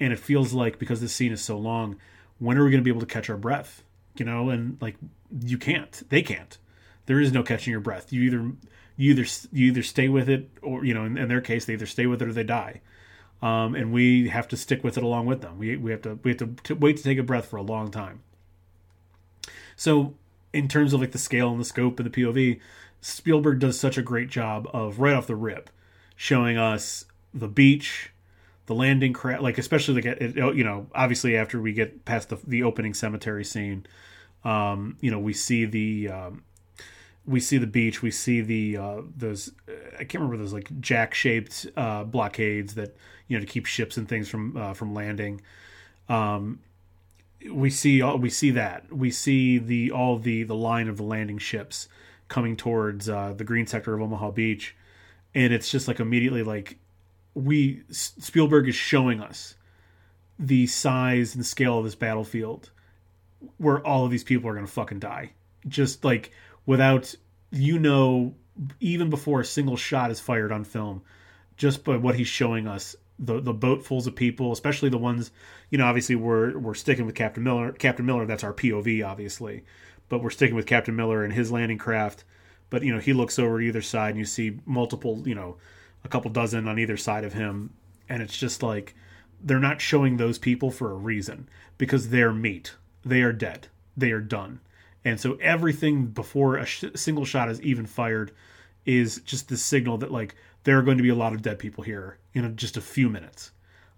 And 0.00 0.12
it 0.12 0.18
feels 0.18 0.52
like 0.52 0.78
because 0.78 1.00
this 1.00 1.12
scene 1.12 1.32
is 1.32 1.42
so 1.42 1.58
long 1.58 1.96
when 2.38 2.56
are 2.56 2.64
we 2.64 2.70
going 2.70 2.80
to 2.80 2.84
be 2.84 2.90
able 2.90 3.00
to 3.00 3.06
catch 3.06 3.28
our 3.28 3.36
breath? 3.36 3.82
You 4.16 4.24
know 4.24 4.50
and 4.50 4.78
like 4.80 4.96
you 5.40 5.58
can't. 5.58 6.02
They 6.08 6.22
can't. 6.22 6.58
There 7.06 7.20
is 7.20 7.32
no 7.32 7.42
catching 7.42 7.70
your 7.70 7.80
breath. 7.80 8.12
You 8.12 8.22
either 8.22 8.52
you 8.96 9.12
either 9.12 9.24
you 9.52 9.68
either 9.68 9.82
stay 9.82 10.08
with 10.08 10.28
it 10.28 10.50
or 10.62 10.84
you 10.84 10.94
know 10.94 11.04
in, 11.04 11.16
in 11.16 11.28
their 11.28 11.40
case 11.40 11.64
they 11.64 11.74
either 11.74 11.86
stay 11.86 12.06
with 12.06 12.20
it 12.22 12.28
or 12.28 12.32
they 12.32 12.44
die. 12.44 12.80
Um, 13.40 13.76
and 13.76 13.92
we 13.92 14.28
have 14.28 14.48
to 14.48 14.56
stick 14.56 14.82
with 14.82 14.98
it 14.98 15.04
along 15.04 15.26
with 15.26 15.42
them. 15.42 15.58
We, 15.58 15.76
we 15.76 15.92
have 15.92 16.02
to 16.02 16.18
we 16.22 16.32
have 16.32 16.38
to, 16.38 16.46
to 16.64 16.74
wait 16.74 16.96
to 16.96 17.02
take 17.02 17.18
a 17.18 17.22
breath 17.22 17.46
for 17.46 17.56
a 17.56 17.62
long 17.62 17.90
time. 17.90 18.20
So 19.76 20.14
in 20.52 20.66
terms 20.66 20.92
of 20.92 21.00
like 21.00 21.12
the 21.12 21.18
scale 21.18 21.50
and 21.50 21.60
the 21.60 21.64
scope 21.64 22.00
and 22.00 22.12
the 22.12 22.22
POV, 22.22 22.60
Spielberg 23.00 23.60
does 23.60 23.78
such 23.78 23.96
a 23.96 24.02
great 24.02 24.28
job 24.28 24.68
of 24.72 24.98
right 24.98 25.14
off 25.14 25.28
the 25.28 25.36
rip 25.36 25.70
showing 26.16 26.58
us 26.58 27.04
the 27.34 27.48
beach, 27.48 28.10
the 28.66 28.74
landing 28.74 29.12
craft, 29.12 29.42
like 29.42 29.58
especially 29.58 30.02
like 30.02 30.20
you 30.36 30.64
know 30.64 30.86
obviously 30.94 31.36
after 31.36 31.60
we 31.60 31.72
get 31.72 32.04
past 32.04 32.28
the 32.28 32.38
the 32.46 32.62
opening 32.62 32.94
cemetery 32.94 33.44
scene, 33.44 33.86
um, 34.44 34.96
you 35.00 35.10
know 35.10 35.18
we 35.18 35.32
see 35.32 35.64
the 35.64 36.08
um, 36.08 36.42
we 37.26 37.40
see 37.40 37.58
the 37.58 37.66
beach, 37.66 38.02
we 38.02 38.10
see 38.10 38.40
the 38.40 38.76
uh, 38.76 39.02
those 39.16 39.52
I 39.94 40.04
can't 40.04 40.14
remember 40.14 40.38
those 40.38 40.52
like 40.52 40.80
jack 40.80 41.14
shaped 41.14 41.66
uh, 41.76 42.04
blockades 42.04 42.74
that 42.74 42.96
you 43.28 43.36
know 43.36 43.44
to 43.44 43.50
keep 43.50 43.66
ships 43.66 43.96
and 43.96 44.08
things 44.08 44.28
from 44.28 44.56
uh, 44.56 44.74
from 44.74 44.94
landing. 44.94 45.40
Um, 46.08 46.60
we 47.52 47.70
see 47.70 48.00
all 48.00 48.18
we 48.18 48.30
see 48.30 48.50
that 48.52 48.92
we 48.92 49.10
see 49.10 49.58
the 49.58 49.90
all 49.90 50.18
the 50.18 50.42
the 50.42 50.54
line 50.54 50.88
of 50.88 50.96
the 50.96 51.02
landing 51.02 51.38
ships 51.38 51.88
coming 52.28 52.56
towards 52.56 53.08
uh, 53.08 53.32
the 53.36 53.44
green 53.44 53.66
sector 53.66 53.94
of 53.94 54.02
Omaha 54.02 54.30
Beach, 54.30 54.74
and 55.34 55.52
it's 55.52 55.70
just 55.70 55.86
like 55.86 56.00
immediately 56.00 56.42
like 56.42 56.78
we 57.38 57.82
Spielberg 57.90 58.68
is 58.68 58.74
showing 58.74 59.20
us 59.20 59.54
the 60.38 60.66
size 60.66 61.34
and 61.34 61.44
scale 61.44 61.78
of 61.78 61.84
this 61.84 61.94
battlefield 61.94 62.70
where 63.56 63.84
all 63.86 64.04
of 64.04 64.10
these 64.10 64.24
people 64.24 64.48
are 64.48 64.54
going 64.54 64.66
to 64.66 64.72
fucking 64.72 64.98
die 64.98 65.32
just 65.66 66.04
like 66.04 66.30
without 66.66 67.14
you 67.50 67.78
know 67.78 68.34
even 68.80 69.10
before 69.10 69.40
a 69.40 69.44
single 69.44 69.76
shot 69.76 70.10
is 70.10 70.20
fired 70.20 70.52
on 70.52 70.64
film 70.64 71.02
just 71.56 71.84
by 71.84 71.96
what 71.96 72.14
he's 72.14 72.28
showing 72.28 72.66
us 72.66 72.96
the 73.18 73.40
the 73.40 73.54
boatfuls 73.54 74.06
of 74.06 74.14
people, 74.14 74.52
especially 74.52 74.88
the 74.88 74.98
ones, 74.98 75.30
you 75.70 75.78
know, 75.78 75.86
obviously 75.86 76.14
we're 76.14 76.56
we're 76.56 76.74
sticking 76.74 77.04
with 77.04 77.14
Captain 77.14 77.42
Miller. 77.42 77.72
Captain 77.72 78.06
Miller, 78.06 78.26
that's 78.26 78.44
our 78.44 78.54
POV, 78.54 79.06
obviously, 79.06 79.64
but 80.08 80.22
we're 80.22 80.30
sticking 80.30 80.54
with 80.54 80.66
Captain 80.66 80.94
Miller 80.94 81.24
and 81.24 81.32
his 81.32 81.50
landing 81.50 81.78
craft. 81.78 82.24
But 82.70 82.82
you 82.82 82.92
know, 82.92 83.00
he 83.00 83.12
looks 83.12 83.38
over 83.38 83.60
either 83.60 83.82
side, 83.82 84.10
and 84.10 84.18
you 84.18 84.24
see 84.24 84.60
multiple, 84.64 85.22
you 85.26 85.34
know, 85.34 85.56
a 86.04 86.08
couple 86.08 86.30
dozen 86.30 86.68
on 86.68 86.78
either 86.78 86.96
side 86.96 87.24
of 87.24 87.32
him, 87.32 87.74
and 88.08 88.22
it's 88.22 88.36
just 88.36 88.62
like 88.62 88.94
they're 89.40 89.58
not 89.58 89.80
showing 89.80 90.16
those 90.16 90.38
people 90.38 90.70
for 90.70 90.90
a 90.90 90.96
reason 90.96 91.48
because 91.76 92.08
they're 92.08 92.32
meat. 92.32 92.74
They 93.04 93.22
are 93.22 93.32
dead. 93.32 93.68
They 93.96 94.10
are 94.10 94.20
done. 94.20 94.60
And 95.04 95.20
so 95.20 95.38
everything 95.40 96.06
before 96.06 96.56
a 96.56 96.66
sh- 96.66 96.84
single 96.94 97.24
shot 97.24 97.48
is 97.48 97.62
even 97.62 97.86
fired 97.86 98.32
is 98.84 99.20
just 99.20 99.48
the 99.48 99.56
signal 99.56 99.98
that 99.98 100.10
like 100.10 100.34
there 100.64 100.78
are 100.78 100.82
going 100.82 100.96
to 100.96 101.02
be 101.02 101.08
a 101.08 101.14
lot 101.14 101.32
of 101.32 101.42
dead 101.42 101.58
people 101.58 101.84
here 101.84 102.18
in 102.34 102.56
just 102.56 102.76
a 102.76 102.80
few 102.80 103.08
minutes, 103.08 103.52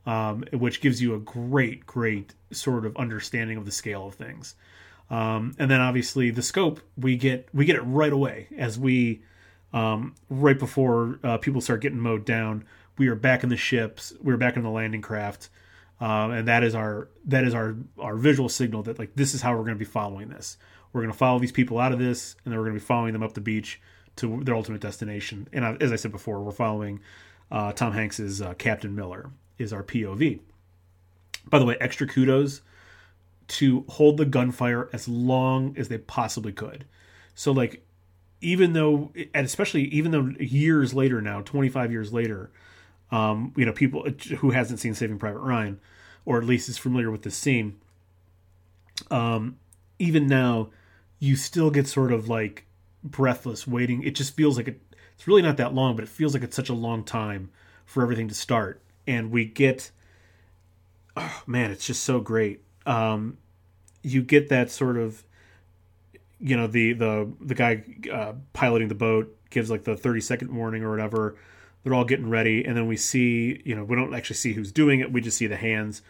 um, 0.07 0.45
which 0.53 0.81
gives 0.81 1.01
you 1.01 1.15
a 1.15 1.19
great, 1.19 1.87
great 1.87 2.35
sort 2.53 2.85
of 2.85 2.97
understanding 2.97 3.57
of 3.57 3.65
the 3.65 3.73
scale 3.73 4.07
of 4.07 4.15
things. 4.15 4.55
Um, 5.09 5.55
and 5.59 5.71
then 5.71 5.81
obviously 5.81 6.31
the 6.31 6.43
scope 6.43 6.81
we 6.97 7.17
get 7.17 7.49
we 7.53 7.65
get 7.65 7.77
it 7.77 7.83
right 7.83 8.13
away 8.13 8.47
as 8.57 8.79
we 8.79 9.23
um, 9.73 10.15
right 10.29 10.59
before 10.59 11.19
uh, 11.23 11.39
people 11.39 11.61
start 11.61 11.81
getting 11.81 12.01
mowed 12.01 12.25
down. 12.25 12.65
We 12.99 13.09
are 13.09 13.15
back 13.15 13.43
in 13.43 13.49
the 13.49 13.57
ships. 13.57 14.13
We're 14.21 14.37
back 14.37 14.57
in 14.57 14.63
the 14.63 14.71
landing 14.71 15.03
craft, 15.03 15.49
um, 16.01 16.33
and 16.33 16.49
that 16.49 16.63
is 16.63 16.75
our 16.75 17.09
that 17.27 17.45
is 17.45 17.55
our 17.55 17.77
our 17.99 18.17
visual 18.17 18.49
signal 18.49 18.83
that 18.85 18.99
like 18.99 19.15
this 19.15 19.35
is 19.35 19.43
how 19.43 19.53
we're 19.53 19.65
going 19.65 19.77
to 19.77 19.85
be 19.85 19.85
following 19.85 20.29
this. 20.29 20.59
We're 20.93 21.03
going 21.03 21.13
to 21.13 21.19
follow 21.19 21.39
these 21.39 21.53
people 21.53 21.79
out 21.79 21.93
of 21.93 21.99
this, 21.99 22.37
and 22.45 22.53
then 22.53 22.59
we're 22.59 22.67
going 22.67 22.77
to 22.77 22.81
be 22.81 22.87
following 22.87 23.13
them 23.13 23.23
up 23.23 23.35
the 23.35 23.41
beach 23.41 23.81
to 24.17 24.43
their 24.43 24.55
ultimate 24.55 24.81
destination. 24.81 25.49
And 25.53 25.81
as 25.83 25.93
I 25.93 25.97
said 25.97 26.11
before, 26.11 26.41
we're 26.43 26.51
following 26.51 27.01
uh, 27.51 27.73
Tom 27.73 27.93
Hanks's 27.93 28.43
uh, 28.43 28.55
Captain 28.55 28.95
Miller 28.95 29.31
is 29.57 29.73
our 29.73 29.83
POV. 29.83 30.41
By 31.49 31.59
the 31.59 31.65
way, 31.65 31.77
extra 31.81 32.07
kudos 32.07 32.61
to 33.49 33.85
hold 33.89 34.17
the 34.17 34.25
gunfire 34.25 34.89
as 34.93 35.09
long 35.09 35.77
as 35.77 35.89
they 35.89 35.99
possibly 35.99 36.53
could. 36.53 36.85
So 37.35 37.53
like 37.53 37.85
even 38.41 38.73
though 38.73 39.13
and 39.35 39.47
especially 39.47 39.85
even 39.85 40.11
though 40.13 40.33
years 40.41 40.95
later 40.95 41.21
now, 41.21 41.43
25 41.43 41.93
years 41.93 42.13
later, 42.13 42.51
Um, 43.13 43.53
you 43.57 43.67
know, 43.67 43.73
people 43.73 44.07
who 44.39 44.51
hasn't 44.53 44.81
seen 44.81 44.95
Saving 44.95 45.19
Private 45.19 45.41
Ryan, 45.41 45.81
or 46.27 46.39
at 46.39 46.45
least 46.47 46.69
is 46.71 46.79
familiar 46.79 47.11
with 47.11 47.23
this 47.23 47.37
scene. 47.37 47.79
Um, 49.11 49.59
even 49.99 50.27
now, 50.27 50.71
you 51.19 51.37
still 51.37 51.71
get 51.71 51.87
sort 51.87 52.13
of 52.13 52.29
like 52.29 52.67
breathless 53.03 53.67
waiting. 53.67 54.03
It 54.03 54.15
just 54.15 54.35
feels 54.35 54.57
like 54.57 54.69
it, 54.69 54.81
it's 55.15 55.27
really 55.27 55.43
not 55.43 55.57
that 55.59 55.75
long, 55.75 55.97
but 55.97 56.03
it 56.05 56.09
feels 56.09 56.35
like 56.35 56.43
it's 56.43 56.57
such 56.57 56.69
a 56.69 56.75
long 56.75 57.05
time 57.05 57.51
for 57.85 58.03
everything 58.03 58.29
to 58.29 58.35
start. 58.35 58.81
And 59.07 59.31
we 59.31 59.45
get, 59.45 59.91
oh 61.17 61.43
man, 61.47 61.71
it's 61.71 61.87
just 61.87 62.03
so 62.03 62.21
great. 62.21 62.63
Um, 62.87 63.39
you 64.03 64.23
get 64.23 64.49
that 64.49 64.71
sort 64.71 64.97
of, 64.97 65.25
you 66.41 66.57
know, 66.57 66.67
the 66.67 66.93
the 66.95 67.31
the 67.41 67.55
guy 67.55 67.85
uh, 68.13 68.33
piloting 68.53 68.89
the 68.89 68.95
boat 68.95 69.37
gives 69.51 69.71
like 69.71 69.85
the 69.85 69.97
thirty 69.97 70.21
second 70.21 70.55
warning 70.55 70.83
or 70.83 70.91
whatever. 70.91 71.37
They're 71.83 71.95
all 71.95 72.05
getting 72.05 72.29
ready, 72.29 72.65
and 72.65 72.77
then 72.77 72.87
we 72.87 72.97
see, 72.97 73.63
you 73.65 73.75
know, 73.75 73.85
we 73.85 73.97
don't 73.97 74.15
actually 74.15 74.37
see 74.37 74.53
who's 74.53 74.71
doing 74.71 75.01
it. 75.01 75.13
We 75.13 75.21
just 75.21 75.39
see 75.39 75.47
the 75.47 75.57
hands 75.57 76.03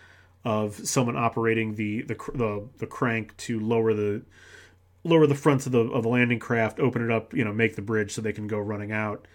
of 0.45 0.75
someone 0.87 1.17
operating 1.17 1.75
the 1.75 2.03
the 2.03 2.15
the, 2.35 2.69
the 2.79 2.87
crank 2.87 3.37
to 3.39 3.61
lower 3.61 3.95
the 3.95 4.23
lower 5.05 5.27
the 5.27 5.35
fronts 5.35 5.67
of 5.67 5.73
the 5.73 5.81
of 5.81 6.03
the 6.03 6.09
landing 6.09 6.39
craft, 6.39 6.81
open 6.81 7.05
it 7.05 7.11
up, 7.11 7.35
you 7.35 7.45
know, 7.45 7.53
make 7.53 7.77
the 7.77 7.83
bridge 7.83 8.13
so 8.13 8.21
they 8.21 8.33
can 8.33 8.47
go 8.47 8.59
running 8.59 8.93
out. 8.93 9.27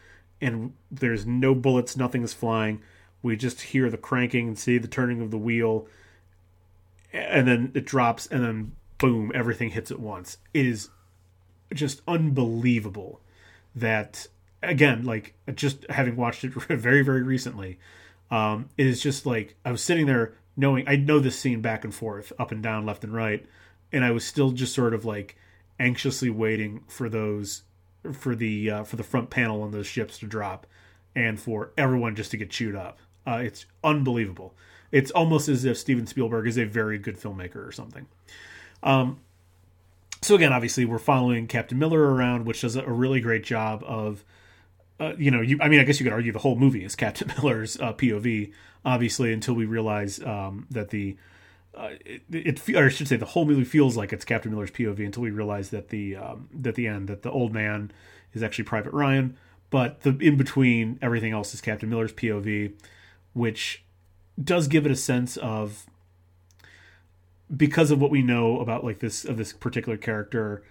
And 0.42 0.74
there's 0.92 1.26
no 1.26 1.56
bullets, 1.56 1.96
nothing 1.96 2.24
is 2.24 2.34
flying. 2.34 2.82
We 3.22 3.36
just 3.36 3.62
hear 3.62 3.90
the 3.90 3.98
cranking 3.98 4.48
and 4.50 4.60
see 4.60 4.78
the 4.78 4.88
turning 4.88 5.22
of 5.22 5.32
the 5.32 5.38
wheel, 5.38 5.88
and 7.14 7.48
then 7.48 7.72
it 7.74 7.86
drops, 7.86 8.28
and 8.28 8.44
then 8.44 8.72
boom, 8.98 9.32
everything 9.36 9.70
hits 9.70 9.92
at 9.92 10.00
once. 10.00 10.38
It 10.54 10.66
is 10.66 10.90
just 11.74 12.02
unbelievable 12.08 13.22
that 13.76 14.28
again, 14.64 15.04
like 15.04 15.34
just 15.54 15.86
having 15.90 16.16
watched 16.16 16.44
it 16.44 16.54
very 16.54 17.02
very 17.02 17.24
recently, 17.24 17.80
um, 18.32 18.70
it 18.78 18.88
is 18.88 19.02
just 19.02 19.26
like 19.26 19.56
I 19.66 19.72
was 19.72 19.82
sitting 19.82 20.06
there 20.06 20.34
knowing 20.58 20.88
I 20.88 20.96
know 20.96 21.20
this 21.20 21.38
scene 21.38 21.62
back 21.62 21.84
and 21.84 21.94
forth, 21.94 22.32
up 22.40 22.52
and 22.52 22.64
down, 22.64 22.86
left 22.86 23.04
and 23.04 23.14
right, 23.14 23.46
and 23.92 24.04
I 24.04 24.12
was 24.12 24.26
still 24.26 24.52
just 24.52 24.74
sort 24.74 24.94
of 24.94 25.06
like 25.06 25.38
anxiously 25.80 26.30
waiting 26.30 26.84
for 26.88 27.10
those 27.10 27.64
for 28.14 28.36
the 28.36 28.70
uh, 28.70 28.84
for 28.84 28.96
the 28.96 29.04
front 29.04 29.30
panel 29.30 29.64
on 29.64 29.72
those 29.72 29.88
ships 29.88 30.20
to 30.20 30.28
drop 30.28 30.68
and 31.16 31.40
for 31.40 31.72
everyone 31.78 32.16
just 32.16 32.32
to 32.32 32.38
get 32.38 32.50
chewed 32.50 32.76
up. 32.76 33.00
Uh, 33.26 33.42
it's 33.44 33.66
unbelievable. 33.84 34.54
It's 34.92 35.12
almost 35.12 35.50
as 35.50 35.66
if 35.66 35.78
Steven 35.78 36.06
Spielberg 36.06 36.48
is 36.48 36.58
a 36.58 36.66
very 36.66 36.98
good 36.98 37.20
filmmaker 37.20 37.68
or 37.68 37.72
something. 37.72 38.06
Um, 38.86 39.20
so 40.22 40.36
again, 40.36 40.54
obviously, 40.54 40.86
we're 40.86 41.00
following 41.00 41.48
Captain 41.48 41.78
Miller 41.78 42.14
around, 42.14 42.46
which 42.46 42.62
does 42.62 42.76
a 42.76 42.84
really 42.90 43.20
great 43.20 43.44
job 43.44 43.84
of, 43.86 44.24
uh, 45.00 45.14
you 45.18 45.30
know, 45.30 45.42
you, 45.42 45.60
I 45.62 45.68
mean, 45.68 45.80
I 45.80 45.84
guess 45.84 46.00
you 46.00 46.04
could 46.06 46.14
argue 46.14 46.32
the 46.32 46.40
whole 46.40 46.56
movie 46.56 46.86
is 46.86 46.96
Captain 46.96 47.28
Miller's 47.36 47.78
uh, 47.80 47.94
POV, 47.94 48.54
obviously, 48.86 49.34
until 49.34 49.56
we 49.56 49.66
realize 49.66 50.24
um, 50.24 50.68
that 50.72 50.90
the 50.90 51.18
uh, 51.76 51.90
it, 52.06 52.22
it, 52.32 52.70
or 52.76 52.86
I 52.86 52.90
should 52.90 53.08
say 53.08 53.18
the 53.18 53.26
whole 53.26 53.46
movie 53.46 53.66
feels 53.66 53.98
like 53.98 54.14
it's 54.14 54.24
Captain 54.24 54.52
Miller's 54.52 54.72
POV 54.72 55.06
until 55.06 55.24
we 55.24 55.32
realize 55.32 55.72
that 55.72 55.90
the 55.90 56.16
um, 56.16 56.48
that 56.54 56.76
the 56.76 56.88
end 56.88 57.10
that 57.10 57.24
the 57.24 57.32
old 57.32 57.54
man 57.54 57.92
is 58.34 58.42
actually 58.42 58.64
Private 58.64 58.94
Ryan, 58.94 59.38
but 59.70 60.02
the 60.02 60.18
in 60.20 60.38
between 60.38 60.98
everything 61.02 61.34
else 61.34 61.54
is 61.54 61.60
Captain 61.60 61.90
Miller's 61.90 62.14
POV, 62.14 62.74
which 63.34 63.84
does 64.42 64.68
give 64.68 64.86
it 64.86 64.92
a 64.92 64.96
sense 64.96 65.38
of 65.38 65.86
because 67.56 67.92
of 67.92 68.02
what 68.02 68.12
we 68.12 68.22
know 68.22 68.60
about 68.60 68.84
like 68.84 69.00
this 69.00 69.26
of 69.26 69.38
this 69.38 69.54
particular 69.54 69.98
character. 69.98 70.64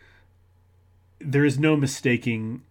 There 1.21 1.45
is 1.45 1.59
no 1.59 1.77
mistaking 1.77 2.63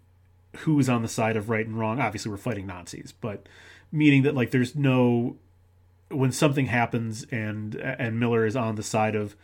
who 0.57 0.79
is 0.79 0.89
on 0.89 1.01
the 1.01 1.07
side 1.07 1.35
of 1.35 1.49
right 1.49 1.65
and 1.65 1.77
wrong. 1.77 1.99
Obviously, 1.99 2.29
we're 2.29 2.37
fighting 2.37 2.67
Nazis, 2.67 3.13
but 3.19 3.47
meaning 3.91 4.23
that 4.23 4.35
like 4.35 4.51
there's 4.51 4.75
no 4.75 5.37
when 6.09 6.31
something 6.31 6.67
happens 6.67 7.25
and 7.31 7.75
and 7.75 8.19
Miller 8.19 8.45
is 8.45 8.55
on 8.55 8.75
the 8.75 8.83
side 8.83 9.15
of 9.15 9.35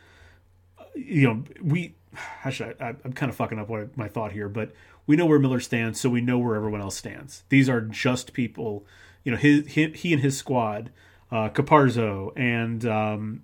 you 0.95 1.28
know 1.28 1.43
we 1.62 1.95
actually 2.43 2.74
I, 2.80 2.95
I'm 3.03 3.14
kind 3.14 3.30
of 3.30 3.36
fucking 3.36 3.60
up 3.60 3.70
what 3.70 3.97
my 3.97 4.07
thought 4.07 4.32
here, 4.32 4.49
but 4.49 4.74
we 5.07 5.16
know 5.16 5.26
where 5.26 5.39
Miller 5.39 5.60
stands, 5.60 5.99
so 5.99 6.10
we 6.10 6.22
know 6.22 6.38
where 6.38 6.55
everyone 6.55 6.82
else 6.82 6.95
stands. 6.95 7.43
These 7.49 7.68
are 7.68 7.82
just 7.82 8.34
people, 8.34 8.86
you 9.24 9.32
know, 9.32 9.38
his 9.38 9.68
he, 9.68 9.89
he 9.89 10.14
and 10.14 10.22
his 10.22 10.38
squad, 10.38 10.91
uh, 11.32 11.49
Caparzo 11.49 12.32
and 12.36 12.86
um, 12.86 13.43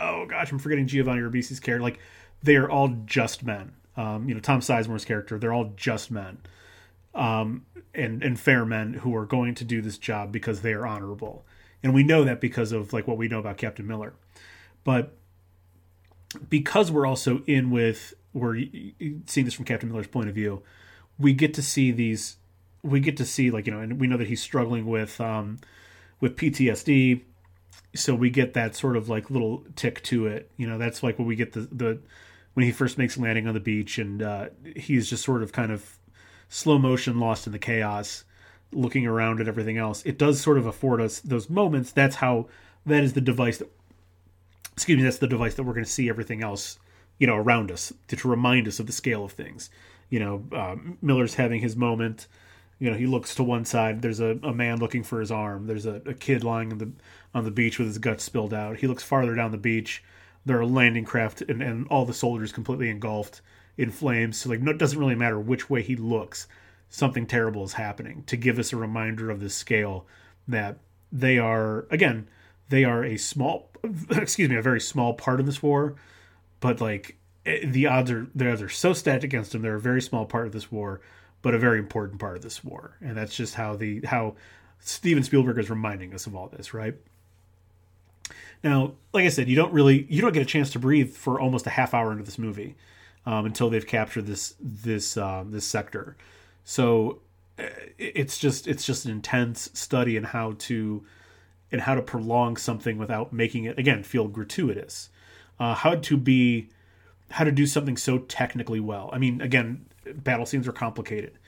oh 0.00 0.26
gosh, 0.26 0.50
I'm 0.50 0.58
forgetting 0.58 0.86
Giovanni 0.86 1.20
Ribisi's 1.20 1.60
character. 1.60 1.82
Like 1.82 1.98
they 2.42 2.56
are 2.56 2.68
all 2.68 2.88
just 3.04 3.44
men. 3.44 3.72
Um, 3.96 4.28
you 4.28 4.34
know, 4.34 4.40
Tom 4.40 4.60
Sizemore's 4.60 5.04
character, 5.04 5.38
they're 5.38 5.52
all 5.52 5.72
just 5.76 6.10
men. 6.10 6.38
Um, 7.14 7.66
and 7.94 8.22
and 8.22 8.38
fair 8.38 8.64
men 8.64 8.94
who 8.94 9.14
are 9.16 9.26
going 9.26 9.54
to 9.56 9.64
do 9.64 9.82
this 9.82 9.98
job 9.98 10.30
because 10.30 10.62
they 10.62 10.72
are 10.72 10.86
honorable 10.86 11.44
and 11.82 11.94
we 11.94 12.02
know 12.02 12.24
that 12.24 12.40
because 12.40 12.72
of 12.72 12.92
like 12.92 13.06
what 13.06 13.16
we 13.16 13.28
know 13.28 13.38
about 13.38 13.56
Captain 13.56 13.86
Miller. 13.86 14.12
But 14.84 15.16
because 16.48 16.90
we're 16.90 17.06
also 17.06 17.42
in 17.46 17.70
with 17.70 18.14
we're 18.32 18.64
seeing 19.26 19.44
this 19.44 19.54
from 19.54 19.64
Captain 19.64 19.90
Miller's 19.90 20.06
point 20.06 20.28
of 20.28 20.34
view, 20.34 20.62
we 21.18 21.32
get 21.32 21.54
to 21.54 21.62
see 21.62 21.90
these. 21.90 22.36
We 22.82 23.00
get 23.00 23.16
to 23.18 23.26
see 23.26 23.50
like 23.50 23.66
you 23.66 23.72
know, 23.72 23.80
and 23.80 24.00
we 24.00 24.06
know 24.06 24.16
that 24.16 24.28
he's 24.28 24.42
struggling 24.42 24.86
with 24.86 25.20
um, 25.20 25.58
with 26.20 26.36
PTSD. 26.36 27.22
So 27.94 28.14
we 28.14 28.30
get 28.30 28.54
that 28.54 28.76
sort 28.76 28.96
of 28.96 29.08
like 29.08 29.30
little 29.30 29.64
tick 29.76 30.02
to 30.04 30.26
it. 30.26 30.50
You 30.56 30.66
know, 30.66 30.78
that's 30.78 31.02
like 31.02 31.18
when 31.18 31.26
we 31.26 31.36
get 31.36 31.52
the 31.52 31.60
the 31.60 32.00
when 32.54 32.66
he 32.66 32.72
first 32.72 32.98
makes 32.98 33.16
landing 33.16 33.46
on 33.46 33.54
the 33.54 33.60
beach 33.60 33.98
and 33.98 34.22
uh, 34.22 34.48
he's 34.76 35.08
just 35.08 35.24
sort 35.24 35.42
of 35.42 35.52
kind 35.52 35.72
of 35.72 35.98
slow 36.48 36.78
motion 36.78 37.18
lost 37.18 37.46
in 37.46 37.52
the 37.52 37.58
chaos 37.58 38.24
looking 38.72 39.06
around 39.06 39.40
at 39.40 39.48
everything 39.48 39.78
else, 39.78 40.04
it 40.04 40.18
does 40.18 40.40
sort 40.40 40.58
of 40.58 40.66
afford 40.66 41.00
us 41.00 41.20
those 41.20 41.50
moments. 41.50 41.92
That's 41.92 42.16
how 42.16 42.46
that 42.86 43.02
is 43.02 43.12
the 43.12 43.20
device 43.20 43.58
that 43.58 43.70
excuse 44.72 44.96
me, 44.96 45.04
that's 45.04 45.18
the 45.18 45.26
device 45.26 45.54
that 45.56 45.64
we're 45.64 45.74
going 45.74 45.84
to 45.84 45.90
see 45.90 46.08
everything 46.08 46.42
else, 46.42 46.78
you 47.18 47.26
know, 47.26 47.36
around 47.36 47.70
us 47.70 47.92
to, 48.08 48.16
to 48.16 48.28
remind 48.28 48.66
us 48.66 48.80
of 48.80 48.86
the 48.86 48.92
scale 48.92 49.24
of 49.24 49.32
things. 49.32 49.68
You 50.08 50.20
know, 50.20 50.44
uh, 50.52 50.76
Miller's 51.02 51.34
having 51.34 51.60
his 51.60 51.76
moment. 51.76 52.26
You 52.78 52.90
know, 52.90 52.96
he 52.96 53.06
looks 53.06 53.34
to 53.34 53.42
one 53.42 53.66
side. 53.66 54.00
There's 54.00 54.20
a, 54.20 54.38
a 54.42 54.54
man 54.54 54.78
looking 54.78 55.02
for 55.02 55.20
his 55.20 55.30
arm. 55.30 55.66
There's 55.66 55.84
a, 55.84 56.00
a 56.06 56.14
kid 56.14 56.44
lying 56.44 56.70
in 56.70 56.78
the 56.78 56.90
on 57.34 57.44
the 57.44 57.50
beach 57.50 57.78
with 57.78 57.88
his 57.88 57.98
guts 57.98 58.24
spilled 58.24 58.54
out. 58.54 58.78
He 58.78 58.86
looks 58.86 59.02
farther 59.02 59.34
down 59.34 59.50
the 59.50 59.58
beach. 59.58 60.02
There 60.44 60.58
are 60.58 60.66
landing 60.66 61.04
craft 61.04 61.42
and, 61.42 61.62
and 61.62 61.86
all 61.88 62.04
the 62.04 62.14
soldiers 62.14 62.52
completely 62.52 62.90
engulfed 62.90 63.40
in 63.76 63.90
flames. 63.90 64.38
So 64.38 64.48
like, 64.48 64.60
no, 64.60 64.72
it 64.72 64.78
doesn't 64.78 64.98
really 64.98 65.14
matter 65.14 65.38
which 65.38 65.70
way 65.70 65.82
he 65.82 65.96
looks 65.96 66.46
something 66.90 67.24
terrible 67.24 67.64
is 67.64 67.74
happening 67.74 68.24
to 68.26 68.36
give 68.36 68.58
us 68.58 68.72
a 68.72 68.76
reminder 68.76 69.30
of 69.30 69.40
the 69.40 69.48
scale 69.48 70.06
that 70.48 70.76
they 71.12 71.38
are 71.38 71.86
again 71.90 72.28
they 72.68 72.84
are 72.84 73.04
a 73.04 73.16
small 73.16 73.70
excuse 74.10 74.48
me 74.48 74.56
a 74.56 74.62
very 74.62 74.80
small 74.80 75.14
part 75.14 75.40
of 75.40 75.46
this 75.46 75.62
war 75.62 75.94
but 76.58 76.80
like 76.80 77.16
eh, 77.46 77.60
the 77.64 77.86
odds 77.86 78.10
are 78.10 78.26
the 78.34 78.50
odds 78.50 78.60
are 78.60 78.68
so 78.68 78.92
stacked 78.92 79.24
against 79.24 79.52
them 79.52 79.62
they're 79.62 79.76
a 79.76 79.80
very 79.80 80.02
small 80.02 80.26
part 80.26 80.46
of 80.46 80.52
this 80.52 80.70
war 80.70 81.00
but 81.42 81.54
a 81.54 81.58
very 81.58 81.78
important 81.78 82.18
part 82.18 82.36
of 82.36 82.42
this 82.42 82.62
war 82.64 82.96
and 83.00 83.16
that's 83.16 83.36
just 83.36 83.54
how 83.54 83.76
the 83.76 84.00
how 84.04 84.34
steven 84.80 85.22
spielberg 85.22 85.58
is 85.58 85.70
reminding 85.70 86.12
us 86.12 86.26
of 86.26 86.34
all 86.34 86.48
this 86.48 86.74
right 86.74 86.96
now 88.62 88.92
like 89.12 89.24
i 89.24 89.28
said 89.28 89.48
you 89.48 89.56
don't 89.56 89.72
really 89.72 90.06
you 90.08 90.20
don't 90.20 90.32
get 90.32 90.42
a 90.42 90.46
chance 90.46 90.70
to 90.70 90.78
breathe 90.78 91.12
for 91.12 91.40
almost 91.40 91.66
a 91.66 91.70
half 91.70 91.94
hour 91.94 92.12
into 92.12 92.24
this 92.24 92.38
movie 92.38 92.74
um, 93.26 93.44
until 93.44 93.70
they've 93.70 93.86
captured 93.86 94.26
this 94.26 94.54
this 94.60 95.16
um, 95.16 95.50
this 95.50 95.64
sector 95.64 96.16
so 96.64 97.20
uh, 97.58 97.64
it's 97.98 98.38
just 98.38 98.66
it's 98.66 98.84
just 98.84 99.04
an 99.04 99.10
intense 99.10 99.70
study 99.74 100.16
in 100.16 100.24
how 100.24 100.54
to 100.58 101.04
in 101.70 101.80
how 101.80 101.94
to 101.94 102.02
prolong 102.02 102.56
something 102.56 102.98
without 102.98 103.32
making 103.32 103.64
it 103.64 103.78
again 103.78 104.02
feel 104.02 104.28
gratuitous. 104.28 105.10
Uh, 105.58 105.74
how 105.74 105.94
to 105.94 106.16
be 106.16 106.68
how 107.30 107.44
to 107.44 107.52
do 107.52 107.66
something 107.66 107.96
so 107.96 108.18
technically 108.18 108.80
well. 108.80 109.10
I 109.12 109.18
mean, 109.18 109.40
again, 109.40 109.86
battle 110.14 110.46
scenes 110.46 110.66
are 110.66 110.72
complicated, 110.72 111.38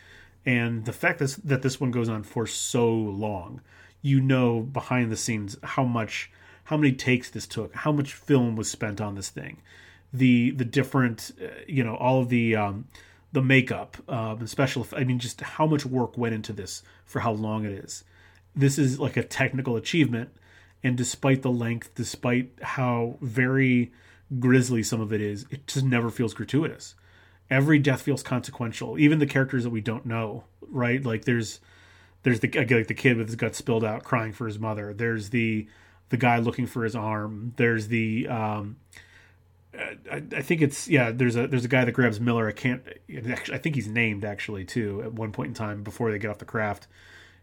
and 0.44 0.84
the 0.84 0.92
fact 0.92 1.18
that 1.18 1.36
that 1.44 1.62
this 1.62 1.80
one 1.80 1.90
goes 1.90 2.08
on 2.08 2.22
for 2.22 2.46
so 2.46 2.88
long, 2.92 3.60
you 4.00 4.20
know, 4.20 4.60
behind 4.60 5.10
the 5.10 5.16
scenes 5.16 5.56
how 5.62 5.84
much 5.84 6.30
how 6.64 6.76
many 6.76 6.92
takes 6.92 7.30
this 7.30 7.46
took, 7.46 7.74
how 7.74 7.92
much 7.92 8.14
film 8.14 8.56
was 8.56 8.70
spent 8.70 9.00
on 9.00 9.14
this 9.14 9.30
thing, 9.30 9.58
the 10.12 10.50
the 10.52 10.64
different 10.64 11.32
uh, 11.42 11.46
you 11.66 11.82
know 11.82 11.96
all 11.96 12.20
of 12.20 12.28
the 12.28 12.56
um, 12.56 12.86
the 13.32 13.42
makeup, 13.42 13.96
um, 14.08 14.38
the 14.38 14.48
special. 14.48 14.86
I 14.94 15.04
mean, 15.04 15.18
just 15.18 15.40
how 15.40 15.66
much 15.66 15.86
work 15.86 16.16
went 16.16 16.34
into 16.34 16.52
this 16.52 16.82
for 17.04 17.20
how 17.20 17.32
long 17.32 17.64
it 17.64 17.72
is. 17.72 18.04
This 18.54 18.78
is 18.78 19.00
like 19.00 19.16
a 19.16 19.22
technical 19.22 19.76
achievement, 19.76 20.30
and 20.82 20.96
despite 20.96 21.42
the 21.42 21.50
length, 21.50 21.94
despite 21.94 22.52
how 22.60 23.16
very 23.20 23.92
grisly 24.38 24.82
some 24.82 25.00
of 25.00 25.12
it 25.12 25.20
is, 25.20 25.46
it 25.50 25.66
just 25.66 25.84
never 25.84 26.10
feels 26.10 26.34
gratuitous. 26.34 26.94
Every 27.50 27.78
death 27.78 28.02
feels 28.02 28.22
consequential, 28.22 28.98
even 28.98 29.18
the 29.18 29.26
characters 29.26 29.64
that 29.64 29.70
we 29.70 29.80
don't 29.80 30.06
know. 30.06 30.44
Right? 30.68 31.04
Like 31.04 31.24
there's 31.24 31.60
there's 32.22 32.40
the 32.40 32.48
like 32.48 32.86
the 32.86 32.94
kid 32.94 33.16
with 33.16 33.28
his 33.28 33.36
guts 33.36 33.58
spilled 33.58 33.84
out 33.84 34.04
crying 34.04 34.32
for 34.32 34.46
his 34.46 34.58
mother. 34.58 34.94
There's 34.94 35.30
the 35.30 35.66
the 36.12 36.18
guy 36.18 36.38
looking 36.38 36.66
for 36.66 36.84
his 36.84 36.94
arm. 36.94 37.54
There's 37.56 37.88
the 37.88 38.28
um, 38.28 38.76
I, 39.74 40.22
I, 40.36 40.42
think 40.42 40.60
it's 40.60 40.86
yeah. 40.86 41.10
There's 41.10 41.36
a 41.36 41.46
there's 41.46 41.64
a 41.64 41.68
guy 41.68 41.86
that 41.86 41.92
grabs 41.92 42.20
Miller. 42.20 42.46
I 42.46 42.52
can't. 42.52 42.82
Actually, 43.26 43.54
I 43.54 43.58
think 43.58 43.74
he's 43.74 43.88
named 43.88 44.22
actually 44.22 44.66
too. 44.66 45.00
At 45.02 45.14
one 45.14 45.32
point 45.32 45.48
in 45.48 45.54
time, 45.54 45.82
before 45.82 46.12
they 46.12 46.18
get 46.18 46.30
off 46.30 46.36
the 46.36 46.44
craft, 46.44 46.86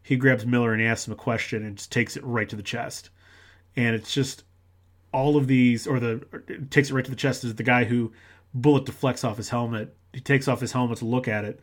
he 0.03 0.15
grabs 0.17 0.45
Miller 0.45 0.71
and 0.71 0.83
asks 0.83 1.07
him 1.07 1.13
a 1.13 1.17
question 1.17 1.65
and 1.65 1.77
just 1.77 1.91
takes 1.91 2.15
it 2.15 2.23
right 2.23 2.47
to 2.47 2.55
the 2.55 2.61
chest. 2.61 3.09
And 3.75 3.95
it's 3.95 4.13
just 4.13 4.43
all 5.11 5.35
of 5.35 5.47
these, 5.47 5.87
or 5.87 5.99
the 5.99 6.23
it 6.47 6.69
takes 6.69 6.91
it 6.91 6.93
right 6.93 7.05
to 7.05 7.11
the 7.11 7.17
chest 7.17 7.43
is 7.43 7.55
the 7.55 7.63
guy 7.63 7.85
who 7.85 8.13
bullet 8.53 8.85
deflects 8.85 9.23
off 9.23 9.37
his 9.37 9.49
helmet. 9.49 9.95
He 10.13 10.21
takes 10.21 10.47
off 10.47 10.61
his 10.61 10.73
helmet 10.73 10.99
to 10.99 11.05
look 11.05 11.27
at 11.27 11.43
it. 11.43 11.59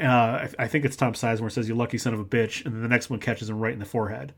Uh, 0.00 0.06
I, 0.06 0.50
I 0.60 0.68
think 0.68 0.84
it's 0.84 0.96
Tom 0.96 1.14
Sizemore 1.14 1.50
says, 1.50 1.68
"You 1.68 1.74
lucky 1.74 1.98
son 1.98 2.14
of 2.14 2.20
a 2.20 2.24
bitch," 2.24 2.64
and 2.64 2.72
then 2.72 2.82
the 2.82 2.88
next 2.88 3.10
one 3.10 3.18
catches 3.18 3.50
him 3.50 3.58
right 3.58 3.72
in 3.72 3.80
the 3.80 3.84
forehead. 3.84 4.32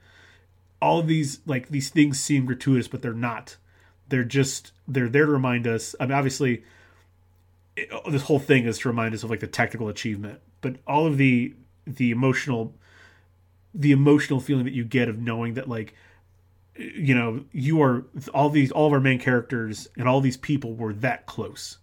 All 0.83 0.99
of 0.99 1.07
these, 1.07 1.41
like 1.47 1.69
these 1.69 1.89
things, 1.89 2.21
seem 2.21 2.45
gratuitous, 2.45 2.89
but 2.89 3.01
they're 3.01 3.15
not. 3.15 3.57
They're 4.09 4.25
just 4.25 4.73
they're 4.87 5.09
there 5.09 5.27
to 5.27 5.33
remind 5.33 5.67
us. 5.67 5.95
I 5.99 6.07
mean, 6.07 6.13
obviously, 6.13 6.65
it, 7.77 7.89
oh, 7.93 8.11
this 8.11 8.23
whole 8.23 8.39
thing 8.39 8.67
is 8.67 8.79
to 8.81 8.89
remind 8.89 9.15
us 9.15 9.23
of 9.23 9.31
like 9.31 9.41
the 9.41 9.47
technical 9.47 9.89
achievement, 9.89 10.41
but 10.61 10.77
all 10.87 11.07
of 11.07 11.17
the 11.17 11.55
the 11.87 12.11
emotional 12.11 12.75
the 13.75 13.93
emotional 13.93 14.41
feeling 14.41 14.65
that 14.65 14.75
you 14.75 14.85
get 14.85 15.09
of 15.09 15.19
knowing 15.19 15.55
that 15.55 15.69
like 15.69 15.95
you 16.77 17.15
know 17.15 17.45
you 17.53 17.83
are 17.83 18.05
all 18.33 18.51
these 18.51 18.71
all 18.73 18.87
of 18.87 18.93
our 18.93 19.01
main 19.01 19.19
characters 19.19 19.89
and 19.97 20.09
all 20.09 20.21
these 20.21 20.37
people 20.37 20.75
were 20.75 20.93
that 20.93 21.27
close 21.27 21.79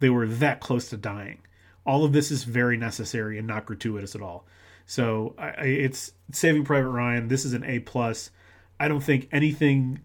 they 0.00 0.10
were 0.10 0.26
that 0.26 0.60
close 0.60 0.88
to 0.88 0.96
dying 0.96 1.40
all 1.86 2.04
of 2.04 2.12
this 2.12 2.30
is 2.30 2.44
very 2.44 2.76
necessary 2.76 3.38
and 3.38 3.46
not 3.46 3.66
gratuitous 3.66 4.14
at 4.14 4.22
all 4.22 4.46
so 4.86 5.34
I, 5.38 5.50
it's 5.64 6.12
saving 6.32 6.64
private 6.64 6.90
ryan. 6.90 7.28
This 7.28 7.44
is 7.44 7.52
an 7.52 7.64
a 7.64 7.78
plus. 7.80 8.30
I 8.78 8.88
don't 8.88 9.02
think 9.02 9.28
anything 9.32 10.00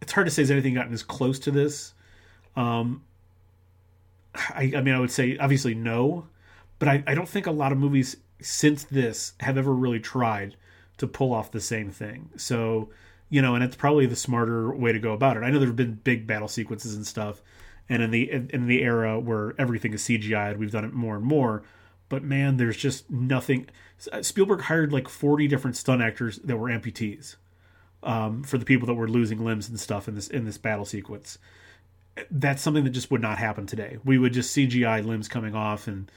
it's 0.00 0.12
hard 0.12 0.26
to 0.26 0.30
say 0.30 0.42
has 0.42 0.50
anything 0.50 0.74
gotten 0.74 0.92
as 0.92 1.02
close 1.02 1.38
to 1.40 1.50
this. 1.50 1.94
Um 2.54 3.02
i, 4.50 4.70
I 4.76 4.82
mean 4.82 4.94
i 4.94 5.00
would 5.00 5.10
say 5.10 5.38
obviously 5.38 5.74
no 5.74 6.26
but 6.78 6.88
I, 6.88 7.02
I 7.06 7.14
don't 7.14 7.28
think 7.28 7.46
a 7.46 7.50
lot 7.50 7.72
of 7.72 7.78
movies 7.78 8.18
since 8.40 8.84
this 8.84 9.32
have 9.40 9.56
ever 9.56 9.72
really 9.72 10.00
tried 10.00 10.56
to 10.98 11.06
pull 11.06 11.32
off 11.32 11.50
the 11.50 11.60
same 11.60 11.90
thing. 11.90 12.30
So 12.36 12.90
you 13.28 13.42
know, 13.42 13.56
and 13.56 13.64
it's 13.64 13.74
probably 13.74 14.06
the 14.06 14.14
smarter 14.16 14.72
way 14.72 14.92
to 14.92 15.00
go 15.00 15.12
about 15.12 15.36
it. 15.36 15.42
I 15.42 15.50
know 15.50 15.58
there've 15.58 15.74
been 15.74 15.94
big 16.04 16.28
battle 16.28 16.46
sequences 16.46 16.94
and 16.94 17.04
stuff, 17.04 17.42
and 17.88 18.02
in 18.02 18.10
the 18.10 18.30
in 18.30 18.66
the 18.66 18.82
era 18.82 19.18
where 19.18 19.54
everything 19.58 19.92
is 19.94 20.02
CGI, 20.02 20.56
we've 20.56 20.70
done 20.70 20.84
it 20.84 20.92
more 20.92 21.16
and 21.16 21.24
more. 21.24 21.64
But 22.08 22.22
man, 22.22 22.56
there's 22.56 22.76
just 22.76 23.10
nothing. 23.10 23.68
Spielberg 24.22 24.62
hired 24.62 24.92
like 24.92 25.08
40 25.08 25.48
different 25.48 25.76
stunt 25.76 26.02
actors 26.02 26.38
that 26.44 26.56
were 26.56 26.68
amputees 26.68 27.36
um, 28.02 28.42
for 28.44 28.58
the 28.58 28.64
people 28.64 28.86
that 28.86 28.94
were 28.94 29.08
losing 29.08 29.44
limbs 29.44 29.68
and 29.68 29.78
stuff 29.78 30.08
in 30.08 30.14
this 30.14 30.28
in 30.28 30.44
this 30.44 30.58
battle 30.58 30.84
sequence. 30.84 31.38
That's 32.30 32.62
something 32.62 32.84
that 32.84 32.90
just 32.90 33.10
would 33.10 33.20
not 33.20 33.38
happen 33.38 33.66
today. 33.66 33.98
We 34.04 34.18
would 34.18 34.32
just 34.32 34.56
CGI 34.56 35.04
limbs 35.04 35.28
coming 35.28 35.54
off 35.54 35.86
and 35.86 36.10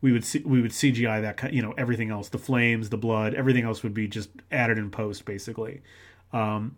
we 0.00 0.12
would 0.12 0.24
see, 0.24 0.40
we 0.40 0.60
would 0.60 0.72
CGI 0.72 1.22
that 1.22 1.36
kind, 1.36 1.54
you 1.54 1.62
know 1.62 1.72
everything 1.78 2.10
else, 2.10 2.28
the 2.28 2.38
flames, 2.38 2.90
the 2.90 2.98
blood, 2.98 3.34
everything 3.34 3.64
else 3.64 3.82
would 3.82 3.94
be 3.94 4.08
just 4.08 4.30
added 4.50 4.78
in 4.78 4.90
post 4.90 5.24
basically. 5.24 5.82
Um, 6.32 6.76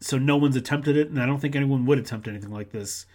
so 0.00 0.16
no 0.16 0.36
one's 0.36 0.56
attempted 0.56 0.96
it, 0.96 1.08
and 1.08 1.20
I 1.20 1.26
don't 1.26 1.40
think 1.40 1.56
anyone 1.56 1.84
would 1.86 1.98
attempt 1.98 2.28
anything 2.28 2.50
like 2.50 2.70
this. 2.70 3.06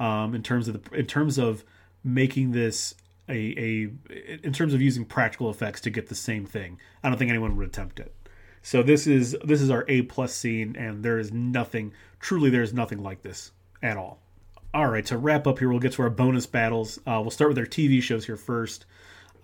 Um, 0.00 0.34
in 0.34 0.42
terms 0.42 0.68
of 0.68 0.82
the 0.82 0.96
in 0.96 1.06
terms 1.06 1.38
of 1.38 1.64
making 2.04 2.52
this 2.52 2.94
a 3.28 3.32
a 3.32 4.44
in 4.44 4.52
terms 4.52 4.74
of 4.74 4.80
using 4.80 5.04
practical 5.04 5.50
effects 5.50 5.80
to 5.82 5.90
get 5.90 6.08
the 6.08 6.14
same 6.14 6.46
thing, 6.46 6.78
I 7.02 7.08
don't 7.08 7.18
think 7.18 7.30
anyone 7.30 7.56
would 7.56 7.68
attempt 7.68 8.00
it. 8.00 8.14
So 8.62 8.82
this 8.82 9.06
is 9.06 9.36
this 9.44 9.60
is 9.60 9.70
our 9.70 9.84
A 9.88 10.02
plus 10.02 10.34
scene, 10.34 10.76
and 10.76 11.02
there 11.02 11.18
is 11.18 11.32
nothing 11.32 11.92
truly 12.20 12.50
there 12.50 12.62
is 12.62 12.72
nothing 12.72 13.02
like 13.02 13.22
this 13.22 13.52
at 13.82 13.96
all. 13.96 14.20
All 14.74 14.86
right, 14.86 15.06
to 15.06 15.16
wrap 15.16 15.46
up 15.46 15.58
here, 15.58 15.70
we'll 15.70 15.78
get 15.78 15.92
to 15.92 16.02
our 16.02 16.10
bonus 16.10 16.46
battles. 16.46 16.98
Uh, 17.06 17.20
we'll 17.22 17.30
start 17.30 17.48
with 17.48 17.58
our 17.58 17.66
TV 17.66 18.02
shows 18.02 18.26
here 18.26 18.36
first. 18.36 18.84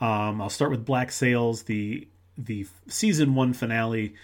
Um, 0.01 0.43
I'll 0.43 0.51
start 0.51 0.71
with 0.71 0.85
Black 0.85 1.13
Sails, 1.13 1.63
the 1.63 2.09
the 2.37 2.67
season 2.89 3.35
one 3.35 3.53
finale 3.53 4.15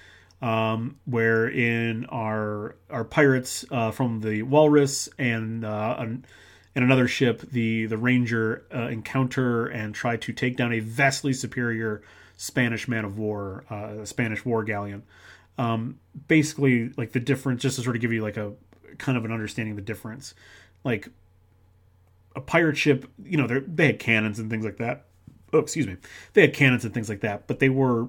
um, 0.43 0.97
where 1.05 1.49
in 1.49 2.07
our 2.07 2.77
our 2.91 3.05
pirates 3.05 3.65
uh, 3.71 3.91
from 3.91 4.21
the 4.21 4.43
Walrus 4.43 5.09
and 5.19 5.65
uh, 5.65 6.07
and 6.75 6.85
another 6.85 7.09
ship, 7.09 7.43
the 7.51 7.87
the 7.87 7.97
Ranger, 7.97 8.65
uh, 8.75 8.89
encounter 8.89 9.67
and 9.67 9.95
try 9.95 10.17
to 10.17 10.33
take 10.33 10.57
down 10.57 10.73
a 10.73 10.81
vastly 10.81 11.33
superior 11.33 12.03
Spanish 12.37 12.89
man 12.89 13.05
of 13.05 13.19
war, 13.19 13.65
uh, 13.71 14.05
Spanish 14.05 14.45
war 14.45 14.65
galleon. 14.65 15.03
Um, 15.59 15.99
basically, 16.29 16.91
like 16.97 17.13
the 17.13 17.21
difference, 17.21 17.63
just 17.63 17.77
to 17.77 17.83
sort 17.83 17.97
of 17.97 18.03
give 18.03 18.13
you 18.13 18.23
like 18.23 18.37
a 18.37 18.53
kind 18.99 19.19
of 19.19 19.25
an 19.25 19.33
understanding 19.33 19.73
of 19.73 19.77
the 19.77 19.83
difference, 19.83 20.35
like 20.85 21.09
a 22.37 22.41
pirate 22.41 22.77
ship, 22.77 23.11
you 23.25 23.37
know, 23.37 23.47
they 23.47 23.87
had 23.87 23.99
cannons 23.99 24.39
and 24.39 24.49
things 24.49 24.65
like 24.65 24.79
that. 24.79 25.07
Oh, 25.53 25.59
excuse 25.59 25.87
me, 25.87 25.97
they 26.33 26.43
had 26.43 26.55
cannons 26.55 26.85
and 26.85 26.95
things 26.95 27.09
like 27.09 27.21
that, 27.21 27.47
but 27.47 27.59
they 27.59 27.69
were 27.69 28.09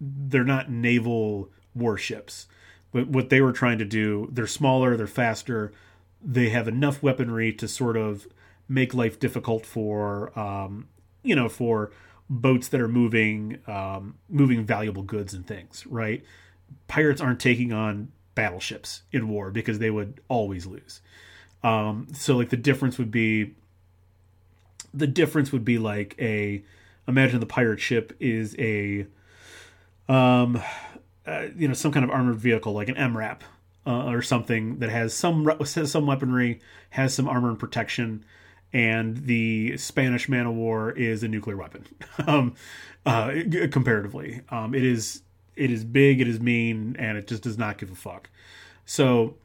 they're 0.00 0.44
not 0.44 0.70
naval 0.70 1.50
warships. 1.74 2.46
But 2.92 3.08
what 3.08 3.28
they 3.28 3.40
were 3.40 3.52
trying 3.52 3.78
to 3.78 3.84
do, 3.84 4.28
they're 4.32 4.46
smaller, 4.46 4.96
they're 4.96 5.06
faster, 5.06 5.72
they 6.22 6.48
have 6.50 6.68
enough 6.68 7.02
weaponry 7.02 7.52
to 7.54 7.68
sort 7.68 7.96
of 7.96 8.26
make 8.68 8.94
life 8.94 9.18
difficult 9.18 9.64
for, 9.64 10.36
um, 10.38 10.88
you 11.22 11.34
know, 11.34 11.48
for 11.48 11.90
boats 12.28 12.68
that 12.68 12.80
are 12.80 12.88
moving, 12.88 13.58
um, 13.66 14.16
moving 14.28 14.64
valuable 14.64 15.02
goods 15.02 15.32
and 15.34 15.46
things. 15.46 15.86
Right? 15.86 16.24
Pirates 16.86 17.20
aren't 17.20 17.40
taking 17.40 17.72
on 17.72 18.12
battleships 18.34 19.02
in 19.10 19.28
war 19.28 19.50
because 19.50 19.78
they 19.78 19.90
would 19.90 20.20
always 20.28 20.66
lose. 20.66 21.00
Um, 21.62 22.06
so 22.12 22.36
like 22.36 22.50
the 22.50 22.56
difference 22.56 22.98
would 22.98 23.10
be, 23.10 23.54
the 24.94 25.06
difference 25.06 25.50
would 25.50 25.64
be 25.64 25.78
like 25.78 26.14
a, 26.20 26.62
imagine 27.06 27.40
the 27.40 27.46
pirate 27.46 27.80
ship 27.80 28.16
is 28.20 28.54
a, 28.58 29.06
um, 30.08 30.62
uh, 31.26 31.48
you 31.56 31.68
know 31.68 31.74
some 31.74 31.92
kind 31.92 32.04
of 32.04 32.10
armored 32.10 32.36
vehicle 32.36 32.72
like 32.72 32.88
an 32.88 32.94
MRAP 32.94 33.40
uh, 33.88 34.10
or 34.10 34.20
something 34.20 34.80
that 34.80 34.90
has 34.90 35.14
some 35.14 35.46
has 35.46 35.90
some 35.90 36.06
weaponry, 36.06 36.60
has 36.90 37.14
some 37.14 37.26
armor 37.26 37.48
and 37.48 37.58
protection, 37.58 38.22
and 38.70 39.24
the 39.24 39.78
Spanish 39.78 40.28
man 40.28 40.44
of 40.44 40.54
war 40.54 40.90
is 40.90 41.22
a 41.22 41.28
nuclear 41.28 41.56
weapon. 41.56 41.86
um, 42.26 42.54
uh, 43.06 43.32
comparatively, 43.72 44.42
um, 44.50 44.74
it 44.74 44.84
is 44.84 45.22
it 45.56 45.70
is 45.70 45.84
big, 45.84 46.20
it 46.20 46.28
is 46.28 46.38
mean, 46.38 46.96
and 46.98 47.16
it 47.16 47.26
just 47.26 47.42
does 47.42 47.56
not 47.56 47.78
give 47.78 47.90
a 47.90 47.94
fuck. 47.94 48.28
So 48.84 49.36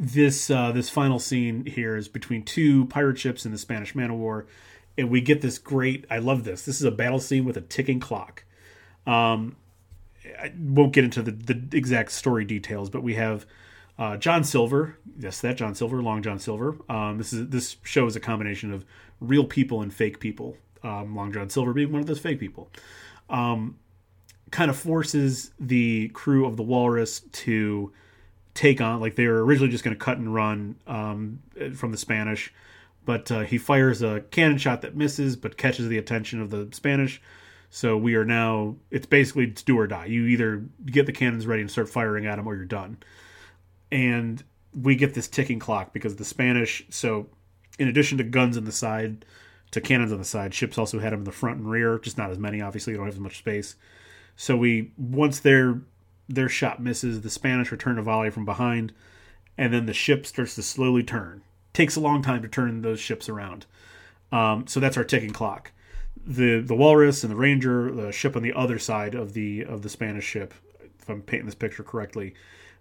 this 0.00 0.50
uh, 0.50 0.72
this 0.72 0.90
final 0.90 1.20
scene 1.20 1.64
here 1.64 1.96
is 1.96 2.08
between 2.08 2.42
two 2.42 2.86
pirate 2.86 3.18
ships 3.18 3.44
and 3.44 3.54
the 3.54 3.58
Spanish 3.58 3.94
man 3.94 4.10
of 4.10 4.16
war, 4.16 4.46
and 4.98 5.08
we 5.10 5.20
get 5.20 5.42
this 5.42 5.58
great. 5.58 6.06
I 6.10 6.18
love 6.18 6.42
this. 6.42 6.62
This 6.62 6.80
is 6.80 6.84
a 6.84 6.90
battle 6.90 7.20
scene 7.20 7.44
with 7.44 7.56
a 7.56 7.60
ticking 7.60 8.00
clock. 8.00 8.42
Um, 9.06 9.54
I 10.38 10.52
won't 10.58 10.92
get 10.92 11.04
into 11.04 11.22
the, 11.22 11.32
the 11.32 11.76
exact 11.76 12.12
story 12.12 12.44
details, 12.44 12.90
but 12.90 13.02
we 13.02 13.14
have 13.14 13.46
uh, 13.98 14.16
John 14.16 14.44
Silver. 14.44 14.98
Yes, 15.18 15.40
that 15.40 15.56
John 15.56 15.74
Silver, 15.74 16.02
Long 16.02 16.22
John 16.22 16.38
Silver. 16.38 16.76
Um, 16.88 17.18
this 17.18 17.32
is 17.32 17.48
this 17.48 17.76
show 17.82 18.06
is 18.06 18.16
a 18.16 18.20
combination 18.20 18.72
of 18.72 18.84
real 19.20 19.44
people 19.44 19.82
and 19.82 19.92
fake 19.92 20.20
people. 20.20 20.56
Um, 20.82 21.14
Long 21.14 21.32
John 21.32 21.48
Silver 21.48 21.72
being 21.72 21.92
one 21.92 22.00
of 22.00 22.06
those 22.06 22.18
fake 22.18 22.40
people. 22.40 22.70
Um, 23.30 23.78
kind 24.50 24.70
of 24.70 24.76
forces 24.76 25.52
the 25.58 26.08
crew 26.08 26.46
of 26.46 26.56
the 26.56 26.62
Walrus 26.62 27.20
to 27.20 27.92
take 28.54 28.80
on 28.80 29.00
like 29.00 29.16
they 29.16 29.26
were 29.26 29.44
originally 29.44 29.70
just 29.70 29.82
going 29.82 29.96
to 29.96 30.04
cut 30.04 30.18
and 30.18 30.34
run 30.34 30.76
um, 30.86 31.40
from 31.74 31.90
the 31.90 31.96
Spanish, 31.96 32.52
but 33.04 33.30
uh, 33.30 33.40
he 33.40 33.56
fires 33.56 34.02
a 34.02 34.20
cannon 34.30 34.58
shot 34.58 34.82
that 34.82 34.94
misses 34.94 35.36
but 35.36 35.56
catches 35.56 35.88
the 35.88 35.98
attention 35.98 36.40
of 36.40 36.50
the 36.50 36.68
Spanish 36.72 37.20
so 37.74 37.96
we 37.96 38.16
are 38.16 38.24
now, 38.26 38.76
it's 38.90 39.06
basically 39.06 39.44
it's 39.44 39.62
do 39.62 39.78
or 39.78 39.86
die. 39.86 40.04
You 40.04 40.26
either 40.26 40.62
get 40.84 41.06
the 41.06 41.12
cannons 41.12 41.46
ready 41.46 41.62
and 41.62 41.70
start 41.70 41.88
firing 41.88 42.26
at 42.26 42.36
them 42.36 42.46
or 42.46 42.54
you're 42.54 42.66
done. 42.66 42.98
And 43.90 44.44
we 44.78 44.94
get 44.94 45.14
this 45.14 45.26
ticking 45.26 45.58
clock 45.58 45.94
because 45.94 46.16
the 46.16 46.24
Spanish, 46.26 46.84
so 46.90 47.28
in 47.78 47.88
addition 47.88 48.18
to 48.18 48.24
guns 48.24 48.58
on 48.58 48.66
the 48.66 48.72
side, 48.72 49.24
to 49.70 49.80
cannons 49.80 50.12
on 50.12 50.18
the 50.18 50.24
side, 50.24 50.52
ships 50.52 50.76
also 50.76 50.98
had 50.98 51.14
them 51.14 51.20
in 51.20 51.24
the 51.24 51.32
front 51.32 51.60
and 51.60 51.70
rear, 51.70 51.98
just 51.98 52.18
not 52.18 52.30
as 52.30 52.38
many, 52.38 52.60
obviously, 52.60 52.92
you 52.92 52.98
don't 52.98 53.06
have 53.06 53.14
as 53.14 53.20
much 53.20 53.38
space. 53.38 53.74
So 54.36 54.54
we, 54.54 54.92
once 54.98 55.40
their, 55.40 55.80
their 56.28 56.50
shot 56.50 56.82
misses, 56.82 57.22
the 57.22 57.30
Spanish 57.30 57.72
return 57.72 57.98
a 57.98 58.02
volley 58.02 58.28
from 58.28 58.44
behind, 58.44 58.92
and 59.56 59.72
then 59.72 59.86
the 59.86 59.94
ship 59.94 60.26
starts 60.26 60.56
to 60.56 60.62
slowly 60.62 61.04
turn. 61.04 61.40
Takes 61.72 61.96
a 61.96 62.00
long 62.00 62.20
time 62.20 62.42
to 62.42 62.48
turn 62.48 62.82
those 62.82 63.00
ships 63.00 63.30
around. 63.30 63.64
Um, 64.30 64.66
so 64.66 64.78
that's 64.78 64.98
our 64.98 65.04
ticking 65.04 65.32
clock 65.32 65.72
the 66.24 66.60
the 66.60 66.74
walrus 66.74 67.24
and 67.24 67.32
the 67.32 67.36
ranger, 67.36 67.90
the 67.90 68.12
ship 68.12 68.36
on 68.36 68.42
the 68.42 68.52
other 68.52 68.78
side 68.78 69.14
of 69.14 69.32
the 69.32 69.64
of 69.64 69.82
the 69.82 69.88
Spanish 69.88 70.24
ship, 70.24 70.54
if 71.00 71.08
I'm 71.08 71.22
painting 71.22 71.46
this 71.46 71.54
picture 71.54 71.82
correctly, 71.82 72.34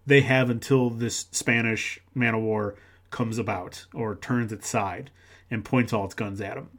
they 0.06 0.22
have 0.22 0.50
until 0.50 0.90
this 0.90 1.28
Spanish 1.32 2.00
man 2.14 2.36
of 2.36 2.42
war 2.42 2.76
comes 3.10 3.38
about 3.38 3.86
or 3.94 4.16
turns 4.16 4.52
its 4.52 4.68
side 4.68 5.12
and 5.50 5.66
points 5.66 5.94
all 5.94 6.06
its 6.06 6.14
guns 6.14 6.40
at 6.42 6.56
them. 6.56 6.70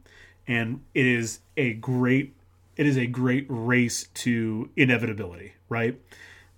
And 0.47 0.81
it 0.93 1.05
is 1.05 1.39
a 1.55 1.73
great 1.73 2.35
it 2.75 2.87
is 2.87 2.97
a 2.97 3.05
great 3.05 3.45
race 3.49 4.07
to 4.15 4.69
inevitability, 4.75 5.53
right? 5.69 5.99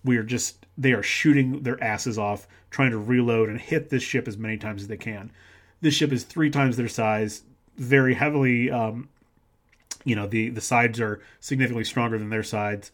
We 0.04 0.18
are 0.18 0.24
just 0.24 0.66
they 0.78 0.94
are 0.94 1.04
shooting 1.04 1.64
their 1.64 1.82
asses 1.84 2.18
off 2.18 2.48
trying 2.70 2.92
to 2.92 2.98
reload 2.98 3.50
and 3.50 3.60
hit 3.60 3.90
this 3.90 4.04
ship 4.04 4.28
as 4.28 4.38
many 4.38 4.58
times 4.58 4.84
as 4.84 4.88
they 4.88 4.98
can. 4.98 5.32
This 5.82 5.94
ship 5.94 6.12
is 6.12 6.24
three 6.24 6.50
times 6.50 6.78
their 6.78 6.88
size, 6.88 7.44
very 7.78 8.14
heavily 8.14 8.72
um, 8.72 9.10
you 10.06 10.16
know 10.16 10.28
the 10.28 10.50
the 10.50 10.62
sides 10.62 11.02
are 11.02 11.22
significantly 11.42 11.84
stronger 11.84 12.18
than 12.18 12.30
their 12.30 12.44
sides, 12.44 12.92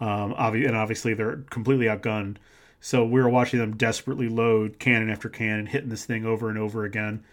um, 0.00 0.34
obvi- 0.34 0.66
and 0.66 0.76
obviously 0.76 1.14
they're 1.14 1.36
completely 1.50 1.86
outgunned. 1.86 2.38
So 2.80 3.04
we 3.04 3.20
were 3.20 3.28
watching 3.28 3.60
them 3.60 3.76
desperately 3.76 4.28
load 4.28 4.78
cannon 4.78 5.10
after 5.10 5.28
cannon, 5.28 5.66
hitting 5.66 5.88
this 5.88 6.04
thing 6.04 6.26
over 6.26 6.48
and 6.48 6.58
over 6.58 6.84
again, 6.84 7.24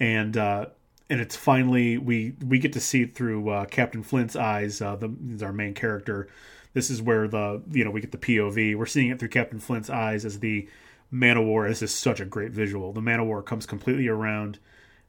and 0.00 0.36
uh, 0.36 0.66
and 1.08 1.20
it's 1.20 1.36
finally 1.36 1.98
we 1.98 2.34
we 2.44 2.58
get 2.58 2.72
to 2.72 2.80
see 2.80 3.04
through 3.04 3.48
uh, 3.48 3.64
Captain 3.66 4.02
Flint's 4.02 4.34
eyes. 4.34 4.80
Uh, 4.80 4.96
the 4.96 5.14
is 5.28 5.42
our 5.42 5.52
main 5.52 5.74
character. 5.74 6.28
This 6.72 6.90
is 6.90 7.02
where 7.02 7.28
the 7.28 7.62
you 7.70 7.84
know 7.84 7.90
we 7.90 8.00
get 8.00 8.12
the 8.12 8.18
POV. 8.18 8.76
We're 8.76 8.86
seeing 8.86 9.10
it 9.10 9.18
through 9.18 9.28
Captain 9.28 9.60
Flint's 9.60 9.90
eyes 9.90 10.24
as 10.24 10.40
the 10.40 10.68
man 11.10 11.36
of 11.36 11.44
war. 11.44 11.68
This 11.68 11.82
is 11.82 11.94
such 11.94 12.20
a 12.20 12.24
great 12.24 12.52
visual. 12.52 12.92
The 12.92 13.02
man 13.02 13.20
of 13.20 13.26
war 13.26 13.42
comes 13.42 13.66
completely 13.66 14.08
around, 14.08 14.58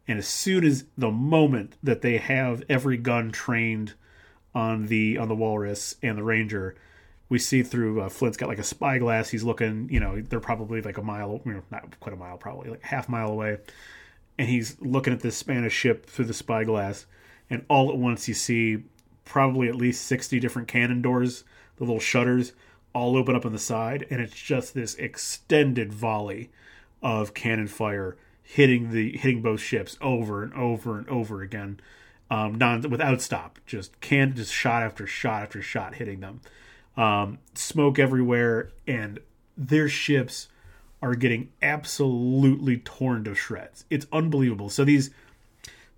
and 0.07 0.19
as 0.19 0.27
soon 0.27 0.63
as 0.63 0.85
the 0.97 1.11
moment 1.11 1.75
that 1.81 2.01
they 2.01 2.17
have 2.17 2.63
every 2.67 2.97
gun 2.97 3.31
trained 3.31 3.93
on 4.53 4.87
the 4.87 5.17
on 5.17 5.27
the 5.27 5.35
walrus 5.35 5.95
and 6.01 6.17
the 6.17 6.23
ranger, 6.23 6.75
we 7.29 7.39
see 7.39 7.63
through 7.63 8.01
uh, 8.01 8.09
Flint's 8.09 8.37
got 8.37 8.49
like 8.49 8.59
a 8.59 8.63
spyglass. 8.63 9.29
He's 9.29 9.43
looking, 9.43 9.87
you 9.89 9.99
know, 9.99 10.21
they're 10.21 10.39
probably 10.39 10.81
like 10.81 10.97
a 10.97 11.01
mile, 11.01 11.41
you 11.45 11.53
know, 11.53 11.63
not 11.71 11.99
quite 11.99 12.13
a 12.13 12.17
mile, 12.17 12.37
probably 12.37 12.69
like 12.69 12.83
half 12.83 13.07
mile 13.07 13.29
away, 13.29 13.57
and 14.37 14.49
he's 14.49 14.79
looking 14.81 15.13
at 15.13 15.21
this 15.21 15.37
Spanish 15.37 15.73
ship 15.73 16.05
through 16.05 16.25
the 16.25 16.33
spyglass, 16.33 17.05
and 17.49 17.65
all 17.69 17.89
at 17.89 17.97
once 17.97 18.27
you 18.27 18.33
see 18.33 18.83
probably 19.25 19.69
at 19.69 19.75
least 19.75 20.05
sixty 20.05 20.39
different 20.39 20.67
cannon 20.67 21.01
doors, 21.01 21.45
the 21.77 21.85
little 21.85 21.99
shutters, 21.99 22.53
all 22.93 23.15
open 23.15 23.35
up 23.35 23.45
on 23.45 23.53
the 23.53 23.59
side, 23.59 24.05
and 24.09 24.21
it's 24.21 24.35
just 24.35 24.73
this 24.73 24.95
extended 24.95 25.93
volley 25.93 26.51
of 27.01 27.33
cannon 27.33 27.67
fire 27.67 28.17
hitting 28.43 28.91
the 28.91 29.17
hitting 29.17 29.41
both 29.41 29.61
ships 29.61 29.97
over 30.01 30.43
and 30.43 30.53
over 30.53 30.97
and 30.97 31.07
over 31.09 31.41
again, 31.41 31.79
um, 32.29 32.55
non 32.55 32.81
without 32.89 33.21
stop, 33.21 33.59
just 33.65 33.99
can 34.01 34.35
just 34.35 34.53
shot 34.53 34.83
after 34.83 35.07
shot 35.07 35.43
after 35.43 35.61
shot 35.61 35.95
hitting 35.95 36.19
them, 36.19 36.41
um, 36.97 37.39
smoke 37.55 37.97
everywhere, 37.97 38.71
and 38.87 39.19
their 39.57 39.89
ships 39.89 40.49
are 41.01 41.15
getting 41.15 41.51
absolutely 41.61 42.77
torn 42.77 43.23
to 43.25 43.35
shreds. 43.35 43.85
It's 43.89 44.07
unbelievable. 44.13 44.69
So 44.69 44.85
these, 44.85 45.09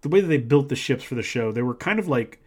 the 0.01 0.09
way 0.09 0.19
that 0.21 0.27
they 0.27 0.37
built 0.37 0.69
the 0.69 0.75
ships 0.75 1.03
for 1.03 1.13
the 1.13 1.21
show, 1.21 1.51
they 1.51 1.61
were 1.61 1.75
kind 1.75 1.99
of 1.99 2.07
like 2.07 2.41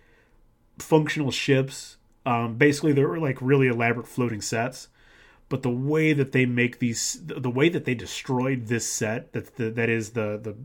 functional 0.78 1.30
ships 1.30 1.98
um, 2.28 2.56
basically, 2.56 2.92
they 2.92 3.06
were 3.06 3.18
like 3.18 3.40
really 3.40 3.68
elaborate 3.68 4.06
floating 4.06 4.42
sets, 4.42 4.88
but 5.48 5.62
the 5.62 5.70
way 5.70 6.12
that 6.12 6.32
they 6.32 6.46
make 6.46 6.78
these, 6.78 7.20
the 7.24 7.50
way 7.50 7.68
that 7.68 7.84
they 7.84 7.94
destroyed 7.94 8.66
this 8.66 8.86
set, 8.86 9.32
that 9.32 9.56
the, 9.56 9.70
that 9.70 9.88
is 9.88 10.10
the 10.10 10.38
the 10.42 10.56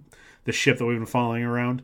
the 0.45 0.51
ship 0.51 0.77
that 0.77 0.85
we've 0.85 0.97
been 0.97 1.05
following 1.05 1.43
around, 1.43 1.84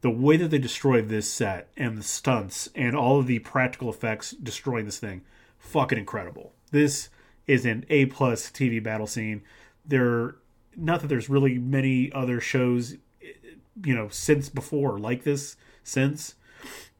the 0.00 0.10
way 0.10 0.36
that 0.36 0.48
they 0.48 0.58
destroyed 0.58 1.08
this 1.08 1.30
set 1.30 1.68
and 1.76 1.98
the 1.98 2.02
stunts 2.02 2.68
and 2.74 2.96
all 2.96 3.18
of 3.18 3.26
the 3.26 3.38
practical 3.40 3.90
effects 3.90 4.30
destroying 4.30 4.86
this 4.86 4.98
thing, 4.98 5.22
fucking 5.58 5.98
incredible. 5.98 6.52
This 6.70 7.10
is 7.46 7.66
an 7.66 7.84
A 7.90 8.06
plus 8.06 8.50
TV 8.50 8.82
battle 8.82 9.06
scene. 9.06 9.42
There, 9.84 10.36
not 10.76 11.00
that 11.00 11.08
there's 11.08 11.28
really 11.28 11.58
many 11.58 12.10
other 12.12 12.40
shows, 12.40 12.94
eh, 13.22 13.26
you 13.84 13.94
know, 13.94 14.08
since 14.08 14.48
before 14.48 14.98
like 14.98 15.24
this 15.24 15.56
since 15.82 16.36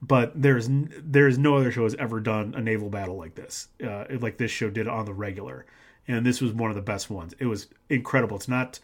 but 0.02 0.32
there's 0.40 0.68
there's 0.70 1.38
no 1.38 1.56
other 1.56 1.70
show 1.70 1.84
has 1.84 1.94
ever 1.96 2.20
done 2.20 2.54
a 2.56 2.60
naval 2.60 2.88
battle 2.88 3.16
like 3.16 3.34
this, 3.34 3.68
uh, 3.84 4.04
like 4.18 4.38
this 4.38 4.50
show 4.50 4.70
did 4.70 4.88
on 4.88 5.04
the 5.04 5.12
regular, 5.12 5.66
and 6.08 6.24
this 6.24 6.40
was 6.40 6.52
one 6.52 6.70
of 6.70 6.76
the 6.76 6.82
best 6.82 7.10
ones. 7.10 7.34
It 7.38 7.46
was 7.46 7.68
incredible. 7.88 8.36
It's 8.36 8.48
not 8.48 8.80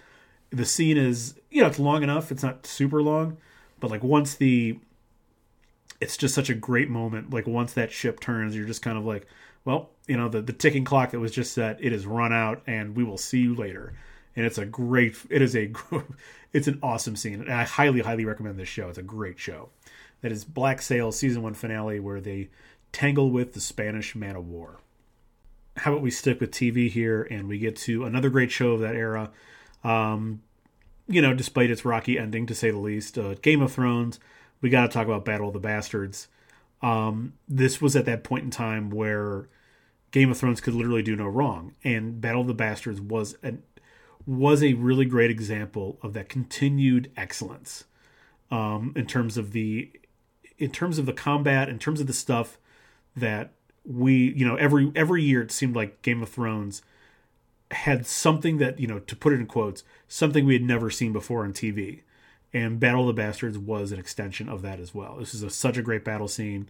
the 0.51 0.67
scene 0.67 0.97
is 0.97 1.39
you 1.51 1.63
know 1.63 1.69
it's 1.69 1.79
long 1.79 2.03
enough. 2.03 2.31
It's 2.31 2.43
not 2.43 2.67
super 2.67 3.03
long, 3.03 3.39
but 3.81 3.91
like 3.91 4.05
once 4.05 4.35
the 4.35 4.79
it's 6.01 6.19
just 6.19 6.35
such 6.35 6.51
a 6.51 6.55
great 6.55 6.91
moment. 6.91 7.33
Like 7.33 7.47
once 7.47 7.73
that 7.73 7.93
ship 7.93 8.21
turns, 8.21 8.55
you're 8.55 8.67
just 8.67 8.83
kind 8.83 8.99
of 8.99 9.07
like, 9.07 9.27
well, 9.65 9.91
you 10.07 10.19
know, 10.19 10.29
the 10.29 10.43
the 10.43 10.53
ticking 10.53 10.85
clock 10.85 11.13
that 11.13 11.21
was 11.21 11.33
just 11.33 11.55
set, 11.55 11.83
it 11.83 11.93
has 11.93 12.07
run 12.07 12.33
out, 12.33 12.63
and 12.67 12.95
we 12.95 13.05
will 13.05 13.19
see 13.19 13.41
you 13.41 13.55
later. 13.55 13.95
And 14.37 14.45
it's 14.45 14.59
a 14.59 14.67
great, 14.67 15.17
it 15.31 15.41
is 15.41 15.57
a, 15.57 15.73
it's 16.53 16.69
an 16.69 16.79
awesome 16.83 17.17
scene, 17.17 17.41
and 17.41 17.51
I 17.51 17.65
highly, 17.65 18.01
highly 18.01 18.27
recommend 18.27 18.59
this 18.59 18.69
show. 18.69 18.91
It's 18.91 18.99
a 18.99 19.03
great 19.03 19.39
show 19.39 19.71
that 20.21 20.33
is 20.33 20.45
Black 20.45 20.83
Sail 20.83 21.13
season 21.13 21.43
one 21.43 21.55
finale 21.55 22.01
where 22.01 22.21
they 22.21 22.49
tangle 22.93 23.31
with 23.31 23.53
the 23.53 23.61
Spanish 23.61 24.15
man 24.15 24.37
of 24.37 24.49
war. 24.49 24.81
How 25.79 25.93
about 25.93 26.03
we 26.03 26.11
stick 26.11 26.41
with 26.41 26.51
TV 26.51 26.91
here 26.91 27.23
and 27.31 27.49
we 27.49 27.59
get 27.59 27.77
to 27.77 28.05
another 28.05 28.31
great 28.31 28.51
show 28.51 28.73
of 28.73 28.81
that 28.81 28.97
era? 28.97 29.31
Um, 29.85 30.43
you 31.07 31.21
know, 31.21 31.35
despite 31.35 31.71
its 31.71 31.85
rocky 31.85 32.19
ending 32.19 32.47
to 32.47 32.55
say 32.55 32.71
the 32.71 32.79
least, 32.79 33.19
uh, 33.19 33.35
Game 33.35 33.63
of 33.63 33.73
Thrones. 33.73 34.19
We 34.61 34.71
got 34.71 34.83
to 34.83 34.89
talk 34.89 35.07
about 35.07 35.25
Battle 35.25 35.49
of 35.49 35.53
the 35.53 35.61
Bastards. 35.61 36.29
Um, 36.83 37.35
this 37.49 37.81
was 37.81 37.95
at 37.95 38.07
that 38.07 38.25
point 38.25 38.45
in 38.45 38.51
time 38.51 38.91
where 38.91 39.49
Game 40.11 40.31
of 40.31 40.39
Thrones 40.39 40.61
could 40.61 40.75
literally 40.75 41.03
do 41.03 41.15
no 41.15 41.27
wrong, 41.27 41.75
and 41.85 42.21
Battle 42.21 42.41
of 42.41 42.47
the 42.47 42.55
Bastards 42.55 43.01
was 43.01 43.37
an 43.43 43.63
was 44.27 44.63
a 44.63 44.73
really 44.75 45.05
great 45.05 45.31
example 45.31 45.99
of 46.03 46.13
that 46.15 46.29
continued 46.29 47.13
excellence 47.17 47.85
um, 48.51 48.93
in 48.97 49.07
terms 49.07 49.37
of 49.37 49.53
the 49.53 49.91
in 50.59 50.71
terms 50.71 50.99
of 50.99 51.07
the 51.07 51.13
combat, 51.13 51.69
in 51.69 51.79
terms 51.79 52.01
of 52.01 52.07
the 52.07 52.13
stuff 52.13 52.59
that 53.17 53.53
we, 53.85 54.33
you 54.33 54.47
know, 54.47 54.57
every 54.57 54.91
every 54.95 55.23
year 55.23 55.43
it 55.43 55.53
seemed 55.53 55.77
like 55.77 56.03
Game 56.03 56.23
of 56.23 56.29
Thrones 56.29 56.83
had 57.71 58.07
something 58.07 58.59
that, 58.59 58.79
you 58.79 58.87
know, 58.87 59.01
to 59.01 59.17
put 59.17 59.33
it 59.33 59.41
in 59.41 59.47
quotes, 59.47 59.83
something 60.09 60.45
we 60.45 60.55
had 60.55 60.63
never 60.63 60.91
seen 60.91 61.13
before 61.13 61.45
on 61.45 61.53
TV. 61.53 62.03
And 62.53 62.79
Battle 62.79 63.03
of 63.03 63.09
the 63.09 63.21
Bastards 63.21 63.59
was 63.59 63.93
an 63.93 63.99
extension 63.99 64.49
of 64.49 64.63
that 64.63 64.79
as 64.79 64.95
well. 64.95 65.17
This 65.19 65.35
is 65.35 65.43
a, 65.43 65.51
such 65.51 65.77
a 65.77 65.83
great 65.83 66.05
battle 66.05 66.29
scene. 66.29 66.69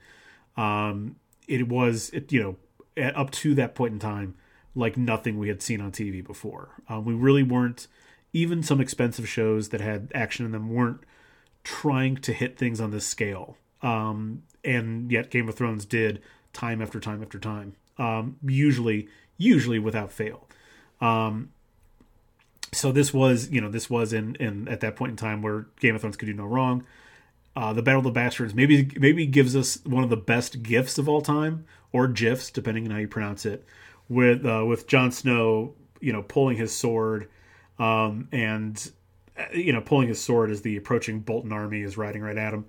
Um, 0.57 1.17
it 1.47 1.69
was, 1.69 2.11
it, 2.11 2.33
you 2.33 2.43
know, 2.43 2.57
at, 2.97 3.15
up 3.15 3.31
to 3.33 3.55
that 3.57 3.75
point 3.75 3.93
in 3.93 3.99
time, 3.99 4.35
like 4.75 4.97
nothing 4.97 5.39
we 5.39 5.49
had 5.49 5.63
seen 5.63 5.83
on 5.83 5.93
TV 5.93 6.27
before. 6.27 6.71
Um, 6.89 7.05
we 7.05 7.15
really 7.15 7.43
weren't, 7.43 7.89
even 8.33 8.63
some 8.63 8.83
expensive 8.83 9.27
shows 9.27 9.71
that 9.71 9.81
had 9.81 10.13
action 10.15 10.45
in 10.45 10.53
them 10.53 10.69
weren't 10.69 11.01
trying 11.65 12.17
to 12.17 12.35
hit 12.35 12.59
things 12.59 12.81
on 12.81 12.91
this 12.91 13.07
scale 13.07 13.57
um, 13.87 14.43
and 14.65 15.13
yet 15.13 15.31
Game 15.31 15.49
of 15.49 15.55
Thrones 15.55 15.85
did 15.85 16.21
time 16.53 16.83
after 16.83 16.99
time 16.99 17.23
after 17.23 17.39
time, 17.39 17.77
um, 17.99 18.37
usually 18.45 19.09
usually 19.39 19.79
without 19.79 20.11
fail. 20.11 20.49
Um, 21.01 21.51
so 22.73 22.91
this 22.91 23.15
was 23.15 23.49
you 23.51 23.61
know 23.61 23.71
this 23.71 23.89
was 23.89 24.13
in 24.13 24.35
in 24.37 24.67
at 24.67 24.81
that 24.81 24.97
point 24.97 25.11
in 25.11 25.17
time 25.17 25.41
where 25.41 25.67
Game 25.79 25.95
of 25.95 26.01
Thrones 26.01 26.17
could 26.17 26.27
do 26.27 26.35
no 26.35 26.47
wrong. 26.47 26.85
Uh, 27.55 27.73
the 27.73 27.81
Battle 27.81 28.01
of 28.01 28.05
the 28.05 28.11
Bastards 28.11 28.55
maybe 28.55 28.91
maybe 28.99 29.25
gives 29.25 29.55
us 29.55 29.79
one 29.85 30.03
of 30.03 30.11
the 30.11 30.17
best 30.17 30.65
gifs 30.65 30.99
of 30.99 31.09
all 31.09 31.21
time, 31.23 31.65
or 31.93 32.09
gifs 32.09 32.51
depending 32.51 32.87
on 32.87 32.91
how 32.91 32.99
you 32.99 33.09
pronounce 33.09 33.47
it, 33.47 33.65
with 34.09 34.45
uh, 34.45 34.65
with 34.67 34.89
Jon 34.89 35.13
Snow 35.13 35.75
you 36.01 36.13
know 36.13 36.23
pulling 36.23 36.57
his 36.57 36.75
sword, 36.75 37.29
um, 37.79 38.29
and 38.33 38.91
uh, 39.39 39.45
you 39.55 39.73
know 39.73 39.81
pulling 39.81 40.09
his 40.09 40.21
sword 40.21 40.51
as 40.51 40.63
the 40.63 40.77
approaching 40.77 41.21
Bolton 41.21 41.53
army 41.53 41.83
is 41.83 41.97
riding 41.97 42.21
right 42.21 42.37
at 42.37 42.53
him 42.53 42.65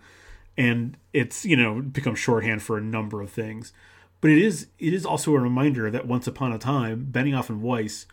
and 0.58 0.98
it's 1.14 1.46
you 1.46 1.56
know 1.56 1.82
become 1.82 2.16
shorthand 2.16 2.62
for 2.62 2.78
a 2.78 2.82
number 2.82 3.22
of 3.22 3.30
things. 3.30 3.74
But 4.22 4.32
it 4.32 4.40
is 4.40 4.68
it 4.80 4.94
is 4.94 5.06
also 5.06 5.36
a 5.36 5.40
reminder 5.40 5.92
that 5.92 6.08
once 6.08 6.28
upon 6.28 6.52
a 6.52 6.58
time 6.58 7.08
benioff 7.12 7.50
and 7.50 7.62
weiss 7.62 8.06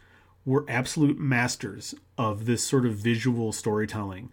were 0.44 0.66
absolute 0.68 1.18
masters 1.18 1.94
of 2.18 2.44
this 2.44 2.62
sort 2.62 2.84
of 2.84 2.94
visual 2.94 3.52
storytelling 3.52 4.30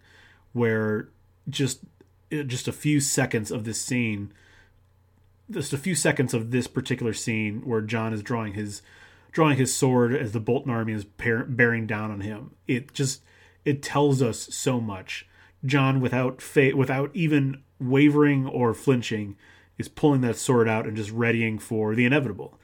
where 0.52 1.08
just 1.48 1.80
just 2.46 2.68
a 2.68 2.72
few 2.72 3.00
seconds 3.00 3.50
of 3.50 3.64
this 3.64 3.80
scene 3.80 4.32
just 5.50 5.72
a 5.72 5.78
few 5.78 5.94
seconds 5.94 6.34
of 6.34 6.50
this 6.50 6.66
particular 6.66 7.12
scene 7.12 7.62
where 7.62 7.80
Jon 7.80 8.12
is 8.12 8.22
drawing 8.22 8.54
his 8.54 8.82
drawing 9.32 9.56
his 9.56 9.74
sword 9.74 10.14
as 10.14 10.32
the 10.32 10.40
bolton 10.40 10.70
army 10.70 10.92
is 10.92 11.04
bearing 11.04 11.86
down 11.86 12.10
on 12.10 12.20
him. 12.20 12.54
It 12.66 12.92
just 12.92 13.22
it 13.64 13.82
tells 13.82 14.20
us 14.20 14.38
so 14.54 14.80
much 14.80 15.26
jon 15.64 16.00
without 16.00 16.40
fa- 16.40 16.76
without 16.76 17.10
even 17.14 17.62
wavering 17.80 18.46
or 18.46 18.74
flinching, 18.74 19.36
is 19.78 19.88
pulling 19.88 20.20
that 20.22 20.36
sword 20.36 20.68
out 20.68 20.86
and 20.86 20.96
just 20.96 21.10
readying 21.10 21.58
for 21.58 21.94
the 21.94 22.04
inevitable. 22.04 22.58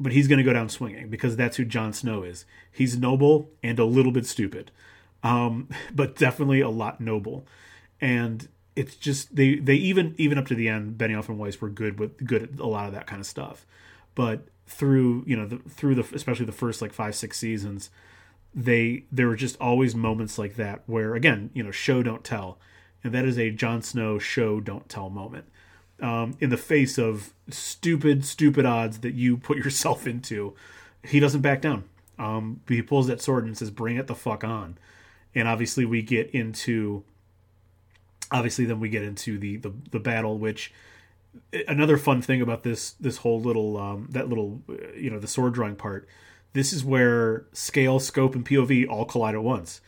But 0.00 0.12
he's 0.12 0.26
going 0.26 0.38
to 0.38 0.44
go 0.44 0.52
down 0.52 0.68
swinging 0.68 1.08
because 1.08 1.36
that's 1.36 1.56
who 1.56 1.64
Jon 1.64 1.92
Snow 1.92 2.22
is. 2.24 2.44
He's 2.72 2.98
noble 2.98 3.50
and 3.62 3.78
a 3.78 3.84
little 3.84 4.10
bit 4.10 4.26
stupid, 4.26 4.70
um, 5.22 5.68
but 5.94 6.16
definitely 6.16 6.60
a 6.60 6.70
lot 6.70 7.00
noble. 7.00 7.46
And 8.00 8.48
it's 8.76 8.96
just 8.96 9.36
they 9.36 9.56
they 9.56 9.74
even 9.74 10.14
even 10.18 10.38
up 10.38 10.46
to 10.46 10.54
the 10.54 10.68
end, 10.68 10.98
Benioff 10.98 11.28
and 11.28 11.38
Weiss 11.38 11.60
were 11.60 11.68
good 11.68 11.98
with 11.98 12.24
good 12.26 12.42
at 12.42 12.58
a 12.58 12.66
lot 12.66 12.86
of 12.86 12.92
that 12.94 13.06
kind 13.06 13.20
of 13.20 13.26
stuff. 13.26 13.66
But 14.14 14.48
through 14.66 15.24
you 15.26 15.36
know 15.36 15.46
the, 15.46 15.58
through 15.68 15.94
the 15.94 16.06
especially 16.14 16.46
the 16.46 16.52
first 16.52 16.82
like 16.82 16.92
five 16.92 17.14
six 17.14 17.38
seasons, 17.38 17.90
they 18.54 19.04
there 19.10 19.28
were 19.28 19.36
just 19.36 19.60
always 19.60 19.94
moments 19.94 20.38
like 20.38 20.54
that 20.56 20.82
where 20.86 21.14
again 21.14 21.50
you 21.54 21.62
know 21.62 21.70
show 21.70 22.02
don't 22.02 22.24
tell 22.24 22.58
and 23.04 23.12
that 23.12 23.26
is 23.26 23.38
a 23.38 23.50
Jon 23.50 23.82
Snow 23.82 24.18
show 24.18 24.60
don't 24.60 24.88
tell 24.88 25.10
moment. 25.10 25.44
Um, 26.00 26.36
in 26.40 26.48
the 26.48 26.56
face 26.56 26.98
of 26.98 27.34
stupid, 27.50 28.24
stupid 28.24 28.64
odds 28.64 29.00
that 29.00 29.14
you 29.14 29.36
put 29.36 29.58
yourself 29.64 30.06
into, 30.06 30.54
he 31.04 31.20
doesn't 31.20 31.42
back 31.42 31.60
down. 31.60 31.84
Um, 32.18 32.62
he 32.66 32.80
pulls 32.80 33.06
that 33.08 33.20
sword 33.20 33.44
and 33.44 33.56
says, 33.56 33.70
"Bring 33.70 33.96
it 33.96 34.06
the 34.06 34.14
fuck 34.14 34.42
on." 34.42 34.78
And 35.34 35.46
obviously, 35.46 35.84
we 35.84 36.00
get 36.00 36.30
into. 36.30 37.04
Obviously, 38.30 38.64
then 38.64 38.80
we 38.80 38.88
get 38.88 39.02
into 39.02 39.38
the 39.38 39.58
the, 39.58 39.72
the 39.90 40.00
battle, 40.00 40.38
which 40.38 40.72
another 41.68 41.98
fun 41.98 42.22
thing 42.22 42.40
about 42.40 42.62
this 42.62 42.92
this 42.92 43.18
whole 43.18 43.40
little 43.40 43.76
um, 43.76 44.08
that 44.10 44.28
little 44.28 44.62
uh, 44.68 44.92
you 44.96 45.10
know 45.10 45.18
the 45.18 45.26
sword 45.28 45.54
drawing 45.54 45.76
part 45.76 46.08
this 46.54 46.72
is 46.72 46.84
where 46.84 47.44
scale 47.52 48.00
scope 48.00 48.34
and 48.34 48.46
pov 48.46 48.88
all 48.88 49.04
collide 49.04 49.34
at 49.34 49.42
once. 49.42 49.80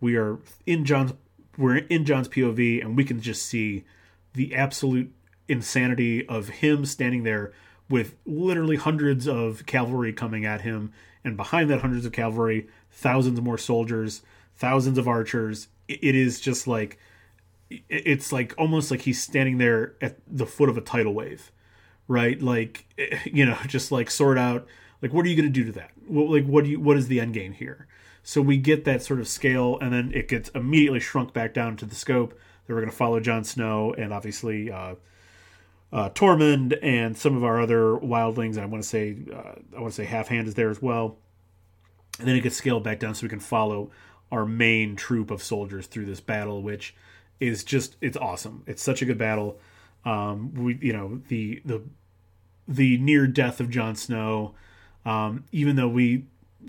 We 0.00 0.16
are 0.16 0.38
in 0.66 0.84
jon's 0.84 1.12
we're 1.56 1.76
in 1.76 2.04
jon's 2.04 2.28
pov 2.28 2.82
and 2.82 2.96
we 2.96 3.04
can 3.04 3.20
just 3.20 3.46
see 3.46 3.84
the 4.32 4.54
absolute 4.54 5.12
insanity 5.46 6.26
of 6.26 6.48
him 6.48 6.84
standing 6.84 7.22
there 7.22 7.52
with 7.88 8.16
literally 8.26 8.76
hundreds 8.76 9.28
of 9.28 9.64
cavalry 9.66 10.12
coming 10.12 10.44
at 10.44 10.62
him 10.62 10.92
and 11.22 11.36
behind 11.36 11.70
that 11.70 11.82
hundreds 11.82 12.06
of 12.06 12.12
cavalry 12.12 12.66
thousands 12.90 13.40
more 13.40 13.58
soldiers 13.58 14.22
thousands 14.56 14.98
of 14.98 15.06
archers. 15.06 15.68
It 15.88 16.14
is 16.14 16.40
just 16.40 16.66
like 16.66 16.98
it's 17.88 18.32
like 18.32 18.54
almost 18.56 18.90
like 18.90 19.02
he's 19.02 19.22
standing 19.22 19.58
there 19.58 19.94
at 20.00 20.16
the 20.26 20.46
foot 20.46 20.68
of 20.68 20.76
a 20.76 20.80
tidal 20.80 21.14
wave 21.14 21.52
right? 22.08 22.40
Like 22.40 22.86
you 23.24 23.44
know 23.44 23.58
just 23.66 23.92
like 23.92 24.10
sort 24.10 24.38
out 24.38 24.66
like 25.04 25.12
what 25.12 25.26
are 25.26 25.28
you 25.28 25.36
going 25.36 25.52
to 25.52 25.52
do 25.52 25.64
to 25.64 25.72
that 25.72 25.90
like 26.08 26.46
what 26.46 26.64
do 26.64 26.70
you 26.70 26.80
what 26.80 26.96
is 26.96 27.08
the 27.08 27.20
end 27.20 27.34
game 27.34 27.52
here 27.52 27.86
so 28.22 28.40
we 28.40 28.56
get 28.56 28.86
that 28.86 29.02
sort 29.02 29.20
of 29.20 29.28
scale 29.28 29.78
and 29.80 29.92
then 29.92 30.10
it 30.14 30.28
gets 30.28 30.48
immediately 30.54 30.98
shrunk 30.98 31.34
back 31.34 31.52
down 31.52 31.76
to 31.76 31.84
the 31.84 31.94
scope 31.94 32.30
that 32.66 32.72
we're 32.72 32.80
going 32.80 32.90
to 32.90 32.96
follow 32.96 33.20
Jon 33.20 33.44
Snow 33.44 33.92
and 33.92 34.14
obviously 34.14 34.70
uh, 34.70 34.94
uh, 35.92 36.08
Tormund 36.10 36.78
and 36.82 37.16
some 37.16 37.36
of 37.36 37.44
our 37.44 37.60
other 37.60 37.92
wildlings. 37.98 38.58
I 38.58 38.64
want 38.64 38.82
to 38.82 38.88
say 38.88 39.16
uh, 39.32 39.52
I 39.76 39.80
want 39.80 39.92
to 39.92 40.02
say 40.02 40.06
Half 40.06 40.28
Hand 40.28 40.48
is 40.48 40.54
there 40.54 40.70
as 40.70 40.80
well, 40.80 41.18
and 42.18 42.26
then 42.26 42.34
it 42.34 42.40
gets 42.40 42.56
scaled 42.56 42.82
back 42.82 42.98
down 42.98 43.14
so 43.14 43.24
we 43.24 43.28
can 43.28 43.40
follow 43.40 43.90
our 44.32 44.46
main 44.46 44.96
troop 44.96 45.30
of 45.30 45.42
soldiers 45.42 45.86
through 45.86 46.06
this 46.06 46.20
battle, 46.20 46.62
which 46.62 46.94
is 47.40 47.62
just 47.62 47.96
it's 48.00 48.16
awesome. 48.16 48.64
It's 48.66 48.82
such 48.82 49.02
a 49.02 49.04
good 49.04 49.18
battle. 49.18 49.58
Um, 50.04 50.54
we 50.54 50.78
you 50.80 50.92
know 50.92 51.20
the 51.28 51.60
the 51.64 51.82
the 52.66 52.96
near 52.98 53.26
death 53.26 53.60
of 53.60 53.70
Jon 53.70 53.94
Snow, 53.94 54.54
um, 55.04 55.44
even 55.52 55.76
though 55.76 55.88
we 55.88 56.24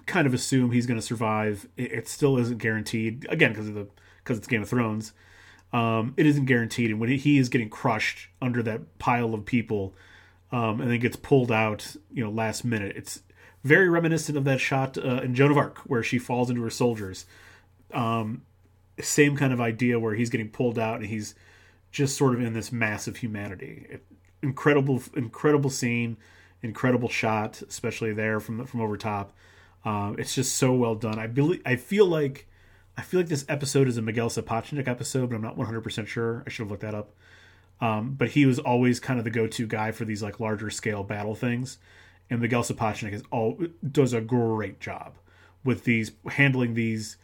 kind 0.05 0.27
of 0.27 0.33
assume 0.33 0.71
he's 0.71 0.85
going 0.85 0.99
to 0.99 1.05
survive, 1.05 1.67
it, 1.77 1.91
it, 1.91 2.07
still 2.07 2.37
isn't 2.37 2.57
guaranteed. 2.57 3.25
Again, 3.29 3.51
because 3.51 3.67
of 3.67 3.75
the 3.75 3.87
because 4.23 4.37
it's 4.37 4.47
Game 4.47 4.61
of 4.61 4.69
Thrones, 4.69 5.13
um, 5.71 6.13
it 6.17 6.25
isn't 6.25 6.45
guaranteed. 6.45 6.91
And 6.91 6.99
when 6.99 7.09
he 7.09 7.37
is 7.37 7.49
getting 7.49 7.69
crushed 7.69 8.29
under 8.41 8.63
that 8.63 8.97
pile 8.97 9.33
of 9.33 9.45
people, 9.45 9.93
um, 10.51 10.81
and 10.81 10.89
then 10.89 10.99
gets 10.99 11.15
pulled 11.15 11.51
out, 11.51 11.95
you 12.11 12.23
know, 12.23 12.29
last 12.29 12.63
minute, 12.63 12.95
it's 12.95 13.21
very 13.63 13.89
reminiscent 13.89 14.37
of 14.37 14.43
that 14.45 14.59
shot 14.59 14.97
uh, 14.97 15.21
in 15.21 15.35
Joan 15.35 15.51
of 15.51 15.57
Arc 15.57 15.79
where 15.79 16.03
she 16.03 16.19
falls 16.19 16.49
into 16.49 16.61
her 16.61 16.69
soldiers. 16.69 17.25
Um, 17.93 18.43
same 19.01 19.35
kind 19.35 19.51
of 19.51 19.59
idea 19.59 19.99
where 19.99 20.15
he's 20.15 20.29
getting 20.29 20.49
pulled 20.49 20.79
out 20.79 20.97
and 20.97 21.07
he's 21.07 21.35
just 21.91 22.17
sort 22.17 22.33
of 22.33 22.41
in 22.41 22.53
this 22.53 22.71
mass 22.71 23.07
of 23.07 23.17
humanity. 23.17 23.87
It, 23.89 24.05
incredible, 24.41 25.01
incredible 25.15 25.69
scene, 25.69 26.17
incredible 26.65 27.09
shot, 27.09 27.61
especially 27.61 28.13
there 28.13 28.39
from 28.39 28.65
from 28.65 28.81
over 28.81 28.97
top. 28.97 29.31
Um, 29.85 30.15
it's 30.17 30.33
just 30.35 30.55
so 30.55 30.73
well 30.73 30.95
done. 30.95 31.19
I 31.19 31.27
believe 31.27 31.61
I 31.65 31.75
feel 31.75 32.05
like 32.05 32.47
I 32.97 33.01
feel 33.01 33.19
like 33.19 33.29
this 33.29 33.45
episode 33.47 33.87
is 33.87 33.97
a 33.97 34.01
Miguel 34.01 34.29
Sapochnik 34.29 34.87
episode, 34.87 35.29
but 35.29 35.35
I'm 35.35 35.41
not 35.41 35.57
100 35.57 35.81
percent 35.81 36.07
sure. 36.07 36.43
I 36.45 36.49
should 36.49 36.63
have 36.63 36.71
looked 36.71 36.81
that 36.81 36.95
up. 36.95 37.13
Um, 37.81 38.13
but 38.13 38.29
he 38.29 38.45
was 38.45 38.57
always 38.57 39.01
kind 39.01 39.19
of 39.19 39.25
the 39.25 39.31
go-to 39.31 39.67
guy 39.67 39.91
for 39.91 40.05
these 40.05 40.23
like 40.23 40.39
larger 40.39 40.69
scale 40.69 41.03
battle 41.03 41.35
things, 41.35 41.77
and 42.29 42.41
Miguel 42.41 42.63
Sapochnik 42.63 43.13
is 43.13 43.23
all 43.31 43.59
does 43.89 44.13
a 44.13 44.21
great 44.21 44.79
job 44.79 45.15
with 45.63 45.83
these 45.83 46.11
handling 46.31 46.73
these 46.73 47.17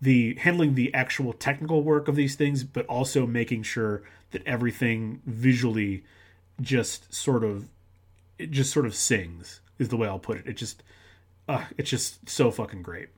the 0.00 0.34
handling 0.36 0.74
the 0.74 0.92
actual 0.92 1.32
technical 1.32 1.82
work 1.82 2.08
of 2.08 2.16
these 2.16 2.34
things, 2.34 2.64
but 2.64 2.84
also 2.86 3.26
making 3.26 3.62
sure 3.62 4.02
that 4.32 4.46
everything 4.46 5.22
visually 5.24 6.04
just 6.60 7.12
sort 7.14 7.44
of 7.44 7.68
it 8.38 8.50
just 8.50 8.72
sort 8.72 8.86
of 8.86 8.94
sings 8.94 9.60
is 9.78 9.88
the 9.88 9.96
way 9.96 10.08
I'll 10.08 10.18
put 10.18 10.38
it. 10.38 10.46
It 10.46 10.54
just 10.54 10.82
uh, 11.48 11.64
it's 11.76 11.90
just 11.90 12.28
so 12.28 12.50
fucking 12.50 12.82
great. 12.82 13.08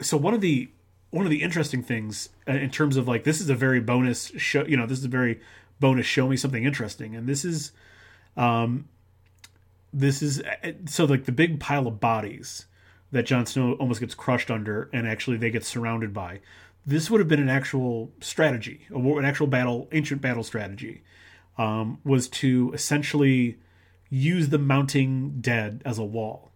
So 0.00 0.16
one 0.16 0.34
of 0.34 0.40
the 0.40 0.70
one 1.10 1.24
of 1.24 1.30
the 1.30 1.42
interesting 1.42 1.82
things 1.82 2.30
uh, 2.48 2.52
in 2.52 2.70
terms 2.70 2.96
of 2.96 3.06
like 3.06 3.24
this 3.24 3.40
is 3.40 3.48
a 3.48 3.54
very 3.54 3.80
bonus 3.80 4.32
show, 4.36 4.64
you 4.66 4.76
know, 4.76 4.86
this 4.86 4.98
is 4.98 5.04
a 5.04 5.08
very 5.08 5.40
bonus 5.80 6.06
show 6.06 6.28
me 6.28 6.36
something 6.36 6.64
interesting, 6.64 7.14
and 7.14 7.28
this 7.28 7.44
is 7.44 7.72
um 8.36 8.88
this 9.92 10.22
is 10.22 10.42
uh, 10.42 10.72
so 10.86 11.04
like 11.04 11.24
the 11.24 11.32
big 11.32 11.60
pile 11.60 11.86
of 11.86 12.00
bodies 12.00 12.66
that 13.12 13.26
Jon 13.26 13.46
Snow 13.46 13.74
almost 13.74 14.00
gets 14.00 14.14
crushed 14.14 14.50
under, 14.50 14.90
and 14.92 15.06
actually 15.06 15.36
they 15.36 15.50
get 15.50 15.64
surrounded 15.64 16.12
by. 16.12 16.40
This 16.86 17.10
would 17.10 17.20
have 17.20 17.28
been 17.28 17.40
an 17.40 17.48
actual 17.48 18.12
strategy, 18.20 18.86
an 18.90 19.24
actual 19.24 19.46
battle, 19.46 19.88
ancient 19.92 20.20
battle 20.20 20.42
strategy, 20.42 21.02
um, 21.56 21.98
was 22.04 22.28
to 22.28 22.72
essentially 22.74 23.56
use 24.14 24.50
the 24.50 24.58
mounting 24.58 25.40
dead 25.40 25.82
as 25.84 25.98
a 25.98 26.04
wall. 26.04 26.52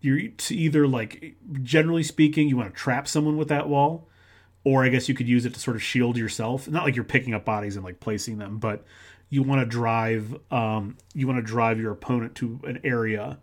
You're 0.00 0.28
to 0.28 0.54
either 0.54 0.86
like, 0.86 1.34
generally 1.62 2.02
speaking, 2.04 2.48
you 2.48 2.56
want 2.56 2.72
to 2.72 2.80
trap 2.80 3.08
someone 3.08 3.36
with 3.36 3.48
that 3.48 3.68
wall, 3.68 4.08
or 4.64 4.84
I 4.84 4.88
guess 4.88 5.08
you 5.08 5.14
could 5.14 5.28
use 5.28 5.44
it 5.44 5.54
to 5.54 5.60
sort 5.60 5.76
of 5.76 5.82
shield 5.82 6.16
yourself. 6.16 6.68
Not 6.68 6.84
like 6.84 6.94
you're 6.94 7.04
picking 7.04 7.34
up 7.34 7.44
bodies 7.44 7.74
and 7.76 7.84
like 7.84 7.98
placing 7.98 8.38
them, 8.38 8.58
but 8.58 8.84
you 9.30 9.42
want 9.42 9.60
to 9.60 9.66
drive, 9.66 10.36
um, 10.52 10.96
you 11.14 11.26
want 11.26 11.38
to 11.38 11.42
drive 11.42 11.80
your 11.80 11.90
opponent 11.90 12.36
to 12.36 12.60
an 12.64 12.80
area, 12.84 13.38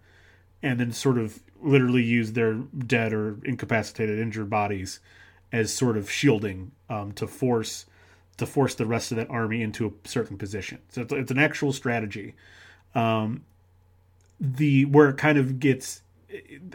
and 0.63 0.79
then 0.79 0.91
sort 0.91 1.17
of 1.17 1.41
literally 1.61 2.03
use 2.03 2.31
their 2.33 2.53
dead 2.53 3.11
or 3.11 3.39
incapacitated, 3.43 4.19
injured 4.19 4.49
bodies 4.49 5.01
as 5.51 5.73
sort 5.73 5.97
of 5.97 6.09
shielding 6.09 6.71
um, 6.89 7.11
to 7.13 7.27
force 7.27 7.85
to 8.37 8.45
force 8.45 8.75
the 8.75 8.85
rest 8.85 9.11
of 9.11 9.17
that 9.17 9.29
army 9.29 9.61
into 9.61 9.85
a 9.85 10.07
certain 10.07 10.37
position. 10.37 10.79
So 10.89 11.01
it's, 11.01 11.11
it's 11.11 11.31
an 11.31 11.39
actual 11.39 11.73
strategy. 11.73 12.35
Um, 12.95 13.45
the 14.39 14.85
where 14.85 15.09
it 15.09 15.17
kind 15.17 15.37
of 15.37 15.59
gets 15.59 16.01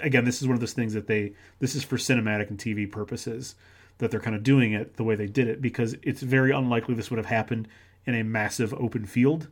again, 0.03 0.25
this 0.25 0.43
is 0.43 0.49
one 0.49 0.55
of 0.55 0.61
those 0.61 0.73
things 0.73 0.95
that 0.95 1.07
they 1.07 1.33
this 1.61 1.75
is 1.75 1.85
for 1.85 1.97
cinematic 1.97 2.51
and 2.51 2.59
TV 2.59 2.91
purposes 2.91 3.55
that 3.99 4.11
they're 4.11 4.21
kind 4.21 4.37
of 4.37 4.43
doing 4.43 4.73
it 4.73 4.97
the 4.97 5.05
way 5.05 5.15
they 5.15 5.27
did 5.27 5.47
it 5.47 5.63
because 5.63 5.97
it's 6.03 6.21
very 6.21 6.51
unlikely 6.51 6.95
this 6.95 7.11
would 7.11 7.17
have 7.17 7.27
happened 7.27 7.69
in 8.07 8.15
a 8.15 8.25
massive 8.25 8.75
open 8.75 9.07
field. 9.07 9.49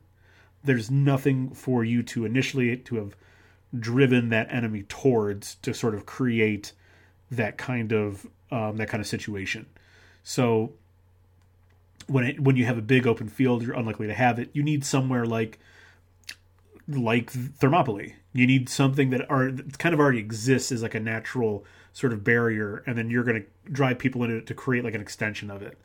There's 0.65 0.91
nothing 0.91 1.51
for 1.51 1.85
you 1.85 2.03
to 2.05 2.25
initially 2.25 2.77
to 2.77 2.97
have 2.97 3.17
driven 3.79 4.29
that 4.29 4.53
enemy 4.53 4.83
towards 4.83 5.57
to 5.57 5.73
sort 5.73 5.95
of 5.95 6.07
create 6.07 6.73
that 7.31 7.57
kind 7.57 7.93
of 7.93 8.27
um, 8.51 8.77
that 8.77 8.89
kind 8.89 9.01
of 9.01 9.07
situation. 9.07 9.67
So 10.23 10.73
when 12.07 12.25
it, 12.25 12.41
when 12.41 12.57
you 12.57 12.67
have 12.67 12.79
a 12.79 12.83
big 12.83 13.07
open 13.07 13.29
field, 13.29 13.63
you're 13.63 13.75
unlikely 13.75 14.09
to 14.09 14.15
have 14.15 14.39
it. 14.39 14.51
You 14.53 14.63
need 14.63 14.85
somewhere 14.85 15.25
like 15.25 15.59
like 16.95 17.31
Thermopylae. 17.31 18.17
You 18.33 18.47
need 18.47 18.69
something 18.69 19.11
that 19.11 19.31
are 19.31 19.51
that 19.51 19.79
kind 19.79 19.93
of 19.93 20.01
already 20.01 20.19
exists 20.19 20.73
as 20.73 20.83
like 20.83 20.95
a 20.95 21.01
natural 21.01 21.65
sort 21.93 22.13
of 22.13 22.25
barrier, 22.25 22.83
and 22.87 22.97
then 22.97 23.11
you're 23.11 23.25
going 23.25 23.43
to 23.43 23.71
drive 23.71 23.99
people 23.99 24.23
into 24.25 24.37
it 24.37 24.47
to 24.47 24.55
create 24.55 24.85
like 24.85 24.95
an 24.95 25.01
extension 25.01 25.51
of 25.51 25.63
it. 25.63 25.79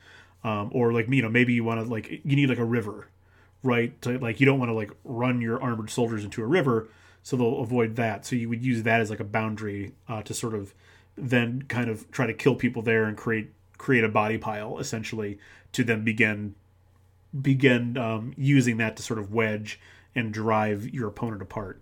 Um, 0.44 0.70
or 0.72 0.94
like 0.94 1.08
you 1.10 1.22
know 1.22 1.30
maybe 1.30 1.54
you 1.54 1.64
want 1.64 1.84
to 1.84 1.92
like 1.92 2.10
you 2.10 2.36
need 2.36 2.50
like 2.50 2.60
a 2.60 2.66
river, 2.66 3.10
right? 3.64 4.00
To, 4.04 4.18
like 4.20 4.40
you 4.40 4.46
don't 4.46 4.60
want 4.60 4.70
to 4.70 4.76
like 4.76 4.92
run 5.04 5.42
your 5.42 5.62
armored 5.62 5.90
soldiers 5.90 6.24
into 6.24 6.42
a 6.42 6.46
river, 6.46 6.88
so 7.24 7.36
they'll 7.36 7.60
avoid 7.60 7.96
that. 7.98 8.26
So 8.26 8.36
you 8.36 8.48
would 8.50 8.64
use 8.64 8.84
that 8.84 9.02
as 9.02 9.10
like 9.10 9.20
a 9.20 9.26
boundary 9.26 9.94
uh, 10.08 10.22
to 10.24 10.34
sort 10.34 10.54
of 10.54 10.74
then 11.18 11.64
kind 11.64 11.90
of 11.90 12.10
try 12.12 12.28
to 12.28 12.34
kill 12.34 12.56
people 12.56 12.82
there 12.82 13.06
and 13.06 13.18
create 13.18 13.52
create 13.78 14.04
a 14.04 14.10
body 14.10 14.38
pile 14.38 14.80
essentially 14.80 15.38
to 15.72 15.84
then 15.84 16.04
begin 16.04 16.56
begin 17.40 17.98
um, 17.98 18.34
using 18.38 18.78
that 18.78 18.96
to 18.96 19.04
sort 19.04 19.20
of 19.20 19.34
wedge 19.34 19.80
and 20.18 20.34
drive 20.34 20.90
your 20.90 21.08
opponent 21.08 21.42
apart. 21.42 21.82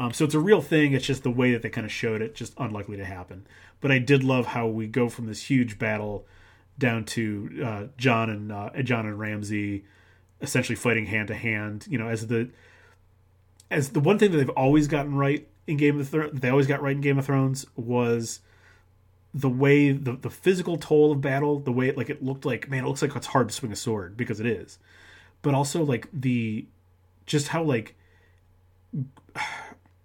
Um, 0.00 0.12
so 0.12 0.24
it's 0.24 0.34
a 0.34 0.40
real 0.40 0.60
thing. 0.60 0.92
It's 0.92 1.06
just 1.06 1.22
the 1.22 1.30
way 1.30 1.52
that 1.52 1.62
they 1.62 1.70
kind 1.70 1.84
of 1.84 1.92
showed 1.92 2.20
it, 2.20 2.34
just 2.34 2.52
unlikely 2.58 2.96
to 2.96 3.04
happen. 3.04 3.46
But 3.80 3.92
I 3.92 3.98
did 3.98 4.24
love 4.24 4.46
how 4.46 4.66
we 4.66 4.88
go 4.88 5.08
from 5.08 5.26
this 5.26 5.42
huge 5.42 5.78
battle 5.78 6.26
down 6.78 7.04
to 7.04 7.62
uh, 7.64 7.82
Jon 7.96 8.30
and 8.30 8.50
uh, 8.50 8.70
Jon 8.82 9.06
and 9.06 9.18
Ramsay 9.18 9.84
essentially 10.40 10.74
fighting 10.74 11.06
hand 11.06 11.28
to 11.28 11.34
hand. 11.34 11.86
You 11.88 11.98
know, 11.98 12.08
as 12.08 12.26
the 12.26 12.50
as 13.70 13.90
the 13.90 14.00
one 14.00 14.18
thing 14.18 14.32
that 14.32 14.38
they've 14.38 14.48
always 14.50 14.88
gotten 14.88 15.14
right 15.14 15.46
in 15.66 15.76
Game 15.76 16.00
of 16.00 16.08
Thrones, 16.08 16.40
they 16.40 16.48
always 16.48 16.66
got 16.66 16.82
right 16.82 16.96
in 16.96 17.00
Game 17.00 17.18
of 17.18 17.26
Thrones 17.26 17.66
was 17.76 18.40
the 19.32 19.50
way 19.50 19.92
the 19.92 20.12
the 20.12 20.30
physical 20.30 20.76
toll 20.76 21.12
of 21.12 21.20
battle, 21.20 21.60
the 21.60 21.72
way 21.72 21.88
it 21.88 21.96
like 21.96 22.10
it 22.10 22.22
looked 22.22 22.44
like 22.44 22.68
man, 22.68 22.84
it 22.84 22.88
looks 22.88 23.02
like 23.02 23.14
it's 23.14 23.28
hard 23.28 23.48
to 23.48 23.54
swing 23.54 23.70
a 23.70 23.76
sword 23.76 24.16
because 24.16 24.40
it 24.40 24.46
is, 24.46 24.78
but 25.42 25.54
also 25.54 25.84
like 25.84 26.08
the 26.12 26.66
just 27.26 27.48
how 27.48 27.62
like 27.62 27.94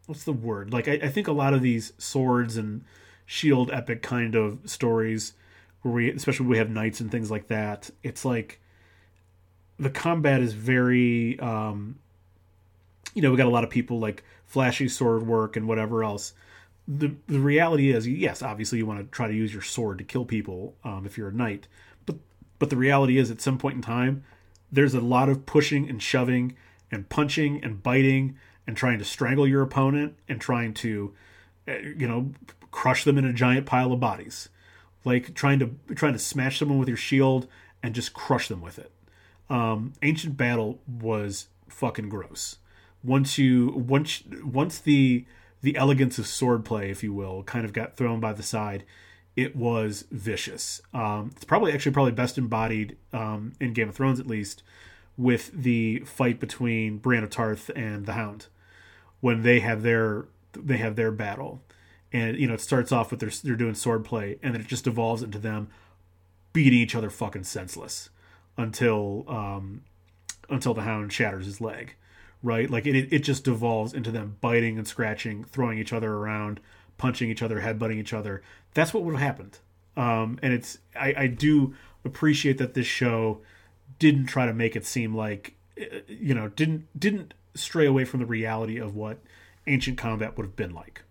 what's 0.06 0.24
the 0.24 0.34
word 0.34 0.74
like 0.74 0.88
I, 0.88 0.94
I 0.94 1.10
think 1.10 1.28
a 1.28 1.34
lot 1.34 1.54
of 1.54 1.62
these 1.62 1.94
swords 1.98 2.58
and 2.58 2.84
shield 3.26 3.70
epic 3.72 4.02
kind 4.02 4.36
of 4.36 4.60
stories 4.66 5.34
where 5.82 5.94
we 5.94 6.12
especially 6.12 6.48
we 6.48 6.58
have 6.58 6.70
knights 6.70 7.00
and 7.00 7.12
things 7.12 7.30
like 7.30 7.48
that 7.48 7.92
it's 8.02 8.26
like 8.26 8.60
the 9.78 9.90
combat 9.90 10.42
is 10.42 10.54
very 10.54 11.40
um 11.40 12.00
you 13.14 13.22
know, 13.22 13.32
we 13.32 13.38
got 13.38 13.48
a 13.48 13.50
lot 13.52 13.64
of 13.64 13.70
people 13.70 14.00
like 14.00 14.24
flashy 14.46 14.88
sword 14.88 15.26
work 15.26 15.56
and 15.56 15.68
whatever 15.68 16.04
else. 16.04 16.34
The 16.88 17.16
the 17.28 17.40
reality 17.40 17.92
is, 17.92 18.08
yes, 18.08 18.42
obviously 18.42 18.78
you 18.80 18.86
want 18.86 19.00
to 19.00 19.06
try 19.06 19.28
to 19.28 19.34
use 19.34 19.54
your 19.54 19.62
sword 19.62 20.00
to 20.00 20.04
kill 20.04 20.26
people 20.26 20.76
um, 20.84 21.06
if 21.06 21.18
you're 21.18 21.30
a 21.30 21.34
knight, 21.34 21.68
but 22.06 22.18
but 22.58 22.70
the 22.70 22.78
reality 22.78 23.18
is, 23.18 23.30
at 23.30 23.42
some 23.42 23.58
point 23.58 23.76
in 23.76 23.82
time, 23.82 24.24
there's 24.72 24.94
a 24.94 25.02
lot 25.02 25.30
of 25.30 25.46
pushing 25.46 25.90
and 25.90 26.02
shoving 26.02 26.56
and 26.92 27.10
punching 27.10 27.64
and 27.64 27.82
biting 27.82 28.38
and 28.66 28.78
trying 28.78 29.00
to 29.00 29.06
strangle 29.06 29.48
your 29.48 29.62
opponent 29.62 30.16
and 30.28 30.40
trying 30.40 30.74
to, 30.76 31.14
uh, 31.68 31.78
you 31.78 32.08
know, 32.08 32.32
crush 32.72 33.04
them 33.04 33.18
in 33.18 33.26
a 33.26 33.34
giant 33.34 33.66
pile 33.66 33.92
of 33.92 34.00
bodies, 34.00 34.50
like 35.06 35.34
trying 35.34 35.60
to 35.60 35.76
trying 35.96 36.14
to 36.14 36.20
smash 36.20 36.60
someone 36.60 36.78
with 36.78 36.88
your 36.88 36.98
shield 36.98 37.48
and 37.82 37.96
just 37.96 38.14
crush 38.14 38.48
them 38.48 38.62
with 38.62 38.78
it. 38.80 38.92
Um, 39.50 39.94
Ancient 40.04 40.38
Battle 40.38 40.80
was 40.88 41.48
fucking 41.68 42.10
gross. 42.10 42.58
Once 43.04 43.38
you 43.38 43.70
once 43.70 44.24
once 44.44 44.80
the 44.80 45.26
the 45.62 45.76
elegance 45.76 46.20
of 46.20 46.26
swordplay, 46.26 46.90
if 46.90 47.04
you 47.04 47.14
will, 47.14 47.44
kind 47.44 47.66
of 47.66 47.74
got 47.74 47.98
thrown 47.98 48.20
by 48.20 48.34
the 48.34 48.44
side, 48.44 48.86
it 49.36 49.56
was 49.56 50.06
vicious. 50.12 50.82
Um, 50.94 51.32
it's 51.36 51.46
probably 51.46 51.74
actually 51.74 51.94
probably 51.94 52.12
best 52.12 52.38
embodied 52.38 52.98
um, 53.14 53.54
in 53.60 53.74
Game 53.74 53.90
of 53.90 53.96
Thrones, 53.96 54.20
at 54.20 54.28
least, 54.28 54.64
with 55.20 55.52
the 55.54 56.00
fight 56.06 56.40
between 56.40 56.98
Brienne 56.98 57.26
of 57.26 57.30
Tarth 57.30 57.70
and 57.76 58.06
the 58.06 58.14
Hound 58.14 58.48
when 59.20 59.44
they 59.44 59.60
have 59.60 59.84
their 59.84 60.28
they 60.54 60.78
have 60.78 60.96
their 60.96 61.12
battle, 61.12 61.62
and 62.14 62.38
you 62.38 62.48
know 62.48 62.54
it 62.54 62.62
starts 62.62 62.94
off 62.94 63.12
with 63.12 63.20
their 63.20 63.30
they're 63.44 63.58
doing 63.58 63.74
swordplay, 63.74 64.40
and 64.42 64.54
then 64.54 64.62
it 64.62 64.68
just 64.68 64.88
evolves 64.88 65.22
into 65.22 65.38
them 65.38 65.68
beating 66.54 66.80
each 66.80 66.96
other 66.96 67.10
fucking 67.10 67.44
senseless 67.44 68.10
until 68.56 69.26
um, 69.28 69.84
until 70.50 70.74
the 70.74 70.84
Hound 70.84 71.12
shatters 71.12 71.46
his 71.46 71.60
leg, 71.60 71.96
right? 72.42 72.70
Like 72.70 72.88
it 72.88 72.96
it 72.96 73.20
just 73.20 73.44
devolves 73.44 73.94
into 73.94 74.12
them 74.12 74.38
biting 74.40 74.78
and 74.78 74.88
scratching, 74.88 75.44
throwing 75.44 75.80
each 75.80 75.92
other 75.92 76.14
around, 76.14 76.62
punching 76.98 77.30
each 77.30 77.44
other, 77.44 77.60
headbutting 77.60 77.98
each 77.98 78.14
other. 78.14 78.42
That's 78.74 78.94
what 78.94 79.04
would 79.04 79.16
have 79.16 79.22
happened. 79.22 79.60
Um, 79.98 80.40
and 80.42 80.54
it's 80.54 80.78
I, 80.96 81.14
I 81.18 81.28
do 81.28 81.76
appreciate 82.06 82.58
that 82.60 82.74
this 82.74 82.88
show 82.88 83.42
didn't 84.00 84.26
try 84.26 84.46
to 84.46 84.54
make 84.54 84.76
it 84.76 84.86
seem 84.86 85.16
like 85.16 85.56
you 86.08 86.34
know 86.34 86.48
didn't 86.50 86.88
didn't 86.98 87.34
stray 87.54 87.86
away 87.86 88.06
from 88.06 88.20
the 88.20 88.26
reality 88.26 88.78
of 88.78 88.96
what 88.96 89.20
ancient 89.68 89.98
combat 89.98 90.36
would 90.38 90.46
have 90.46 90.56
been 90.56 90.74
like. 90.74 91.04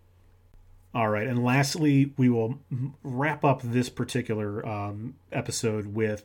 All 0.93 1.09
right, 1.09 1.27
and 1.27 1.43
lastly, 1.43 2.13
we 2.17 2.29
will 2.29 2.59
wrap 3.03 3.45
up 3.45 3.61
this 3.61 3.89
particular 3.89 4.65
um, 4.67 5.15
episode 5.31 5.93
with 5.93 6.23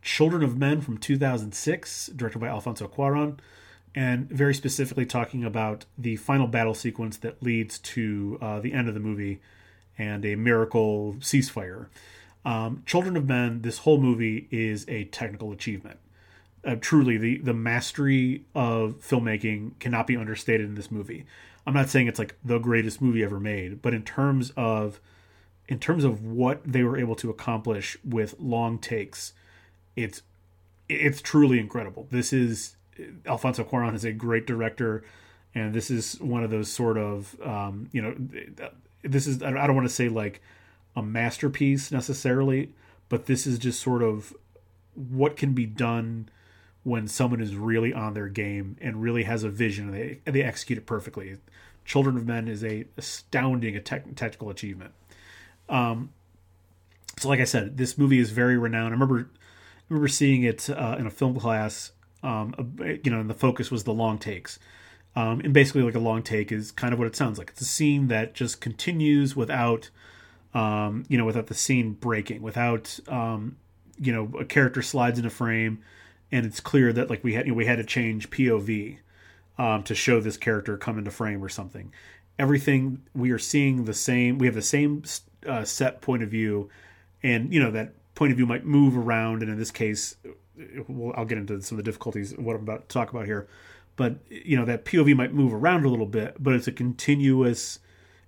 Children 0.00 0.42
of 0.42 0.56
Men 0.56 0.80
from 0.80 0.96
2006, 0.96 2.06
directed 2.16 2.38
by 2.38 2.46
Alfonso 2.46 2.88
Cuaron, 2.88 3.38
and 3.94 4.28
very 4.30 4.54
specifically 4.54 5.04
talking 5.04 5.44
about 5.44 5.84
the 5.98 6.16
final 6.16 6.46
battle 6.46 6.74
sequence 6.74 7.18
that 7.18 7.42
leads 7.42 7.78
to 7.78 8.38
uh, 8.40 8.58
the 8.60 8.72
end 8.72 8.88
of 8.88 8.94
the 8.94 9.00
movie 9.00 9.40
and 9.98 10.24
a 10.24 10.34
miracle 10.34 11.16
ceasefire. 11.18 11.88
Um, 12.44 12.84
Children 12.86 13.18
of 13.18 13.26
Men, 13.26 13.62
this 13.62 13.78
whole 13.78 13.98
movie 13.98 14.48
is 14.50 14.86
a 14.88 15.04
technical 15.04 15.52
achievement 15.52 15.98
uh, 16.66 16.76
truly 16.80 17.16
the 17.16 17.38
the 17.38 17.54
mastery 17.54 18.44
of 18.54 18.96
filmmaking 19.00 19.78
cannot 19.78 20.06
be 20.06 20.16
understated 20.16 20.66
in 20.66 20.74
this 20.74 20.90
movie. 20.90 21.24
I'm 21.66 21.74
not 21.74 21.88
saying 21.88 22.08
it's 22.08 22.18
like 22.18 22.36
the 22.44 22.58
greatest 22.58 23.00
movie 23.00 23.22
ever 23.22 23.40
made, 23.40 23.80
but 23.80 23.94
in 23.94 24.02
terms 24.02 24.52
of 24.56 25.00
in 25.68 25.78
terms 25.78 26.04
of 26.04 26.22
what 26.22 26.60
they 26.64 26.82
were 26.82 26.96
able 26.96 27.16
to 27.16 27.30
accomplish 27.30 27.96
with 28.04 28.34
long 28.38 28.78
takes, 28.78 29.32
it's 29.94 30.22
it's 30.88 31.20
truly 31.20 31.58
incredible. 31.58 32.06
This 32.10 32.32
is 32.32 32.76
Alfonso 33.26 33.64
Cuarón 33.64 33.94
is 33.94 34.04
a 34.04 34.12
great 34.12 34.46
director, 34.46 35.04
and 35.54 35.74
this 35.74 35.90
is 35.90 36.20
one 36.20 36.42
of 36.42 36.50
those 36.50 36.70
sort 36.70 36.98
of 36.98 37.36
um, 37.42 37.88
you 37.92 38.02
know 38.02 38.14
this 39.02 39.26
is 39.26 39.42
I 39.42 39.50
don't 39.50 39.76
want 39.76 39.88
to 39.88 39.94
say 39.94 40.08
like 40.08 40.40
a 40.96 41.02
masterpiece 41.02 41.92
necessarily, 41.92 42.72
but 43.08 43.26
this 43.26 43.46
is 43.46 43.58
just 43.58 43.80
sort 43.80 44.02
of 44.02 44.34
what 44.94 45.36
can 45.36 45.52
be 45.52 45.66
done 45.66 46.28
when 46.86 47.08
someone 47.08 47.40
is 47.40 47.56
really 47.56 47.92
on 47.92 48.14
their 48.14 48.28
game 48.28 48.76
and 48.80 49.02
really 49.02 49.24
has 49.24 49.42
a 49.42 49.48
vision 49.48 49.86
and 49.86 49.94
they, 49.94 50.20
and 50.24 50.36
they 50.36 50.42
execute 50.42 50.78
it 50.78 50.86
perfectly. 50.86 51.36
Children 51.84 52.16
of 52.16 52.24
Men 52.24 52.46
is 52.46 52.62
a 52.62 52.84
astounding 52.96 53.82
tech, 53.82 54.04
technical 54.14 54.50
achievement. 54.50 54.92
Um, 55.68 56.10
so, 57.18 57.28
like 57.28 57.40
I 57.40 57.44
said, 57.44 57.76
this 57.76 57.98
movie 57.98 58.20
is 58.20 58.30
very 58.30 58.56
renowned. 58.56 58.90
I 58.90 58.98
remember 58.98 59.18
I 59.18 59.82
remember 59.88 60.06
seeing 60.06 60.44
it 60.44 60.70
uh, 60.70 60.94
in 60.96 61.08
a 61.08 61.10
film 61.10 61.36
class. 61.40 61.90
Um, 62.22 62.54
you 63.02 63.10
know, 63.10 63.18
and 63.18 63.28
the 63.28 63.34
focus 63.34 63.68
was 63.68 63.82
the 63.82 63.92
long 63.92 64.18
takes. 64.18 64.60
Um, 65.16 65.40
and 65.40 65.52
basically, 65.52 65.82
like 65.82 65.96
a 65.96 66.00
long 66.00 66.22
take 66.22 66.52
is 66.52 66.70
kind 66.70 66.92
of 66.92 67.00
what 67.00 67.08
it 67.08 67.16
sounds 67.16 67.36
like. 67.36 67.50
It's 67.50 67.62
a 67.62 67.64
scene 67.64 68.06
that 68.08 68.32
just 68.32 68.60
continues 68.60 69.34
without, 69.34 69.90
um, 70.54 71.04
you 71.08 71.18
know, 71.18 71.24
without 71.24 71.48
the 71.48 71.54
scene 71.54 71.94
breaking, 71.94 72.42
without, 72.42 73.00
um, 73.08 73.56
you 73.98 74.12
know, 74.12 74.30
a 74.38 74.44
character 74.44 74.82
slides 74.82 75.18
in 75.18 75.26
a 75.26 75.30
frame 75.30 75.82
and 76.32 76.44
it's 76.44 76.60
clear 76.60 76.92
that 76.92 77.10
like 77.10 77.22
we 77.22 77.34
had 77.34 77.46
you 77.46 77.52
know, 77.52 77.56
we 77.56 77.66
had 77.66 77.78
to 77.78 77.84
change 77.84 78.30
POV 78.30 78.98
um, 79.58 79.82
to 79.84 79.94
show 79.94 80.20
this 80.20 80.36
character 80.36 80.76
come 80.76 80.98
into 80.98 81.10
frame 81.10 81.42
or 81.42 81.48
something. 81.48 81.92
Everything 82.38 83.02
we 83.14 83.30
are 83.30 83.38
seeing 83.38 83.84
the 83.84 83.94
same. 83.94 84.38
We 84.38 84.46
have 84.46 84.54
the 84.54 84.62
same 84.62 85.04
uh, 85.46 85.64
set 85.64 86.00
point 86.00 86.22
of 86.22 86.30
view, 86.30 86.68
and 87.22 87.52
you 87.52 87.60
know 87.60 87.70
that 87.70 87.94
point 88.14 88.32
of 88.32 88.36
view 88.36 88.46
might 88.46 88.64
move 88.64 88.96
around. 88.96 89.42
And 89.42 89.50
in 89.50 89.58
this 89.58 89.70
case, 89.70 90.16
well, 90.88 91.14
I'll 91.16 91.24
get 91.24 91.38
into 91.38 91.60
some 91.62 91.78
of 91.78 91.84
the 91.84 91.88
difficulties 91.88 92.34
what 92.36 92.56
I'm 92.56 92.62
about 92.62 92.88
to 92.88 92.92
talk 92.92 93.10
about 93.10 93.26
here. 93.26 93.46
But 93.96 94.16
you 94.28 94.56
know 94.56 94.66
that 94.66 94.84
POV 94.84 95.16
might 95.16 95.32
move 95.32 95.54
around 95.54 95.84
a 95.84 95.88
little 95.88 96.06
bit, 96.06 96.36
but 96.38 96.54
it's 96.54 96.68
a 96.68 96.72
continuous. 96.72 97.78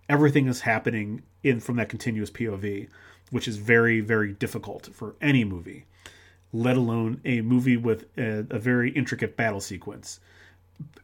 Everything 0.08 0.46
is 0.46 0.62
happening 0.62 1.22
in 1.42 1.60
from 1.60 1.76
that 1.76 1.90
continuous 1.90 2.30
POV, 2.30 2.88
which 3.30 3.46
is 3.46 3.58
very 3.58 4.00
very 4.00 4.32
difficult 4.32 4.88
for 4.94 5.16
any 5.20 5.44
movie 5.44 5.84
let 6.52 6.76
alone 6.76 7.20
a 7.24 7.40
movie 7.42 7.76
with 7.76 8.06
a, 8.16 8.46
a, 8.50 8.58
very 8.58 8.90
intricate 8.90 9.36
battle 9.36 9.60
sequence. 9.60 10.20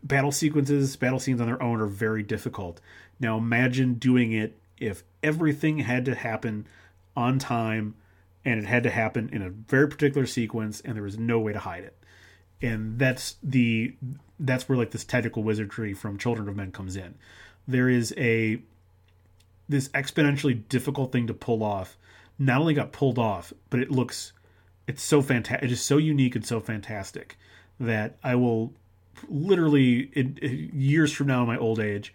Battle 0.02 0.32
sequences, 0.32 0.96
battle 0.96 1.18
scenes 1.18 1.40
on 1.40 1.46
their 1.46 1.62
own 1.62 1.80
are 1.80 1.86
very 1.86 2.22
difficult. 2.22 2.80
Now 3.20 3.36
imagine 3.36 3.94
doing 3.94 4.32
it 4.32 4.58
if 4.78 5.04
everything 5.22 5.78
had 5.78 6.04
to 6.06 6.14
happen 6.14 6.66
on 7.16 7.38
time 7.38 7.94
and 8.44 8.60
it 8.60 8.66
had 8.66 8.82
to 8.84 8.90
happen 8.90 9.30
in 9.32 9.42
a 9.42 9.50
very 9.50 9.88
particular 9.88 10.26
sequence 10.26 10.80
and 10.80 10.94
there 10.94 11.02
was 11.02 11.18
no 11.18 11.38
way 11.38 11.52
to 11.52 11.58
hide 11.58 11.84
it. 11.84 11.96
And 12.62 12.98
that's 12.98 13.36
the 13.42 13.94
that's 14.38 14.68
where 14.68 14.78
like 14.78 14.90
this 14.90 15.04
technical 15.04 15.42
wizardry 15.42 15.92
from 15.94 16.18
Children 16.18 16.48
of 16.48 16.56
Men 16.56 16.72
comes 16.72 16.96
in. 16.96 17.14
There 17.66 17.88
is 17.88 18.14
a 18.16 18.62
this 19.68 19.88
exponentially 19.88 20.68
difficult 20.68 21.12
thing 21.12 21.26
to 21.26 21.34
pull 21.34 21.62
off. 21.62 21.96
Not 22.38 22.60
only 22.60 22.74
got 22.74 22.92
pulled 22.92 23.18
off, 23.18 23.52
but 23.70 23.80
it 23.80 23.90
looks 23.90 24.32
it's 24.86 25.02
so 25.02 25.22
fantastic. 25.22 25.64
It 25.64 25.72
is 25.72 25.82
so 25.82 25.96
unique 25.96 26.36
and 26.36 26.44
so 26.44 26.60
fantastic 26.60 27.36
that 27.80 28.16
I 28.22 28.34
will 28.34 28.72
literally 29.28 30.10
in, 30.12 30.38
in 30.42 30.70
years 30.74 31.12
from 31.12 31.26
now 31.28 31.42
in 31.42 31.48
my 31.48 31.56
old 31.56 31.80
age, 31.80 32.14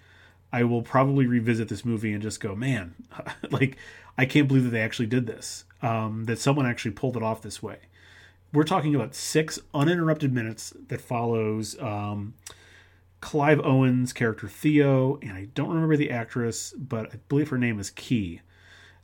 I 0.51 0.63
will 0.63 0.81
probably 0.81 1.27
revisit 1.27 1.69
this 1.69 1.85
movie 1.85 2.11
and 2.11 2.21
just 2.21 2.39
go, 2.39 2.55
man, 2.55 2.95
like 3.51 3.77
I 4.17 4.25
can't 4.25 4.47
believe 4.47 4.63
that 4.65 4.71
they 4.71 4.81
actually 4.81 5.07
did 5.07 5.27
this. 5.27 5.65
Um, 5.81 6.25
that 6.25 6.39
someone 6.39 6.65
actually 6.65 6.91
pulled 6.91 7.15
it 7.15 7.23
off 7.23 7.41
this 7.41 7.63
way. 7.63 7.77
We're 8.51 8.63
talking 8.63 8.95
about 8.95 9.15
six 9.15 9.59
uninterrupted 9.73 10.33
minutes 10.33 10.73
that 10.87 10.99
follows 10.99 11.79
um, 11.79 12.33
Clive 13.21 13.61
Owen's 13.63 14.11
character 14.11 14.49
Theo, 14.49 15.19
and 15.21 15.31
I 15.31 15.47
don't 15.53 15.69
remember 15.69 15.95
the 15.95 16.11
actress, 16.11 16.73
but 16.77 17.13
I 17.13 17.19
believe 17.29 17.47
her 17.49 17.57
name 17.57 17.79
is 17.79 17.91
Kee, 17.91 18.41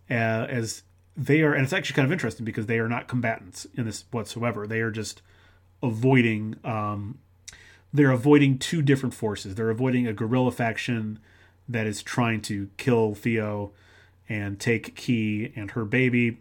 uh, 0.09 0.13
as 0.13 0.83
they 1.17 1.41
are, 1.41 1.53
and 1.53 1.63
it's 1.63 1.73
actually 1.73 1.95
kind 1.95 2.05
of 2.05 2.11
interesting 2.11 2.45
because 2.45 2.65
they 2.65 2.79
are 2.79 2.89
not 2.89 3.07
combatants 3.07 3.65
in 3.75 3.85
this 3.85 4.05
whatsoever. 4.11 4.67
They 4.67 4.81
are 4.81 4.91
just 4.91 5.21
avoiding. 5.81 6.55
Um, 6.63 7.19
they're 7.93 8.11
avoiding 8.11 8.57
two 8.57 8.81
different 8.81 9.15
forces. 9.15 9.55
They're 9.55 9.69
avoiding 9.69 10.05
a 10.07 10.13
guerrilla 10.13 10.51
faction 10.51 11.19
that 11.69 11.87
is 11.87 12.03
trying 12.03 12.41
to 12.41 12.69
kill 12.77 13.15
Theo 13.15 13.71
and 14.27 14.59
take 14.59 14.95
Kee 14.95 15.53
and 15.55 15.71
her 15.71 15.85
baby, 15.85 16.39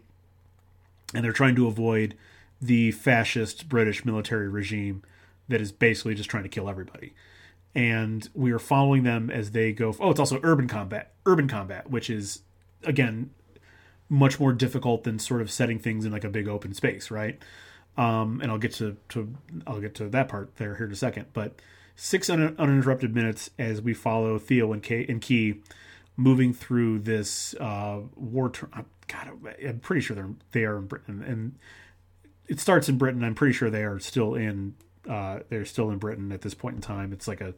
and 1.13 1.23
they're 1.23 1.31
trying 1.31 1.55
to 1.55 1.67
avoid 1.67 2.15
the 2.61 2.91
fascist 2.91 3.69
British 3.69 4.03
military 4.03 4.49
regime 4.49 5.03
that 5.47 5.61
is 5.61 5.71
basically 5.71 6.15
just 6.15 6.29
trying 6.29 6.43
to 6.43 6.49
kill 6.49 6.69
everybody. 6.69 7.13
And 7.73 8.27
we 8.33 8.51
are 8.51 8.59
following 8.59 9.03
them 9.03 9.29
as 9.29 9.51
they 9.51 9.71
go. 9.71 9.95
Oh, 9.99 10.09
it's 10.09 10.19
also 10.19 10.39
urban 10.43 10.67
combat. 10.67 11.13
Urban 11.25 11.47
combat, 11.47 11.89
which 11.89 12.09
is 12.09 12.41
again 12.83 13.29
much 14.09 14.39
more 14.39 14.53
difficult 14.53 15.03
than 15.03 15.19
sort 15.19 15.41
of 15.41 15.49
setting 15.51 15.79
things 15.79 16.05
in 16.05 16.11
like 16.11 16.23
a 16.23 16.29
big 16.29 16.47
open 16.47 16.73
space, 16.73 17.09
right? 17.09 17.39
Um, 17.97 18.39
and 18.41 18.51
I'll 18.51 18.57
get 18.57 18.73
to, 18.73 18.97
to 19.09 19.33
I'll 19.65 19.79
get 19.79 19.95
to 19.95 20.09
that 20.09 20.27
part 20.27 20.55
there 20.57 20.75
here 20.75 20.85
in 20.85 20.91
a 20.91 20.95
second. 20.95 21.27
But 21.33 21.59
six 21.95 22.29
un- 22.29 22.55
uninterrupted 22.57 23.15
minutes 23.15 23.49
as 23.57 23.81
we 23.81 23.93
follow 23.93 24.37
Theo 24.37 24.73
and, 24.73 24.83
Kay, 24.83 25.05
and 25.07 25.21
Kee 25.21 25.61
moving 26.17 26.53
through 26.53 26.99
this 26.99 27.55
uh, 27.59 28.01
war. 28.15 28.49
Ter- 28.49 28.69
uh, 28.73 28.83
God, 29.07 29.29
I'm 29.65 29.79
pretty 29.79 30.01
sure 30.01 30.15
they're 30.15 30.29
they 30.51 30.65
are 30.65 30.77
in 30.77 30.87
Britain, 30.87 31.23
and 31.25 31.55
it 32.47 32.59
starts 32.59 32.89
in 32.89 32.97
Britain. 32.97 33.23
I'm 33.23 33.35
pretty 33.35 33.53
sure 33.53 33.69
they 33.69 33.83
are 33.83 33.99
still 33.99 34.35
in 34.35 34.75
uh, 35.09 35.39
they're 35.49 35.65
still 35.65 35.89
in 35.89 35.97
Britain 35.97 36.31
at 36.31 36.41
this 36.41 36.53
point 36.53 36.75
in 36.75 36.81
time. 36.81 37.13
It's 37.13 37.27
like 37.27 37.41
a 37.41 37.53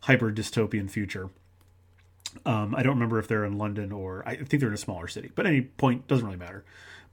hyper 0.00 0.30
dystopian 0.30 0.90
future. 0.90 1.30
Um, 2.44 2.74
I 2.74 2.82
don't 2.82 2.94
remember 2.94 3.18
if 3.18 3.28
they're 3.28 3.44
in 3.44 3.58
London 3.58 3.92
or 3.92 4.22
I 4.26 4.36
think 4.36 4.60
they're 4.60 4.68
in 4.68 4.74
a 4.74 4.78
smaller 4.78 5.08
city, 5.08 5.30
but 5.34 5.46
any 5.46 5.62
point 5.62 6.06
doesn't 6.06 6.24
really 6.24 6.38
matter. 6.38 6.64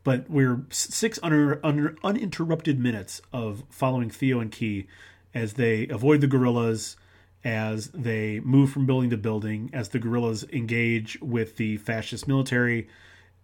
But 0.03 0.29
we're 0.29 0.65
six 0.69 1.19
under, 1.21 1.59
under 1.65 1.97
uninterrupted 2.03 2.79
minutes 2.79 3.21
of 3.33 3.63
following 3.69 4.09
Theo 4.09 4.39
and 4.39 4.51
Kee 4.51 4.87
as 5.33 5.53
they 5.53 5.87
avoid 5.87 6.21
the 6.21 6.27
guerrillas, 6.27 6.95
as 7.43 7.89
they 7.89 8.39
move 8.39 8.71
from 8.71 8.85
building 8.85 9.09
to 9.09 9.17
building, 9.17 9.69
as 9.73 9.89
the 9.89 9.99
guerrillas 9.99 10.45
engage 10.51 11.19
with 11.21 11.57
the 11.57 11.77
fascist 11.77 12.27
military, 12.27 12.87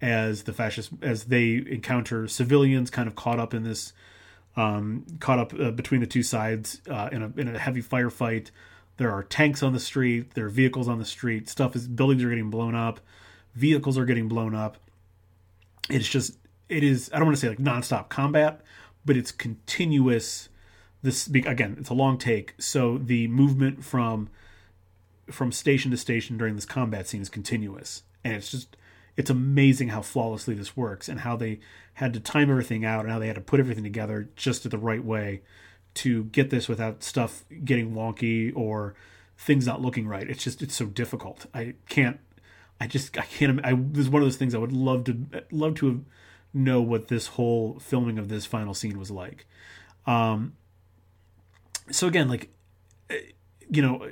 as 0.01 0.43
the 0.43 0.53
fascist 0.53 0.91
as 1.01 1.25
they 1.25 1.63
encounter 1.67 2.27
civilians 2.27 2.89
kind 2.89 3.07
of 3.07 3.15
caught 3.15 3.39
up 3.39 3.53
in 3.53 3.63
this 3.63 3.93
um, 4.55 5.05
caught 5.19 5.39
up 5.39 5.53
uh, 5.59 5.71
between 5.71 6.01
the 6.01 6.07
two 6.07 6.23
sides 6.23 6.81
uh, 6.89 7.09
in 7.11 7.23
a 7.23 7.31
in 7.37 7.55
a 7.55 7.59
heavy 7.59 7.81
firefight. 7.81 8.51
There 8.97 9.11
are 9.11 9.23
tanks 9.23 9.63
on 9.63 9.73
the 9.73 9.79
street. 9.79 10.33
There 10.33 10.45
are 10.45 10.49
vehicles 10.49 10.87
on 10.87 10.99
the 10.99 11.05
street. 11.05 11.49
Stuff 11.49 11.75
is 11.75 11.87
buildings 11.87 12.23
are 12.23 12.29
getting 12.29 12.49
blown 12.49 12.75
up. 12.75 12.99
Vehicles 13.55 13.97
are 13.97 14.05
getting 14.05 14.27
blown 14.27 14.53
up. 14.53 14.77
It's 15.89 16.07
just 16.07 16.37
it 16.69 16.83
is. 16.83 17.09
I 17.13 17.17
don't 17.17 17.25
want 17.25 17.37
to 17.37 17.41
say 17.41 17.49
like 17.49 17.57
nonstop 17.57 18.09
combat, 18.09 18.61
but 19.05 19.17
it's 19.17 19.31
continuous. 19.31 20.49
This 21.01 21.27
again, 21.27 21.75
it's 21.79 21.89
a 21.89 21.93
long 21.93 22.17
take. 22.17 22.53
So 22.59 22.97
the 22.97 23.27
movement 23.27 23.83
from 23.83 24.29
from 25.29 25.51
station 25.51 25.91
to 25.91 25.97
station 25.97 26.37
during 26.37 26.55
this 26.55 26.65
combat 26.65 27.07
scene 27.07 27.21
is 27.21 27.29
continuous, 27.29 28.03
and 28.23 28.33
it's 28.33 28.51
just 28.51 28.77
it's 29.15 29.29
amazing 29.29 29.89
how 29.89 30.01
flawlessly 30.01 30.53
this 30.53 30.75
works 30.75 31.07
and 31.07 31.19
how 31.19 31.35
they 31.35 31.59
had 31.95 32.13
to 32.13 32.19
time 32.19 32.49
everything 32.49 32.83
out 32.83 33.01
and 33.01 33.11
how 33.11 33.19
they 33.19 33.27
had 33.27 33.35
to 33.35 33.41
put 33.41 33.59
everything 33.59 33.83
together 33.83 34.29
just 34.35 34.69
the 34.69 34.77
right 34.77 35.03
way 35.03 35.41
to 35.95 36.25
get 36.25 36.49
this 36.49 36.67
without 36.67 37.03
stuff 37.03 37.45
getting 37.63 37.93
wonky 37.93 38.55
or 38.55 38.95
things 39.37 39.65
not 39.65 39.81
looking 39.81 40.07
right. 40.07 40.29
It's 40.29 40.43
just 40.43 40.61
it's 40.61 40.75
so 40.75 40.85
difficult. 40.85 41.45
I 41.53 41.75
can't. 41.89 42.19
I 42.79 42.87
just 42.87 43.17
I 43.17 43.23
can't. 43.23 43.63
I 43.63 43.73
this 43.73 44.05
is 44.05 44.09
one 44.09 44.21
of 44.21 44.25
those 44.25 44.37
things 44.37 44.55
I 44.55 44.57
would 44.57 44.71
love 44.71 45.03
to 45.05 45.25
love 45.51 45.75
to 45.75 46.03
know 46.53 46.81
what 46.81 47.07
this 47.07 47.27
whole 47.27 47.79
filming 47.79 48.19
of 48.19 48.29
this 48.29 48.45
final 48.45 48.73
scene 48.73 48.97
was 48.97 49.11
like. 49.11 49.45
Um. 50.05 50.53
So 51.91 52.07
again, 52.07 52.29
like, 52.29 52.49
you 53.69 53.81
know, 53.81 54.09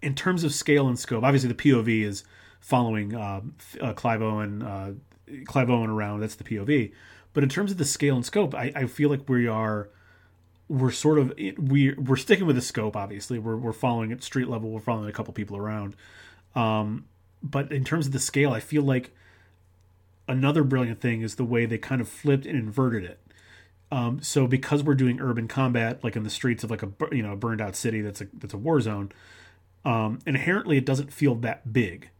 in 0.00 0.14
terms 0.14 0.42
of 0.42 0.54
scale 0.54 0.88
and 0.88 0.98
scope, 0.98 1.22
obviously 1.22 1.48
the 1.48 1.54
POV 1.54 2.02
is 2.02 2.24
following 2.60 3.14
uh, 3.14 3.42
uh, 3.80 3.92
Clive 3.92 4.22
Owen, 4.22 4.62
uh, 4.62 4.92
Clive 5.44 5.70
Owen 5.70 5.90
around. 5.90 6.20
That's 6.20 6.36
the 6.36 6.44
POV. 6.44 6.92
But 7.32 7.42
in 7.42 7.48
terms 7.48 7.70
of 7.70 7.78
the 7.78 7.84
scale 7.84 8.16
and 8.16 8.24
scope, 8.24 8.54
I, 8.54 8.72
I 8.74 8.86
feel 8.86 9.10
like 9.10 9.28
we 9.28 9.46
are 9.46 9.90
we're 10.70 10.92
sort 10.92 11.18
of 11.18 11.34
we 11.58 11.92
we're 11.94 12.16
sticking 12.16 12.46
with 12.46 12.54
the 12.54 12.62
scope. 12.62 12.96
Obviously, 12.96 13.40
we're 13.40 13.56
we're 13.56 13.72
following 13.72 14.12
at 14.12 14.22
street 14.22 14.46
level. 14.46 14.70
We're 14.70 14.80
following 14.80 15.08
a 15.08 15.12
couple 15.12 15.34
people 15.34 15.56
around. 15.56 15.96
Um, 16.54 17.06
but 17.42 17.72
in 17.72 17.84
terms 17.84 18.06
of 18.06 18.12
the 18.12 18.20
scale, 18.20 18.52
I 18.52 18.60
feel 18.60 18.82
like 18.82 19.10
another 20.28 20.62
brilliant 20.62 21.00
thing 21.00 21.22
is 21.22 21.34
the 21.34 21.44
way 21.44 21.66
they 21.66 21.76
kind 21.76 22.00
of 22.00 22.08
flipped 22.08 22.46
and 22.46 22.56
inverted 22.56 23.02
it. 23.02 23.18
Um, 23.90 24.22
so 24.22 24.46
because 24.46 24.84
we're 24.84 24.94
doing 24.94 25.20
urban 25.20 25.48
combat, 25.48 26.04
like 26.04 26.14
in 26.14 26.22
the 26.22 26.30
streets 26.30 26.62
of 26.62 26.70
like 26.70 26.84
a 26.84 26.92
you 27.10 27.24
know 27.24 27.34
burned 27.34 27.60
out 27.60 27.74
city 27.74 28.00
that's 28.00 28.20
a 28.20 28.28
that's 28.32 28.54
a 28.54 28.58
war 28.58 28.80
zone, 28.80 29.10
um, 29.84 30.20
inherently 30.24 30.76
it 30.76 30.86
doesn't 30.86 31.12
feel 31.12 31.34
that 31.36 31.72
big. 31.72 32.10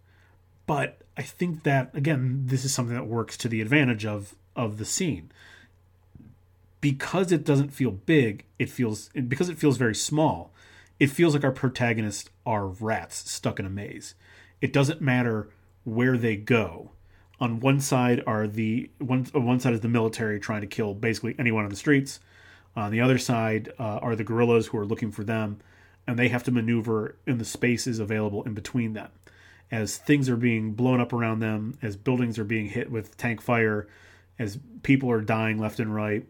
But 0.67 1.03
I 1.17 1.23
think 1.23 1.63
that 1.63 1.95
again, 1.95 2.43
this 2.47 2.65
is 2.65 2.75
something 2.75 2.97
that 2.97 3.07
works 3.07 3.37
to 3.39 3.49
the 3.49 3.61
advantage 3.61 4.05
of 4.05 4.35
of 4.57 4.79
the 4.79 4.85
scene 4.85 5.31
because 6.81 7.33
it 7.33 7.45
doesn't 7.45 7.71
feel 7.71 7.91
big. 7.91 8.45
It 8.59 8.71
feels 8.71 9.09
because 9.11 9.49
it 9.49 9.59
feels 9.59 9.77
very 9.77 9.95
small. 9.95 10.53
It 10.99 11.11
feels 11.11 11.35
like 11.35 11.45
our 11.45 11.53
protagonists 11.53 12.31
are 12.45 12.67
rats 12.67 13.31
stuck 13.31 13.59
in 13.59 13.67
a 13.67 13.71
maze. 13.71 14.15
It 14.61 14.73
doesn't 14.73 15.01
matter 15.01 15.51
where 15.85 16.17
they 16.19 16.37
go. 16.37 16.93
On 17.39 17.61
one 17.61 17.81
side 17.81 18.23
are 18.27 18.47
the 18.47 18.91
one 18.99 19.25
one 19.33 19.61
side 19.61 19.73
is 19.73 19.81
the 19.81 19.89
military 19.89 20.39
trying 20.39 20.61
to 20.61 20.67
kill 20.67 20.95
basically 20.95 21.35
anyone 21.39 21.65
on 21.65 21.71
the 21.71 21.77
streets. 21.77 22.21
On 22.77 22.93
the 22.93 23.01
other 23.01 23.19
side 23.19 23.73
uh, 23.79 23.99
are 24.03 24.15
the 24.15 24.25
guerrillas 24.25 24.69
who 24.69 24.79
are 24.79 24.87
looking 24.87 25.11
for 25.11 25.25
them, 25.25 25.59
and 26.07 26.19
they 26.19 26.29
have 26.29 26.45
to 26.45 26.51
maneuver 26.51 27.17
in 27.27 27.39
the 27.39 27.45
spaces 27.45 27.99
available 27.99 28.43
in 28.45 28.55
between 28.55 28.93
them 28.93 29.11
as 29.71 29.97
things 29.97 30.29
are 30.29 30.37
being 30.37 30.73
blown 30.73 31.01
up 31.01 31.13
around 31.13 31.41
them, 31.41 31.79
as 31.83 31.97
buildings 31.97 32.39
are 32.39 32.45
being 32.45 32.69
hit 32.69 32.91
with 32.91 33.17
tank 33.17 33.41
fire, 33.41 33.87
as 34.39 34.59
people 34.83 35.11
are 35.11 35.21
dying 35.21 35.59
left 35.59 35.79
and 35.79 35.95
right. 35.95 36.27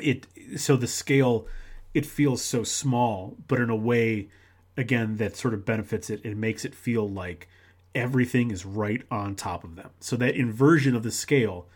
It 0.00 0.26
so 0.56 0.76
the 0.76 0.86
scale 0.86 1.46
it 1.92 2.04
feels 2.04 2.42
so 2.42 2.64
small, 2.64 3.36
but 3.46 3.60
in 3.60 3.70
a 3.70 3.76
way 3.76 4.28
again 4.76 5.16
that 5.16 5.36
sort 5.36 5.54
of 5.54 5.64
benefits 5.64 6.10
it. 6.10 6.20
It 6.24 6.36
makes 6.36 6.64
it 6.64 6.74
feel 6.74 7.08
like 7.08 7.48
everything 7.94 8.50
is 8.50 8.66
right 8.66 9.02
on 9.10 9.34
top 9.36 9.62
of 9.62 9.76
them. 9.76 9.90
So 10.00 10.16
that 10.16 10.34
inversion 10.34 10.96
of 10.96 11.02
the 11.02 11.12
scale 11.12 11.66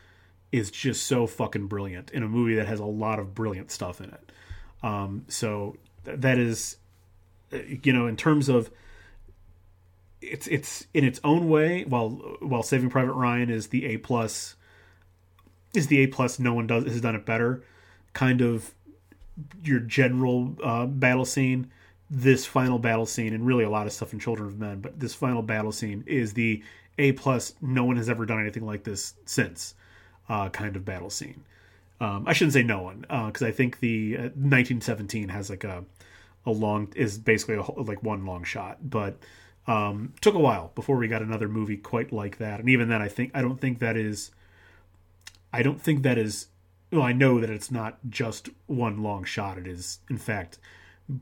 is 0.51 0.70
just 0.70 1.07
so 1.07 1.27
fucking 1.27 1.66
brilliant 1.66 2.11
in 2.11 2.23
a 2.23 2.28
movie 2.28 2.55
that 2.57 2.66
has 2.66 2.81
a 2.81 2.85
lot 2.85 3.19
of 3.19 3.35
brilliant 3.35 3.70
stuff 3.70 4.01
in 4.01 4.11
it. 4.11 4.32
Um, 4.82 5.24
so 5.28 5.77
that 6.05 6.39
is, 6.39 6.77
you 7.53 7.93
know, 7.93 8.07
in 8.07 8.16
terms 8.16 8.49
of 8.49 8.70
it's 10.20 10.47
it's 10.49 10.86
in 10.95 11.05
its 11.05 11.20
own 11.23 11.49
way. 11.49 11.85
While 11.85 12.11
while 12.40 12.62
Saving 12.62 12.90
Private 12.90 13.12
Ryan 13.12 13.51
is 13.51 13.69
the 13.69 13.86
A 13.86 13.99
plus, 13.99 14.57
is 15.74 15.86
the 15.89 16.01
A 16.01 16.07
plus. 16.07 16.39
No 16.39 16.55
one 16.55 16.66
does 16.66 16.85
has 16.85 17.01
done 17.01 17.15
it 17.15 17.27
better. 17.27 17.62
Kind 18.13 18.41
of 18.41 18.75
your 19.63 19.81
general 19.81 20.57
uh, 20.63 20.87
battle 20.87 21.25
scene. 21.25 21.71
This 22.11 22.47
final 22.47 22.79
battle 22.79 23.05
scene, 23.05 23.35
and 23.35 23.47
really 23.47 23.65
a 23.65 23.71
lot 23.71 23.87
of 23.87 23.93
stuff 23.93 24.15
in 24.15 24.19
Children 24.19 24.49
of 24.49 24.59
Men, 24.59 24.81
but 24.81 24.99
this 24.99 25.15
final 25.15 25.43
battle 25.43 25.73
scene 25.73 26.05
is 26.07 26.33
the 26.33 26.63
A 26.97 27.13
plus. 27.13 27.55
No 27.61 27.85
one 27.85 27.97
has 27.97 28.09
ever 28.09 28.25
done 28.25 28.41
anything 28.41 28.65
like 28.65 28.85
this 28.85 29.15
since. 29.27 29.75
Uh, 30.27 30.49
kind 30.49 30.75
of 30.75 30.85
battle 30.85 31.11
scene. 31.11 31.45
Um, 32.01 32.25
I 32.27 32.33
shouldn't 32.33 32.53
say 32.55 32.63
no 32.63 32.83
one 32.83 33.01
because 33.01 33.43
uh, 33.43 33.47
I 33.47 33.51
think 33.51 33.81
the 33.81 34.17
1917 34.17 35.29
uh, 35.29 35.33
has 35.33 35.51
like 35.51 35.65
a 35.65 35.85
a 36.47 36.51
long 36.51 36.93
is 36.97 37.19
basically 37.19 37.57
a, 37.57 37.63
like 37.81 38.03
one 38.03 38.25
long 38.25 38.45
shot, 38.45 38.79
but 38.89 39.19
um, 39.67 40.15
took 40.21 40.35
a 40.35 40.39
while 40.39 40.73
before 40.75 40.97
we 40.97 41.09
got 41.09 41.23
another 41.23 41.49
movie 41.49 41.77
quite 41.77 42.13
like 42.13 42.39
that, 42.39 42.61
and 42.61 42.69
even 42.69 42.89
then, 42.89 43.03
I 43.03 43.09
think 43.09 43.33
I 43.35 43.43
don't 43.43 43.61
think 43.61 43.81
that 43.81 43.97
is. 43.97 44.31
I 45.53 45.63
don't 45.63 45.81
think 45.81 46.03
that 46.03 46.19
is. 46.19 46.47
Well, 46.90 47.02
I 47.02 47.12
know 47.12 47.40
that 47.40 47.51
it's 47.51 47.70
not 47.70 47.98
just 48.09 48.48
one 48.66 49.02
long 49.02 49.24
shot. 49.24 49.59
It 49.59 49.66
is, 49.66 49.98
in 50.09 50.16
fact, 50.16 50.59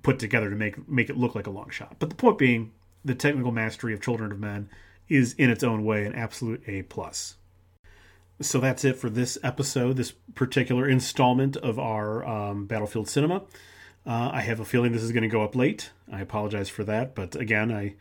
put 0.02 0.18
together 0.18 0.50
to 0.50 0.56
make 0.56 0.88
make 0.88 1.10
it 1.10 1.16
look 1.16 1.34
like 1.34 1.46
a 1.46 1.50
long 1.50 1.70
shot. 1.70 1.96
But 1.98 2.10
the 2.10 2.16
point 2.16 2.38
being, 2.38 2.72
the 3.04 3.14
technical 3.14 3.52
mastery 3.52 3.92
of 3.92 4.00
Children 4.00 4.32
of 4.32 4.38
Men 4.38 4.68
is 5.08 5.34
in 5.34 5.50
its 5.50 5.64
own 5.64 5.84
way 5.84 6.04
an 6.04 6.14
absolute 6.14 6.62
A 6.66 6.82
plus. 6.82 7.36
So 8.40 8.60
that's 8.60 8.84
it 8.84 8.96
for 8.96 9.08
this 9.08 9.38
episode, 9.42 9.96
this 9.96 10.12
particular 10.34 10.86
installment 10.86 11.56
of 11.56 11.78
our 11.78 12.26
um, 12.26 12.66
Battlefield 12.66 13.08
Cinema. 13.08 13.42
Uh, 14.06 14.30
I 14.32 14.42
have 14.42 14.60
a 14.60 14.64
feeling 14.64 14.92
this 14.92 15.02
is 15.02 15.12
going 15.12 15.22
to 15.22 15.28
go 15.28 15.42
up 15.42 15.56
late. 15.56 15.90
I 16.12 16.20
apologize 16.20 16.68
for 16.68 16.84
that, 16.84 17.14
but 17.14 17.34
again, 17.34 17.72
I 17.72 17.94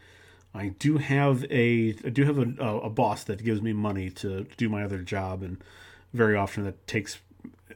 I 0.53 0.69
do 0.69 0.97
have 0.97 1.45
a 1.45 1.95
I 2.05 2.09
do 2.09 2.25
have 2.25 2.37
a, 2.37 2.65
a 2.79 2.89
boss 2.89 3.23
that 3.23 3.43
gives 3.43 3.61
me 3.61 3.73
money 3.73 4.09
to 4.11 4.45
do 4.57 4.69
my 4.69 4.83
other 4.83 4.99
job, 4.99 5.41
and 5.41 5.63
very 6.13 6.35
often 6.35 6.63
that 6.65 6.85
takes 6.85 7.19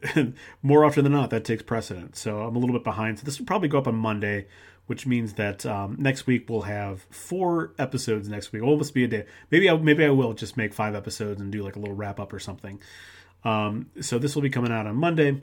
more 0.61 0.85
often 0.85 1.03
than 1.03 1.13
not 1.13 1.29
that 1.29 1.43
takes 1.45 1.63
precedent. 1.63 2.15
So 2.15 2.41
I'm 2.41 2.55
a 2.55 2.59
little 2.59 2.75
bit 2.75 2.83
behind. 2.83 3.19
So 3.19 3.25
this 3.25 3.39
will 3.39 3.45
probably 3.45 3.69
go 3.69 3.77
up 3.77 3.87
on 3.87 3.95
Monday, 3.95 4.47
which 4.87 5.05
means 5.05 5.33
that 5.33 5.65
um, 5.65 5.95
next 5.99 6.27
week 6.27 6.49
we'll 6.49 6.63
have 6.63 7.05
four 7.09 7.73
episodes. 7.77 8.27
Next 8.29 8.51
week, 8.51 8.63
almost 8.63 8.93
be 8.93 9.03
a 9.03 9.07
day. 9.07 9.25
Maybe 9.51 9.69
I 9.69 9.77
maybe 9.77 10.05
I 10.05 10.09
will 10.09 10.33
just 10.33 10.57
make 10.57 10.73
five 10.73 10.95
episodes 10.95 11.41
and 11.41 11.51
do 11.51 11.63
like 11.63 11.75
a 11.75 11.79
little 11.79 11.95
wrap 11.95 12.19
up 12.19 12.33
or 12.33 12.39
something. 12.39 12.81
Um, 13.43 13.89
so 14.01 14.19
this 14.19 14.35
will 14.35 14.41
be 14.41 14.49
coming 14.49 14.71
out 14.71 14.87
on 14.87 14.95
Monday. 14.95 15.41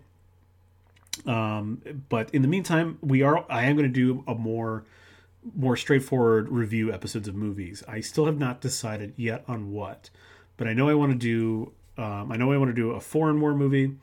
Um, 1.24 1.81
but 2.09 2.31
in 2.35 2.43
the 2.43 2.49
meantime, 2.49 2.99
we 3.01 3.23
are 3.23 3.45
I 3.49 3.65
am 3.65 3.77
going 3.77 3.91
to 3.91 3.93
do 3.93 4.24
a 4.27 4.35
more 4.35 4.85
more 5.55 5.77
straightforward 5.77 6.49
review 6.49 6.93
episodes 6.93 7.28
of 7.28 7.35
movies. 7.35 7.83
I 7.87 8.01
still 8.01 8.27
have 8.27 8.39
not 8.39 8.61
decided 8.61 9.15
yet 9.16 9.45
on 9.47 9.70
what, 9.70 10.11
but 10.57 10.66
I 10.66 10.73
know 10.73 10.89
I 10.89 10.95
want 10.95 11.12
to 11.12 11.19
do. 11.19 11.73
Um, 12.03 12.31
I 12.31 12.37
know 12.37 12.53
I 12.53 12.59
want 12.59 12.70
to 12.70 12.74
do 12.74 12.91
a 12.91 13.01
foreign 13.01 13.41
war 13.41 13.55
movie. 13.55 13.97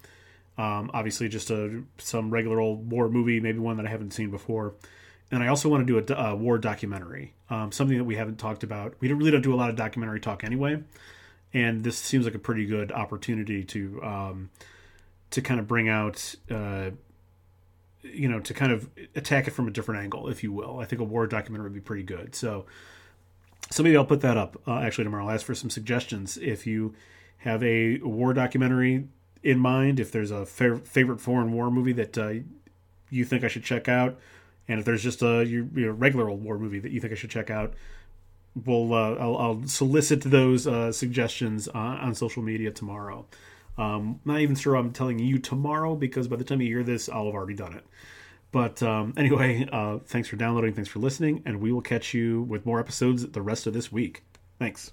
Um, 0.57 0.91
obviously, 0.93 1.29
just 1.29 1.49
a 1.49 1.83
some 1.97 2.29
regular 2.29 2.59
old 2.59 2.91
war 2.91 3.09
movie, 3.09 3.39
maybe 3.39 3.59
one 3.59 3.77
that 3.77 3.85
I 3.85 3.89
haven't 3.89 4.11
seen 4.11 4.29
before. 4.29 4.75
And 5.31 5.41
I 5.41 5.47
also 5.47 5.67
want 5.67 5.87
to 5.87 6.01
do 6.01 6.13
a, 6.13 6.17
a 6.17 6.35
war 6.35 6.59
documentary, 6.59 7.33
um, 7.49 7.71
something 7.71 7.97
that 7.97 8.03
we 8.03 8.15
haven't 8.15 8.37
talked 8.37 8.63
about. 8.63 8.93
We 8.99 9.07
don't 9.07 9.17
really 9.17 9.31
don't 9.31 9.41
do 9.41 9.53
a 9.53 9.57
lot 9.57 9.69
of 9.69 9.75
documentary 9.75 10.19
talk 10.19 10.43
anyway, 10.43 10.83
and 11.53 11.83
this 11.83 11.97
seems 11.97 12.25
like 12.25 12.35
a 12.35 12.39
pretty 12.39 12.65
good 12.65 12.91
opportunity 12.91 13.63
to 13.63 14.03
um, 14.03 14.49
to 15.31 15.41
kind 15.41 15.59
of 15.59 15.67
bring 15.67 15.89
out 15.89 16.35
uh, 16.51 16.91
you 18.03 18.27
know, 18.27 18.39
to 18.41 18.53
kind 18.53 18.71
of 18.71 18.89
attack 19.15 19.47
it 19.47 19.51
from 19.51 19.67
a 19.67 19.71
different 19.71 20.01
angle, 20.01 20.29
if 20.29 20.43
you 20.43 20.51
will. 20.51 20.79
I 20.79 20.85
think 20.85 21.01
a 21.01 21.05
war 21.05 21.25
documentary 21.25 21.69
would 21.69 21.73
be 21.73 21.81
pretty 21.81 22.03
good. 22.03 22.35
So, 22.35 22.65
so 23.71 23.81
maybe 23.81 23.95
I'll 23.95 24.05
put 24.05 24.21
that 24.21 24.37
up 24.37 24.61
uh, 24.67 24.79
actually 24.79 25.05
tomorrow. 25.05 25.25
I'll 25.25 25.33
ask 25.33 25.45
for 25.45 25.55
some 25.55 25.69
suggestions. 25.69 26.37
If 26.37 26.67
you 26.67 26.93
have 27.37 27.63
a 27.63 27.99
war 27.99 28.33
documentary 28.33 29.07
in 29.43 29.59
mind, 29.59 29.99
if 29.99 30.11
there's 30.11 30.31
a 30.31 30.45
fa- 30.45 30.79
favorite 30.79 31.19
foreign 31.19 31.51
war 31.51 31.69
movie 31.69 31.93
that 31.93 32.17
uh, 32.17 32.33
you 33.09 33.25
think 33.25 33.43
I 33.43 33.47
should 33.47 33.63
check 33.63 33.87
out, 33.87 34.17
and 34.67 34.79
if 34.79 34.85
there's 34.85 35.03
just 35.03 35.21
a 35.21 35.45
your, 35.45 35.65
your, 35.75 35.93
regular 35.93 36.29
old 36.29 36.43
war 36.43 36.57
movie 36.57 36.79
that 36.79 36.91
you 36.91 36.99
think 36.99 37.11
I 37.11 37.15
should 37.15 37.29
check 37.29 37.49
out, 37.49 37.73
we'll 38.65 38.93
uh, 38.93 39.15
I'll, 39.15 39.37
I'll, 39.37 39.67
solicit 39.67 40.21
those 40.21 40.65
uh, 40.65 40.91
suggestions 40.91 41.67
on, 41.67 41.97
on 41.97 42.15
social 42.15 42.41
media 42.41 42.71
tomorrow. 42.71 43.25
Um, 43.77 44.19
not 44.23 44.39
even 44.39 44.55
sure 44.55 44.75
I'm 44.75 44.91
telling 44.91 45.19
you 45.19 45.39
tomorrow 45.39 45.95
because 45.95 46.27
by 46.27 46.35
the 46.35 46.43
time 46.43 46.61
you 46.61 46.67
hear 46.67 46.83
this, 46.83 47.09
I'll 47.09 47.25
have 47.25 47.33
already 47.33 47.55
done 47.55 47.73
it. 47.73 47.83
But 48.51 48.81
um, 48.83 49.13
anyway, 49.17 49.67
uh, 49.71 49.97
thanks 50.05 50.29
for 50.29 50.35
downloading, 50.35 50.73
thanks 50.73 50.89
for 50.89 50.99
listening, 50.99 51.41
and 51.45 51.59
we 51.59 51.71
will 51.71 51.81
catch 51.81 52.13
you 52.13 52.43
with 52.43 52.65
more 52.65 52.79
episodes 52.79 53.27
the 53.27 53.41
rest 53.41 53.67
of 53.67 53.73
this 53.73 53.91
week. 53.91 54.23
Thanks. 54.59 54.91